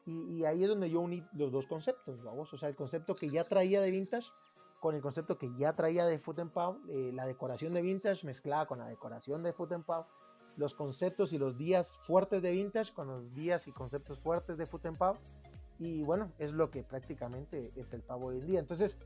Y, 0.05 0.43
ahí 0.45 0.63
es 0.63 0.69
donde 0.69 0.89
yo 0.89 1.01
uní 1.01 1.23
los 1.33 1.51
dos 1.51 1.67
conceptos, 1.67 2.23
vamos, 2.23 2.51
o 2.51 2.57
sea, 2.57 2.69
el 2.69 2.75
concepto 2.75 3.15
que 3.15 3.29
ya 3.29 3.43
traía 3.43 3.79
de 3.79 3.91
Vintage 3.91 4.29
con 4.79 4.95
el 4.95 5.01
concepto 5.01 5.37
que 5.37 5.53
ya 5.57 5.75
traía 5.75 6.05
de 6.05 6.17
Foot 6.17 6.39
and 6.39 6.51
eh, 6.89 7.11
la 7.13 7.27
decoración 7.27 7.73
de 7.73 7.81
Vintage 7.81 8.25
mezclada 8.25 8.65
con 8.65 8.79
la 8.79 8.87
decoración 8.87 9.43
de 9.43 9.53
Foot 9.53 9.73
and 9.73 9.85
los 10.55 10.73
conceptos 10.73 11.31
y 11.31 11.37
los 11.37 11.57
días 11.57 11.99
fuertes 12.01 12.41
de 12.41 12.51
Vintage 12.51 12.93
con 12.93 13.07
los 13.07 13.33
días 13.35 13.67
y 13.67 13.71
conceptos 13.71 14.19
fuertes 14.19 14.57
de 14.57 14.65
Foot 14.65 14.85
and 14.87 14.97
y 15.77 16.01
bueno, 16.03 16.31
es 16.39 16.53
lo 16.53 16.71
que 16.71 16.81
prácticamente 16.83 17.71
es 17.75 17.93
el 17.93 18.01
pavo 18.01 18.27
hoy 18.27 18.39
en 18.39 18.47
día. 18.47 18.59
Entonces, 18.59 18.97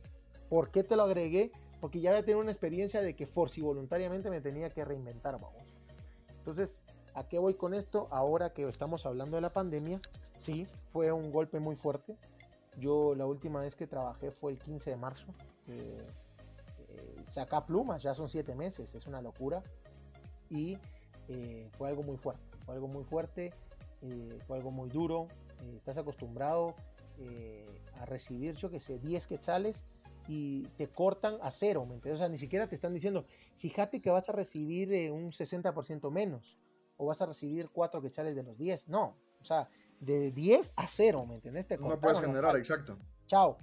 ¿Por 0.54 0.70
qué 0.70 0.84
te 0.84 0.96
lo 0.96 1.02
agregué? 1.02 1.52
Porque 1.84 2.00
ya 2.00 2.12
había 2.12 2.22
tenido 2.22 2.40
una 2.40 2.52
experiencia 2.52 3.02
de 3.02 3.14
que 3.14 3.28
forci 3.28 3.60
voluntariamente 3.60 4.30
me 4.30 4.40
tenía 4.40 4.70
que 4.70 4.86
reinventar, 4.86 5.34
vamos. 5.34 5.68
Entonces, 6.30 6.86
¿a 7.14 7.28
qué 7.28 7.38
voy 7.40 7.56
con 7.56 7.74
esto? 7.74 8.08
Ahora 8.10 8.54
que 8.54 8.66
estamos 8.70 9.06
hablando 9.06 9.36
de 9.36 9.42
la 9.42 9.52
pandemia, 9.52 10.00
sí, 10.38 10.66
fue 10.94 11.12
un 11.12 11.30
golpe 11.30 11.60
muy 11.60 11.76
fuerte. 11.76 12.16
Yo 12.80 13.16
la 13.16 13.26
última 13.26 13.60
vez 13.60 13.76
que 13.76 13.86
trabajé 13.86 14.32
fue 14.32 14.54
el 14.54 14.60
15 14.60 14.92
de 14.92 14.96
marzo. 14.96 15.26
Eh, 15.68 16.08
eh, 16.88 17.16
saca 17.26 17.66
plumas, 17.66 18.02
ya 18.02 18.14
son 18.14 18.30
siete 18.30 18.56
meses, 18.56 18.96
es 18.96 19.06
una 19.06 19.22
locura. 19.22 19.62
Y 20.50 20.78
eh, 21.28 21.70
fue 21.78 21.90
algo 21.90 22.02
muy 22.02 22.16
fuerte, 22.16 22.58
fue 22.66 22.76
algo 22.76 22.88
muy 22.88 23.04
fuerte, 23.04 23.52
fue 24.48 24.56
algo 24.56 24.72
muy 24.72 24.90
duro. 24.90 25.28
estás 25.76 25.98
acostumbrado 25.98 26.76
a 28.00 28.06
recibir, 28.06 28.56
yo 28.56 28.70
que 28.70 28.80
sé, 28.80 29.00
10 29.00 29.28
quetzales 29.28 29.84
y 30.28 30.64
te 30.78 30.88
cortan 30.88 31.38
a 31.42 31.52
cero, 31.52 31.86
¿me 31.86 31.96
entiendes? 31.96 32.20
O 32.20 32.24
sea, 32.24 32.30
ni 32.30 32.38
siquiera 32.38 32.68
te 32.68 32.76
están 32.76 32.94
diciendo, 32.94 33.26
fíjate 33.58 34.02
que 34.02 34.10
vas 34.10 34.28
a 34.30 34.32
recibir 34.32 34.94
eh, 34.94 35.12
un 35.12 35.32
60% 35.32 36.12
menos 36.12 36.58
o 36.98 37.08
vas 37.08 37.22
a 37.22 37.26
recibir 37.26 37.70
4 37.70 38.02
quetzales 38.02 38.36
de 38.36 38.44
los 38.44 38.58
10. 38.58 38.88
No, 38.88 39.18
o 39.42 39.44
sea, 39.44 39.70
de 40.00 40.32
10 40.32 40.74
a 40.76 40.88
0, 40.88 41.26
¿me 41.26 41.36
entiendes? 41.36 41.68
no 41.80 42.00
puedes 42.00 42.20
generar, 42.20 42.56
exacto. 42.56 42.98
Chao. 43.28 43.58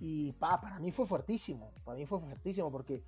Y 0.00 0.32
pa, 0.32 0.60
para 0.60 0.80
mí 0.80 0.90
fue 0.90 1.06
fuertísimo, 1.06 1.72
para 1.84 1.96
mí 1.96 2.06
fue 2.06 2.18
fuertísimo 2.18 2.72
porque 2.72 3.04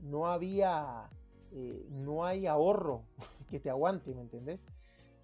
no 0.00 0.26
había, 0.26 1.10
eh, 1.52 1.86
no 1.90 2.24
hay 2.24 2.46
ahorro 2.46 3.04
que 3.50 3.60
te 3.60 3.68
aguante, 3.68 4.14
¿me 4.14 4.22
entendés? 4.22 4.66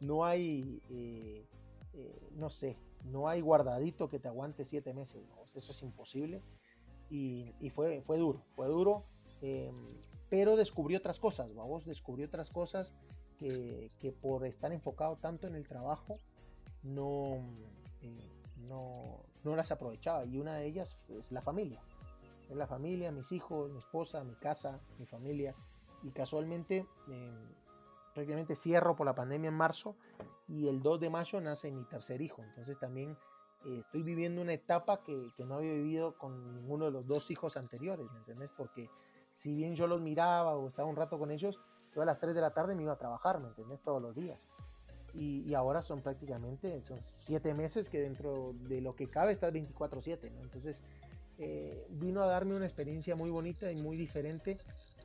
No 0.01 0.27
hay, 0.27 0.83
eh, 0.91 1.47
no 2.33 2.51
sé, 2.51 2.77
no 3.05 3.29
hay 3.29 3.41
guardadito 3.41 4.11
que 4.11 4.19
te 4.19 4.29
aguante 4.29 4.67
7 4.67 4.93
meses, 4.93 5.23
eso 5.55 5.73
es 5.73 5.83
imposible 5.83 6.43
y, 7.11 7.71
fue, 7.71 8.01
fue 8.03 8.19
duro, 8.19 8.43
fue 8.55 8.67
duro, 8.67 9.05
em, 9.43 9.75
pero 10.29 10.57
descubrió 10.57 10.99
otras 10.99 11.21
cosas, 11.21 11.55
vamos, 11.55 11.85
descubrió 11.85 12.27
otras 12.27 12.51
cosas 12.51 12.95
que, 13.39 13.91
que, 14.01 14.13
por 14.13 14.45
estar 14.45 14.73
enfocado 14.73 15.17
tanto 15.17 15.47
en 15.47 15.55
el 15.55 15.69
trabajo 15.69 16.19
no, 16.83 17.45
eh, 18.03 18.31
no, 18.69 19.25
no, 19.45 19.57
las 19.57 19.71
aprovechaba 19.71 20.25
y 20.25 20.39
una 20.39 20.57
de 20.57 20.67
ellas 20.67 20.97
es 21.09 21.31
la 21.33 21.43
familia, 21.43 21.83
es 22.49 22.57
la 22.57 22.67
familia, 22.67 23.13
mis 23.13 23.33
hijos, 23.33 23.71
mi 23.71 23.79
esposa, 23.79 24.25
mi 24.25 24.35
casa, 24.35 24.81
mi 24.99 25.07
familia 25.07 25.55
y 26.03 26.11
casualmente 26.11 26.87
em, 27.09 27.35
prácticamente 28.15 28.55
cierro 28.55 28.97
por 28.97 29.07
la 29.07 29.15
pandemia 29.15 29.49
en 29.49 29.55
marzo 29.55 29.97
y 30.49 30.69
el 30.69 30.83
2 30.83 31.01
de 31.01 31.11
mayo 31.11 31.41
nace 31.41 31.71
mi 31.71 31.85
tercer 31.85 32.21
hijo, 32.21 32.43
entonces 32.43 32.79
también 32.79 33.17
eh, 33.67 33.81
estoy 33.81 34.03
viviendo 34.03 34.41
una 34.41 34.53
etapa 34.53 35.03
que, 35.03 35.33
que, 35.37 35.45
no 35.45 35.57
había 35.57 35.73
vivido 35.73 36.17
con 36.17 36.55
ninguno 36.55 36.87
de 36.87 36.93
los 36.93 37.07
dos 37.07 37.31
hijos 37.33 37.57
anteriores, 37.57 38.07
¿me 38.13 38.19
entiendes? 38.19 38.53
Porque 38.57 38.89
si 39.35 39.53
bien 39.55 39.75
yo 39.75 39.89
los 39.89 40.01
miraba 40.01 40.57
o 40.57 40.69
estaba 40.69 40.89
un 40.89 40.95
rato 40.95 41.19
con 41.19 41.33
ellos, 41.33 41.61
yo 41.95 42.03
a 42.03 42.05
las 42.05 42.21
3 42.21 42.35
de 42.35 42.41
la 42.41 42.51
tarde 42.51 42.77
me 42.77 42.85
iba 42.85 42.93
a 42.93 42.99
trabajar, 42.99 43.41
¿me 43.41 43.49
entiendes? 43.49 43.81
Todos 43.83 44.01
los 44.01 44.15
días. 44.15 44.49
Y, 45.15 45.41
y 45.49 45.55
ahora 45.55 45.83
son 45.83 46.01
prácticamente, 46.01 46.81
son 46.83 47.01
7 47.01 47.55
meses 47.55 47.91
que 47.91 48.01
dentro 48.01 48.53
de 48.69 48.81
lo 48.81 48.95
que 48.95 49.09
cabe 49.09 49.33
está 49.33 49.51
24/7, 49.51 50.31
¿no? 50.31 50.43
Entonces 50.43 50.85
eh, 51.39 51.87
vino 51.91 52.23
a 52.23 52.27
darme 52.27 52.55
una 52.55 52.67
experiencia 52.67 53.17
muy 53.17 53.31
bonita 53.31 53.73
y 53.73 53.77
muy 53.77 53.97
diferente 53.97 54.59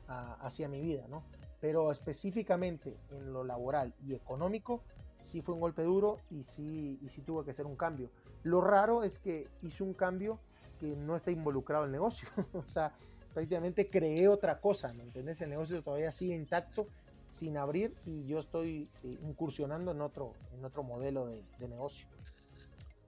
a, 0.06 0.34
hacia 0.34 0.68
mi 0.68 0.80
vida, 0.80 1.06
¿no? 1.08 1.24
Pero 1.60 1.90
específicamente 1.90 2.96
en 3.10 3.32
lo 3.32 3.42
laboral 3.42 3.92
y 4.06 4.14
económico, 4.14 4.82
sí 5.20 5.40
fue 5.40 5.54
un 5.54 5.60
golpe 5.60 5.82
duro 5.82 6.18
y 6.30 6.42
sí, 6.42 6.98
y 7.02 7.08
sí 7.08 7.22
tuvo 7.22 7.44
que 7.44 7.52
hacer 7.52 7.66
un 7.66 7.76
cambio. 7.76 8.10
Lo 8.42 8.60
raro 8.60 9.04
es 9.04 9.18
que 9.18 9.48
hice 9.62 9.82
un 9.82 9.94
cambio 9.94 10.38
que 10.80 10.96
no 10.96 11.14
está 11.14 11.30
involucrado 11.30 11.84
en 11.84 11.88
el 11.88 11.92
negocio. 11.92 12.28
o 12.52 12.66
sea, 12.66 12.92
prácticamente 13.32 13.88
creé 13.88 14.28
otra 14.28 14.60
cosa, 14.60 14.92
¿me 14.92 15.02
entendés? 15.02 15.40
El 15.40 15.50
negocio 15.50 15.82
todavía 15.82 16.10
sigue 16.12 16.34
intacto, 16.34 16.86
sin 17.28 17.56
abrir, 17.56 17.94
y 18.04 18.26
yo 18.26 18.38
estoy 18.38 18.88
eh, 19.04 19.18
incursionando 19.22 19.92
en 19.92 20.00
otro, 20.02 20.34
en 20.52 20.64
otro 20.64 20.82
modelo 20.82 21.26
de, 21.26 21.42
negocio. 21.68 22.06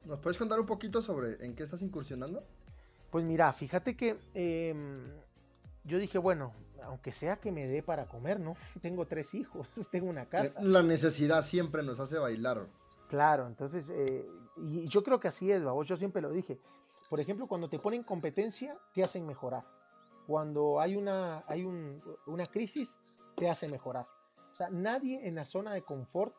¿Nos 0.05 0.19
puedes 0.21 0.39
contar 0.39 0.61
un 0.61 0.67
poquito 0.67 1.03
sobre 1.03 1.45
en 1.45 1.55
qué 1.55 1.63
estás 1.63 1.83
incursionando? 1.83 2.43
Pues 3.11 3.25
mira, 3.25 3.53
fíjate 3.53 3.97
que 3.97 4.17
em, 4.35 5.03
yo 5.85 5.99
dije, 5.99 6.19
bueno, 6.19 6.53
aunque 6.85 7.13
sea 7.13 7.37
que 7.37 7.53
me 7.53 7.67
dé 7.69 7.83
para 7.83 8.07
comer, 8.07 8.41
¿no? 8.41 8.57
Tengo 8.83 9.07
tres 9.07 9.35
hijos, 9.35 9.69
tengo 9.91 10.09
una 10.09 10.27
casa. 10.27 10.63
La 10.63 10.83
necesidad 10.83 11.43
siempre 11.43 11.83
nos 11.83 12.01
hace 12.01 12.19
bailar. 12.19 12.67
Claro, 13.09 13.47
entonces, 13.47 13.91
eh, 13.91 14.27
y 14.57 14.89
yo 14.89 15.03
creo 15.03 15.21
que 15.21 15.29
así 15.29 15.51
es, 15.51 15.63
babos, 15.63 15.87
yo 15.87 15.97
siempre 15.97 16.23
lo 16.23 16.31
dije. 16.31 16.59
Por 17.09 17.21
ejemplo, 17.21 17.47
cuando 17.47 17.69
te 17.69 17.79
ponen 17.79 18.03
competencia, 18.03 18.77
te 18.93 19.05
hacen 19.05 19.27
mejorar. 19.27 19.65
Cuando 20.27 20.81
hay 20.81 20.97
una, 20.97 21.45
hay 21.47 21.65
una 21.65 22.47
crisis, 22.47 23.01
te 23.37 23.49
hace 23.49 23.69
mejorar. 23.69 24.07
O 24.53 24.57
sea, 24.57 24.71
nadie 24.71 25.27
en 25.27 25.35
la 25.35 25.45
zona 25.45 25.75
de 25.75 25.83
confort 25.83 26.35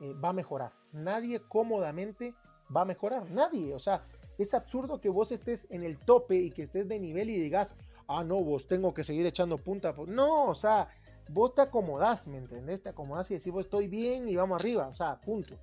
eh, 0.00 0.14
va 0.14 0.30
a 0.30 0.32
mejorar. 0.32 0.72
Nadie 0.92 1.40
cómodamente 1.40 2.34
va 2.74 2.82
a 2.82 2.86
mejorar. 2.86 3.30
Nadie. 3.30 3.74
O 3.74 3.78
sea, 3.78 4.04
es 4.38 4.54
absurdo 4.54 5.00
que 5.00 5.08
vos 5.08 5.32
estés 5.32 5.66
en 5.70 5.82
el 5.82 5.98
tope 5.98 6.36
y 6.36 6.50
que 6.50 6.62
estés 6.62 6.88
de 6.88 6.98
nivel 6.98 7.28
y 7.28 7.38
digas, 7.38 7.74
ah, 8.06 8.24
no, 8.24 8.42
vos 8.42 8.66
tengo 8.66 8.94
que 8.94 9.04
seguir 9.04 9.26
echando 9.26 9.58
punta. 9.58 9.94
No, 10.06 10.46
o 10.46 10.54
sea, 10.54 10.88
vos 11.28 11.54
te 11.54 11.62
acomodás, 11.62 12.26
¿me 12.28 12.38
entendés? 12.38 12.82
Te 12.82 12.90
acomodás 12.90 13.30
y 13.30 13.34
decís, 13.34 13.52
vos 13.52 13.64
estoy 13.64 13.88
bien 13.88 14.28
y 14.28 14.36
vamos 14.36 14.60
arriba. 14.60 14.88
O 14.88 14.94
sea, 14.94 15.20
punto. 15.20 15.58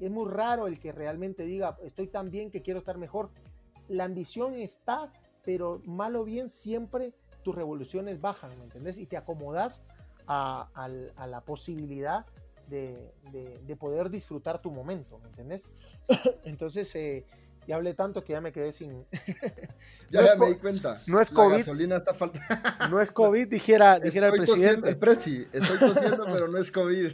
Es 0.00 0.10
muy 0.10 0.30
raro 0.30 0.66
el 0.66 0.78
que 0.78 0.92
realmente 0.92 1.44
diga, 1.44 1.76
estoy 1.82 2.08
tan 2.08 2.30
bien 2.30 2.50
que 2.50 2.62
quiero 2.62 2.80
estar 2.80 2.98
mejor. 2.98 3.30
La 3.88 4.04
ambición 4.04 4.54
está, 4.54 5.12
pero 5.44 5.80
mal 5.84 6.16
o 6.16 6.24
bien 6.24 6.48
siempre 6.48 7.14
tus 7.42 7.54
revoluciones 7.54 8.20
bajan, 8.20 8.56
¿me 8.58 8.64
entendés? 8.64 8.98
Y 8.98 9.06
te 9.06 9.16
acomodas 9.16 9.82
a, 10.26 10.88
la 11.28 11.40
posibilidad 11.42 12.26
de, 12.68 13.76
poder 13.78 14.10
disfrutar 14.10 14.60
tu 14.60 14.70
momento, 14.70 15.18
¿me 15.20 15.28
entendés? 15.28 15.66
Entonces, 16.44 16.94
eh, 16.96 17.24
ya 17.66 17.76
hablé 17.76 17.94
tanto 17.94 18.24
que 18.24 18.32
ya 18.32 18.40
me 18.40 18.52
quedé 18.52 18.72
sin. 18.72 19.06
ya, 20.10 20.36
me 20.36 20.48
di 20.48 20.54
cuenta. 20.56 21.02
No 21.06 21.20
es 21.20 21.30
COVID. 21.30 21.52
La 21.52 21.58
gasolina 21.58 21.96
está 21.96 22.14
falta. 22.14 22.40
no 22.90 23.00
es 23.00 23.10
COVID, 23.10 23.48
dijera, 23.48 23.98
dijera 23.98 24.28
el 24.28 24.34
presidente. 24.34 24.90
el 24.90 24.98
presi, 24.98 25.46
estoy 25.52 25.78
tosiendo, 25.78 26.24
pero 26.32 26.48
no 26.48 26.58
es 26.58 26.70
COVID. 26.70 27.12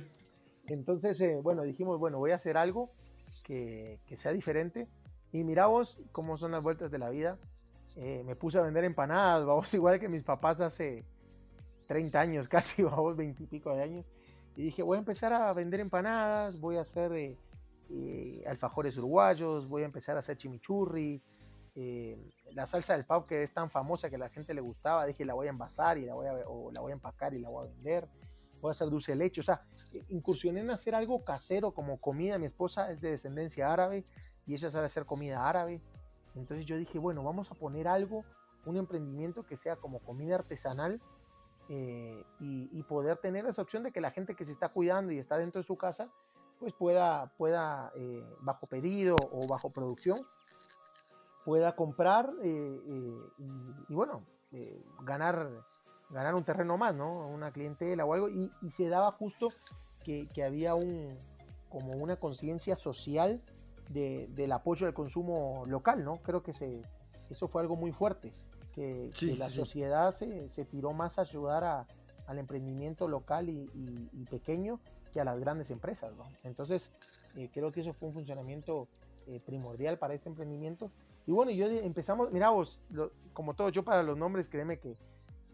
Entonces, 0.67 1.21
eh, 1.21 1.41
bueno, 1.43 1.63
dijimos, 1.63 1.99
bueno, 1.99 2.19
voy 2.19 2.31
a 2.31 2.37
hacer 2.37 2.57
algo 2.57 2.91
que, 3.45 3.99
sea 4.15 4.33
diferente. 4.33 4.89
Y 5.33 5.45
mira 5.45 5.67
vos 5.67 6.01
cómo 6.13 6.37
son 6.37 6.53
las 6.53 6.63
vueltas 6.63 6.91
de 6.91 6.99
la 6.99 7.11
vida. 7.11 7.39
Eh, 7.97 8.23
me 8.25 8.37
puse 8.37 8.59
a 8.59 8.63
vender 8.63 8.85
empanadas, 8.85 9.45
vamos, 9.47 9.73
igual 9.75 9.99
que 9.99 10.09
mis 10.09 10.23
papás 10.23 10.61
hace 10.61 11.05
30 11.89 12.21
años, 12.21 12.49
casi, 12.49 12.83
vamos, 12.83 13.17
20 13.17 13.43
y 13.43 13.47
pico 13.47 13.75
de 13.75 13.83
años. 13.83 14.11
Y 14.57 14.63
dije, 14.65 14.83
voy 14.83 14.97
a 14.97 15.01
empezar 15.01 15.33
a 15.33 15.53
vender 15.53 15.81
empanadas, 15.81 16.61
voy 16.61 16.77
a 16.77 16.83
hacer 16.83 17.13
eh, 17.13 18.45
alfajores 18.47 18.97
uruguayos, 18.99 19.67
voy 19.67 19.83
a 19.83 19.87
empezar 19.87 20.17
a 20.17 20.21
hacer 20.21 20.37
chimichurri. 20.37 21.23
la 22.53 22.67
salsa 22.67 22.93
del 22.95 23.07
pau 23.07 23.27
que 23.27 23.43
es 23.43 23.53
tan 23.53 23.71
famosa 23.71 24.11
que 24.11 24.19
la 24.19 24.29
gente 24.29 24.53
le 24.53 24.61
gustaba, 24.61 25.07
dije, 25.07 25.25
la 25.25 25.33
voy 25.33 25.47
a 25.47 25.51
envasar 25.51 25.97
y 25.97 26.05
la 26.05 26.15
voy 26.15 26.27
a, 26.27 26.35
la 26.35 26.81
voy 26.81 26.93
a 26.93 26.95
empacar 26.95 27.33
y 27.33 27.39
la 27.39 27.49
voy 27.49 27.67
a 27.67 27.71
vender 27.71 28.09
voy 28.63 28.71
a 28.71 28.73
hacer 28.73 28.89
dulce 28.89 29.13
de 29.13 29.17
leche, 29.17 29.41
o 29.41 29.45
sea, 29.45 29.61
eh, 29.93 30.05
incursioné 30.09 30.61
en 30.61 30.71
hacer 30.71 30.95
algo 30.95 31.23
casero 31.25 31.73
como 31.73 32.01
comida, 32.01 32.39
mi 32.39 32.47
esposa 32.47 32.91
es 32.93 33.01
de 33.01 33.11
descendencia 33.11 33.71
árabe 33.71 34.07
y 34.47 34.55
ella 34.55 34.71
sabe 34.71 34.87
hacer 34.87 35.05
comida 35.05 35.47
árabe, 35.47 35.83
entonces 36.37 36.65
yo 36.65 36.77
dije, 36.77 36.99
bueno, 36.99 37.25
vamos 37.25 37.51
a 37.51 37.55
poner 37.55 37.89
algo, 37.89 38.25
un 38.65 38.77
emprendimiento 38.77 39.43
que 39.43 39.57
sea 39.57 39.77
como 39.77 39.99
comida 39.99 40.37
artesanal 40.37 41.01
eh, 41.69 42.25
y, 42.39 42.83
poder 42.85 43.17
tener 43.17 43.47
esa 43.47 43.63
opción 43.63 43.83
de 43.83 43.93
que 43.93 44.01
la 44.01 44.11
gente 44.11 44.35
que 44.35 44.45
se 44.45 44.53
está 44.53 44.69
cuidando 44.69 45.13
y 45.13 45.19
está 45.19 45.39
dentro 45.39 45.61
de 45.61 45.67
su 45.67 45.77
casa, 45.77 46.11
pues 46.59 46.73
pueda, 46.75 47.33
pueda 47.39 47.91
eh, 47.97 48.25
bajo 48.41 48.67
pedido 48.67 49.17
o 49.17 49.47
bajo 49.49 49.71
producción, 49.71 50.27
pueda 51.45 51.75
comprar 51.75 52.33
y, 52.43 52.49
y, 53.89 53.95
bueno, 53.95 54.23
ganar 55.01 55.65
ganar 56.13 56.35
un 56.35 56.45
terreno 56.45 56.77
más, 56.77 56.95
¿no? 56.95 57.27
Una 57.29 57.51
clientela 57.51 58.05
o 58.05 58.13
algo, 58.15 58.29
y, 58.29 58.51
se 58.69 58.89
daba 58.89 59.11
justo 59.13 59.49
que, 60.05 60.29
había 60.45 60.75
un, 60.75 61.19
como 61.69 61.93
una 61.93 62.17
conciencia 62.17 62.77
social 62.77 63.41
del 63.89 64.53
apoyo 64.53 64.87
al 64.87 64.95
consumo 64.95 65.65
local, 65.67 66.05
¿no? 66.05 66.19
Creo 66.23 66.43
que 66.43 66.53
se, 66.53 66.83
eso 67.31 67.49
fue 67.49 67.63
algo 67.63 67.77
muy 67.77 67.93
fuerte, 67.93 68.33
que, 68.73 69.11
la 69.37 69.51
sociedad 69.51 70.13
se, 70.13 70.65
tiró 70.65 70.93
más 70.93 71.19
a 71.19 71.23
ayudar 71.23 71.65
a, 71.65 71.87
al 72.27 72.39
emprendimiento 72.39 73.09
local 73.09 73.49
y, 73.49 74.27
pequeño 74.31 74.81
que 75.13 75.21
a 75.21 75.25
las 75.25 75.39
grandes 75.39 75.71
empresas, 75.71 76.15
¿no? 76.17 76.25
Entonces, 76.43 76.93
eh, 77.37 77.51
creo 77.53 77.71
que 77.71 77.81
eso 77.81 77.93
fue 77.93 78.09
un 78.09 78.15
funcionamiento 78.15 78.89
eh, 79.27 79.41
primordial 79.45 79.99
para 79.99 80.15
este 80.15 80.31
emprendimiento. 80.31 80.91
Y 81.27 81.33
bueno, 81.33 81.51
yo 81.51 81.67
empezamos, 81.67 82.33
mira 82.33 82.49
vos, 82.49 82.81
como 83.35 83.55
todo, 83.55 83.69
yo 83.69 83.85
para 83.85 84.03
los 84.03 84.17
nombres, 84.17 84.49
créeme 84.49 84.79
que 84.79 84.97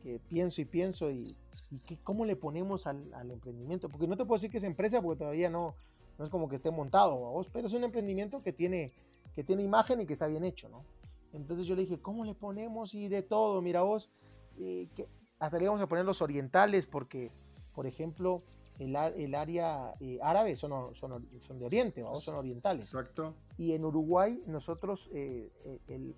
que 0.02 0.20
pienso 0.28 0.60
y 0.60 0.64
pienso 0.64 1.10
y, 1.10 1.36
y 1.70 1.96
cómo 1.96 2.24
le 2.24 2.36
ponemos 2.36 2.86
al, 2.86 3.12
al, 3.14 3.30
emprendimiento. 3.30 3.88
Porque 3.88 4.06
no 4.06 4.16
te 4.16 4.24
puedo 4.24 4.38
decir 4.38 4.50
que 4.50 4.58
es 4.58 4.64
empresa 4.64 5.02
porque 5.02 5.18
todavía 5.18 5.50
no, 5.50 5.74
no 6.18 6.24
es 6.24 6.30
como 6.30 6.48
que 6.48 6.56
esté 6.56 6.70
montado, 6.70 7.16
vos, 7.16 7.48
pero 7.52 7.66
es 7.66 7.72
un 7.72 7.84
emprendimiento 7.84 8.42
que 8.42 8.52
tiene, 8.52 8.92
que 9.34 9.44
tiene 9.44 9.62
imagen 9.62 10.00
y 10.00 10.06
que 10.06 10.12
está 10.12 10.26
bien 10.26 10.44
hecho, 10.44 10.68
¿no? 10.68 10.84
Entonces 11.32 11.66
yo 11.66 11.74
le 11.74 11.82
dije, 11.82 11.98
¿cómo 12.00 12.24
le 12.24 12.34
ponemos? 12.34 12.94
Y 12.94 13.08
de 13.08 13.22
todo, 13.22 13.60
mira 13.62 13.82
vos, 13.82 14.10
eh, 14.58 14.88
que 14.96 15.06
hasta 15.38 15.58
le 15.58 15.66
vamos 15.66 15.82
a 15.82 15.86
poner 15.86 16.04
los 16.04 16.22
orientales 16.22 16.86
porque, 16.86 17.30
por 17.74 17.86
ejemplo, 17.86 18.42
el, 18.78 18.96
el 18.96 19.34
área 19.34 19.94
eh, 20.00 20.18
árabe 20.22 20.56
son, 20.56 20.94
son, 20.94 21.28
son, 21.40 21.58
de 21.58 21.64
Oriente, 21.64 22.02
¿vamos? 22.02 22.24
son 22.24 22.36
orientales. 22.36 22.86
Exacto. 22.86 23.34
Y 23.56 23.72
en 23.72 23.84
Uruguay 23.84 24.42
nosotros, 24.46 25.10
eh, 25.12 25.50
el, 25.88 26.14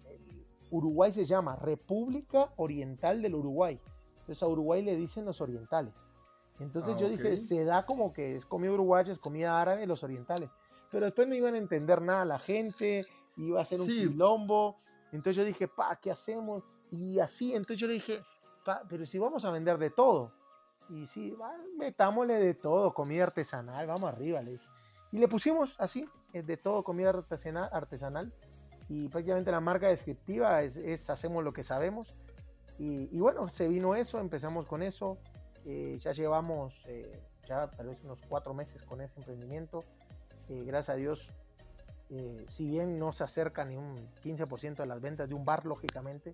Uruguay 0.71 1.13
se 1.13 1.25
llama 1.25 1.57
República 1.57 2.53
Oriental 2.57 3.23
del 3.23 3.35
Uruguay. 3.35 3.81
Entonces 4.21 4.43
a 4.43 4.47
Uruguay 4.47 4.83
le 4.83 4.97
dicen 4.97 5.25
los 5.25 5.41
orientales. 5.41 6.09
Entonces 6.61 6.97
yo 6.97 7.07
ah, 7.07 7.11
dije, 7.11 7.37
se 7.37 7.65
da 7.65 7.87
como 7.87 8.13
que 8.13 8.37
es 8.37 8.45
comida 8.45 8.73
uruguaya, 8.73 9.13
es 9.13 9.19
comida 9.19 9.61
árabe, 9.61 9.87
los 9.87 10.05
orientales. 10.05 10.51
Pero 10.91 11.07
después 11.07 11.27
no 11.27 11.35
iban 11.35 11.55
a 11.55 11.59
entender 11.59 12.03
nada 12.03 12.25
la 12.25 12.39
gente, 12.39 13.07
iba 13.37 13.61
a 13.61 13.65
ser 13.65 13.81
un 13.81 13.87
quilombo. 13.87 14.77
Entonces 15.11 15.37
yo 15.37 15.45
dije, 15.45 15.69
pa, 15.69 15.97
¿qué 15.97 16.11
hacemos? 16.11 16.63
Y 16.91 17.19
así, 17.19 17.55
entonces 17.55 17.79
yo 17.79 17.87
le 17.87 17.95
dije, 17.95 18.23
pero 18.89 19.07
si 19.07 19.19
vamos 19.19 19.45
a 19.45 19.51
vender 19.51 19.79
de 19.79 19.91
todo. 19.91 20.33
Y 20.91 21.07
sí, 21.07 21.35
metámosle 21.79 22.35
de 22.35 22.55
todo, 22.55 22.93
comida 22.93 23.25
artesanal, 23.25 23.87
vamos 23.87 24.13
arriba, 24.13 24.43
le 24.43 24.53
dije. 24.53 24.69
Y 25.13 25.19
le 25.19 25.29
pusimos 25.29 25.75
así, 25.79 26.07
eh, 26.33 26.43
de 26.43 26.57
todo 26.57 26.85
comida 26.85 27.11
artesanal, 27.11 27.71
artesanal 27.73 28.33
y 28.91 29.09
prácticamente 29.09 29.53
la 29.53 29.61
marca 29.61 29.89
descriptiva 29.89 30.63
es, 30.63 31.09
hacemos 31.09 31.45
lo 31.45 31.53
que 31.53 31.63
sabemos. 31.63 32.13
Y, 32.77 33.21
bueno, 33.21 33.49
se 33.49 33.69
vino 33.69 33.95
eso, 33.95 34.19
empezamos 34.19 34.67
con 34.67 34.83
eso, 34.83 35.17
eh, 35.65 35.97
ya 36.01 36.13
llevamos 36.13 36.85
eh, 36.89 37.23
ya 37.47 37.71
tal 37.71 37.89
vez 37.89 38.03
unos 38.03 38.23
cuatro 38.27 38.53
meses 38.53 38.83
con 38.83 39.01
ese 39.01 39.21
emprendimiento. 39.21 39.85
gracias 40.49 40.89
a 40.89 40.97
Dios, 40.97 41.33
si 42.47 42.67
bien 42.67 42.99
no 42.99 43.13
se 43.13 43.23
acerca 43.23 43.65
ni 43.65 43.77
un 43.77 43.97
15% 44.25 44.77
de 44.77 44.87
las 44.87 45.01
ventas 45.01 45.29
de 45.29 45.35
un 45.37 45.45
bar, 45.45 45.67
lógicamente, 45.67 46.33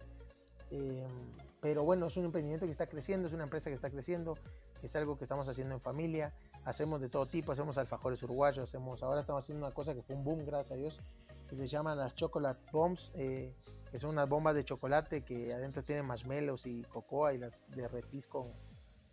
pero 1.61 1.85
bueno, 1.85 2.07
es 2.07 2.17
un 2.17 2.25
emprendimiento 2.25 2.65
que 2.65 2.73
está 2.73 2.87
creciendo, 2.87 3.29
es 3.29 3.35
una 3.35 3.45
empresa 3.45 3.69
que 3.69 3.77
está 3.77 3.91
creciendo, 3.91 4.39
es 4.83 4.97
algo 4.97 5.19
que 5.19 5.25
estamos 5.25 5.47
haciendo 5.49 5.75
en 5.75 5.81
familia, 5.83 6.33
hacemos 6.65 7.03
de 7.03 7.11
todo 7.11 7.27
tipo, 7.27 7.53
hacemos 7.53 7.77
alfajores 7.77 8.23
uruguayos, 8.23 8.67
hacemos, 8.67 9.03
ahora 9.03 9.21
estamos 9.21 9.45
haciendo 9.45 9.67
una 9.67 9.75
cosa 9.75 9.93
que 9.93 10.01
fue 10.01 10.17
un 10.17 10.25
boom, 10.25 10.47
gracias 10.47 10.73
a 10.73 10.77
Dios, 10.77 11.01
que 11.49 11.57
se 11.57 11.67
llaman 11.67 11.99
las 11.99 12.15
chocolate 12.15 12.61
bombs, 12.73 13.13
eh, 13.15 13.55
que 13.91 13.99
son 13.99 14.11
unas 14.11 14.29
bombas 14.29 14.55
de 14.55 14.65
chocolate 14.65 15.23
que 15.23 15.53
adentro 15.53 15.85
tienen 15.85 16.07
marshmallows 16.07 16.67
y 16.67 16.83
cocoa 16.85 17.33
y 17.33 17.39
las 17.39 17.63
derretís 17.69 18.27
con, 18.27 18.53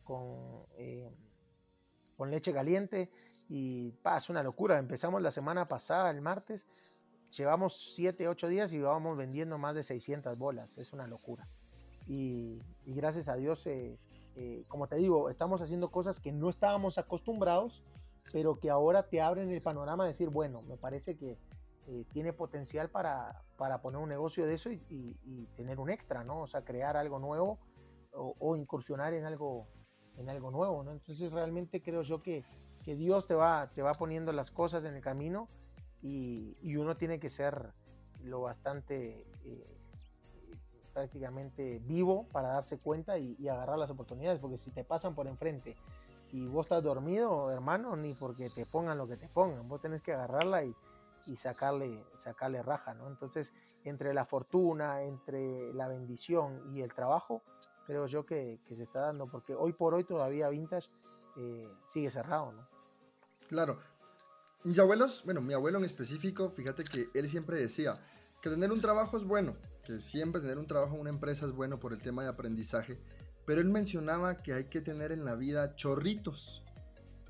con, 0.04 0.66
eh, 0.78 1.10
con 2.18 2.32
leche 2.32 2.54
caliente. 2.54 3.10
Y 3.50 3.92
pa, 4.02 4.18
es 4.18 4.30
una 4.30 4.42
locura, 4.42 4.80
empezamos 4.80 5.22
la 5.22 5.32
semana 5.32 5.68
pasada, 5.68 6.10
el 6.10 6.22
martes, 6.22 6.66
llevamos 7.38 7.94
7, 7.96 8.28
8 8.28 8.48
días 8.48 8.74
y 8.74 8.80
vamos 8.80 9.18
vendiendo 9.18 9.58
más 9.58 9.76
de 9.76 9.84
600 9.84 10.38
bolas, 10.38 10.78
es 10.78 10.94
una 10.94 11.08
locura. 11.08 11.48
Y, 12.08 12.62
gracias 12.86 13.30
a 13.30 13.36
Dios, 13.36 13.66
eh, 13.68 13.98
eh, 14.36 14.64
como 14.68 14.88
te 14.88 14.96
digo, 14.96 15.30
estamos 15.30 15.62
haciendo 15.62 15.92
cosas 15.92 16.20
que 16.20 16.32
no 16.32 16.50
estábamos 16.50 16.98
acostumbrados, 16.98 17.84
pero 18.32 18.60
que 18.60 18.70
ahora 18.70 19.04
te 19.04 19.22
abren 19.22 19.52
el 19.52 19.62
panorama 19.62 20.04
de 20.04 20.10
decir, 20.10 20.30
bueno, 20.30 20.62
me 20.64 20.78
parece 20.78 21.16
que 21.16 21.38
eh, 21.88 22.06
tiene 22.14 22.32
potencial 22.32 22.90
para, 22.90 23.44
para, 23.58 23.82
poner 23.82 24.00
un 24.00 24.10
negocio 24.10 24.46
de 24.46 24.54
eso 24.54 24.72
y, 24.72 25.48
tener 25.58 25.80
un 25.80 25.90
extra, 25.90 26.24
¿no? 26.24 26.42
O 26.42 26.48
sea, 26.48 26.64
crear 26.64 26.96
algo 26.96 27.20
nuevo 27.20 27.60
o, 28.12 28.56
incursionar 28.56 29.14
en 29.14 29.26
algo, 29.26 29.68
en 30.18 30.30
algo 30.30 30.50
nuevo, 30.50 30.84
¿no? 30.84 30.92
Entonces 30.92 31.32
realmente 31.32 31.82
creo 31.82 32.04
yo 32.04 32.22
que, 32.22 32.46
que 32.84 32.96
Dios 32.96 33.28
te 33.28 33.36
va, 33.36 33.72
te 33.74 33.82
va 33.82 33.96
poniendo 33.96 34.32
las 34.32 34.52
cosas 34.52 34.86
en 34.86 34.96
el 34.96 35.02
camino 35.02 35.50
y, 36.02 36.76
uno 36.76 36.96
tiene 36.96 37.20
que 37.20 37.30
ser 37.30 37.74
lo 38.24 38.42
bastante 38.42 39.26
prácticamente 40.94 41.80
vivo 41.80 42.28
para 42.32 42.50
darse 42.50 42.78
cuenta 42.78 43.18
y, 43.18 43.48
agarrar 43.48 43.78
las 43.78 43.90
oportunidades, 43.90 44.40
porque 44.40 44.58
si 44.58 44.72
te 44.72 44.84
pasan 44.84 45.16
por 45.16 45.28
enfrente 45.28 45.76
y 46.32 46.48
vos 46.48 46.66
estás 46.66 46.84
dormido, 46.84 47.52
hermano, 47.52 47.96
ni 47.96 48.14
porque 48.14 48.50
te 48.50 48.66
pongan 48.66 48.98
lo 48.98 49.08
que 49.08 49.18
te 49.18 49.28
pongan, 49.28 49.68
vos 49.68 49.82
tenés 49.82 50.02
que 50.02 50.14
agarrarla 50.14 50.64
y, 50.64 50.74
sacarle, 51.36 52.06
sacarle 52.18 52.62
raja, 52.62 52.94
¿no? 52.94 53.08
Entonces, 53.08 53.54
entre 53.84 54.14
la 54.14 54.26
fortuna, 54.26 55.02
entre 55.04 55.74
la 55.74 55.88
bendición 55.88 56.62
y 56.74 56.82
el 56.82 56.94
trabajo, 56.94 57.42
creo 57.86 58.08
yo 58.08 58.26
que, 58.26 58.60
se 58.68 58.84
está 58.84 59.02
dando, 59.02 59.28
porque 59.28 59.54
hoy 59.54 59.74
por 59.74 59.94
hoy 59.94 60.04
todavía 60.04 60.50
Vintage 60.50 60.90
eh, 61.38 61.68
sigue 61.88 62.10
cerrado, 62.10 62.52
¿no? 62.52 62.68
Claro. 63.48 63.80
Mis 64.64 64.80
abuelos, 64.80 65.24
bueno, 65.26 65.42
mi 65.42 65.54
abuelo 65.54 65.78
en 65.78 65.86
específico, 65.86 66.50
fíjate 66.50 66.86
que 66.86 67.10
él 67.14 67.28
siempre 67.28 67.58
decía 67.58 68.00
que 68.42 68.50
tener 68.50 68.72
un 68.72 68.80
trabajo 68.80 69.18
es 69.18 69.26
bueno, 69.26 69.56
que 69.84 70.00
siempre 70.00 70.42
tener 70.42 70.58
un 70.58 70.68
trabajo 70.68 70.96
en 70.96 71.02
una 71.02 71.10
empresa 71.10 71.46
es 71.46 71.52
bueno 71.52 71.80
por 71.80 71.92
el 71.92 72.02
tema 72.02 72.24
de 72.24 72.30
aprendizaje, 72.30 73.00
pero 73.46 73.60
él 73.60 73.70
mencionaba 73.70 74.42
que 74.42 74.54
hay 74.54 74.66
que 74.66 74.80
tener 74.80 75.12
en 75.12 75.26
la 75.26 75.36
vida 75.36 75.76
chorritos, 75.76 76.64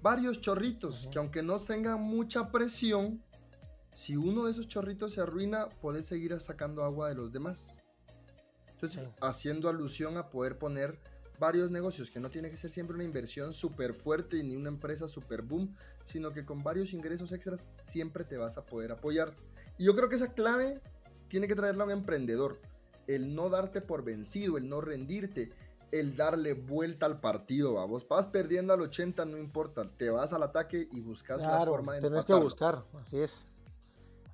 varios 0.01 0.41
chorritos, 0.41 1.07
que 1.11 1.17
aunque 1.17 1.41
no 1.41 1.59
tengan 1.59 2.01
mucha 2.01 2.51
presión, 2.51 3.23
si 3.93 4.15
uno 4.15 4.45
de 4.45 4.51
esos 4.51 4.67
chorritos 4.67 5.13
se 5.13 5.21
arruina, 5.21 5.69
puedes 5.81 6.05
seguir 6.05 6.37
sacando 6.39 6.83
agua 6.83 7.09
de 7.09 7.15
los 7.15 7.31
demás. 7.31 7.77
Entonces, 8.71 9.07
haciendo 9.21 9.69
alusión 9.69 10.17
a 10.17 10.29
poder 10.29 10.57
poner 10.57 10.99
varios 11.39 11.71
negocios, 11.71 12.09
que 12.09 12.19
no 12.19 12.29
tiene 12.29 12.49
que 12.49 12.57
ser 12.57 12.69
siempre 12.69 12.95
una 12.95 13.03
inversión 13.03 13.53
súper 13.53 13.93
fuerte 13.93 14.43
ni 14.43 14.55
una 14.55 14.69
empresa 14.69 15.07
súper 15.07 15.41
boom, 15.41 15.75
sino 16.03 16.31
que 16.31 16.45
con 16.45 16.63
varios 16.63 16.93
ingresos 16.93 17.31
extras 17.31 17.69
siempre 17.81 18.23
te 18.23 18.37
vas 18.37 18.57
a 18.57 18.65
poder 18.65 18.91
apoyar. 18.91 19.33
Y 19.77 19.85
yo 19.85 19.95
creo 19.95 20.09
que 20.09 20.15
esa 20.15 20.33
clave 20.33 20.81
tiene 21.27 21.47
que 21.47 21.55
traerlo 21.55 21.83
a 21.83 21.85
un 21.87 21.91
emprendedor. 21.91 22.59
El 23.07 23.35
no 23.35 23.49
darte 23.49 23.81
por 23.81 24.03
vencido, 24.03 24.57
el 24.57 24.69
no 24.69 24.81
rendirte, 24.81 25.51
el 25.91 26.15
darle 26.15 26.53
vuelta 26.53 27.05
al 27.05 27.19
partido. 27.19 27.73
¿va? 27.73 27.85
Vos 27.85 28.07
vas 28.07 28.27
perdiendo 28.27 28.73
al 28.73 28.81
80, 28.81 29.25
no 29.25 29.37
importa. 29.37 29.89
Te 29.97 30.09
vas 30.09 30.33
al 30.33 30.43
ataque 30.43 30.87
y 30.91 31.01
buscas 31.01 31.41
la 31.41 31.65
forma 31.65 31.95
de 31.95 32.01
Tienes 32.01 32.25
que 32.25 32.35
buscar, 32.35 32.85
así 33.01 33.19
es. 33.19 33.49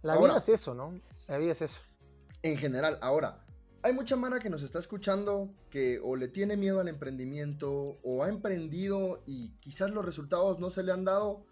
La 0.01 0.17
vida 0.17 0.37
es 0.37 0.49
eso, 0.49 0.73
¿no? 0.73 0.99
La 1.27 1.37
vida 1.37 1.51
es 1.51 1.61
eso. 1.61 1.79
En 2.41 2.57
general, 2.57 2.97
ahora, 3.01 3.45
hay 3.83 3.93
mucha 3.93 4.15
mara 4.15 4.39
que 4.39 4.49
nos 4.49 4.63
está 4.63 4.79
escuchando 4.79 5.49
que 5.69 5.99
o 6.03 6.15
le 6.15 6.27
tiene 6.27 6.57
miedo 6.57 6.79
al 6.79 6.87
emprendimiento 6.87 7.97
o 8.03 8.23
ha 8.23 8.29
emprendido 8.29 9.21
y 9.25 9.51
quizás 9.59 9.91
los 9.91 10.05
resultados 10.05 10.59
no 10.59 10.69
se 10.69 10.83
le 10.83 10.91
han 10.91 11.05
dado 11.05 11.45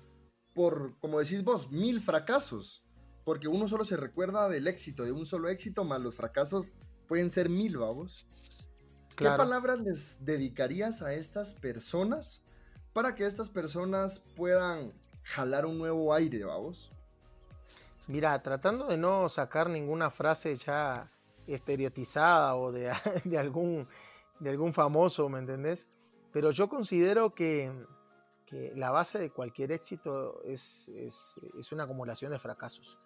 por, 0.53 0.97
como 0.99 1.19
decís 1.19 1.43
vos, 1.43 1.71
mil 1.71 2.01
fracasos 2.01 2.83
porque 3.27 3.49
uno 3.49 3.67
solo 3.67 3.83
se 3.83 3.97
recuerda 3.97 4.47
del 4.47 4.67
éxito, 4.67 5.03
de 5.03 5.11
un 5.11 5.25
solo 5.25 5.49
éxito, 5.49 5.83
más 5.83 5.99
los 5.99 6.15
fracasos 6.15 6.75
pueden 7.09 7.29
ser 7.29 7.49
mil, 7.49 7.75
vamos. 7.75 8.25
¿Qué 9.17 9.25
palabras 9.25 9.81
les 9.81 10.23
dedicarías 10.23 11.01
a 11.01 11.13
estas 11.13 11.53
personas 11.53 12.41
para 12.93 13.15
que 13.15 13.25
estas 13.25 13.49
personas 13.49 14.21
puedan 14.37 14.93
jalar 15.23 15.65
un 15.65 15.77
nuevo 15.77 16.13
aire, 16.13 16.45
vamos? 16.45 16.89
Mira, 18.07 18.41
tratando 18.41 18.87
de 18.87 18.97
no 18.97 19.27
sacar 19.29 19.69
ninguna 19.69 20.09
frase 20.09 20.55
ya 20.55 21.11
estereotizada 21.45 22.55
o 22.55 22.71
de, 22.71 22.89
algún, 23.37 23.87
de 24.39 24.49
algún 24.49 24.73
famoso, 24.73 25.29
¿me 25.29 25.39
entendés? 25.39 25.87
Pero 26.31 26.51
yo 26.51 26.69
considero 26.69 27.33
que, 27.33 27.71
la 28.75 28.91
base 28.91 29.19
de 29.19 29.29
cualquier 29.29 29.73
éxito 29.73 30.41
es, 30.45 30.87
es 30.87 31.71
una 31.73 31.83
acumulación 31.83 32.31
de 32.31 32.39
fracasos. 32.39 32.97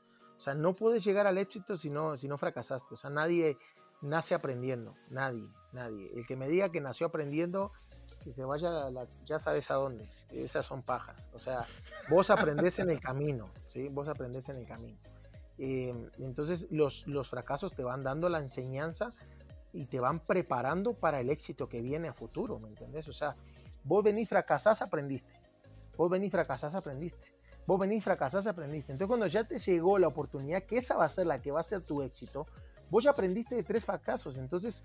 O 0.42 0.44
sea, 0.44 0.56
no 0.56 0.76
puedes 0.76 1.04
llegar 1.04 1.28
al 1.28 1.38
éxito 1.38 1.78
si 1.78 1.92
no, 1.92 2.18
si 2.18 2.28
no 2.28 2.36
fracasaste. 2.36 2.96
O 2.96 2.98
sea, 2.98 3.12
nadie 3.12 3.60
nace 4.02 4.34
aprendiendo. 4.34 4.96
Nadie, 5.12 5.48
nadie. 5.72 6.12
El 6.16 6.26
que 6.26 6.36
me 6.36 6.48
diga 6.48 6.72
que 6.72 6.82
nació 6.82 7.06
aprendiendo, 7.06 7.72
que 8.24 8.32
se 8.32 8.44
vaya, 8.44 8.90
ya 9.26 9.40
sabes 9.40 9.70
a 9.72 9.76
dónde. 9.76 10.08
Esas 10.32 10.66
son 10.66 10.82
pajas. 10.82 11.28
O 11.34 11.40
sea, 11.40 11.66
vos 12.10 12.30
aprendés 12.30 12.80
en 12.80 12.90
el 12.90 13.00
camino. 13.00 13.50
¿sí? 13.70 13.90
Vos 13.90 14.08
aprendés 14.08 14.50
en 14.50 14.58
el 14.58 14.66
camino. 14.66 14.98
Em, 15.58 16.10
entonces, 16.20 16.68
los, 16.72 17.08
los 17.08 17.30
fracasos 17.30 17.74
te 17.74 17.84
van 17.84 18.04
dando 18.04 18.30
la 18.30 18.40
enseñanza 18.40 19.14
y 19.74 19.86
te 19.86 20.00
van 20.00 20.20
preparando 20.20 20.94
para 20.94 21.20
el 21.20 21.30
éxito 21.30 21.68
que 21.68 21.82
viene 21.82 22.08
a 22.08 22.14
futuro. 22.14 22.60
¿Me 22.60 22.70
entendés? 22.70 23.08
O 23.08 23.14
sea, 23.14 23.36
vos 23.84 24.04
venís, 24.04 24.30
fracasás, 24.30 24.82
aprendiste. 24.82 25.34
Vos 25.98 26.10
venís, 26.10 26.32
fracasás, 26.32 26.76
aprendiste 26.76 27.42
vos 27.66 27.80
venís, 27.80 28.04
fracasás, 28.04 28.48
aprendiste. 28.48 28.92
Entonces 28.92 29.08
cuando 29.08 29.28
ya 29.28 29.44
te 29.44 29.58
llegó 29.58 29.98
la 29.98 30.08
oportunidad, 30.08 30.64
que 30.64 30.78
esa 30.78 30.96
va 30.96 31.06
a 31.06 31.10
ser 31.10 31.28
la 31.28 31.42
que 31.42 31.52
va 31.52 31.60
a 31.60 31.64
ser 31.64 31.82
tu 31.82 32.02
éxito, 32.02 32.48
vos 32.90 33.04
ya 33.04 33.12
aprendiste 33.12 33.56
de 33.56 33.64
tres 33.64 33.86
fracasos. 33.86 34.38
Entonces 34.38 34.82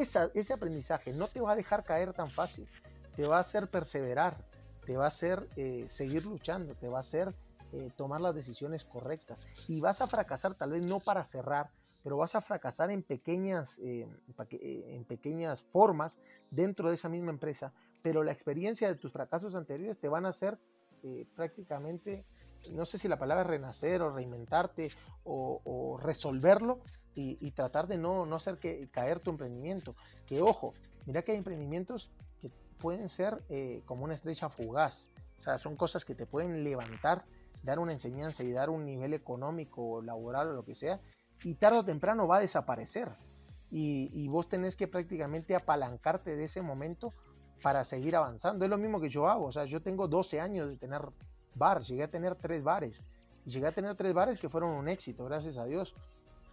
ese 0.00 0.52
aprendizaje 0.52 1.12
no 1.12 1.28
te 1.28 1.40
va 1.40 1.52
a 1.52 1.56
dejar 1.56 1.84
caer 1.84 2.12
tan 2.12 2.30
fácil, 2.30 2.68
te 3.16 3.26
va 3.26 3.38
a 3.38 3.40
hacer 3.40 3.68
perseverar, 3.68 4.36
te 4.84 4.96
va 4.96 5.04
a 5.04 5.08
hacer 5.08 5.48
eh, 5.56 5.84
seguir 5.88 6.24
luchando, 6.26 6.74
te 6.74 6.88
va 6.88 6.98
a 6.98 7.00
hacer 7.00 7.34
eh, 7.72 7.90
tomar 7.96 8.20
las 8.20 8.34
decisiones 8.34 8.84
correctas. 8.84 9.40
Y 9.68 9.80
vas 9.80 10.00
a 10.00 10.06
fracasar 10.06 10.54
tal 10.54 10.72
vez 10.72 10.82
no 10.82 11.00
para 11.00 11.24
cerrar, 11.24 11.70
pero 12.02 12.16
vas 12.16 12.34
a 12.34 12.40
fracasar 12.40 12.90
en 12.90 13.02
pequeñas, 13.02 13.78
eh, 13.78 14.06
en 14.48 15.04
pequeñas 15.04 15.62
formas 15.62 16.18
dentro 16.50 16.88
de 16.88 16.94
esa 16.94 17.08
misma 17.08 17.30
empresa, 17.30 17.72
pero 18.02 18.22
la 18.22 18.32
experiencia 18.32 18.88
de 18.88 18.94
tus 18.96 19.12
fracasos 19.12 19.54
anteriores 19.54 19.98
te 19.98 20.08
van 20.08 20.26
a 20.26 20.30
hacer 20.30 20.58
prácticamente, 21.34 22.24
no 22.70 22.86
sé 22.86 22.96
si 22.96 23.08
la 23.08 23.18
palabra 23.18 23.42
es 23.42 23.48
renacer 23.48 24.00
o 24.00 24.10
reinventarte 24.10 24.90
o, 25.24 25.98
resolverlo 26.02 26.80
y, 27.14 27.50
tratar 27.52 27.86
de 27.86 27.96
no, 27.96 28.26
no 28.26 28.36
hacer 28.36 28.58
que 28.58 28.88
caer 28.90 29.20
tu 29.20 29.30
emprendimiento. 29.30 29.94
Que 30.26 30.42
ojo, 30.42 30.74
mira 31.06 31.22
que 31.22 31.32
hay 31.32 31.38
emprendimientos 31.38 32.10
que 32.40 32.50
pueden 32.78 33.08
ser 33.08 33.42
eh, 33.48 33.82
como 33.86 34.04
una 34.04 34.14
estrella 34.14 34.48
fugaz. 34.48 35.08
O 35.38 35.42
sea, 35.42 35.58
son 35.58 35.76
cosas 35.76 36.04
que 36.04 36.14
te 36.14 36.26
pueden 36.26 36.64
levantar, 36.64 37.24
dar 37.62 37.78
una 37.78 37.92
enseñanza 37.92 38.42
y 38.42 38.52
dar 38.52 38.70
un 38.70 38.84
nivel 38.84 39.14
económico, 39.14 40.02
laboral 40.02 40.48
o 40.48 40.52
lo 40.52 40.64
que 40.64 40.74
sea, 40.74 41.00
y 41.42 41.54
tarde 41.54 41.78
o 41.78 41.84
temprano 41.84 42.26
va 42.26 42.38
a 42.38 42.40
desaparecer. 42.40 43.10
Y, 43.70 44.10
y, 44.12 44.28
vos 44.28 44.48
tenés 44.48 44.76
que 44.76 44.86
prácticamente 44.86 45.56
apalancarte 45.56 46.36
de 46.36 46.44
ese 46.44 46.62
momento 46.62 47.12
para 47.62 47.82
seguir 47.84 48.14
avanzando. 48.14 48.64
Es 48.64 48.70
lo 48.70 48.78
mismo 48.78 49.00
que 49.00 49.08
yo 49.08 49.28
hago. 49.28 49.46
O 49.46 49.52
sea, 49.52 49.64
yo 49.64 49.82
tengo 49.82 50.06
12 50.06 50.40
años 50.40 50.68
de 50.68 50.76
tener 50.76 51.02
bar, 51.54 51.82
llegué 51.82 52.04
a 52.04 52.10
tener 52.10 52.34
tres 52.36 52.62
bares. 52.62 53.02
Y 53.44 53.50
llegué 53.50 53.66
a 53.66 53.72
tener 53.72 53.94
tres 53.94 54.14
bares 54.14 54.38
que 54.38 54.48
fueron 54.48 54.70
un 54.70 54.88
éxito, 54.88 55.24
gracias 55.24 55.58
a 55.58 55.64
Dios. 55.64 55.94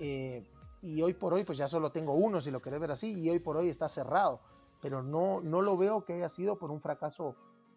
Eh, 0.04 0.44
y 0.82 1.00
hoy 1.04 1.14
por 1.14 1.32
hoy 1.32 1.44
pues 1.44 1.60
ya 1.60 1.68
solo 1.68 1.92
tengo 1.92 2.14
uno, 2.14 2.42
si 2.42 2.50
lo 2.50 2.60
querés 2.60 2.80
ver 2.80 2.90
así, 2.90 3.14
y 3.14 3.30
hoy 3.30 3.38
por 3.38 3.56
hoy 3.56 3.70
está 3.70 3.88
cerrado, 3.88 4.42
pero 4.82 5.04
no, 5.04 5.42
no 5.42 5.62
lo 5.62 5.78
veo 5.78 6.04
que 6.04 6.14
haya 6.14 6.28
sido 6.28 6.58
por 6.58 6.72
un 6.72 6.82
fracaso 6.82 7.36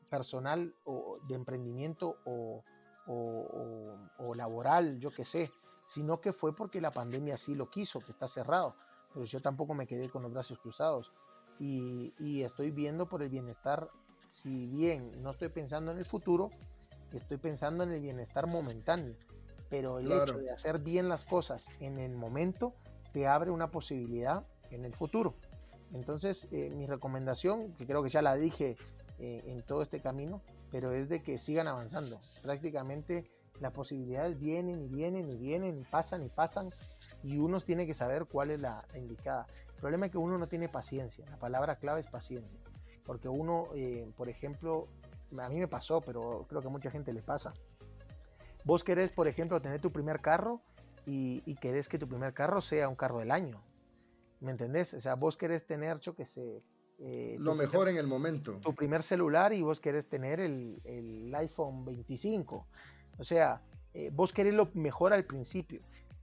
personal 0.08 0.74
o 0.84 1.18
de 1.28 1.34
emprendimiento 1.34 2.16
o, 2.24 2.64
o, 3.06 4.34
laboral, 4.34 4.98
yo 4.98 5.10
qué 5.10 5.26
sé, 5.26 5.52
sino 5.84 6.22
que 6.22 6.32
fue 6.32 6.56
porque 6.56 6.80
la 6.80 6.92
pandemia 6.92 7.34
así 7.34 7.54
lo 7.54 7.68
quiso, 7.68 8.00
que 8.00 8.10
está 8.10 8.26
cerrado. 8.26 8.74
Pero 9.12 9.26
yo 9.26 9.42
tampoco 9.42 9.74
me 9.74 9.86
quedé 9.86 10.08
con 10.08 10.22
los 10.22 10.32
brazos 10.32 10.58
cruzados 10.58 11.12
y, 11.58 12.14
y 12.18 12.42
estoy 12.42 12.70
viendo 12.70 13.06
por 13.06 13.22
el 13.22 13.28
bienestar, 13.28 13.90
si 14.28 14.66
bien 14.66 15.22
no 15.22 15.30
estoy 15.30 15.50
pensando 15.50 15.92
en 15.92 15.98
el 15.98 16.06
futuro, 16.06 16.50
estoy 17.12 17.36
pensando 17.36 17.84
en 17.84 17.92
el 17.92 18.00
bienestar 18.00 18.46
momentáneo. 18.46 19.14
Pero 19.70 19.98
el 19.98 20.10
hecho 20.10 20.38
de 20.38 20.50
hacer 20.50 20.78
bien 20.78 21.08
las 21.08 21.24
cosas 21.24 21.68
en 21.80 21.98
el 21.98 22.14
momento 22.14 22.74
te 23.12 23.26
abre 23.26 23.50
una 23.50 23.70
posibilidad 23.70 24.44
en 24.70 24.84
el 24.84 24.94
futuro. 24.94 25.34
Entonces, 25.92 26.48
eh, 26.50 26.70
mi 26.70 26.86
recomendación, 26.86 27.72
que 27.74 27.86
creo 27.86 28.02
que 28.02 28.10
ya 28.10 28.22
la 28.22 28.34
dije 28.34 28.76
eh, 29.18 29.42
en 29.46 29.62
todo 29.62 29.82
este 29.82 30.00
camino, 30.00 30.42
pero 30.70 30.92
es 30.92 31.08
de 31.08 31.22
que 31.22 31.38
sigan 31.38 31.68
avanzando. 31.68 32.20
Prácticamente 32.42 33.24
las 33.60 33.72
posibilidades 33.72 34.38
vienen 34.38 34.82
y 34.82 34.88
vienen 34.88 35.28
y 35.30 35.36
vienen 35.36 35.78
y 35.78 35.84
pasan 35.84 36.24
y 36.24 36.28
pasan 36.28 36.70
y 37.22 37.38
uno 37.38 37.60
tiene 37.60 37.86
que 37.86 37.94
saber 37.94 38.26
cuál 38.26 38.50
es 38.50 38.60
la 38.60 38.84
indicada. 38.94 39.46
El 39.68 39.80
problema 39.80 40.06
es 40.06 40.12
que 40.12 40.18
uno 40.18 40.36
no 40.36 40.48
tiene 40.48 40.68
paciencia. 40.68 41.24
La 41.30 41.38
palabra 41.38 41.76
clave 41.76 42.00
es 42.00 42.06
paciencia. 42.08 42.58
Porque 43.04 43.28
uno, 43.28 43.68
eh, 43.74 44.10
por 44.16 44.28
ejemplo, 44.28 44.88
a 45.38 45.48
mí 45.48 45.60
me 45.60 45.68
pasó, 45.68 46.00
pero 46.00 46.46
creo 46.48 46.60
que 46.60 46.68
a 46.68 46.70
mucha 46.70 46.90
gente 46.90 47.12
le 47.12 47.22
pasa. 47.22 47.52
Vos 48.64 48.82
querés, 48.82 49.10
por 49.10 49.28
ejemplo, 49.28 49.60
tener 49.60 49.80
tu 49.80 49.92
primer 49.92 50.20
carro 50.20 50.62
y, 51.06 51.42
y 51.46 51.54
querés 51.56 51.88
que 51.88 51.98
tu 51.98 52.08
primer 52.08 52.32
carro 52.32 52.60
sea 52.60 52.88
un 52.88 52.96
carro 52.96 53.18
del 53.18 53.30
año. 53.30 53.62
¿Me 54.40 54.50
entendés? 54.50 54.94
O 54.94 55.00
sea, 55.00 55.14
vos 55.14 55.36
querés 55.36 55.66
tener, 55.66 56.00
yo 56.00 56.14
que 56.14 56.24
sé, 56.24 56.62
eh, 56.98 57.36
lo 57.38 57.54
mejor 57.54 57.88
en 57.88 57.96
el 57.96 58.06
momento. 58.06 58.58
Tu 58.62 58.74
primer 58.74 59.02
celular 59.02 59.52
y 59.52 59.62
vos 59.62 59.80
querés 59.80 60.08
tener 60.08 60.40
el, 60.40 60.80
el 60.84 61.34
iPhone 61.34 61.84
25. 61.84 62.66
O 63.18 63.24
sea, 63.24 63.62
eh, 63.92 64.10
vos 64.12 64.32
querés 64.32 64.54
lo 64.54 64.70
mejor 64.74 65.12
al 65.12 65.24
principio. 65.24 65.82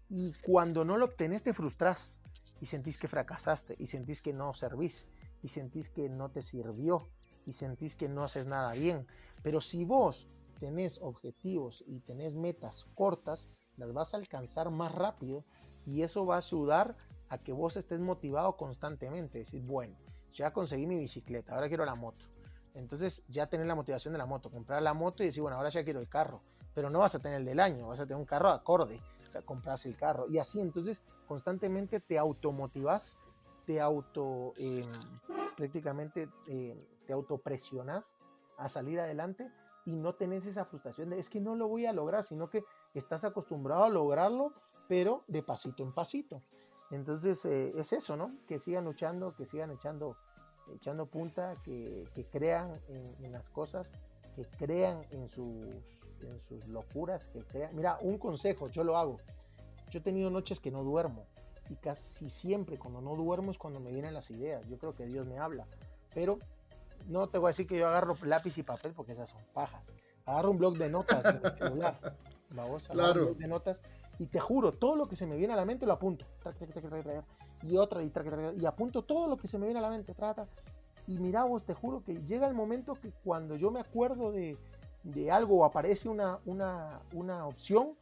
Y 0.09 0.33
cuando 0.41 0.83
no 0.83 0.97
lo 0.97 1.05
obtenés 1.05 1.43
te 1.43 1.53
frustras 1.53 2.19
y 2.59 2.65
sentís 2.65 2.97
que 2.97 3.07
fracasaste 3.07 3.75
y 3.79 3.85
sentís 3.87 4.21
que 4.21 4.33
no 4.33 4.53
servís 4.53 5.07
y 5.41 5.49
sentís 5.49 5.89
que 5.89 6.09
no 6.09 6.29
te 6.29 6.41
sirvió 6.41 7.07
y 7.45 7.53
sentís 7.53 7.95
que 7.95 8.07
no 8.07 8.23
haces 8.23 8.47
nada 8.47 8.73
bien. 8.73 9.07
Pero 9.41 9.61
si 9.61 9.83
vos 9.85 10.27
tenés 10.61 10.99
objetivos 11.01 11.83
y 11.87 12.01
tenés 12.01 12.35
metas 12.35 12.85
cortas, 12.93 13.47
las 13.77 13.91
vas 13.93 14.13
a 14.13 14.17
alcanzar 14.17 14.69
más 14.69 14.93
rápido 14.93 15.43
y 15.87 16.03
eso 16.03 16.23
va 16.23 16.35
a 16.35 16.37
ayudar 16.37 16.95
a 17.29 17.39
que 17.39 17.51
vos 17.51 17.75
estés 17.77 17.99
motivado 17.99 18.55
constantemente. 18.57 19.39
Decir, 19.39 19.63
bueno, 19.63 19.97
ya 20.31 20.53
conseguí 20.53 20.85
mi 20.85 20.97
bicicleta, 20.97 21.55
ahora 21.55 21.67
quiero 21.67 21.83
la 21.83 21.95
moto. 21.95 22.25
Entonces 22.75 23.23
ya 23.27 23.47
tenés 23.47 23.65
la 23.65 23.73
motivación 23.73 24.13
de 24.13 24.19
la 24.19 24.27
moto, 24.27 24.51
comprar 24.51 24.83
la 24.83 24.93
moto 24.93 25.23
y 25.23 25.25
decir, 25.25 25.41
bueno, 25.41 25.57
ahora 25.57 25.69
ya 25.69 25.83
quiero 25.83 25.99
el 25.99 26.07
carro, 26.07 26.43
pero 26.75 26.91
no 26.91 26.99
vas 26.99 27.15
a 27.15 27.19
tener 27.19 27.39
el 27.39 27.45
del 27.45 27.59
año, 27.59 27.87
vas 27.87 27.99
a 27.99 28.03
tener 28.03 28.17
un 28.17 28.25
carro 28.25 28.49
acorde, 28.49 29.01
compras 29.43 29.87
el 29.87 29.97
carro 29.97 30.27
y 30.29 30.37
así, 30.37 30.59
entonces 30.59 31.01
constantemente 31.27 31.99
te 31.99 32.19
automotivas, 32.19 33.17
te 33.65 33.81
auto, 33.81 34.53
em, 34.57 34.87
prácticamente 35.57 36.29
em, 36.47 36.77
te 37.07 37.13
autopresionas 37.13 38.15
a 38.57 38.69
salir 38.69 38.99
adelante 38.99 39.49
y 39.85 39.93
no 39.93 40.13
tenés 40.13 40.45
esa 40.45 40.65
frustración 40.65 41.09
de 41.09 41.19
es 41.19 41.29
que 41.29 41.39
no 41.39 41.55
lo 41.55 41.67
voy 41.67 41.85
a 41.85 41.93
lograr, 41.93 42.23
sino 42.23 42.49
que 42.49 42.63
estás 42.93 43.23
acostumbrado 43.23 43.83
a 43.83 43.89
lograrlo, 43.89 44.53
pero 44.87 45.23
de 45.27 45.41
pasito 45.41 45.83
en 45.83 45.93
pasito. 45.93 46.41
Entonces 46.91 47.45
eh, 47.45 47.73
es 47.75 47.93
eso, 47.93 48.17
¿no? 48.17 48.35
Que 48.47 48.59
sigan 48.59 48.85
luchando, 48.85 49.33
que 49.33 49.45
sigan 49.45 49.71
echando, 49.71 50.17
echando 50.73 51.05
punta, 51.05 51.55
que, 51.63 52.05
crean 52.31 52.79
en, 52.89 53.31
las 53.31 53.49
cosas, 53.49 53.91
que 54.35 54.45
crean 54.57 55.05
en 55.11 55.27
sus, 55.27 56.09
en 56.21 56.39
sus 56.41 56.67
locuras, 56.67 57.29
que 57.29 57.43
crean. 57.43 57.75
Mira, 57.75 57.97
un 58.01 58.17
consejo, 58.17 58.67
yo 58.67 58.83
lo 58.83 58.97
hago. 58.97 59.17
Yo 59.89 59.99
he 59.99 60.01
tenido 60.01 60.29
noches 60.29 60.59
que 60.59 60.71
no 60.71 60.83
duermo 60.83 61.25
y 61.69 61.75
casi 61.75 62.29
siempre 62.29 62.77
cuando 62.77 63.01
no 63.01 63.15
duermo 63.15 63.51
es 63.51 63.57
cuando 63.57 63.79
me 63.79 63.91
vienen 63.91 64.13
las 64.13 64.29
ideas. 64.29 64.67
Yo 64.67 64.77
creo 64.77 64.93
que 64.93 65.05
Dios 65.05 65.25
me 65.25 65.39
habla, 65.39 65.65
pero 66.13 66.39
no 67.07 67.29
te 67.29 67.37
voy 67.37 67.47
a 67.47 67.49
decir 67.49 67.67
que 67.67 67.77
yo 67.77 67.87
agarro 67.87 68.15
lápiz 68.23 68.57
y 68.57 68.63
papel 68.63 68.93
porque 68.93 69.13
esas 69.13 69.29
son 69.29 69.41
pajas. 69.53 69.91
Agarro 70.25 70.51
un 70.51 70.57
blog 70.57 70.77
de 70.77 70.89
notas 70.89 71.23
el 71.25 71.57
celular. 71.57 71.97
Vamos, 72.49 72.87
claro. 72.87 73.21
un 73.21 73.25
blog 73.27 73.37
de 73.37 73.47
notas 73.47 73.81
y 74.21 74.27
te 74.27 74.39
juro, 74.39 74.71
todo 74.71 74.95
lo 74.95 75.07
que 75.07 75.15
se 75.15 75.25
me 75.25 75.35
viene 75.35 75.53
a 75.53 75.55
la 75.55 75.65
mente 75.65 75.87
lo 75.87 75.93
apunto. 75.93 76.25
Y 77.63 77.77
otra, 77.77 78.03
y, 78.03 78.11
y 78.55 78.65
apunto 78.65 79.03
todo 79.03 79.27
lo 79.27 79.35
que 79.35 79.47
se 79.47 79.57
me 79.57 79.65
viene 79.65 79.79
a 79.79 79.81
la 79.81 79.89
mente. 79.89 80.13
Trata. 80.13 80.47
Y 81.07 81.17
mira 81.17 81.43
vos, 81.43 81.65
te 81.65 81.73
juro 81.73 82.03
que 82.03 82.21
llega 82.23 82.47
el 82.47 82.53
momento 82.53 82.93
que 82.93 83.11
cuando 83.23 83.55
yo 83.55 83.71
me 83.71 83.79
acuerdo 83.79 84.31
de, 84.31 84.57
algo 85.31 85.57
o 85.57 85.65
aparece 85.65 86.07
una, 86.07 86.39
una, 86.45 87.47
opción, 87.47 87.95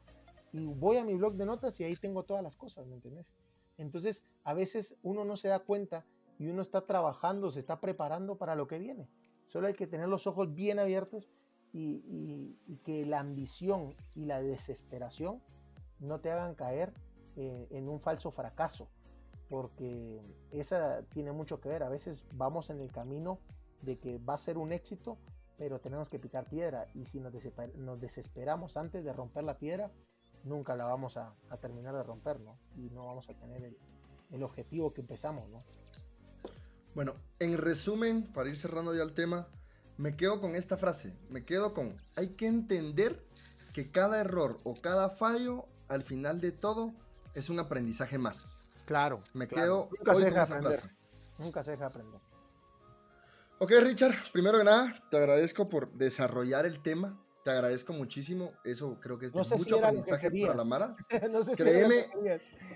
y 0.51 0.65
voy 0.65 0.97
a 0.97 1.05
mi 1.05 1.13
blog 1.15 1.35
de 1.35 1.45
notas 1.45 1.80
y 1.80 1.85
ahí 1.85 1.95
tengo 1.95 2.23
todas 2.23 2.43
las 2.43 2.57
cosas, 2.57 2.85
¿me 2.85 2.95
entiendes? 2.95 3.34
Entonces, 3.77 4.26
a 4.43 4.53
veces 4.53 4.95
uno 5.03 5.23
no 5.23 5.38
se 5.38 5.47
da 5.47 5.59
cuenta 5.59 6.03
y 6.39 6.47
uno 6.47 6.63
está 6.63 6.87
trabajando, 6.87 7.51
se 7.51 7.59
está 7.59 7.79
preparando 7.79 8.37
para 8.37 8.55
lo 8.55 8.67
que 8.67 8.79
viene. 8.79 9.07
Solo 9.45 9.67
hay 9.67 9.75
que 9.75 9.85
tener 9.85 10.07
los 10.07 10.25
ojos 10.25 10.55
bien 10.55 10.79
abiertos 10.79 11.29
y 11.71 12.79
que 12.83 13.05
la 13.05 13.19
ambición 13.19 13.93
y 14.15 14.25
la 14.25 14.41
desesperación 14.41 15.43
no 15.99 16.19
te 16.19 16.31
hagan 16.31 16.55
caer 16.55 16.93
eh, 17.35 17.67
en 17.71 17.87
un 17.87 17.99
falso 17.99 18.31
fracaso, 18.31 18.89
porque 19.49 20.21
esa 20.51 21.03
tiene 21.09 21.31
mucho 21.31 21.61
que 21.61 21.69
ver. 21.69 21.83
A 21.83 21.89
veces 21.89 22.25
vamos 22.33 22.69
en 22.69 22.79
el 22.79 22.91
camino 22.91 23.39
de 23.81 23.97
que 23.97 24.17
va 24.17 24.33
a 24.33 24.37
ser 24.37 24.57
un 24.57 24.71
éxito, 24.71 25.17
pero 25.57 25.79
tenemos 25.79 26.09
que 26.09 26.19
picar 26.19 26.49
piedra 26.49 26.87
y 26.93 27.05
si 27.05 27.19
nos, 27.19 27.33
desesperamos 27.99 28.77
antes 28.77 29.03
de 29.03 29.13
romper 29.13 29.43
la 29.43 29.57
piedra, 29.57 29.91
nunca 30.43 30.75
la 30.75 30.85
vamos 30.85 31.17
a, 31.17 31.35
terminar 31.61 31.95
de 31.95 32.03
romper, 32.03 32.39
¿no? 32.39 32.57
Y 32.75 32.89
no 32.89 33.05
vamos 33.05 33.29
a 33.29 33.33
tener 33.33 33.63
el, 33.63 33.77
el 34.31 34.43
objetivo 34.43 34.93
que 34.93 35.01
empezamos, 35.01 35.49
¿no? 35.49 35.63
Bueno, 36.95 37.15
en 37.39 37.57
resumen, 37.57 38.23
para 38.33 38.49
ir 38.49 38.57
cerrando 38.57 38.93
ya 38.93 39.03
el 39.03 39.13
tema, 39.13 39.47
me 39.97 40.15
quedo 40.15 40.41
con 40.41 40.55
esta 40.55 40.77
frase, 40.77 41.15
me 41.29 41.45
quedo 41.45 41.73
con, 41.73 41.95
hay 42.15 42.29
que 42.29 42.47
entender 42.47 43.25
que 43.73 43.91
cada 43.91 44.19
error 44.19 44.59
o 44.63 44.81
cada 44.81 45.09
fallo 45.09 45.65
al 45.87 46.03
final 46.03 46.41
de 46.41 46.51
todo 46.51 46.93
es 47.33 47.49
un 47.49 47.59
aprendizaje 47.59 48.17
más. 48.17 48.51
Claro. 48.85 49.23
Me 49.33 49.47
quedo. 49.47 49.89
Nunca 49.97 50.15
se 50.15 50.25
deja 50.25 50.43
aprender. 50.43 50.95
Nunca 51.37 51.63
se 51.63 51.71
deja 51.71 51.85
aprender. 51.85 52.19
Ok, 53.59 53.71
Richard, 53.83 54.15
primero 54.31 54.57
que 54.57 54.63
nada, 54.63 54.95
te 55.11 55.17
agradezco 55.17 55.69
por 55.69 55.91
desarrollar 55.91 56.65
el 56.65 56.81
tema. 56.81 57.21
Te 57.43 57.51
agradezco 57.51 57.93
muchísimo. 57.93 58.51
Eso 58.63 58.99
creo 58.99 59.17
que 59.17 59.27
es 59.27 59.33
de 59.33 59.39
mucho 59.39 59.77
aprendizaje 59.77 60.29
para 60.29 60.55
la 60.55 60.63
Mara. 60.63 60.95
no 61.31 61.43
sé 61.43 61.53
créeme, 61.53 62.07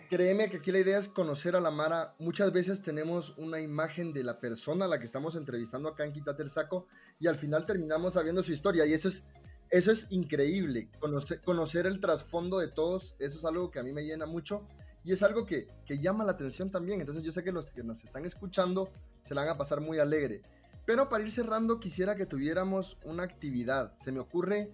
créeme 0.10 0.50
que 0.50 0.58
aquí 0.58 0.72
la 0.72 0.80
idea 0.80 0.98
es 0.98 1.10
conocer 1.10 1.56
a 1.56 1.60
la 1.60 1.72
Mara. 1.72 2.16
Muchas 2.20 2.52
veces 2.54 2.82
tenemos 2.82 3.38
una 3.38 3.60
imagen 3.60 4.14
de 4.14 4.24
la 4.24 4.40
persona 4.40 4.86
a 4.86 4.88
la 4.88 5.00
que 5.00 5.06
estamos 5.06 5.36
entrevistando 5.36 5.90
acá 5.90 6.06
en 6.06 6.14
Quítate 6.14 6.44
el 6.44 6.50
Saco 6.50 6.88
y 7.20 7.28
al 7.28 7.36
final 7.36 7.66
terminamos 7.66 8.14
sabiendo 8.14 8.42
su 8.44 8.52
historia. 8.52 8.86
Y 8.86 8.94
eso 8.94 9.10
es 9.10 9.24
eso 9.74 9.92
es 9.92 10.06
increíble, 10.12 10.88
conocer, 11.46 11.88
el 11.88 12.00
trasfondo 12.00 12.60
de 12.60 12.68
todos, 12.68 13.16
eso 13.18 13.40
es 13.40 13.44
algo 13.44 13.72
que 13.72 13.80
a 13.80 13.84
mí 13.84 13.92
me 13.92 14.04
llena 14.04 14.28
mucho 14.28 14.68
y 15.04 15.14
es 15.14 15.24
algo 15.24 15.48
que, 15.48 15.68
llama 16.00 16.24
la 16.24 16.34
atención 16.34 16.70
también, 16.70 17.00
entonces 17.00 17.24
yo 17.24 17.32
sé 17.32 17.44
que 17.44 17.52
los 17.52 17.74
que 17.74 17.84
nos 17.84 18.04
están 18.04 18.24
escuchando 18.24 18.92
se 19.24 19.34
la 19.34 19.42
van 19.42 19.50
a 19.50 19.58
pasar 19.58 19.82
muy 19.82 19.98
alegre. 19.98 20.44
Pero 20.86 21.10
para 21.10 21.24
ir 21.24 21.32
cerrando 21.32 21.80
quisiera 21.80 22.16
que 22.16 22.26
tuviéramos 22.26 22.98
una 23.04 23.24
actividad, 23.24 23.94
se 24.00 24.12
me 24.12 24.20
ocurre 24.20 24.72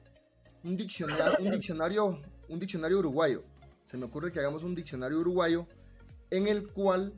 un 0.63 0.75
diccionario, 0.75 1.37
un 1.39 1.51
diccionario, 1.51 2.21
un 2.47 2.59
diccionario 2.59 2.99
uruguayo, 2.99 3.43
se 3.83 3.97
me 3.97 4.05
ocurre 4.05 4.31
que 4.31 4.39
hagamos 4.39 4.63
un 4.63 4.75
diccionario 4.75 5.19
uruguayo 5.19 5.67
en 6.31 6.47
el 6.47 6.67
cual 6.69 7.13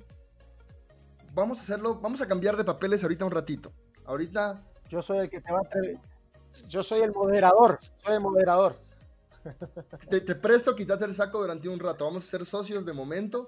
vamos 1.34 1.60
a 1.60 1.62
hacerlo, 1.62 2.00
vamos 2.00 2.22
a 2.22 2.28
cambiar 2.28 2.58
de 2.58 2.64
papeles 2.64 3.04
ahorita 3.04 3.26
un 3.26 3.32
ratito. 3.32 3.74
Ahorita 4.06 4.64
yo 4.90 5.02
soy 5.02 5.20
el 5.20 5.30
que 5.30 5.42
te 5.42 5.52
va 5.52 5.60
a 5.60 5.70
yo 6.68 6.84
soy 6.84 7.02
el 7.02 7.12
moderador, 7.12 7.80
soy 8.04 8.16
el 8.16 8.20
moderador. 8.22 8.78
Te, 10.10 10.36
presto, 10.36 10.76
quítate 10.76 11.06
el 11.06 11.14
saco 11.14 11.42
durante 11.42 11.68
un 11.68 11.80
rato. 11.80 12.06
Vamos 12.06 12.26
a 12.26 12.30
ser 12.30 12.46
socios 12.46 12.86
de 12.86 12.94
momento. 12.94 13.48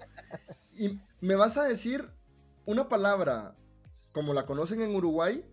Y 0.72 1.00
me 1.22 1.36
vas 1.36 1.58
a 1.58 1.64
decir 1.64 2.10
una 2.66 2.90
palabra 2.90 3.56
como 4.14 4.34
la 4.34 4.46
conocen 4.46 4.82
en 4.82 4.96
Uruguay. 4.96 5.46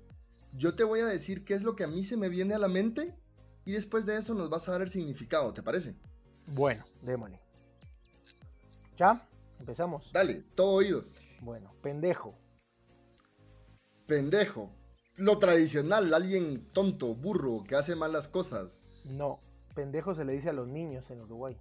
Yo 0.53 0.75
te 0.75 0.85
voy 0.85 1.01
a 1.01 1.07
decir 1.07 1.45
qué 1.45 1.55
es 1.55 1.63
lo 1.63 1.75
que 1.75 1.85
a 1.85 1.89
mí 1.89 2.05
se 2.05 2.17
me 2.17 2.29
viene 2.29 2.55
a 2.55 2.59
la 2.59 2.69
mente. 2.69 3.17
Y 3.65 3.73
después 3.73 4.07
de 4.07 4.17
eso 4.17 4.35
nos 4.35 4.49
vas 4.49 4.69
a 4.69 4.73
dar 4.73 4.83
el 4.83 4.89
significado, 4.89 5.53
¿te 5.53 5.63
parece? 5.63 5.97
Bueno, 6.47 6.85
démosle. 7.03 7.41
¿Ya? 8.97 9.29
Empezamos. 9.59 10.11
Dale, 10.13 10.45
todo 10.55 10.73
oídos. 10.75 11.17
Bueno, 11.41 11.73
pendejo. 11.83 12.35
Pendejo 14.07 14.71
lo 15.21 15.39
tradicional, 15.39 16.15
alguien 16.15 16.67
tonto, 16.73 17.15
burro, 17.15 17.63
que 17.65 17.77
hace 17.77 17.95
malas 17.95 18.27
cosas. 18.27 18.89
No, 19.05 19.41
pendejo 19.75 20.15
se 20.15 20.25
le 20.25 20.33
dice 20.33 20.49
a 20.49 20.55
los 20.55 20.67
niños 20.67 21.11
en 21.11 21.21
Uruguay. 21.21 21.61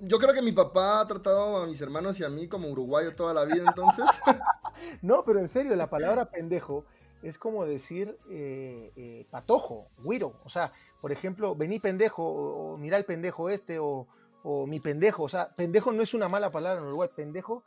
Yo 0.00 0.18
creo 0.18 0.32
que 0.32 0.42
mi 0.42 0.52
papá 0.52 1.00
ha 1.00 1.06
tratado 1.06 1.56
a 1.56 1.66
mis 1.66 1.80
hermanos 1.80 2.18
y 2.20 2.24
a 2.24 2.28
mí 2.30 2.48
como 2.48 2.68
uruguayo 2.68 3.14
toda 3.14 3.34
la 3.34 3.44
vida, 3.44 3.64
entonces. 3.66 4.06
no, 5.02 5.24
pero 5.24 5.40
en 5.40 5.48
serio, 5.48 5.74
la 5.76 5.90
palabra 5.90 6.30
pendejo 6.30 6.84
es 7.22 7.38
como 7.38 7.66
decir 7.66 8.18
eh, 8.30 8.92
eh, 8.96 9.26
patojo, 9.30 9.88
güiro. 9.98 10.34
O 10.44 10.48
sea, 10.48 10.72
por 11.00 11.12
ejemplo, 11.12 11.54
vení 11.54 11.78
pendejo, 11.78 12.22
o, 12.24 12.76
mira 12.78 12.96
el 12.96 13.04
pendejo 13.04 13.50
este, 13.50 13.78
o, 13.78 14.06
o, 14.42 14.66
mi 14.66 14.80
pendejo. 14.80 15.24
O 15.24 15.28
sea, 15.28 15.54
pendejo 15.54 15.92
no 15.92 16.02
es 16.02 16.14
una 16.14 16.28
mala 16.28 16.50
palabra 16.50 16.80
en 16.80 16.86
Uruguay. 16.86 17.10
Pendejo 17.14 17.62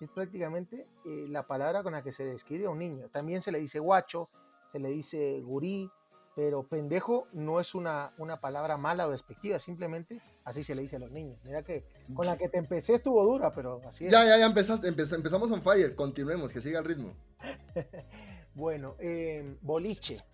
es 0.00 0.10
prácticamente 0.10 0.86
eh, 1.06 1.26
la 1.28 1.46
palabra 1.46 1.82
con 1.82 1.92
la 1.92 2.02
que 2.02 2.12
se 2.12 2.24
describe 2.24 2.66
a 2.66 2.70
un 2.70 2.78
niño. 2.78 3.08
También 3.10 3.40
se 3.40 3.52
le 3.52 3.58
dice 3.58 3.78
guacho, 3.78 4.28
se 4.66 4.78
le 4.78 4.90
dice 4.90 5.40
gurí, 5.40 5.90
pero 6.38 6.62
pendejo 6.62 7.26
no 7.32 7.58
es 7.58 7.74
una, 7.74 8.12
una 8.16 8.40
palabra 8.40 8.76
mala 8.76 9.08
o 9.08 9.10
despectiva, 9.10 9.58
simplemente 9.58 10.22
así 10.44 10.62
se 10.62 10.76
le 10.76 10.82
dice 10.82 10.94
a 10.94 11.00
los 11.00 11.10
niños. 11.10 11.36
Mira 11.42 11.64
que 11.64 11.84
con 12.14 12.26
la 12.26 12.38
que 12.38 12.48
te 12.48 12.58
empecé 12.58 12.94
estuvo 12.94 13.24
dura, 13.24 13.52
pero 13.52 13.80
así 13.84 14.06
es. 14.06 14.12
Ya, 14.12 14.24
ya, 14.24 14.38
ya 14.38 14.46
empezaste, 14.46 14.86
empezamos 14.86 15.50
on 15.50 15.62
fire, 15.62 15.96
continuemos, 15.96 16.52
que 16.52 16.60
siga 16.60 16.78
el 16.78 16.84
ritmo. 16.84 17.16
bueno, 18.54 18.94
em, 19.00 19.58
boliche. 19.62 20.24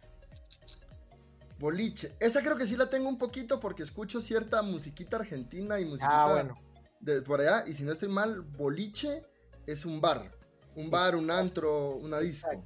Boliche. 1.58 2.12
Esa 2.20 2.42
creo 2.42 2.58
que 2.58 2.66
sí 2.66 2.76
la 2.76 2.90
tengo 2.90 3.08
un 3.08 3.16
poquito 3.16 3.58
porque 3.58 3.82
escucho 3.82 4.20
cierta 4.20 4.60
musiquita 4.60 5.16
argentina 5.16 5.80
y 5.80 5.86
musiquita 5.86 6.24
ah, 6.24 6.32
bueno. 6.32 6.58
de 7.00 7.22
por 7.22 7.40
allá. 7.40 7.64
Y 7.66 7.72
si 7.72 7.84
no 7.84 7.92
estoy 7.92 8.10
mal, 8.10 8.42
boliche 8.42 9.24
es 9.66 9.86
un 9.86 10.02
bar. 10.02 10.36
Un 10.76 10.90
bar, 10.90 11.16
un 11.16 11.30
antro, 11.30 11.96
una 11.96 12.18
disco. 12.18 12.62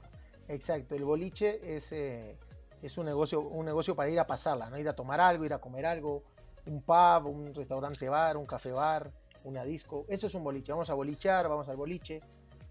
Exacto. 0.49 0.97
El 0.97 1.05
boliche 1.05 1.77
es, 1.77 1.93
eh, 1.93 2.37
es 2.83 2.97
un, 2.99 3.07
negocio, 3.07 3.41
un 3.41 3.67
negocio 3.67 3.95
para 3.97 4.11
ir 4.11 4.19
a 4.19 4.27
pasarla, 4.27 4.71
¿no? 4.71 4.79
Ir 4.79 4.89
a 4.89 4.95
tomar 4.95 5.21
algo, 5.21 5.45
ir 5.45 5.53
a 5.53 5.59
comer 5.59 5.87
algo. 5.87 6.23
Un 6.67 6.83
pub, 6.83 7.27
un 7.27 7.55
restaurante 7.55 8.09
bar, 8.09 8.37
un 8.37 8.47
café 8.47 8.73
bar, 8.73 9.11
una 9.45 9.65
disco. 9.65 10.05
Eso 10.09 10.27
es 10.27 10.35
un 10.35 10.45
boliche. 10.45 10.73
Vamos 10.73 10.91
a 10.91 10.95
bolichar, 10.95 11.49
vamos 11.49 11.69
al 11.69 11.77
boliche. 11.77 12.21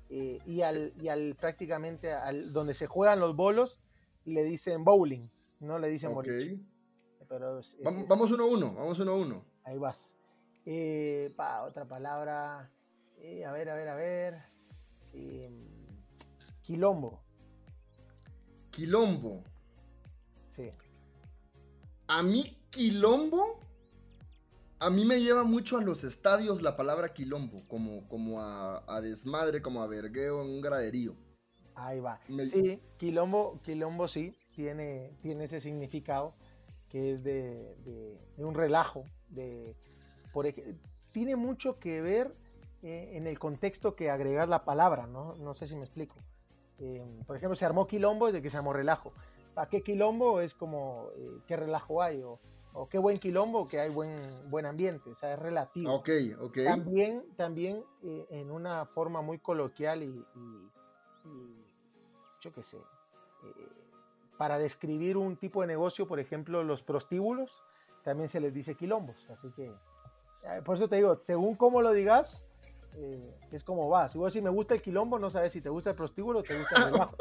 Eh, 0.10 0.40
y, 0.46 0.62
al, 0.62 0.94
y 1.02 1.10
al 1.10 1.36
prácticamente 1.36 2.14
al, 2.14 2.54
donde 2.54 2.74
se 2.74 2.88
juegan 2.88 3.20
los 3.20 3.36
bolos 3.36 3.80
le 4.24 4.44
dicen 4.44 4.86
bowling, 4.86 5.28
no 5.60 5.80
le 5.80 5.90
dicen 5.90 6.14
boliche. 6.14 6.60
Pero 7.28 7.60
vamos, 8.08 8.32
uno 8.32 8.44
a 8.44 8.48
uno, 8.48 8.74
vamos 8.74 9.00
uno 9.00 9.12
a 9.12 9.16
uno. 9.16 9.46
Ahí 9.66 9.78
vas. 9.78 10.16
Eh, 10.66 11.34
otra 11.66 11.86
palabra. 11.86 12.72
Eh, 13.18 13.44
a 13.44 13.52
ver, 13.52 13.70
a 13.70 13.76
ver, 13.76 13.88
a 13.90 13.96
ver. 13.96 14.44
Quilombo. 16.62 17.22
Quilombo. 18.72 19.44
A 22.08 22.24
mí, 22.24 22.58
quilombo. 22.70 23.60
A 24.80 24.90
mí 24.90 25.06
me 25.06 25.20
lleva 25.20 25.44
mucho 25.44 25.78
a 25.78 25.82
los 25.82 26.04
estadios 26.04 26.62
la 26.62 26.78
palabra 26.78 27.14
quilombo, 27.14 27.64
como, 27.68 28.08
como 28.08 28.42
a, 28.42 29.02
desmadre, 29.02 29.62
como 29.62 29.82
a 29.82 29.88
vergueo 29.88 30.42
en 30.44 30.50
un 30.50 30.62
graderío. 30.62 31.16
Ahí 31.74 32.00
va. 32.00 32.20
Sí, 32.28 32.80
quilombo, 32.98 33.60
quilombo 33.64 34.08
sí, 34.08 34.36
tiene, 34.54 35.14
tiene 35.22 35.46
ese 35.46 35.60
significado 35.60 36.36
que 36.90 37.14
es 37.14 37.24
de, 37.24 38.18
un 38.38 38.54
relajo, 38.54 39.04
de, 39.30 39.76
por, 40.32 40.48
tiene 41.12 41.36
mucho 41.36 41.80
que 41.80 42.02
ver 42.02 42.34
eh, 42.84 43.12
en 43.14 43.28
el 43.28 43.40
contexto 43.40 43.96
que 43.96 44.10
agregas 44.10 44.48
la 44.48 44.64
palabra, 44.64 45.08
¿no? 45.08 45.36
No 45.36 45.54
sé 45.54 45.68
si 45.68 45.76
me 45.76 45.84
explico. 45.84 46.16
Eh, 46.80 47.04
por 47.26 47.36
ejemplo, 47.36 47.56
se 47.56 47.66
armó 47.66 47.88
quilombo 47.88 48.28
desde 48.28 48.42
que 48.42 48.50
se 48.50 48.58
armó 48.58 48.72
relajo. 48.72 49.14
¿Para 49.58 49.70
qué 49.72 49.82
quilombo? 49.82 50.40
Es 50.40 50.54
como, 50.54 51.10
eh, 51.16 51.40
¿qué 51.48 51.58
relajo 51.58 52.04
hay? 52.04 52.22
O, 52.22 52.40
qué 52.92 53.00
buen 53.00 53.18
quilombo, 53.18 53.68
que 53.68 53.80
hay 53.80 53.90
buen, 53.90 54.14
buen 54.52 54.68
ambiente. 54.68 55.10
O 55.10 55.16
sea, 55.16 55.34
es 55.34 55.40
relativo. 55.40 55.92
Ok, 55.92 56.10
ok. 56.40 56.58
También, 56.64 57.26
también 57.36 57.84
en 58.04 58.52
una 58.52 58.86
forma 58.86 59.24
muy 59.24 59.40
coloquial 59.40 60.04
y, 60.04 60.24
yo 62.40 62.54
qué 62.54 62.62
sé, 62.62 62.78
para 64.38 64.60
describir 64.60 65.18
un 65.18 65.38
tipo 65.38 65.62
de 65.62 65.68
negocio, 65.68 66.08
por 66.08 66.20
ejemplo, 66.20 66.64
los 66.64 66.84
prostíbulos, 66.84 67.64
también 68.04 68.30
se 68.30 68.40
les 68.40 68.54
dice 68.54 68.76
quilombos. 68.76 69.28
Así 69.32 69.52
que, 69.54 69.74
por 70.66 70.76
eso 70.76 70.88
te 70.88 70.98
digo, 70.98 71.16
según 71.16 71.56
cómo 71.56 71.82
lo 71.82 71.94
digas, 71.94 72.48
eh, 72.96 73.36
es 73.52 73.64
como 73.64 73.90
va. 73.90 74.10
Si 74.10 74.18
vos 74.18 74.34
decís 74.34 74.44
me 74.44 74.50
gusta 74.50 74.74
el 74.74 74.82
quilombo, 74.82 75.20
no 75.20 75.30
sabes 75.30 75.54
si 75.54 75.62
te 75.62 75.70
gusta 75.70 75.92
el 75.92 75.96
prostíbulo 75.96 76.40
o 76.40 76.44
te 76.44 76.58
gusta 76.58 76.76
el 76.78 76.94
relajo. 76.94 77.16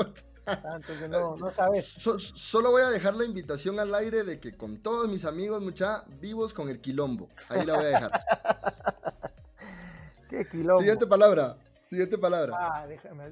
Ah, 0.47 0.77
entonces 0.77 1.11
no, 1.11 1.37
no 1.37 1.51
sabes. 1.51 1.87
solo 1.87 2.71
voy 2.71 2.83
a 2.83 2.91
dejar 2.91 3.17
la 3.17 3.25
invitación 3.25 3.81
al 3.81 3.95
aire 3.95 4.23
de 4.23 4.39
que 4.39 4.57
con 4.57 4.79
todos 4.79 5.09
mis 5.09 5.25
amigos, 5.25 5.61
mucha, 5.61 6.05
vivos 6.21 6.55
con 6.55 6.69
el 6.69 6.81
quilombo. 6.81 7.29
Ahí 7.49 7.67
la 7.67 7.75
voy 7.75 7.85
a 7.85 7.89
dejar. 7.89 8.13
¿Qué 10.31 10.49
quilombo? 10.49 10.79
Siguiente 10.79 11.07
palabra. 11.07 11.57
Siguiente 11.85 12.17
palabra. 12.17 12.57
Ah, 12.59 12.87
déjame, 12.87 13.31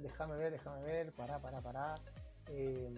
déjame 0.00 0.36
ver, 0.36 0.52
déjame 0.52 0.82
ver. 0.82 1.12
Pará, 1.12 1.38
pará, 1.38 1.60
pará. 1.60 1.94
Em, 2.48 2.94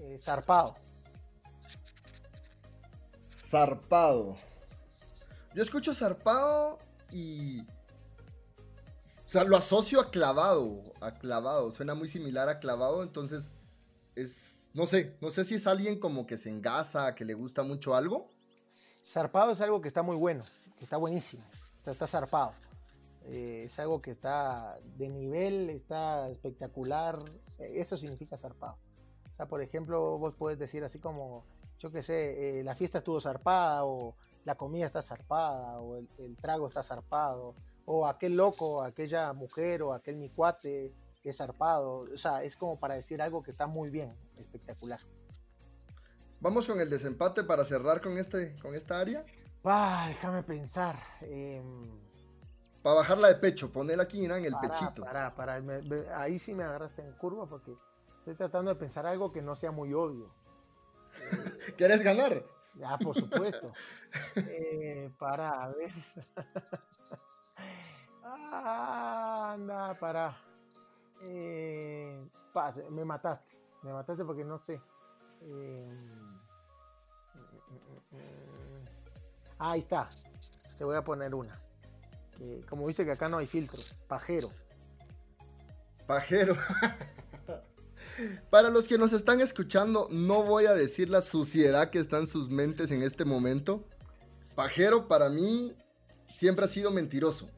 eh, 0.00 0.18
zarpado. 0.18 0.74
Zarpado. 3.30 4.36
Yo 5.54 5.62
escucho 5.62 5.94
zarpado 5.94 6.78
y. 7.12 7.60
O 9.26 9.28
sea, 9.34 9.44
lo 9.44 9.56
asocio 9.56 10.00
a 10.00 10.10
clavado. 10.10 10.82
A 11.00 11.12
clavado. 11.12 11.70
Suena 11.70 11.94
muy 11.94 12.08
similar 12.08 12.48
a 12.48 12.58
clavado. 12.58 13.02
Entonces, 13.02 13.54
es. 14.16 14.70
No 14.74 14.86
sé. 14.86 15.16
No 15.20 15.30
sé 15.30 15.44
si 15.44 15.54
es 15.54 15.66
alguien 15.66 16.00
como 16.00 16.26
que 16.26 16.36
se 16.36 16.50
engasa, 16.50 17.14
que 17.14 17.24
le 17.24 17.34
gusta 17.34 17.62
mucho 17.62 17.94
algo. 17.94 18.28
Zarpado 19.06 19.52
es 19.52 19.60
algo 19.60 19.80
que 19.80 19.88
está 19.88 20.02
muy 20.02 20.16
bueno. 20.16 20.44
Que 20.76 20.84
está 20.84 20.96
buenísimo. 20.96 21.44
Está, 21.86 22.06
zarpado. 22.06 22.54
Eh, 23.26 23.64
es 23.66 23.78
algo 23.78 24.02
que 24.02 24.10
está 24.10 24.78
de 24.96 25.08
nivel, 25.08 25.70
está 25.70 26.28
espectacular. 26.30 27.18
Eso 27.58 27.96
significa 27.96 28.36
zarpado. 28.36 28.76
O 29.32 29.36
sea, 29.36 29.46
por 29.46 29.62
ejemplo, 29.62 30.18
vos 30.18 30.34
puedes 30.34 30.58
decir 30.58 30.82
así 30.84 30.98
como, 30.98 31.44
yo 31.78 31.92
qué 31.92 32.02
sé, 32.02 32.60
eh, 32.60 32.64
la 32.64 32.74
fiesta 32.74 32.98
estuvo 32.98 33.20
zarpada 33.20 33.84
o 33.84 34.16
la 34.44 34.54
comida 34.54 34.86
está 34.86 35.02
zarpada 35.02 35.80
o 35.80 35.96
el, 35.96 36.36
trago 36.40 36.68
está 36.68 36.82
zarpado 36.82 37.54
o 37.86 38.06
aquel 38.06 38.36
loco, 38.36 38.82
aquella 38.82 39.32
mujer 39.32 39.82
o 39.82 39.92
aquel 39.92 40.16
mi 40.16 40.30
cuate 40.30 40.92
que 41.22 41.30
es 41.30 41.36
zarpado. 41.36 42.06
O 42.12 42.16
sea, 42.16 42.42
es 42.42 42.56
como 42.56 42.78
para 42.78 42.94
decir 42.94 43.20
algo 43.20 43.42
que 43.42 43.50
está 43.50 43.66
muy 43.66 43.90
bien, 43.90 44.14
espectacular. 44.38 45.00
Vamos 46.40 46.66
con 46.66 46.80
el 46.80 46.90
desempate 46.90 47.44
para 47.44 47.64
cerrar 47.64 48.00
con, 48.00 48.18
este, 48.18 48.56
con 48.60 48.74
esta 48.74 49.00
área. 49.00 49.24
Ah, 49.64 50.06
déjame 50.08 50.42
pensar. 50.42 50.98
Em, 51.22 51.90
para 52.82 52.96
bajarla 52.96 53.28
de 53.28 53.36
pecho, 53.36 53.72
ponerla 53.72 54.02
aquí 54.02 54.22
en 54.24 54.30
el 54.30 54.54
pechito. 54.60 55.02
Para, 55.02 55.34
para, 55.34 55.62
ahí 56.16 56.38
sí 56.38 56.54
me 56.54 56.64
agarraste 56.64 57.00
en 57.00 57.12
curva 57.12 57.46
porque 57.46 57.74
estoy 58.18 58.34
tratando 58.34 58.70
de 58.70 58.76
pensar 58.76 59.06
algo 59.06 59.32
que 59.32 59.40
no 59.40 59.54
sea 59.54 59.70
muy 59.70 59.94
obvio. 59.94 60.30
¿Quieres 61.78 62.02
ganar? 62.02 62.44
Ya, 62.76 62.98
por 62.98 63.14
supuesto. 63.14 63.72
Eh, 64.36 65.10
para, 65.18 65.64
a 65.64 65.68
ver. 65.68 65.92
ah, 68.24 69.50
anda, 69.54 69.94
para. 69.98 70.36
Eh, 71.22 72.28
me 72.90 73.04
mataste. 73.04 73.56
Me 73.82 73.92
mataste 73.92 74.24
porque 74.24 74.44
no 74.44 74.58
sé. 74.58 74.80
Eh, 75.42 75.88
ahí 79.58 79.80
está. 79.80 80.10
Te 80.78 80.84
voy 80.84 80.96
a 80.96 81.02
poner 81.02 81.34
una. 81.34 81.60
como 82.68 82.86
viste 82.86 83.04
que 83.04 83.12
acá 83.12 83.28
no 83.28 83.38
hay 83.38 83.46
filtros. 83.46 83.94
Pajero. 84.08 84.50
Pajero. 86.06 86.56
Para 88.50 88.70
los 88.70 88.88
que 88.88 88.98
nos 88.98 89.12
están 89.12 89.40
escuchando, 89.40 90.08
no 90.10 90.42
voy 90.42 90.66
a 90.66 90.74
decir 90.74 91.10
la 91.10 91.22
suciedad 91.22 91.90
que 91.90 91.98
está 91.98 92.18
en 92.18 92.26
sus 92.26 92.48
mentes 92.50 92.90
en 92.90 93.02
este 93.02 93.24
momento. 93.24 93.84
Pajero 94.54 95.08
para 95.08 95.28
mí 95.28 95.74
siempre 96.28 96.64
ha 96.64 96.68
sido 96.68 96.90
mentiroso. 96.90 97.48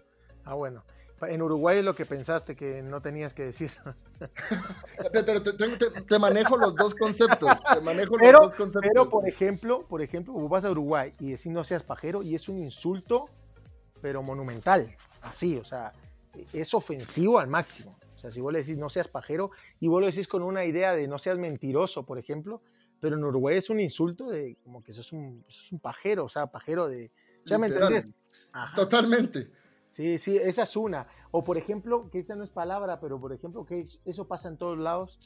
Ah, 0.44 0.54
bueno. 0.54 0.84
En 1.22 1.40
Uruguay 1.40 1.78
es 1.78 1.84
lo 1.84 1.94
que 1.94 2.04
pensaste 2.04 2.54
que 2.56 2.82
no 2.82 3.00
tenías 3.00 3.32
que 3.32 3.44
decir. 3.44 3.72
pero 5.12 5.42
te, 5.42 6.18
manejo 6.18 6.58
los 6.58 6.74
dos 6.74 6.94
conceptos. 6.94 7.50
Te 7.72 7.80
manejo 7.80 8.16
pero, 8.18 8.40
los 8.40 8.48
dos 8.48 8.56
conceptos. 8.56 8.90
Pero, 8.92 9.08
por 9.08 9.26
ejemplo, 9.26 9.86
por 9.88 10.02
ejemplo, 10.02 10.34
vas 10.48 10.66
a 10.66 10.70
Uruguay 10.70 11.14
y 11.18 11.30
decís 11.30 11.46
no 11.46 11.64
seas 11.64 11.82
pajero 11.82 12.22
y 12.22 12.34
es 12.34 12.50
un 12.50 12.58
insulto, 12.58 13.30
pero 14.02 14.22
monumental. 14.22 14.94
Así, 15.22 15.56
o 15.56 15.64
sea, 15.64 15.92
es 16.52 16.74
ofensivo 16.74 17.38
al 17.38 17.48
máximo. 17.48 17.98
Sea, 18.26 18.34
si 18.34 18.40
vos 18.40 18.52
le 18.52 18.58
decís 18.58 18.76
no 18.76 18.88
seas 18.88 19.08
pajero 19.08 19.50
y 19.78 19.88
vos 19.88 20.00
lo 20.00 20.06
decís 20.06 20.26
con 20.26 20.42
una 20.42 20.64
idea 20.64 20.94
de 20.94 21.06
no 21.06 21.18
seas 21.18 21.38
mentiroso, 21.38 22.04
por 22.04 22.18
ejemplo, 22.18 22.60
pero 23.00 23.16
en 23.16 23.24
Uruguay 23.24 23.56
es 23.56 23.70
un 23.70 23.78
insulto 23.78 24.28
de 24.28 24.56
como 24.64 24.82
que 24.82 24.92
sos 24.92 25.12
un, 25.12 25.44
un 25.70 25.78
pajero, 25.78 26.24
o 26.24 26.28
sea, 26.28 26.48
pajero 26.48 26.88
de... 26.88 27.12
¿Ya 27.44 27.58
me 27.58 27.68
entendés? 27.68 28.08
Totalmente. 28.74 29.50
Sí, 29.90 30.18
sí, 30.18 30.36
esa 30.36 30.64
es 30.64 30.76
una. 30.76 31.06
O 31.30 31.44
por 31.44 31.56
ejemplo, 31.56 32.10
que 32.10 32.18
esa 32.18 32.34
no 32.34 32.42
es 32.42 32.50
palabra, 32.50 32.98
pero 33.00 33.20
por 33.20 33.32
ejemplo, 33.32 33.64
que 33.64 33.84
eso 34.04 34.26
pasa 34.26 34.48
en 34.48 34.56
todos 34.56 34.78
lados, 34.78 35.18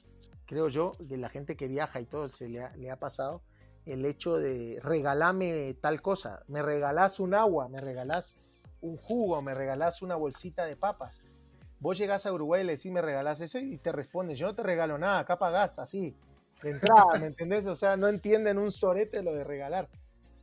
creo 0.47 0.69
yo, 0.69 0.93
que 1.09 1.17
la 1.17 1.31
gente 1.31 1.57
que 1.57 1.69
viaja 1.69 2.01
y 2.01 2.05
todo 2.05 2.29
se 2.29 2.49
le 2.49 2.63
ha, 2.63 2.77
le 2.77 2.91
ha 2.91 2.97
pasado. 2.97 3.43
el 3.87 4.05
hecho 4.05 4.37
de 4.37 4.79
regalame 4.83 5.75
tal 5.81 6.03
cosa, 6.03 6.43
me 6.49 6.61
regalás 6.61 7.19
un 7.19 7.35
agua, 7.35 7.69
me 7.69 7.81
regalás 7.81 8.41
un 8.81 8.97
jugo, 8.97 9.41
me 9.43 9.55
regalás 9.55 10.03
una 10.03 10.17
bolsita 10.17 10.67
de 10.67 10.77
papas. 10.77 11.23
Vos 11.81 11.97
llegás 11.97 12.27
a 12.27 12.33
Uruguay 12.33 12.63
y 12.63 12.67
le 12.67 12.77
decís, 12.77 12.93
me 12.93 13.01
regalás 13.01 13.41
eso 13.41 13.59
y 13.59 13.79
te 13.79 13.91
responden, 13.91 14.37
yo 14.37 14.47
no 14.47 14.55
te 14.55 14.63
regalo 14.63 14.99
nada, 14.99 15.21
acá 15.21 15.39
pagás 15.39 15.79
así, 15.79 16.15
de 16.63 16.71
entrada, 16.71 17.19
¿me 17.19 17.27
entendés? 17.27 17.67
O 17.67 17.75
sea, 17.75 17.97
no 17.97 18.07
entienden 18.07 18.59
un 18.59 18.71
sorete 18.71 19.23
lo 19.23 19.33
de 19.33 19.45
regalar. 19.45 19.89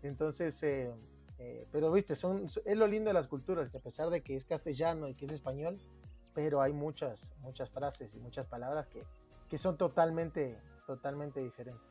Entonces, 0.02 0.62
eh, 0.64 0.92
eh, 1.38 1.68
pero 1.72 1.92
viste, 1.92 2.16
son, 2.16 2.48
es 2.66 2.78
lo 2.78 2.88
lindo 2.88 3.10
de 3.10 3.14
las 3.14 3.28
culturas, 3.28 3.74
a 3.76 3.80
pesar 3.80 4.10
de 4.10 4.22
que 4.22 4.36
es 4.36 4.46
castellano 4.46 5.08
y 5.08 5.14
que 5.14 5.26
es 5.26 5.32
español, 5.32 5.80
pero 6.34 6.62
hay 6.62 6.74
muchas, 6.74 7.36
muchas 7.42 7.70
frases 7.70 8.16
y 8.16 8.20
muchas 8.20 8.48
palabras 8.48 8.88
que, 8.88 9.04
que 9.48 9.60
son 9.60 9.78
totalmente, 9.78 10.58
totalmente 10.88 11.40
diferentes. 11.40 11.84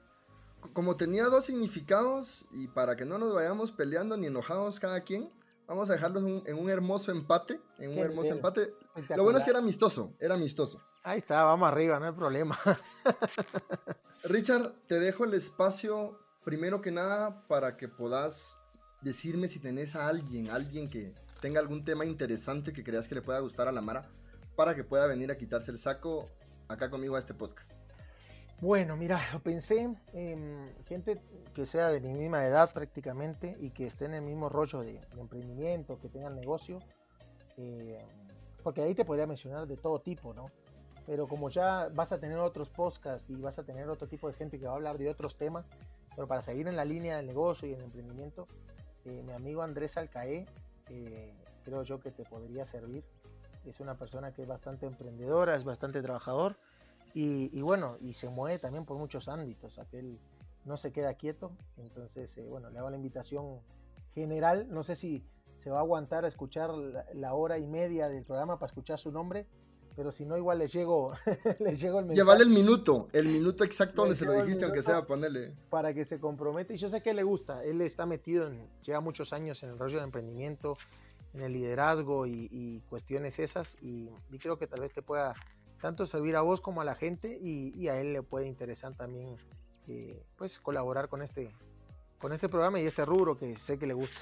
Como 0.73 0.97
tenía 0.97 1.25
dos 1.27 1.45
significados 1.45 2.47
y 2.51 2.67
para 2.67 2.97
que 2.97 3.05
no 3.05 3.19
nos 3.19 3.33
vayamos 3.33 3.71
peleando 3.71 4.17
ni 4.17 4.27
enojados 4.27 4.81
cada 4.81 5.03
quien, 5.03 5.31
vamos 5.67 5.91
a 5.91 5.95
dejarlos 5.95 6.25
en 6.47 6.59
un, 6.59 6.71
hermoso 6.71 7.11
empate, 7.11 7.61
en 7.79 7.93
un 7.93 7.99
hermoso 7.99 8.33
empate. 8.33 8.75
Lo 9.17 9.25
bueno 9.25 9.39
es 9.39 9.45
que 9.45 9.51
era 9.51 9.59
amistoso, 9.59 10.15
era 10.19 10.35
amistoso. 10.35 10.81
Ahí 11.03 11.19
está, 11.19 11.45
vamos 11.45 11.69
arriba, 11.69 11.99
no 11.99 12.07
hay 12.07 12.13
problema. 12.13 12.59
Richard, 14.25 14.73
te 14.87 14.99
dejo 14.99 15.25
el 15.25 15.35
espacio 15.35 16.19
primero 16.45 16.81
que 16.81 16.91
nada 16.91 17.47
para 17.49 17.77
que 17.77 17.89
puedas 17.89 18.59
decirme 19.03 19.49
si 19.49 19.61
tenés 19.61 19.97
a 19.97 20.09
alguien, 20.09 20.51
alguien 20.51 20.89
que 20.89 21.15
tenga 21.41 21.61
algún 21.61 21.85
tema 21.85 22.05
interesante 22.05 22.73
que 22.73 22.83
creas 22.83 23.09
que 23.09 23.15
le 23.15 23.23
pueda 23.23 23.39
gustar 23.41 23.69
a 23.69 23.73
la 23.73 23.81
Mara, 23.81 24.09
para 24.57 24.75
que 24.75 24.85
pueda 24.85 25.07
venir 25.07 25.31
a 25.31 25.37
quitarse 25.37 25.71
el 25.71 25.79
saco 25.79 26.25
acá 26.69 26.91
conmigo 26.91 27.17
a 27.17 27.19
este 27.19 27.35
podcast. 27.35 27.73
Bueno, 28.61 28.97
mira, 28.97 29.21
lo 29.35 29.41
pensé, 29.41 29.95
en 30.15 30.75
gente 30.87 31.21
que 31.55 31.67
sea 31.67 31.91
de 31.91 32.01
mi 32.01 32.15
misma 32.15 32.47
edad 32.47 32.73
prácticamente 32.73 33.55
y 33.61 33.71
que 33.71 33.87
esté 33.87 34.07
en 34.07 34.15
el 34.15 34.23
mismo 34.23 34.49
rollo 34.49 34.81
de, 34.81 34.99
emprendimiento, 35.19 35.99
que 35.99 36.09
tengan 36.09 36.35
negocio, 36.35 36.79
eh, 37.59 38.03
porque 38.63 38.81
ahí 38.81 38.95
te 38.95 39.05
podría 39.05 39.27
mencionar 39.27 39.67
de 39.67 39.77
todo 39.77 40.01
tipo, 40.01 40.33
¿no? 40.33 40.51
Pero 41.05 41.29
como 41.29 41.51
ya 41.51 41.89
vas 41.95 42.13
a 42.13 42.19
tener 42.19 42.39
otros 42.39 42.71
podcasts 42.71 43.29
y 43.29 43.35
vas 43.35 43.59
a 43.59 43.63
tener 43.63 43.91
otro 43.91 44.09
tipo 44.09 44.27
de 44.27 44.35
gente 44.35 44.59
que 44.59 44.65
va 44.65 44.73
a 44.73 44.77
hablar 44.77 44.97
de 44.97 45.11
otros 45.11 45.37
temas, 45.37 45.71
pero 46.15 46.27
para 46.27 46.41
seguir 46.41 46.67
en 46.67 46.77
la 46.77 46.87
línea 46.87 47.19
del 47.19 47.27
negocio 47.27 47.69
y 47.69 47.75
el 47.75 47.83
emprendimiento, 47.83 48.49
eh, 49.05 49.23
mi 49.23 49.35
amigo 49.35 49.63
Andrés 49.63 49.99
Alcaé, 49.99 50.47
eh, 50.89 51.35
creo 51.63 51.83
yo 51.83 52.01
que 52.01 52.11
te 52.11 52.25
podría 52.25 52.65
servir. 52.65 53.05
Es 53.67 53.81
una 53.81 53.97
persona 53.97 54.33
que 54.33 54.43
es 54.43 54.49
bastante 54.49 54.87
emprendedora, 54.87 55.57
es 55.57 55.65
bastante 55.65 56.01
trabajador 56.01 56.57
y, 57.19 57.63
bueno, 57.63 57.97
y 58.03 58.13
se 58.13 58.29
mueve 58.29 58.59
también 58.59 58.85
por 58.85 58.99
muchos 58.99 59.27
ámbitos. 59.29 59.79
Aquel 59.79 60.19
no 60.67 60.77
se 60.77 60.93
queda 60.93 61.15
quieto. 61.15 61.51
Entonces, 61.79 62.37
eh, 62.37 62.47
bueno, 62.47 62.69
le 62.69 62.79
hago 62.79 62.91
la 62.91 62.97
invitación 62.97 63.61
general. 64.15 64.67
No 64.69 64.83
sé 64.83 64.97
si 64.97 65.25
se 65.57 65.71
va 65.71 65.79
a 65.79 65.81
aguantar 65.81 66.27
a 66.27 66.29
escuchar 66.29 66.75
la, 67.15 67.33
hora 67.33 67.57
y 67.57 67.67
media 67.67 68.11
del 68.11 68.23
programa 68.23 68.59
para 68.59 68.69
escuchar 68.69 68.99
su 68.99 69.13
nombre, 69.13 69.47
pero 69.95 70.13
si 70.13 70.27
no, 70.27 70.37
igual 70.37 70.59
les 70.59 70.71
llego, 70.71 71.15
les 71.59 71.81
llego 71.81 72.01
el 72.01 72.05
mensaje. 72.05 72.23
Llevale 72.23 72.45
el 72.45 72.51
minuto, 72.51 73.09
el 73.15 73.29
minuto 73.29 73.65
exacto 73.65 74.03
donde 74.03 74.15
se 74.15 74.27
lo 74.27 74.35
dijiste, 74.35 74.67
aunque 74.67 74.83
sea, 74.83 75.07
ponerle. 75.07 75.55
Para 75.71 75.95
que 75.95 76.05
se 76.05 76.21
comprometa. 76.21 76.75
Y 76.75 76.77
yo 76.77 76.91
sé 76.91 77.01
que 77.01 77.15
le 77.15 77.23
gusta. 77.23 77.65
Él 77.65 77.81
está 77.81 78.05
metido, 78.05 78.47
en, 78.47 78.69
lleva 78.83 79.01
muchos 79.01 79.33
años 79.33 79.63
en 79.63 79.71
el 79.71 79.79
rollo 79.79 79.97
de 79.97 80.05
emprendimiento, 80.05 80.77
en 81.33 81.41
el 81.41 81.55
liderazgo 81.55 82.27
y, 82.27 82.83
cuestiones 82.91 83.39
esas. 83.39 83.79
Y, 83.81 84.11
creo 84.39 84.59
que 84.59 84.67
tal 84.67 84.81
vez 84.81 84.93
te 84.93 85.01
pueda 85.01 85.35
tanto 85.87 86.05
servir 86.05 86.35
a 86.35 86.41
vos 86.41 86.61
como 86.61 86.81
a 86.81 86.85
la 86.85 86.97
gente 86.97 87.39
y, 87.41 87.87
a 87.87 88.01
él 88.01 88.13
le 88.13 88.21
puede 88.21 88.49
interesar 88.49 88.97
también 88.97 89.37
eh, 89.87 90.21
pues 90.35 90.59
colaborar 90.59 91.09
con 91.09 91.23
este, 91.23 91.55
con 92.19 92.33
este 92.33 92.49
programa 92.49 92.81
y 92.81 92.87
este 92.87 93.05
rubro 93.05 93.39
que 93.39 93.57
sé 93.57 93.79
que 93.79 93.87
le 93.87 93.95
gusta. 93.95 94.21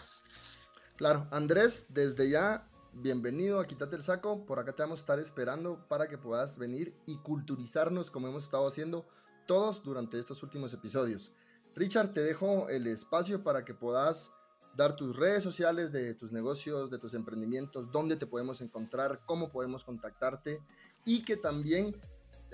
Claro, 0.96 1.26
Andrés, 1.30 1.86
desde 1.88 2.28
ya 2.28 2.68
bienvenido 2.92 3.60
a 3.60 3.66
Quítate 3.66 3.96
el 3.96 4.02
Saco. 4.02 4.44
Por 4.44 4.58
acá 4.58 4.74
te 4.74 4.82
vamos 4.82 4.98
a 4.98 5.04
estar 5.04 5.18
esperando 5.18 5.88
para 5.88 6.06
que 6.06 6.18
puedas 6.18 6.58
venir 6.58 6.94
y 7.06 7.16
culturizarnos 7.16 8.10
como 8.10 8.28
hemos 8.28 8.44
estado 8.44 8.68
haciendo 8.68 9.06
todos 9.46 9.82
durante 9.82 10.18
estos 10.18 10.42
últimos 10.42 10.74
episodios. 10.74 11.32
Richard, 11.74 12.12
te 12.12 12.20
dejo 12.20 12.68
el 12.68 12.86
espacio 12.88 13.42
para 13.42 13.64
que 13.64 13.72
puedas 13.72 14.32
dar 14.76 14.96
tus 14.96 15.16
redes 15.16 15.42
sociales 15.42 15.92
de 15.92 16.12
tus 16.12 16.30
negocios, 16.30 16.90
de 16.90 16.98
tus 16.98 17.14
emprendimientos, 17.14 17.90
dónde 17.90 18.16
te 18.16 18.26
podemos 18.26 18.60
encontrar, 18.60 19.22
cómo 19.24 19.50
podemos 19.50 19.82
contactarte 19.82 20.60
y 21.04 21.22
que 21.24 21.36
también 21.36 21.96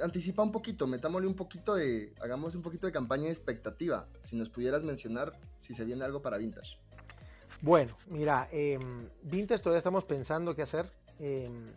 anticipa 0.02 0.43
un 0.43 0.52
poquito, 0.52 0.86
metámosle 0.86 1.28
un 1.28 1.35
poquito 1.35 1.74
de, 1.74 2.14
hagamos 2.20 2.55
un 2.55 2.62
poquito 2.62 2.86
de 2.86 2.93
campaña 2.93 3.24
de 3.24 3.31
expectativa. 3.31 4.06
Si 4.22 4.36
nos 4.36 4.48
pudieras 4.48 4.82
mencionar 4.82 5.39
si 5.56 5.74
se 5.74 5.85
viene 5.85 6.05
algo 6.05 6.22
para 6.22 6.39
Vintage. 6.39 6.78
Bueno, 7.62 7.97
mira, 8.06 8.48
eh, 8.52 8.78
Vintage 9.22 9.62
todavía 9.62 9.78
estamos 9.78 10.05
pensando 10.05 10.55
qué 10.55 10.62
hacer. 10.62 10.90
Em, 11.18 11.72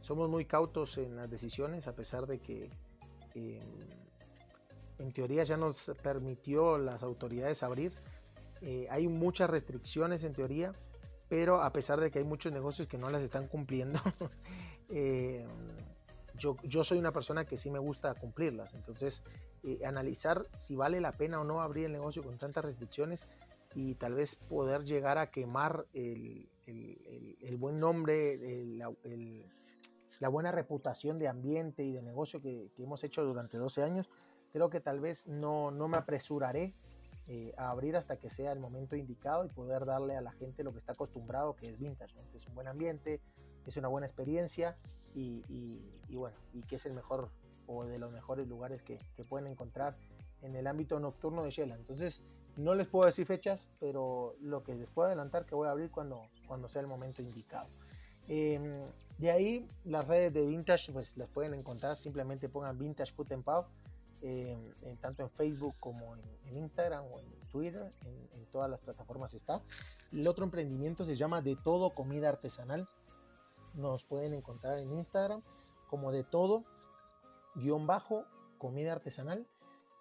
somos 0.00 0.28
muy 0.28 0.44
cautos 0.44 0.98
en 0.98 1.16
las 1.16 1.30
decisiones, 1.30 1.86
a 1.86 1.94
pesar 1.94 2.26
de 2.26 2.40
que 2.40 2.70
em, 3.34 3.62
en 4.98 5.12
teoría 5.12 5.44
ya 5.44 5.56
nos 5.56 5.92
permitió 6.02 6.78
las 6.78 7.02
autoridades 7.02 7.62
abrir. 7.62 7.92
Eh, 8.60 8.88
hay 8.90 9.06
muchas 9.06 9.48
restricciones 9.48 10.24
en 10.24 10.32
teoría, 10.32 10.72
pero 11.28 11.62
a 11.62 11.72
pesar 11.72 12.00
de 12.00 12.10
que 12.10 12.18
hay 12.18 12.24
muchos 12.24 12.52
negocios 12.52 12.88
que 12.88 12.98
no 12.98 13.08
las 13.08 13.22
están 13.22 13.46
cumpliendo, 13.46 14.00
yo, 16.38 16.84
soy 16.84 16.98
una 16.98 17.12
persona 17.12 17.44
que 17.44 17.56
sí 17.56 17.70
me 17.70 17.78
gusta 17.78 18.14
cumplirlas. 18.14 18.74
Entonces, 18.74 19.22
eh, 19.62 19.80
analizar 19.84 20.46
si 20.56 20.76
vale 20.76 21.00
la 21.00 21.12
pena 21.12 21.40
o 21.40 21.44
no 21.44 21.60
abrir 21.60 21.86
el 21.86 21.92
negocio 21.92 22.22
con 22.22 22.38
tantas 22.38 22.64
restricciones 22.64 23.24
y 23.74 23.94
tal 23.96 24.14
vez 24.14 24.36
poder 24.36 24.84
llegar 24.84 25.18
a 25.18 25.30
quemar 25.30 25.86
el, 25.92 26.48
buen 27.58 27.78
nombre, 27.80 28.38
la 30.20 30.28
buena 30.28 30.52
reputación 30.52 31.18
de 31.18 31.28
ambiente 31.28 31.84
y 31.84 31.92
de 31.92 32.02
negocio 32.02 32.40
que, 32.40 32.70
hemos 32.78 33.04
hecho 33.04 33.24
durante 33.24 33.58
12 33.58 33.82
años, 33.82 34.10
creo 34.52 34.70
que 34.70 34.80
tal 34.80 35.00
vez 35.00 35.26
no, 35.26 35.70
me 35.70 35.96
apresuraré 35.96 36.74
eh, 37.26 37.52
a 37.58 37.70
abrir 37.70 37.96
hasta 37.96 38.16
que 38.16 38.30
sea 38.30 38.52
el 38.52 38.58
momento 38.58 38.96
indicado 38.96 39.44
y 39.44 39.48
poder 39.48 39.84
darle 39.84 40.16
a 40.16 40.22
la 40.22 40.32
gente 40.32 40.64
lo 40.64 40.72
que 40.72 40.78
está 40.78 40.92
acostumbrado, 40.92 41.54
que 41.54 41.68
es 41.68 41.78
vintage, 41.78 42.14
es 42.34 42.46
un 42.46 42.54
buen 42.54 42.68
ambiente, 42.68 43.20
es 43.66 43.76
una 43.76 43.88
buena 43.88 44.06
experiencia 44.06 44.78
y, 45.14 45.82
bueno, 46.10 46.36
y 46.52 46.62
que 46.62 46.76
es 46.76 46.86
el 46.86 46.94
mejor 46.94 47.30
o 47.66 47.84
de 47.84 47.98
los 47.98 48.10
mejores 48.10 48.48
lugares 48.48 48.82
que, 48.82 48.98
que 49.14 49.24
pueden 49.24 49.46
encontrar 49.46 49.96
en 50.42 50.56
el 50.56 50.66
ámbito 50.66 50.98
nocturno 51.00 51.42
de 51.44 51.50
Shela. 51.50 51.74
Entonces, 51.74 52.22
no 52.58 52.74
les 52.74 52.88
puedo 52.88 53.06
decir 53.06 53.24
fechas, 53.24 53.68
pero 53.78 54.34
lo 54.40 54.64
que 54.64 54.74
les 54.74 54.88
puedo 54.88 55.06
adelantar 55.06 55.46
que 55.46 55.54
voy 55.54 55.68
a 55.68 55.70
abrir 55.70 55.90
cuando, 55.90 56.28
cuando 56.46 56.68
sea 56.68 56.82
el 56.82 56.88
momento 56.88 57.22
indicado. 57.22 57.68
Em, 58.26 58.82
de 59.16 59.30
ahí 59.30 59.68
las 59.84 60.06
redes 60.06 60.34
de 60.34 60.44
Vintage 60.44 60.92
pues 60.92 61.16
las 61.16 61.28
pueden 61.30 61.54
encontrar, 61.54 61.96
simplemente 61.96 62.48
pongan 62.48 62.76
Vintage 62.76 63.12
Food 63.12 63.32
and 63.32 63.44
Pub, 63.44 63.64
em, 64.20 64.58
en, 64.82 64.96
tanto 64.98 65.22
en 65.22 65.30
Facebook 65.30 65.76
como 65.80 66.16
en, 66.16 66.56
Instagram 66.56 67.04
o 67.12 67.20
en 67.20 67.26
Twitter, 67.50 67.92
en, 68.04 68.44
todas 68.50 68.70
las 68.70 68.80
plataformas 68.80 69.34
está. 69.34 69.62
El 70.10 70.26
otro 70.26 70.44
emprendimiento 70.44 71.04
se 71.04 71.14
llama 71.14 71.42
De 71.42 71.54
Todo 71.54 71.90
Comida 71.90 72.30
Artesanal. 72.30 72.88
Nos 73.78 74.02
pueden 74.02 74.34
encontrar 74.34 74.78
en 74.78 74.92
Instagram 74.92 75.40
como 75.88 76.10
de 76.10 76.24
todo 76.24 76.64
guion 77.54 77.86
bajo 77.86 78.24
comida 78.58 78.92
artesanal 78.92 79.46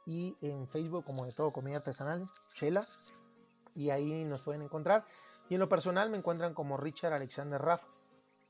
y 0.08 0.36
en 0.42 0.68
Facebook 0.68 1.06
como 1.06 1.26
de 1.26 1.32
todo 1.32 1.54
comida 1.54 1.78
artesanal 1.78 2.28
Shela, 2.56 2.88
y 3.76 3.92
ahí 3.92 4.26
nos 4.26 4.42
pueden 4.42 4.64
encontrar. 4.64 5.06
Y 5.48 5.54
en 5.54 5.60
lo 5.60 5.70
personal 5.70 6.10
me 6.10 6.18
encuentran 6.18 6.56
como 6.56 6.76
Richard 6.76 7.14
Alexander 7.14 7.62
Raff 7.62 7.84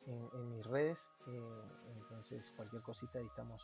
en, 0.05 0.49
mis 0.49 0.65
redes. 0.65 1.11
Eh, 1.27 1.61
entonces, 1.97 2.49
cualquier 2.55 2.81
cosita 2.81 3.19
ahí 3.19 3.25
estamos, 3.25 3.61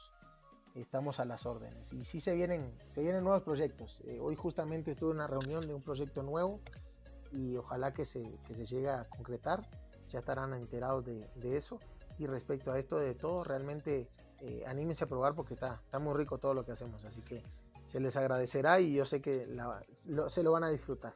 estamos 0.75 1.21
a 1.21 1.25
las 1.25 1.45
órdenes. 1.45 1.93
Y 1.93 2.03
sí 2.03 2.19
se 2.19 2.35
vienen, 2.35 2.77
se 2.89 3.01
vienen 3.01 3.23
nuevos 3.23 3.43
proyectos. 3.43 4.01
Eh, 4.05 4.19
hoy 4.19 4.35
justamente 4.35 4.91
estuve 4.91 5.11
en 5.11 5.17
una 5.17 5.27
reunión 5.27 5.65
de 5.65 5.73
un 5.73 5.81
proyecto 5.81 6.23
nuevo 6.23 6.59
y 7.31 7.55
ojalá 7.55 7.93
que 7.93 8.03
se, 8.03 8.37
que 8.45 8.53
se 8.53 8.65
llegue 8.65 8.89
a 8.89 9.07
concretar. 9.07 9.65
Ya 10.09 10.19
estarán 10.19 10.53
enterados 10.53 11.05
de, 11.05 11.29
de 11.35 11.57
eso. 11.57 11.79
Y 12.19 12.27
respecto 12.27 12.71
a 12.71 12.79
esto 12.79 12.97
de 12.97 13.15
todo, 13.15 13.43
realmente 13.43 14.07
eh, 14.41 14.63
anímense 14.67 15.05
a 15.05 15.07
probar 15.07 15.35
porque 15.35 15.53
está, 15.53 15.79
está 15.85 15.99
muy 15.99 16.13
rico 16.15 16.37
todo 16.37 16.53
lo 16.53 16.65
que 16.65 16.73
hacemos. 16.73 17.05
Así 17.05 17.21
que 17.21 17.41
se 17.85 17.99
les 17.99 18.15
agradecerá 18.15 18.79
y 18.79 18.93
yo 18.93 19.05
sé 19.05 19.21
que 19.21 19.47
se 20.27 20.43
lo 20.43 20.51
van 20.51 20.63
a 20.63 20.69
disfrutar. 20.69 21.13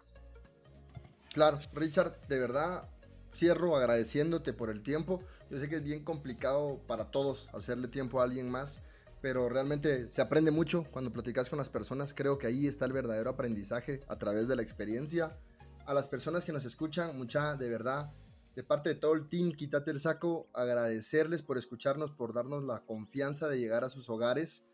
Claro, 1.34 1.60
Richard, 1.74 2.20
de 2.28 2.40
verdad 2.40 2.90
cierro 3.34 3.76
agradeciéndote 3.76 4.54
por 4.54 4.70
el 4.70 4.82
tiempo. 4.82 5.22
Yo 5.50 5.60
sé 5.60 5.70
que 5.70 5.76
es 5.76 5.84
bien 5.84 6.04
complicado 6.04 6.80
para 6.88 7.12
todos 7.12 7.50
hacerle 7.54 7.88
tiempo 7.88 8.20
a 8.20 8.24
alguien 8.24 8.50
más, 8.50 8.82
pero 9.22 9.50
realmente 9.50 10.08
se 10.08 10.22
aprende 10.22 10.52
mucho 10.52 10.86
cuando 10.92 11.12
platicas 11.12 11.50
con 11.50 11.58
las 11.58 11.70
personas. 11.70 12.14
Creo 12.14 12.38
que 12.38 12.48
ahí 12.48 12.66
está 12.66 12.86
el 12.86 12.94
verdadero 12.94 13.30
aprendizaje 13.30 14.04
a 14.08 14.18
través 14.18 14.48
de 14.48 14.56
la 14.56 14.62
experiencia. 14.62 15.38
A 15.86 15.94
las 15.94 16.08
personas 16.08 16.44
que 16.46 16.52
nos 16.52 16.66
escuchan, 16.66 17.18
mucha 17.18 17.56
de 17.56 17.70
verdad, 17.70 18.12
de 18.58 18.64
parte 18.64 18.90
de 18.90 18.96
todo 18.96 19.14
el 19.14 19.30
team, 19.30 19.54
quítate 19.54 19.92
el 19.92 20.00
saco, 20.02 20.50
agradecerles 20.54 21.42
por 21.42 21.58
escucharnos, 21.58 22.12
por 22.12 22.34
darnos 22.34 22.66
la 22.66 22.84
confianza 22.84 23.48
de 23.48 23.60
llegar 23.60 23.86
a 23.86 23.90
sus 23.90 24.10
hogares 24.10 24.66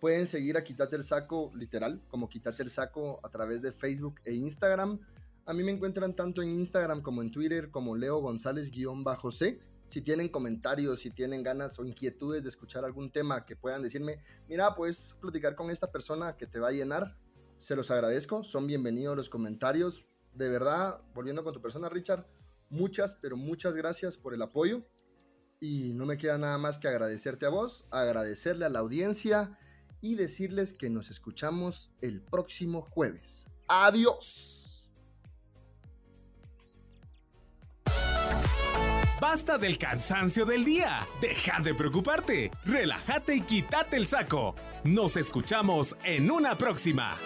Pueden 0.00 0.26
seguir 0.26 0.56
a 0.56 0.64
Quítate 0.64 0.96
el 0.96 1.02
Saco, 1.02 1.52
literal, 1.54 2.00
como 2.08 2.30
Quítate 2.30 2.62
el 2.62 2.70
Saco 2.70 3.20
a 3.22 3.28
través 3.28 3.60
de 3.60 3.70
Facebook 3.70 4.14
e 4.24 4.32
Instagram. 4.32 4.98
A 5.44 5.52
mí 5.52 5.62
me 5.62 5.72
encuentran 5.72 6.16
tanto 6.16 6.40
en 6.40 6.48
Instagram 6.48 7.02
como 7.02 7.20
en 7.20 7.30
Twitter 7.30 7.70
como 7.70 7.94
Leo 7.94 8.18
González-C. 8.20 9.60
Si 9.86 10.00
tienen 10.00 10.30
comentarios, 10.30 11.00
si 11.00 11.10
tienen 11.10 11.42
ganas 11.42 11.78
o 11.78 11.84
inquietudes 11.84 12.42
de 12.42 12.48
escuchar 12.48 12.86
algún 12.86 13.12
tema 13.12 13.44
que 13.44 13.56
puedan 13.56 13.82
decirme, 13.82 14.22
mira, 14.48 14.74
puedes 14.74 15.18
platicar 15.20 15.54
con 15.54 15.70
esta 15.70 15.92
persona 15.92 16.34
que 16.34 16.46
te 16.46 16.58
va 16.58 16.68
a 16.68 16.72
llenar, 16.72 17.18
se 17.58 17.76
los 17.76 17.90
agradezco, 17.90 18.42
son 18.42 18.66
bienvenidos 18.66 19.14
los 19.14 19.28
comentarios. 19.28 20.06
De 20.32 20.48
verdad, 20.48 21.02
volviendo 21.12 21.44
con 21.44 21.52
tu 21.52 21.60
persona, 21.60 21.90
Richard, 21.90 22.24
muchas, 22.70 23.16
pero 23.20 23.36
muchas 23.36 23.76
gracias 23.76 24.16
por 24.16 24.34
el 24.34 24.42
apoyo. 24.42 24.86
Y 25.60 25.92
no 25.92 26.06
me 26.06 26.16
queda 26.16 26.38
nada 26.38 26.56
más 26.56 26.78
que 26.78 26.88
agradecerte 26.88 27.44
a 27.44 27.50
vos, 27.50 27.84
agradecerle 27.90 28.64
a 28.64 28.70
la 28.70 28.78
audiencia 28.78 29.58
y 30.00 30.14
decirles 30.14 30.72
que 30.72 30.88
nos 30.88 31.10
escuchamos 31.10 31.92
el 32.00 32.22
próximo 32.22 32.80
jueves. 32.80 33.44
Adiós. 33.68 34.70
Basta 39.20 39.58
del 39.58 39.76
cansancio 39.76 40.46
del 40.46 40.64
día. 40.64 41.06
Deja 41.20 41.60
de 41.60 41.74
preocuparte. 41.74 42.50
Relájate 42.64 43.36
y 43.36 43.42
quítate 43.42 43.96
el 43.96 44.06
saco. 44.06 44.54
Nos 44.82 45.18
escuchamos 45.18 45.94
en 46.04 46.30
una 46.30 46.56
próxima. 46.56 47.18